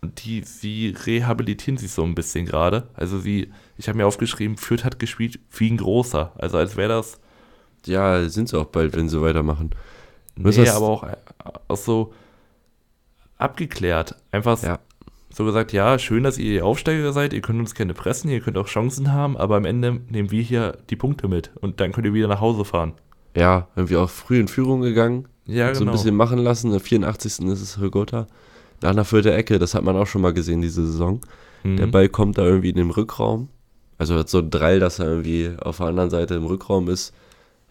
und 0.00 0.24
die, 0.24 0.42
sie 0.44 0.94
rehabilitieren 1.06 1.78
sich 1.78 1.90
so 1.90 2.04
ein 2.04 2.14
bisschen 2.14 2.46
gerade. 2.46 2.88
Also 2.94 3.18
sie, 3.18 3.50
ich 3.76 3.88
habe 3.88 3.98
mir 3.98 4.06
aufgeschrieben, 4.06 4.56
Fürth 4.56 4.84
hat 4.84 4.98
gespielt 4.98 5.40
wie 5.56 5.70
ein 5.70 5.76
großer. 5.76 6.32
Also 6.36 6.58
als 6.58 6.76
wäre 6.76 6.88
das. 6.88 7.20
Ja, 7.86 8.28
sind 8.28 8.48
sie 8.48 8.58
auch 8.58 8.66
bald, 8.66 8.96
wenn 8.96 9.08
sie 9.08 9.22
weitermachen. 9.22 9.70
Nee, 10.38 10.68
aber 10.68 10.88
auch, 10.88 11.06
auch 11.68 11.76
so 11.76 12.12
abgeklärt. 13.36 14.14
Einfach 14.30 14.62
ja 14.62 14.78
so 15.38 15.44
gesagt, 15.44 15.72
ja, 15.72 15.98
schön, 15.98 16.24
dass 16.24 16.38
ihr 16.38 16.64
Aufsteiger 16.64 17.12
seid, 17.12 17.32
ihr 17.32 17.40
könnt 17.40 17.60
uns 17.60 17.74
gerne 17.74 17.94
pressen, 17.94 18.30
ihr 18.30 18.40
könnt 18.40 18.58
auch 18.58 18.66
Chancen 18.66 19.12
haben, 19.12 19.36
aber 19.36 19.56
am 19.56 19.64
Ende 19.64 20.00
nehmen 20.08 20.30
wir 20.30 20.42
hier 20.42 20.78
die 20.90 20.96
Punkte 20.96 21.28
mit 21.28 21.50
und 21.60 21.80
dann 21.80 21.92
könnt 21.92 22.06
ihr 22.06 22.14
wieder 22.14 22.28
nach 22.28 22.40
Hause 22.40 22.64
fahren. 22.64 22.94
Ja, 23.36 23.68
irgendwie 23.76 23.96
auch 23.96 24.10
früh 24.10 24.40
in 24.40 24.48
Führung 24.48 24.80
gegangen, 24.80 25.28
ja, 25.46 25.72
so 25.74 25.80
genau. 25.80 25.92
ein 25.92 25.96
bisschen 25.96 26.16
machen 26.16 26.38
lassen. 26.38 26.70
Der 26.70 26.80
84. 26.80 27.46
ist 27.46 27.62
es 27.62 27.78
Hürgota. 27.78 28.26
Nach 28.80 28.90
einer 28.90 29.04
vierten 29.04 29.28
Ecke, 29.28 29.58
das 29.58 29.74
hat 29.74 29.84
man 29.84 29.96
auch 29.96 30.06
schon 30.06 30.22
mal 30.22 30.32
gesehen 30.32 30.60
diese 30.60 30.84
Saison. 30.86 31.20
Mhm. 31.62 31.76
Der 31.76 31.86
Ball 31.86 32.08
kommt 32.08 32.38
da 32.38 32.44
irgendwie 32.44 32.70
in 32.70 32.76
den 32.76 32.90
Rückraum. 32.90 33.48
Also 33.96 34.16
hat 34.16 34.28
so 34.28 34.38
ein 34.38 34.50
Drall, 34.50 34.80
dass 34.80 34.98
er 34.98 35.06
irgendwie 35.06 35.50
auf 35.60 35.78
der 35.78 35.86
anderen 35.86 36.10
Seite 36.10 36.34
im 36.34 36.46
Rückraum 36.46 36.88
ist. 36.88 37.12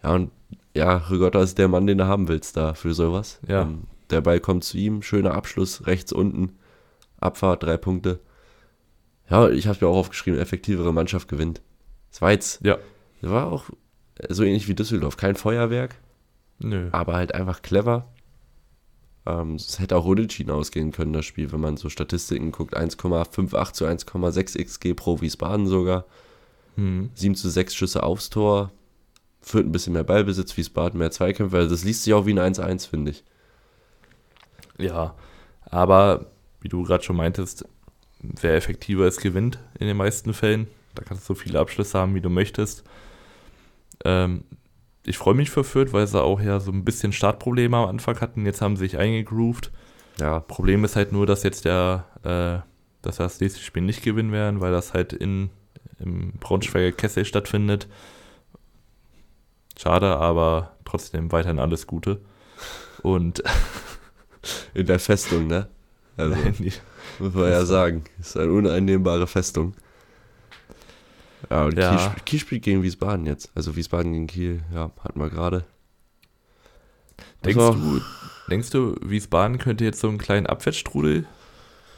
Ja, 0.02 0.14
und 0.14 0.30
ja, 0.78 0.96
Rigotta 0.96 1.42
ist 1.42 1.58
der 1.58 1.66
Mann, 1.66 1.88
den 1.88 1.98
du 1.98 2.06
haben 2.06 2.28
willst 2.28 2.56
da 2.56 2.72
für 2.72 2.94
sowas. 2.94 3.40
Ja. 3.48 3.62
Ähm, 3.62 3.82
der 4.10 4.20
Ball 4.20 4.38
kommt 4.38 4.62
zu 4.62 4.78
ihm, 4.78 5.02
schöner 5.02 5.34
Abschluss 5.34 5.88
rechts 5.88 6.12
unten. 6.12 6.56
Abfahrt, 7.18 7.64
drei 7.64 7.76
Punkte. 7.76 8.20
Ja, 9.28 9.48
ich 9.48 9.66
habe 9.66 9.84
mir 9.84 9.90
auch 9.90 9.96
aufgeschrieben, 9.96 10.38
effektivere 10.38 10.92
Mannschaft 10.92 11.26
gewinnt. 11.26 11.60
Das 12.10 12.22
war 12.22 12.30
jetzt, 12.30 12.64
ja. 12.64 12.78
Das 13.20 13.30
war 13.32 13.52
auch 13.52 13.64
so 14.28 14.44
ähnlich 14.44 14.68
wie 14.68 14.74
Düsseldorf. 14.74 15.16
Kein 15.16 15.34
Feuerwerk, 15.34 15.96
Nö. 16.60 16.88
aber 16.92 17.14
halt 17.14 17.34
einfach 17.34 17.60
clever. 17.60 18.06
Ähm, 19.26 19.56
es 19.56 19.80
hätte 19.80 19.96
auch 19.96 20.04
unentschieden 20.04 20.52
ausgehen 20.52 20.92
können, 20.92 21.12
das 21.12 21.26
Spiel, 21.26 21.50
wenn 21.50 21.60
man 21.60 21.76
so 21.76 21.88
Statistiken 21.88 22.52
guckt. 22.52 22.76
1,58 22.76 23.72
zu 23.72 23.84
1,6 23.84 24.64
XG 24.64 24.94
pro 24.94 25.20
Wiesbaden 25.20 25.66
sogar. 25.66 26.04
Hm. 26.76 27.10
7 27.14 27.34
zu 27.34 27.50
6 27.50 27.74
Schüsse 27.74 28.04
aufs 28.04 28.30
Tor. 28.30 28.70
Führt 29.48 29.64
ein 29.64 29.72
bisschen 29.72 29.94
mehr 29.94 30.04
Ballbesitz, 30.04 30.54
Wiesbaden 30.58 30.98
mehr 30.98 31.10
Zweikämpfe. 31.10 31.56
Also 31.56 31.70
das 31.70 31.82
liest 31.82 32.04
sich 32.04 32.12
auch 32.12 32.26
wie 32.26 32.38
ein 32.38 32.54
1-1, 32.54 32.86
finde 32.86 33.12
ich. 33.12 33.24
Ja, 34.76 35.14
aber 35.62 36.26
wie 36.60 36.68
du 36.68 36.82
gerade 36.82 37.02
schon 37.02 37.16
meintest, 37.16 37.64
wer 38.20 38.56
effektiver 38.56 39.06
ist, 39.06 39.22
gewinnt 39.22 39.58
in 39.78 39.86
den 39.86 39.96
meisten 39.96 40.34
Fällen. 40.34 40.68
Da 40.94 41.02
kannst 41.02 41.22
du 41.24 41.34
so 41.34 41.40
viele 41.40 41.60
Abschlüsse 41.60 41.98
haben, 41.98 42.14
wie 42.14 42.20
du 42.20 42.28
möchtest. 42.28 42.84
Ähm, 44.04 44.44
ich 45.06 45.16
freue 45.16 45.34
mich 45.34 45.48
für 45.48 45.64
Fürth, 45.64 45.94
weil 45.94 46.06
sie 46.06 46.22
auch 46.22 46.42
ja 46.42 46.60
so 46.60 46.70
ein 46.70 46.84
bisschen 46.84 47.12
Startprobleme 47.12 47.78
am 47.78 47.88
Anfang 47.88 48.20
hatten. 48.20 48.44
Jetzt 48.44 48.60
haben 48.60 48.76
sie 48.76 48.84
sich 48.84 48.98
eingegroovt. 48.98 49.72
Ja. 50.20 50.40
Problem 50.40 50.84
ist 50.84 50.94
halt 50.94 51.12
nur, 51.12 51.24
dass 51.24 51.42
jetzt 51.42 51.64
der, 51.64 52.04
äh, 52.22 52.68
dass 53.00 53.18
wir 53.18 53.24
das 53.24 53.40
nächste 53.40 53.60
Spiel 53.60 53.82
nicht 53.82 54.02
gewinnen 54.02 54.32
werden, 54.32 54.60
weil 54.60 54.72
das 54.72 54.92
halt 54.92 55.14
in, 55.14 55.48
im 55.98 56.32
Braunschweiger 56.32 56.92
Kessel 56.92 57.24
stattfindet. 57.24 57.88
Schade, 59.78 60.16
aber 60.16 60.76
trotzdem 60.84 61.30
weiterhin 61.30 61.60
alles 61.60 61.86
Gute. 61.86 62.20
Und 63.02 63.42
in 64.74 64.86
der 64.86 64.98
Festung, 64.98 65.46
ne? 65.46 65.68
Also, 66.16 66.34
muss 67.20 67.34
man 67.34 67.50
ja 67.50 67.64
sagen, 67.64 68.04
ist 68.18 68.36
eine 68.36 68.52
uneinnehmbare 68.52 69.28
Festung. 69.28 69.74
Ja, 71.48 71.66
und 71.66 71.78
ja. 71.78 71.96
Kiel, 71.96 72.22
Kiel, 72.24 72.38
spielt 72.40 72.62
gegen 72.62 72.82
Wiesbaden 72.82 73.24
jetzt. 73.24 73.52
Also 73.54 73.76
Wiesbaden 73.76 74.12
gegen 74.12 74.26
Kiel, 74.26 74.62
ja, 74.74 74.90
hatten 75.04 75.20
wir 75.20 75.30
gerade. 75.30 75.64
Denkst 77.44 77.56
du, 77.56 78.00
denkst 78.50 78.70
du, 78.70 78.96
Wiesbaden 79.00 79.58
könnte 79.58 79.84
jetzt 79.84 80.00
so 80.00 80.08
einen 80.08 80.18
kleinen 80.18 80.46
Abwärtsstrudel 80.46 81.24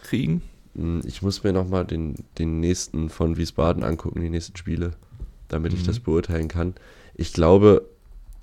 kriegen? 0.02 0.42
Hm, 0.74 1.00
ich 1.06 1.22
muss 1.22 1.42
mir 1.44 1.54
nochmal 1.54 1.86
den, 1.86 2.14
den 2.36 2.60
nächsten 2.60 3.08
von 3.08 3.38
Wiesbaden 3.38 3.82
angucken, 3.82 4.20
die 4.20 4.28
nächsten 4.28 4.56
Spiele, 4.58 4.92
damit 5.50 5.72
mhm. 5.72 5.78
ich 5.78 5.86
das 5.86 6.00
beurteilen 6.00 6.48
kann. 6.48 6.74
Ich 7.14 7.32
glaube, 7.32 7.86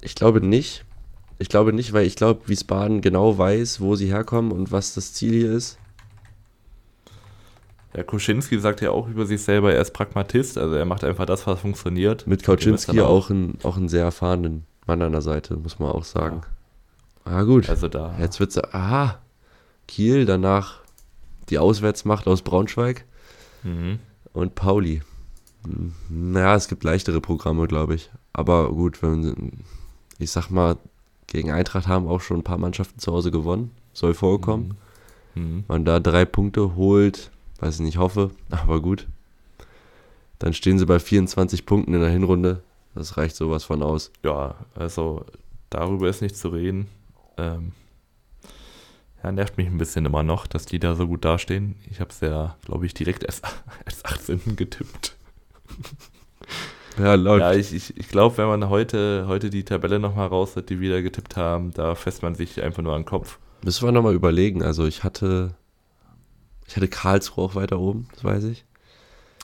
ich 0.02 0.16
glaube 0.16 0.46
nicht, 0.46 0.86
ich 1.40 1.50
glaube 1.50 1.74
nicht, 1.74 1.94
weil 1.94 2.06
ich 2.06 2.16
glaube, 2.16 2.48
Wiesbaden 2.48 3.02
genau 3.02 3.38
weiß, 3.38 3.82
wo 3.82 3.96
sie 3.96 4.08
herkommen 4.08 4.52
und 4.52 4.72
was 4.72 4.94
das 4.94 5.14
Ziel 5.14 5.34
hier 5.34 5.52
ist. 5.52 5.78
Ja, 7.96 8.04
Kuschinski 8.04 8.60
sagt 8.60 8.82
ja 8.82 8.92
auch 8.92 9.08
über 9.08 9.26
sich 9.26 9.42
selber, 9.42 9.74
er 9.74 9.82
ist 9.82 9.92
Pragmatist, 9.92 10.58
also 10.58 10.76
er 10.76 10.86
macht 10.86 11.04
einfach 11.04 11.26
das, 11.26 11.48
was 11.48 11.60
funktioniert. 11.60 12.28
Mit 12.28 12.44
Kauczynski 12.44 13.02
auch, 13.02 13.30
einen, 13.30 13.58
auch 13.64 13.78
einen 13.78 13.90
sehr 13.90 14.04
erfahrenen 14.04 14.66
Mann 14.86 15.02
an 15.02 15.14
der 15.14 15.22
Seite, 15.22 15.56
muss 15.56 15.80
man 15.80 15.92
auch 15.92 16.04
sagen. 16.04 16.42
Ja, 17.26 17.32
ah, 17.32 17.44
gut. 17.44 17.70
Also 17.70 17.88
da. 17.88 18.16
Jetzt 18.20 18.40
wird 18.40 18.52
es, 18.52 18.64
aha, 18.64 19.20
Kiel, 19.88 20.26
danach 20.26 20.82
die 21.50 21.58
Auswärtsmacht 21.58 22.28
aus 22.28 22.42
Braunschweig. 22.42 23.06
Mhm. 23.64 24.00
Und 24.34 24.56
Pauli. 24.56 25.02
Naja, 26.10 26.56
es 26.56 26.68
gibt 26.68 26.84
leichtere 26.84 27.22
Programme, 27.22 27.68
glaube 27.68 27.96
ich. 27.96 28.10
Aber 28.34 28.72
gut, 28.72 29.02
wenn, 29.02 29.64
ich 30.20 30.32
sag 30.32 30.50
mal, 30.50 30.78
gegen 31.28 31.52
Eintracht 31.52 31.88
haben 31.88 32.08
auch 32.08 32.22
schon 32.22 32.38
ein 32.38 32.44
paar 32.44 32.58
Mannschaften 32.58 33.00
zu 33.00 33.12
Hause 33.12 33.32
gewonnen. 33.32 33.72
Soll 33.94 34.14
vorkommen. 34.14 34.78
Mhm. 35.36 35.42
mhm. 35.42 35.64
Man 35.68 35.86
da 35.86 36.00
drei 36.00 36.26
Punkte 36.26 36.76
holt, 36.76 37.32
weiß 37.60 37.76
ich 37.76 37.82
nicht, 37.82 37.98
hoffe, 37.98 38.32
aber 38.50 38.82
gut. 38.82 39.08
Dann 40.40 40.54
stehen 40.54 40.78
sie 40.78 40.86
bei 40.86 41.00
24 41.00 41.66
Punkten 41.66 41.94
in 41.94 42.02
der 42.02 42.10
Hinrunde. 42.10 42.62
Das 42.94 43.18
reicht 43.18 43.36
sowas 43.36 43.64
von 43.64 43.82
aus. 43.84 44.12
Ja, 44.24 44.56
also 44.76 45.26
darüber 45.70 46.10
ist 46.10 46.22
nicht 46.22 46.38
zu 46.38 46.50
reden. 46.50 46.88
Ähm, 47.38 47.72
ja, 49.24 49.32
nervt 49.32 49.58
mich 49.58 49.68
ein 49.68 49.78
bisschen 49.78 50.06
immer 50.06 50.24
noch, 50.24 50.48
dass 50.48 50.66
die 50.66 50.80
da 50.80 50.96
so 50.96 51.08
gut 51.08 51.26
dastehen. 51.26 51.76
Ich 51.90 52.00
habe 52.00 52.12
es 52.12 52.20
ja, 52.20 52.56
glaube 52.66 52.86
ich, 52.86 52.94
direkt 52.94 53.24
erst 53.24 53.44
als 53.86 54.06
18. 54.06 54.56
getippt. 54.56 55.17
Ja, 57.00 57.14
läuft. 57.14 57.42
Ja, 57.42 57.54
ich, 57.54 57.74
ich, 57.74 57.96
ich 57.96 58.10
glaube, 58.10 58.38
wenn 58.38 58.48
man 58.48 58.70
heute, 58.70 59.26
heute 59.28 59.50
die 59.50 59.64
Tabelle 59.64 60.00
nochmal 60.00 60.28
raus 60.28 60.56
hat, 60.56 60.70
die 60.70 60.80
wir 60.80 61.02
getippt 61.04 61.38
haben, 61.38 61.72
da 61.72 61.94
fässt 61.94 62.24
man 62.24 62.34
sich 62.34 62.62
einfach 62.64 62.82
nur 62.82 62.94
an 62.94 63.02
den 63.02 63.08
Kopf. 63.08 63.38
Müssen 63.64 63.88
wir 63.88 63.92
nochmal 63.92 64.16
überlegen. 64.16 64.64
Also 64.64 64.86
ich 64.86 65.04
hatte, 65.04 65.54
ich 66.66 66.76
hatte 66.76 66.88
Karlsruhe 66.88 67.46
auch 67.46 67.56
weiter 67.56 67.80
oben, 67.80 68.08
das 68.14 68.24
weiß 68.24 68.44
ich. 68.46 68.66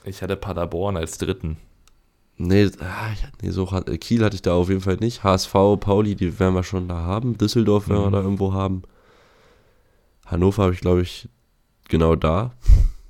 Ich 0.04 0.22
hatte 0.22 0.36
Paderborn 0.36 0.98
als 0.98 1.18
dritten. 1.18 1.58
Nee, 2.38 2.70
ah, 2.80 3.12
nee 3.42 3.52
so 3.52 3.72
hat, 3.72 3.86
Kiel 4.02 4.24
hatte 4.24 4.36
ich 4.36 4.42
da 4.42 4.54
auf 4.54 4.70
jeden 4.70 4.82
Fall 4.82 4.98
nicht. 4.98 5.24
HSV, 5.24 5.54
Pauli, 5.80 6.16
die 6.16 6.40
werden 6.40 6.56
wir 6.56 6.64
schon 6.64 6.88
da 6.88 6.96
haben. 6.96 7.38
Düsseldorf 7.38 7.88
werden 7.88 8.02
mhm. 8.02 8.06
wir 8.08 8.12
da 8.12 8.22
irgendwo 8.24 8.54
haben. 8.54 8.82
Hannover 10.26 10.64
habe 10.64 10.74
ich, 10.74 10.82
glaube 10.82 11.02
ich, 11.02 11.30
genau 11.90 12.16
da. 12.16 12.52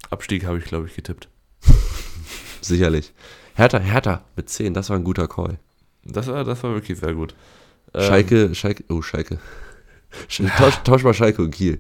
Abstieg 0.10 0.46
habe 0.46 0.58
ich, 0.58 0.66
glaube 0.66 0.88
ich, 0.88 0.96
getippt. 0.96 1.30
Sicherlich. 2.64 3.14
Hertha, 3.56 3.80
Hertha 3.80 4.24
mit 4.36 4.50
10, 4.50 4.74
das 4.74 4.90
war 4.90 4.98
ein 4.98 5.04
guter 5.04 5.28
Call. 5.28 5.58
Das 6.04 6.28
war, 6.28 6.44
das 6.44 6.64
war 6.64 6.74
wirklich 6.74 7.00
sehr 7.00 7.14
gut. 7.14 7.36
Schalke, 7.96 8.44
ähm, 8.44 8.56
Schalke, 8.56 8.84
oh, 8.90 9.02
Schalke. 9.02 9.40
Tausch, 10.58 10.76
tausch, 10.84 11.04
mal 11.04 11.14
Schalke 11.14 11.42
und 11.42 11.52
Kiel. 11.52 11.80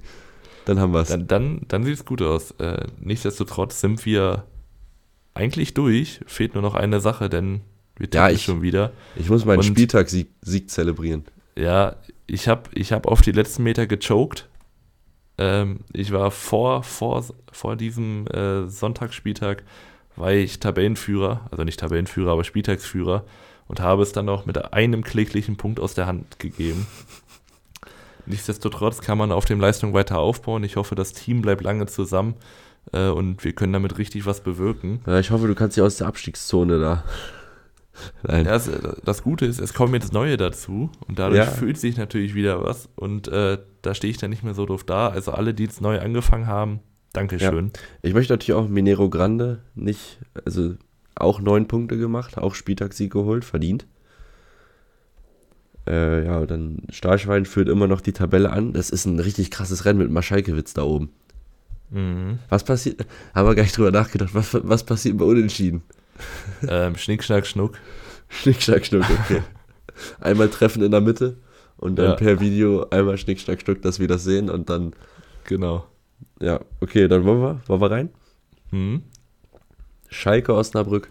Dann 0.65 0.79
haben 0.79 0.93
wir 0.93 1.01
es. 1.01 1.09
Dann, 1.09 1.27
dann, 1.27 1.61
dann 1.67 1.83
sieht 1.83 1.95
es 1.95 2.05
gut 2.05 2.21
aus. 2.21 2.51
Äh, 2.51 2.85
nichtsdestotrotz 2.99 3.81
sind 3.81 4.05
wir 4.05 4.45
eigentlich 5.33 5.73
durch. 5.73 6.21
Fehlt 6.25 6.53
nur 6.53 6.63
noch 6.63 6.75
eine 6.75 6.99
Sache, 6.99 7.29
denn 7.29 7.61
wir 7.97 8.07
ja, 8.13 8.29
ich, 8.29 8.43
schon 8.43 8.61
wieder. 8.61 8.91
Ich 9.15 9.29
muss 9.29 9.45
meinen 9.45 9.63
Spieltag-Sieg 9.63 10.29
Sieg 10.41 10.69
zelebrieren. 10.69 11.25
Ja, 11.55 11.95
ich 12.27 12.47
habe 12.47 12.69
ich 12.73 12.91
hab 12.91 13.07
auf 13.07 13.21
die 13.21 13.31
letzten 13.31 13.63
Meter 13.63 13.85
gechoked. 13.85 14.47
Ähm, 15.37 15.81
ich 15.91 16.11
war 16.11 16.31
vor, 16.31 16.83
vor, 16.83 17.25
vor 17.51 17.75
diesem 17.75 18.27
äh, 18.27 18.67
Sonntagsspieltag, 18.67 19.63
war 20.15 20.31
ich 20.31 20.59
Tabellenführer, 20.59 21.47
also 21.51 21.63
nicht 21.63 21.79
Tabellenführer, 21.79 22.31
aber 22.31 22.43
Spieltagsführer 22.43 23.25
und 23.67 23.79
habe 23.79 24.03
es 24.03 24.11
dann 24.11 24.29
auch 24.29 24.45
mit 24.45 24.73
einem 24.73 25.03
kläglichen 25.03 25.57
Punkt 25.57 25.79
aus 25.79 25.93
der 25.93 26.05
Hand 26.05 26.39
gegeben. 26.39 26.87
Nichtsdestotrotz 28.25 29.01
kann 29.01 29.17
man 29.17 29.31
auf 29.31 29.45
dem 29.45 29.59
Leistung 29.59 29.93
weiter 29.93 30.19
aufbauen. 30.19 30.63
Ich 30.63 30.75
hoffe, 30.75 30.95
das 30.95 31.13
Team 31.13 31.41
bleibt 31.41 31.61
lange 31.61 31.87
zusammen 31.87 32.35
äh, 32.91 33.09
und 33.09 33.43
wir 33.43 33.53
können 33.53 33.73
damit 33.73 33.97
richtig 33.97 34.25
was 34.25 34.41
bewirken. 34.41 35.01
Ja, 35.05 35.19
ich 35.19 35.31
hoffe, 35.31 35.47
du 35.47 35.55
kannst 35.55 35.75
dich 35.75 35.83
aus 35.83 35.97
der 35.97 36.07
Abstiegszone 36.07 36.79
da. 36.79 37.03
Nein. 38.23 38.45
Ja, 38.45 38.59
das 39.03 39.23
Gute 39.23 39.45
ist, 39.45 39.59
es 39.59 39.73
kommen 39.73 39.93
jetzt 39.93 40.13
neue 40.13 40.37
dazu 40.37 40.89
und 41.07 41.19
dadurch 41.19 41.45
ja. 41.45 41.51
fühlt 41.51 41.77
sich 41.77 41.97
natürlich 41.97 42.33
wieder 42.33 42.63
was 42.63 42.89
und 42.95 43.27
äh, 43.27 43.59
da 43.81 43.93
stehe 43.93 44.09
ich 44.09 44.17
dann 44.17 44.29
nicht 44.29 44.43
mehr 44.43 44.53
so 44.53 44.65
doof 44.65 44.83
da. 44.83 45.09
Also 45.09 45.31
alle, 45.31 45.53
die 45.53 45.63
jetzt 45.63 45.81
neu 45.81 45.99
angefangen 45.99 46.47
haben, 46.47 46.79
Dankeschön. 47.13 47.71
Ja. 47.73 47.81
Ich 48.01 48.13
möchte 48.13 48.33
natürlich 48.33 48.53
auch 48.53 48.67
Minero 48.67 49.09
Grande 49.09 49.59
nicht, 49.75 50.17
also 50.45 50.75
auch 51.15 51.39
neun 51.39 51.67
Punkte 51.67 51.97
gemacht, 51.97 52.37
auch 52.37 52.55
Spieltagssieg 52.55 53.11
geholt, 53.11 53.45
verdient. 53.45 53.85
Äh, 55.87 56.25
ja, 56.25 56.45
dann 56.45 56.83
Stahlschwein 56.89 57.45
führt 57.45 57.69
immer 57.69 57.87
noch 57.87 58.01
die 58.01 58.13
Tabelle 58.13 58.51
an. 58.51 58.73
Das 58.73 58.89
ist 58.89 59.05
ein 59.05 59.19
richtig 59.19 59.51
krasses 59.51 59.85
Rennen 59.85 59.99
mit 59.99 60.09
Maschalkewitz 60.09 60.73
da 60.73 60.83
oben. 60.83 61.11
Mhm. 61.91 62.39
Was 62.49 62.63
passiert? 62.63 63.05
Haben 63.35 63.47
wir 63.47 63.55
gar 63.55 63.63
nicht 63.63 63.77
drüber 63.77 63.91
nachgedacht. 63.91 64.33
Was, 64.33 64.53
was 64.53 64.83
passiert 64.83 65.17
bei 65.17 65.25
Unentschieden? 65.25 65.83
Ähm, 66.67 66.95
Schnick, 66.95 67.23
Schnack, 67.23 67.45
Schnuck. 67.45 67.77
Schnick, 68.29 68.61
Schnack, 68.61 68.85
Schnuck, 68.85 69.05
okay. 69.09 69.41
einmal 70.19 70.49
treffen 70.49 70.81
in 70.81 70.91
der 70.91 71.01
Mitte 71.01 71.37
und 71.77 71.97
dann 71.97 72.11
ja. 72.11 72.15
per 72.15 72.39
Video 72.39 72.87
einmal 72.89 73.17
Schnick, 73.17 73.39
Schnack, 73.39 73.61
Schnuck, 73.61 73.81
dass 73.81 73.99
wir 73.99 74.07
das 74.07 74.23
sehen 74.23 74.49
und 74.49 74.69
dann. 74.69 74.93
Genau. 75.45 75.85
Ja, 76.39 76.59
okay, 76.81 77.07
dann 77.07 77.25
wollen 77.25 77.41
wir, 77.41 77.61
wollen 77.67 77.81
wir 77.81 77.91
rein? 77.91 78.09
Mhm. 78.71 79.03
Schalke 80.09 80.53
Osnabrück. 80.53 81.09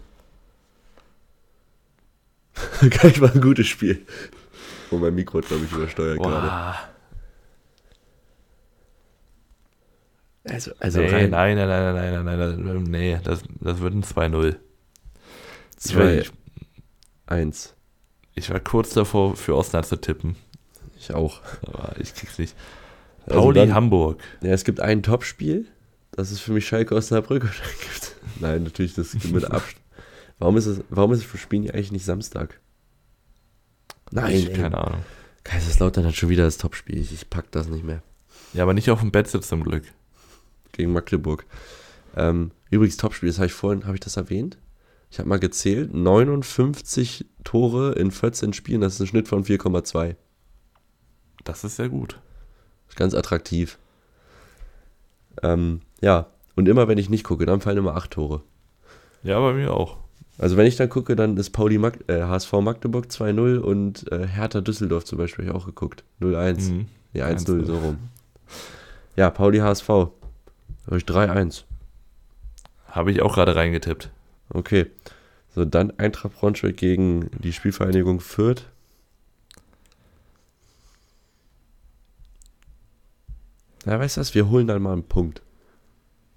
Geil, 2.81 3.19
war 3.19 3.33
ein 3.33 3.41
gutes 3.41 3.67
Spiel. 3.67 4.05
Oh, 4.91 4.97
mein 4.97 5.15
Mikro 5.15 5.39
hat, 5.39 5.47
glaube 5.47 5.65
ich, 5.65 5.71
übersteuert 5.71 6.19
gerade. 6.19 6.75
Also, 10.45 10.71
also 10.79 10.99
nee, 10.99 11.07
rein. 11.07 11.29
Nein, 11.29 11.55
nein, 11.55 11.67
nein, 11.67 11.95
nein, 11.95 12.25
nein, 12.25 12.37
nein, 12.37 12.63
nein, 12.63 12.83
nee, 12.83 13.19
das, 13.23 13.43
das 13.59 13.79
wird 13.79 13.93
ein 13.93 14.03
2-0. 14.03 14.57
2-1. 15.79 17.73
Ich 18.35 18.49
war 18.49 18.59
kurz 18.59 18.93
davor, 18.93 19.35
für 19.35 19.55
Osnabrück 19.55 19.89
zu 19.89 20.01
tippen. 20.01 20.35
Ich 20.97 21.13
auch. 21.13 21.41
Aber 21.65 21.95
ich 21.99 22.13
krieg's 22.13 22.37
nicht. 22.39 22.55
Also 23.25 23.39
Pauli 23.39 23.59
dann, 23.59 23.73
Hamburg. 23.73 24.21
Ja, 24.41 24.51
es 24.51 24.63
gibt 24.63 24.79
ein 24.79 25.03
Topspiel. 25.03 25.65
Das 26.11 26.31
ist 26.31 26.41
für 26.41 26.51
mich 26.51 26.67
Schalke 26.67 26.95
Osnabrück. 26.95 27.49
Nein, 28.39 28.63
natürlich, 28.63 28.93
das 28.93 29.13
mit 29.13 29.45
Abstand. 29.45 29.81
Warum 30.39 30.57
ist 30.57 30.65
es, 30.65 30.81
warum 30.89 31.13
ist 31.13 31.19
es 31.19 31.25
für 31.25 31.37
Spielen 31.37 31.69
eigentlich 31.69 31.91
nicht 31.91 32.05
Samstag? 32.05 32.59
Nein, 34.11 34.35
ich, 34.35 34.53
keine 34.53 34.77
Ahnung. 34.77 35.01
Kaiserslautern 35.43 36.05
hat 36.05 36.15
schon 36.15 36.29
wieder 36.29 36.43
das 36.43 36.57
Topspiel. 36.57 36.99
Ich, 36.99 37.11
ich 37.11 37.29
pack 37.29 37.51
das 37.51 37.67
nicht 37.67 37.83
mehr. 37.83 38.03
Ja, 38.53 38.63
aber 38.63 38.73
nicht 38.73 38.89
auf 38.89 38.99
dem 38.99 39.11
Bett 39.11 39.27
sitzt 39.27 39.49
zum 39.49 39.63
Glück. 39.63 39.83
Gegen 40.71 40.93
Magdeburg. 40.93 41.45
Ähm, 42.15 42.51
übrigens, 42.69 42.97
Topspiel, 42.97 43.29
das 43.29 43.37
habe 43.37 43.47
ich 43.47 43.53
vorhin, 43.53 43.85
habe 43.85 43.95
ich 43.95 44.01
das 44.01 44.17
erwähnt? 44.17 44.57
Ich 45.09 45.19
habe 45.19 45.29
mal 45.29 45.39
gezählt, 45.39 45.93
59 45.93 47.25
Tore 47.43 47.93
in 47.93 48.11
14 48.11 48.53
Spielen, 48.53 48.81
das 48.81 48.95
ist 48.95 49.01
ein 49.01 49.07
Schnitt 49.07 49.27
von 49.27 49.43
4,2. 49.43 50.15
Das 51.43 51.63
ist 51.63 51.75
sehr 51.75 51.89
gut. 51.89 52.19
Ganz 52.95 53.13
attraktiv. 53.13 53.77
Ähm, 55.41 55.81
ja, 56.01 56.27
und 56.55 56.67
immer 56.67 56.87
wenn 56.87 56.97
ich 56.97 57.09
nicht 57.09 57.23
gucke, 57.23 57.45
dann 57.45 57.61
fallen 57.61 57.77
immer 57.77 57.95
8 57.95 58.11
Tore. 58.11 58.41
Ja, 59.23 59.39
bei 59.39 59.53
mir 59.53 59.73
auch. 59.73 59.97
Also 60.37 60.57
wenn 60.57 60.65
ich 60.65 60.75
dann 60.75 60.89
gucke, 60.89 61.15
dann 61.15 61.37
ist 61.37 61.51
Pauli 61.51 61.77
Mag 61.77 61.99
äh, 62.07 62.23
HSV 62.23 62.51
Magdeburg 62.53 63.05
2-0 63.05 63.57
und 63.57 64.11
äh, 64.11 64.27
Hertha 64.27 64.61
Düsseldorf 64.61 65.05
zum 65.05 65.17
Beispiel 65.17 65.45
ich 65.45 65.51
auch 65.51 65.65
geguckt. 65.65 66.03
0-1. 66.21 66.71
Mhm. 66.71 66.87
Ja, 67.13 67.27
1-0 67.27 67.65
so 67.65 67.77
rum. 67.77 67.97
Ja, 69.15 69.29
Pauli 69.29 69.59
HSV. 69.59 69.87
Habe 69.87 70.97
ich 70.97 71.03
3-1. 71.03 71.63
Habe 72.87 73.11
ich 73.11 73.21
auch 73.21 73.35
gerade 73.35 73.55
reingetippt. 73.55 74.09
Okay. 74.49 74.87
So, 75.55 75.65
dann 75.65 75.97
Eintracht 75.99 76.33
Braunschweig 76.33 76.77
gegen 76.77 77.29
die 77.39 77.53
Spielvereinigung 77.53 78.19
Fürth. 78.19 78.65
Ja, 83.85 83.99
weißt 83.99 84.17
du 84.17 84.21
was? 84.21 84.33
Wir 84.33 84.49
holen 84.49 84.67
dann 84.67 84.81
mal 84.81 84.93
einen 84.93 85.03
Punkt. 85.03 85.41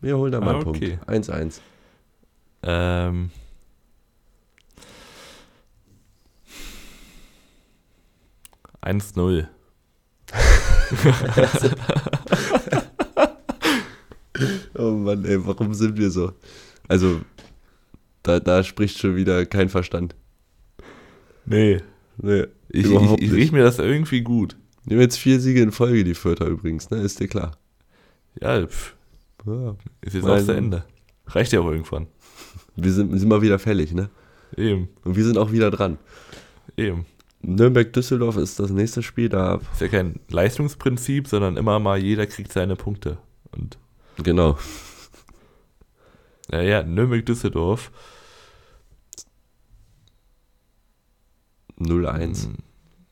Wir 0.01 0.18
holen 0.18 0.32
dann 0.32 0.44
mal 0.44 0.56
ah, 0.56 0.59
einen 0.59 0.68
okay. 0.68 0.98
Punkt. 1.06 1.28
1-1. 1.31 1.60
Ähm. 2.62 3.31
Eins 8.81 9.16
null. 9.16 9.48
oh 14.74 14.90
Mann, 14.93 15.24
ey, 15.24 15.44
warum 15.44 15.74
sind 15.74 15.97
wir 15.97 16.10
so? 16.10 16.32
Also, 16.89 17.20
da, 18.23 18.39
da 18.39 18.62
spricht 18.62 18.98
schon 18.98 19.16
wieder 19.16 19.44
kein 19.47 19.68
Verstand. 19.68 20.14
Nee. 21.47 21.81
Nee. 22.18 22.47
Ich, 22.68 22.86
ich, 22.86 23.23
ich 23.23 23.32
rieche 23.32 23.52
mir 23.55 23.64
das 23.64 23.78
irgendwie 23.78 24.20
gut. 24.20 24.56
Die 24.86 24.94
haben 24.94 25.00
jetzt 25.00 25.18
vier 25.18 25.40
Siege 25.40 25.60
in 25.60 25.72
Folge, 25.72 26.04
die 26.04 26.14
Vierter 26.14 26.46
übrigens, 26.46 26.90
ne? 26.90 26.98
Ist 26.98 27.18
dir 27.18 27.26
klar. 27.26 27.58
Ja, 28.40 28.64
pff. 28.66 28.94
ja 29.44 29.76
ist 30.00 30.14
jetzt 30.14 30.26
auch 30.26 30.38
zu 30.38 30.52
Ende. 30.52 30.84
Reicht 31.26 31.52
ja 31.52 31.60
auch 31.60 31.70
irgendwann. 31.70 32.06
Wir 32.76 32.92
sind, 32.92 33.18
sind 33.18 33.28
mal 33.28 33.42
wieder 33.42 33.58
fällig, 33.58 33.92
ne? 33.92 34.10
Eben. 34.56 34.88
Und 35.04 35.16
wir 35.16 35.24
sind 35.24 35.38
auch 35.38 35.50
wieder 35.50 35.72
dran. 35.72 35.98
Eben. 36.76 37.04
Nürnberg-Düsseldorf 37.42 38.36
ist 38.36 38.60
das 38.60 38.70
nächste 38.70 39.02
Spiel, 39.02 39.28
da. 39.28 39.60
Ist 39.72 39.80
ja 39.80 39.88
kein 39.88 40.20
Leistungsprinzip, 40.28 41.26
sondern 41.26 41.56
immer 41.56 41.80
mal 41.80 41.98
jeder 41.98 42.26
kriegt 42.26 42.52
seine 42.52 42.76
Punkte. 42.76 43.18
Und 43.52 43.78
genau. 44.22 44.56
Ja, 46.50 46.62
ja, 46.62 46.82
Nürnberg-Düsseldorf. 46.84 47.90
0-1. 51.78 52.48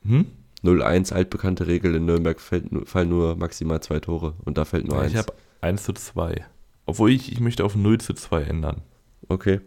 Hm? 0.05 0.25
0-1, 0.65 1.13
altbekannte 1.13 1.67
Regel 1.67 1.95
in 1.95 2.05
Nürnberg 2.05 2.39
fällt, 2.39 2.65
fallen 2.87 3.09
nur 3.09 3.35
maximal 3.35 3.81
zwei 3.81 3.99
Tore 3.99 4.33
und 4.43 4.57
da 4.57 4.65
fällt 4.65 4.87
nur 4.87 4.97
ja, 4.97 5.03
eins. 5.03 5.11
Ich 5.11 5.17
habe 5.17 5.33
1 5.61 5.83
zu 5.83 5.93
2. 5.93 6.45
Obwohl 6.85 7.11
ich, 7.11 7.31
ich 7.31 7.39
möchte 7.39 7.63
auf 7.63 7.75
0 7.75 7.99
zu 7.99 8.13
2 8.13 8.43
ändern. 8.43 8.81
Okay. 9.27 9.61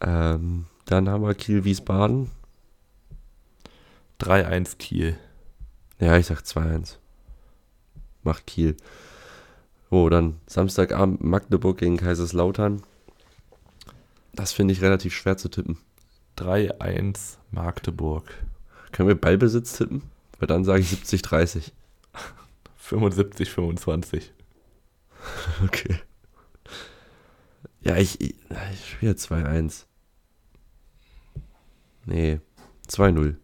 Ähm, 0.00 0.66
dann 0.86 1.08
haben 1.08 1.24
wir 1.24 1.34
Kiel-Wiesbaden. 1.34 2.30
3-1 4.20 4.76
Kiel. 4.78 5.16
Ja, 5.98 6.16
ich 6.16 6.26
sag 6.26 6.40
2-1. 6.40 6.96
Macht 8.22 8.46
Kiel. 8.46 8.76
Oh, 9.90 10.08
dann 10.08 10.40
Samstagabend 10.46 11.22
Magdeburg 11.22 11.78
gegen 11.78 11.96
Kaiserslautern. 11.96 12.82
Das 14.32 14.52
finde 14.52 14.72
ich 14.72 14.82
relativ 14.82 15.14
schwer 15.14 15.36
zu 15.36 15.48
tippen. 15.48 15.78
3-1 16.38 17.36
Magdeburg. 17.50 18.24
Können 18.94 19.08
wir 19.08 19.16
Ballbesitz 19.16 19.76
tippen? 19.76 20.02
Weil 20.38 20.46
dann 20.46 20.64
sage 20.64 20.80
ich 20.80 20.88
70-30. 20.88 21.72
75-25. 22.88 24.22
Okay. 25.64 25.96
Ja, 27.80 27.96
ich, 27.96 28.20
ich, 28.20 28.34
ich 28.72 28.90
spiele 28.90 29.12
2-1. 29.12 29.84
Nee, 32.06 32.40
2-0. 32.88 33.34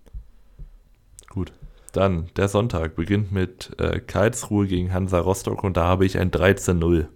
Gut. 1.29 1.53
Dann, 1.93 2.31
der 2.37 2.49
Sonntag 2.49 2.95
beginnt 2.95 3.33
mit 3.33 3.73
äh, 3.79 3.99
Karlsruhe 4.01 4.67
gegen 4.67 4.93
Hansa 4.93 5.19
Rostock 5.19 5.65
und 5.65 5.77
da 5.77 5.85
habe 5.87 6.07
ich 6.07 6.17
ein 6.17 6.31
13-0. 6.31 7.07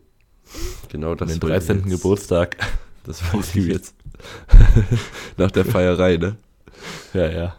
Genau 0.90 1.14
das. 1.14 1.30
Den 1.30 1.40
13. 1.40 1.76
Jetzt, 1.76 1.88
Geburtstag. 1.88 2.56
Das 3.04 3.22
weiß 3.32 3.54
ich 3.54 3.66
jetzt. 3.68 3.94
Nach 5.36 5.50
der 5.50 5.64
Feierei, 5.64 6.16
ne? 6.16 6.36
Ja, 7.12 7.30
ja. 7.30 7.56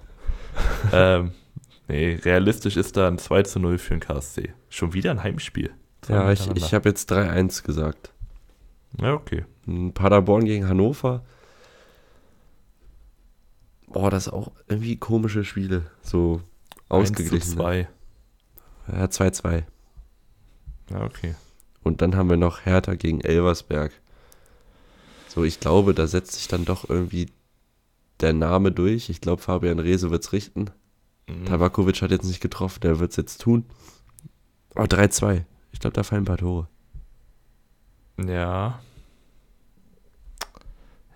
ähm, 0.93 1.31
nee, 1.87 2.15
realistisch 2.23 2.77
ist 2.77 2.97
da 2.97 3.07
ein 3.07 3.17
2 3.17 3.59
0 3.59 3.77
für 3.77 3.93
den 3.95 3.99
KSC. 3.99 4.53
Schon 4.69 4.93
wieder 4.93 5.11
ein 5.11 5.23
Heimspiel. 5.23 5.71
Ja, 6.07 6.31
ich, 6.31 6.47
ich 6.55 6.73
habe 6.73 6.89
jetzt 6.89 7.11
3-1 7.11 7.63
gesagt. 7.63 8.11
Ja, 9.01 9.13
okay. 9.13 9.45
Paderborn 9.93 10.45
gegen 10.45 10.67
Hannover. 10.67 11.23
Boah, 13.87 14.11
das 14.11 14.27
ist 14.27 14.33
auch 14.33 14.51
irgendwie 14.67 14.97
komische 14.97 15.43
Spiele. 15.43 15.85
So 16.01 16.41
ausgeglichen. 16.89 17.53
2. 17.53 17.87
Ja, 18.87 19.05
2-2. 19.05 19.63
Ja, 20.91 21.03
okay. 21.03 21.35
Und 21.83 22.01
dann 22.01 22.15
haben 22.15 22.29
wir 22.29 22.37
noch 22.37 22.65
Hertha 22.65 22.95
gegen 22.95 23.21
Elversberg. 23.21 23.91
So, 25.27 25.43
ich 25.43 25.59
glaube, 25.59 25.93
da 25.93 26.07
setzt 26.07 26.33
sich 26.33 26.47
dann 26.47 26.65
doch 26.65 26.89
irgendwie 26.89 27.27
der 28.25 28.33
Name 28.33 28.71
durch. 28.71 29.09
Ich 29.09 29.21
glaube, 29.21 29.41
Fabian 29.41 29.79
Rehse 29.79 30.09
wird 30.09 30.23
es 30.23 30.33
richten. 30.33 30.71
Mhm. 31.27 31.45
Tabakovic 31.45 32.01
hat 32.01 32.11
jetzt 32.11 32.25
nicht 32.25 32.41
getroffen, 32.41 32.81
der 32.81 32.99
wird 32.99 33.11
es 33.11 33.17
jetzt 33.17 33.41
tun. 33.41 33.65
Oh, 34.75 34.81
3-2. 34.81 35.45
Ich 35.71 35.79
glaube, 35.79 35.93
da 35.93 36.03
fallen 36.03 36.23
ein 36.23 36.25
paar 36.25 36.37
Tore. 36.37 36.67
Ja. 38.17 38.79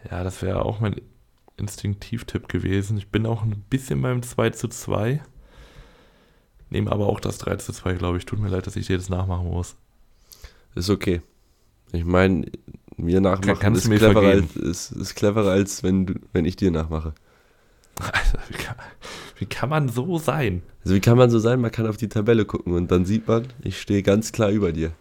Ja, 0.09 0.23
das 0.23 0.41
wäre 0.41 0.63
auch 0.63 0.79
mein 0.79 1.01
Instinktivtipp 1.57 2.47
gewesen. 2.47 2.97
Ich 2.97 3.09
bin 3.09 3.25
auch 3.25 3.41
ein 3.41 3.65
bisschen 3.69 4.01
beim 4.01 4.21
2 4.21 4.51
zu 4.51 4.67
2. 4.67 5.21
Nehme 6.69 6.91
aber 6.91 7.07
auch 7.07 7.19
das 7.19 7.39
3 7.39 7.55
zu 7.57 7.73
2, 7.73 7.95
glaube 7.95 8.19
ich. 8.19 8.25
Tut 8.25 8.39
mir 8.39 8.49
leid, 8.49 8.67
dass 8.67 8.75
ich 8.75 8.87
dir 8.87 8.97
das 8.97 9.09
nachmachen 9.09 9.47
muss. 9.47 9.75
Ist 10.75 10.89
okay. 10.89 11.21
Ich 11.91 12.05
meine, 12.05 12.45
mir 13.03 13.21
nachmachen 13.21 13.59
Kann, 13.59 13.75
ist, 13.75 13.85
cleverer 13.85 14.27
als, 14.27 14.55
ist, 14.55 14.91
ist, 14.91 15.15
cleverer 15.15 15.51
als 15.51 15.83
wenn, 15.83 16.05
du, 16.05 16.13
wenn 16.33 16.45
ich 16.45 16.55
dir 16.55 16.71
nachmache. 16.71 17.13
Also, 17.99 18.37
wie, 18.47 18.53
kann, 18.53 18.75
wie 19.37 19.45
kann 19.45 19.69
man 19.69 19.89
so 19.89 20.17
sein? 20.17 20.61
Also 20.83 20.95
wie 20.95 21.01
kann 21.01 21.17
man 21.17 21.29
so 21.29 21.39
sein? 21.39 21.59
Man 21.59 21.71
kann 21.71 21.85
auf 21.85 21.97
die 21.97 22.07
Tabelle 22.07 22.45
gucken 22.45 22.73
und 22.73 22.91
dann 22.91 23.05
sieht 23.05 23.27
man, 23.27 23.47
ich 23.61 23.81
stehe 23.81 24.03
ganz 24.03 24.31
klar 24.31 24.49
über 24.51 24.71
dir. 24.71 24.91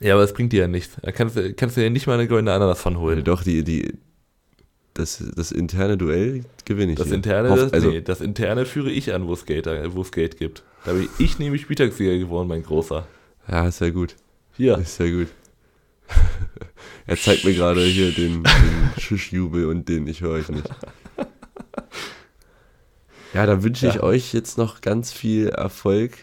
Ja, 0.00 0.14
aber 0.14 0.22
es 0.22 0.32
bringt 0.32 0.52
dir 0.52 0.60
ja 0.62 0.68
nichts. 0.68 0.96
Da 1.02 1.12
kannst, 1.12 1.38
kannst 1.56 1.76
du 1.76 1.82
ja 1.82 1.90
nicht 1.90 2.06
mal 2.06 2.14
eine 2.14 2.26
goldene 2.26 2.52
Ananas 2.52 2.80
von 2.80 2.98
holen. 2.98 3.22
Doch, 3.22 3.42
die, 3.42 3.62
die, 3.62 3.98
das, 4.94 5.22
das 5.36 5.52
interne 5.52 5.98
Duell 5.98 6.44
gewinne 6.64 6.92
ich. 6.92 6.98
Das 6.98 7.08
hier. 7.08 7.16
interne, 7.16 7.50
Hoff, 7.50 7.72
also, 7.72 7.90
nee, 7.90 8.00
das 8.00 8.20
interne 8.20 8.64
führe 8.64 8.90
ich 8.90 9.12
an, 9.12 9.26
wo 9.26 9.34
es 9.34 9.44
Geld, 9.44 9.66
wo 9.66 10.00
es 10.00 10.10
Geld 10.10 10.38
gibt. 10.38 10.62
Da 10.84 10.92
bin 10.92 11.08
ich 11.18 11.38
nämlich 11.38 11.62
Spieltagssieger 11.62 12.16
geworden, 12.18 12.48
mein 12.48 12.62
Großer. 12.62 13.06
Ja, 13.46 13.68
ist 13.68 13.80
ja 13.80 13.90
gut. 13.90 14.16
Hier. 14.56 14.78
Ist 14.78 14.98
ja 14.98 15.10
gut. 15.10 15.28
er 17.10 17.16
zeigt 17.16 17.44
mir 17.44 17.52
gerade 17.52 17.82
hier 17.82 18.12
den, 18.12 18.44
den 18.44 18.90
Schuschjubel 19.00 19.66
und 19.66 19.88
den 19.88 20.06
ich 20.06 20.20
höre 20.20 20.32
euch 20.32 20.48
nicht. 20.48 20.68
Ja, 23.32 23.46
dann 23.46 23.62
wünsche 23.62 23.86
ich 23.86 23.94
ja. 23.94 24.02
euch 24.02 24.32
jetzt 24.32 24.58
noch 24.58 24.80
ganz 24.80 25.12
viel 25.12 25.50
Erfolg 25.50 26.18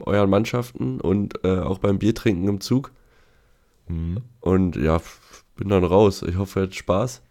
euren 0.00 0.28
Mannschaften 0.28 1.00
und 1.00 1.44
äh, 1.44 1.60
auch 1.60 1.78
beim 1.78 2.00
Biertrinken 2.00 2.48
im 2.48 2.60
Zug. 2.60 2.90
Mhm. 3.86 4.16
Und 4.40 4.74
ja, 4.74 5.00
bin 5.54 5.68
dann 5.68 5.84
raus. 5.84 6.22
Ich 6.22 6.34
hoffe, 6.34 6.58
ihr 6.58 6.62
habt 6.64 6.74
Spaß. 6.74 7.22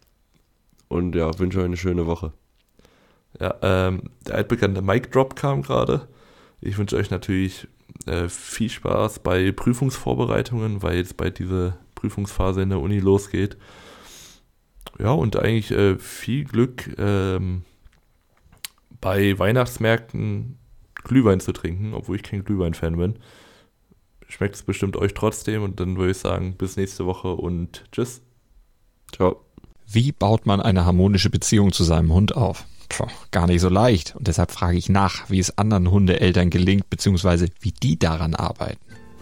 Und 0.87 1.15
ja, 1.15 1.37
wünsche 1.37 1.59
euch 1.59 1.65
eine 1.65 1.75
schöne 1.75 2.05
Woche. 2.07 2.31
Ja, 3.41 3.55
ähm, 3.61 4.03
der 4.25 4.35
altbekannte 4.35 4.81
Mic 4.81 5.09
Drop 5.11 5.35
kam 5.35 5.63
gerade. 5.63 6.07
Ich 6.61 6.77
wünsche 6.77 6.95
euch 6.95 7.11
natürlich 7.11 7.67
äh, 8.05 8.29
viel 8.29 8.69
Spaß 8.69 9.19
bei 9.19 9.51
Prüfungsvorbereitungen, 9.51 10.81
weil 10.81 10.95
jetzt 10.95 11.17
bald 11.17 11.39
diese 11.39 11.77
Prüfungsphase 12.03 12.61
in 12.61 12.69
der 12.69 12.81
Uni 12.81 12.99
losgeht. 12.99 13.55
Ja, 14.99 15.11
und 15.11 15.37
eigentlich 15.37 15.71
äh, 15.71 15.97
viel 15.97 16.43
Glück 16.43 16.93
ähm, 16.97 17.63
bei 18.99 19.39
Weihnachtsmärkten 19.39 20.57
Glühwein 20.95 21.39
zu 21.39 21.53
trinken, 21.53 21.93
obwohl 21.93 22.17
ich 22.17 22.23
kein 22.23 22.43
Glühwein-Fan 22.43 22.97
bin. 22.97 23.19
Schmeckt 24.27 24.55
es 24.55 24.63
bestimmt 24.63 24.97
euch 24.97 25.13
trotzdem 25.13 25.63
und 25.63 25.79
dann 25.79 25.95
würde 25.97 26.11
ich 26.11 26.17
sagen, 26.17 26.55
bis 26.57 26.75
nächste 26.75 27.05
Woche 27.05 27.29
und 27.29 27.85
tschüss. 27.93 28.21
Ciao. 29.13 29.45
Wie 29.87 30.11
baut 30.11 30.45
man 30.45 30.59
eine 30.59 30.85
harmonische 30.85 31.29
Beziehung 31.29 31.71
zu 31.71 31.85
seinem 31.85 32.13
Hund 32.13 32.35
auf? 32.35 32.65
Puh, 32.89 33.07
gar 33.31 33.47
nicht 33.47 33.61
so 33.61 33.69
leicht. 33.69 34.15
Und 34.15 34.27
deshalb 34.27 34.51
frage 34.51 34.77
ich 34.77 34.89
nach, 34.89 35.29
wie 35.29 35.39
es 35.39 35.57
anderen 35.57 35.89
Hundeeltern 35.89 36.49
gelingt, 36.49 36.89
beziehungsweise 36.89 37.47
wie 37.61 37.71
die 37.71 37.97
daran 37.97 38.35
arbeiten. 38.35 38.92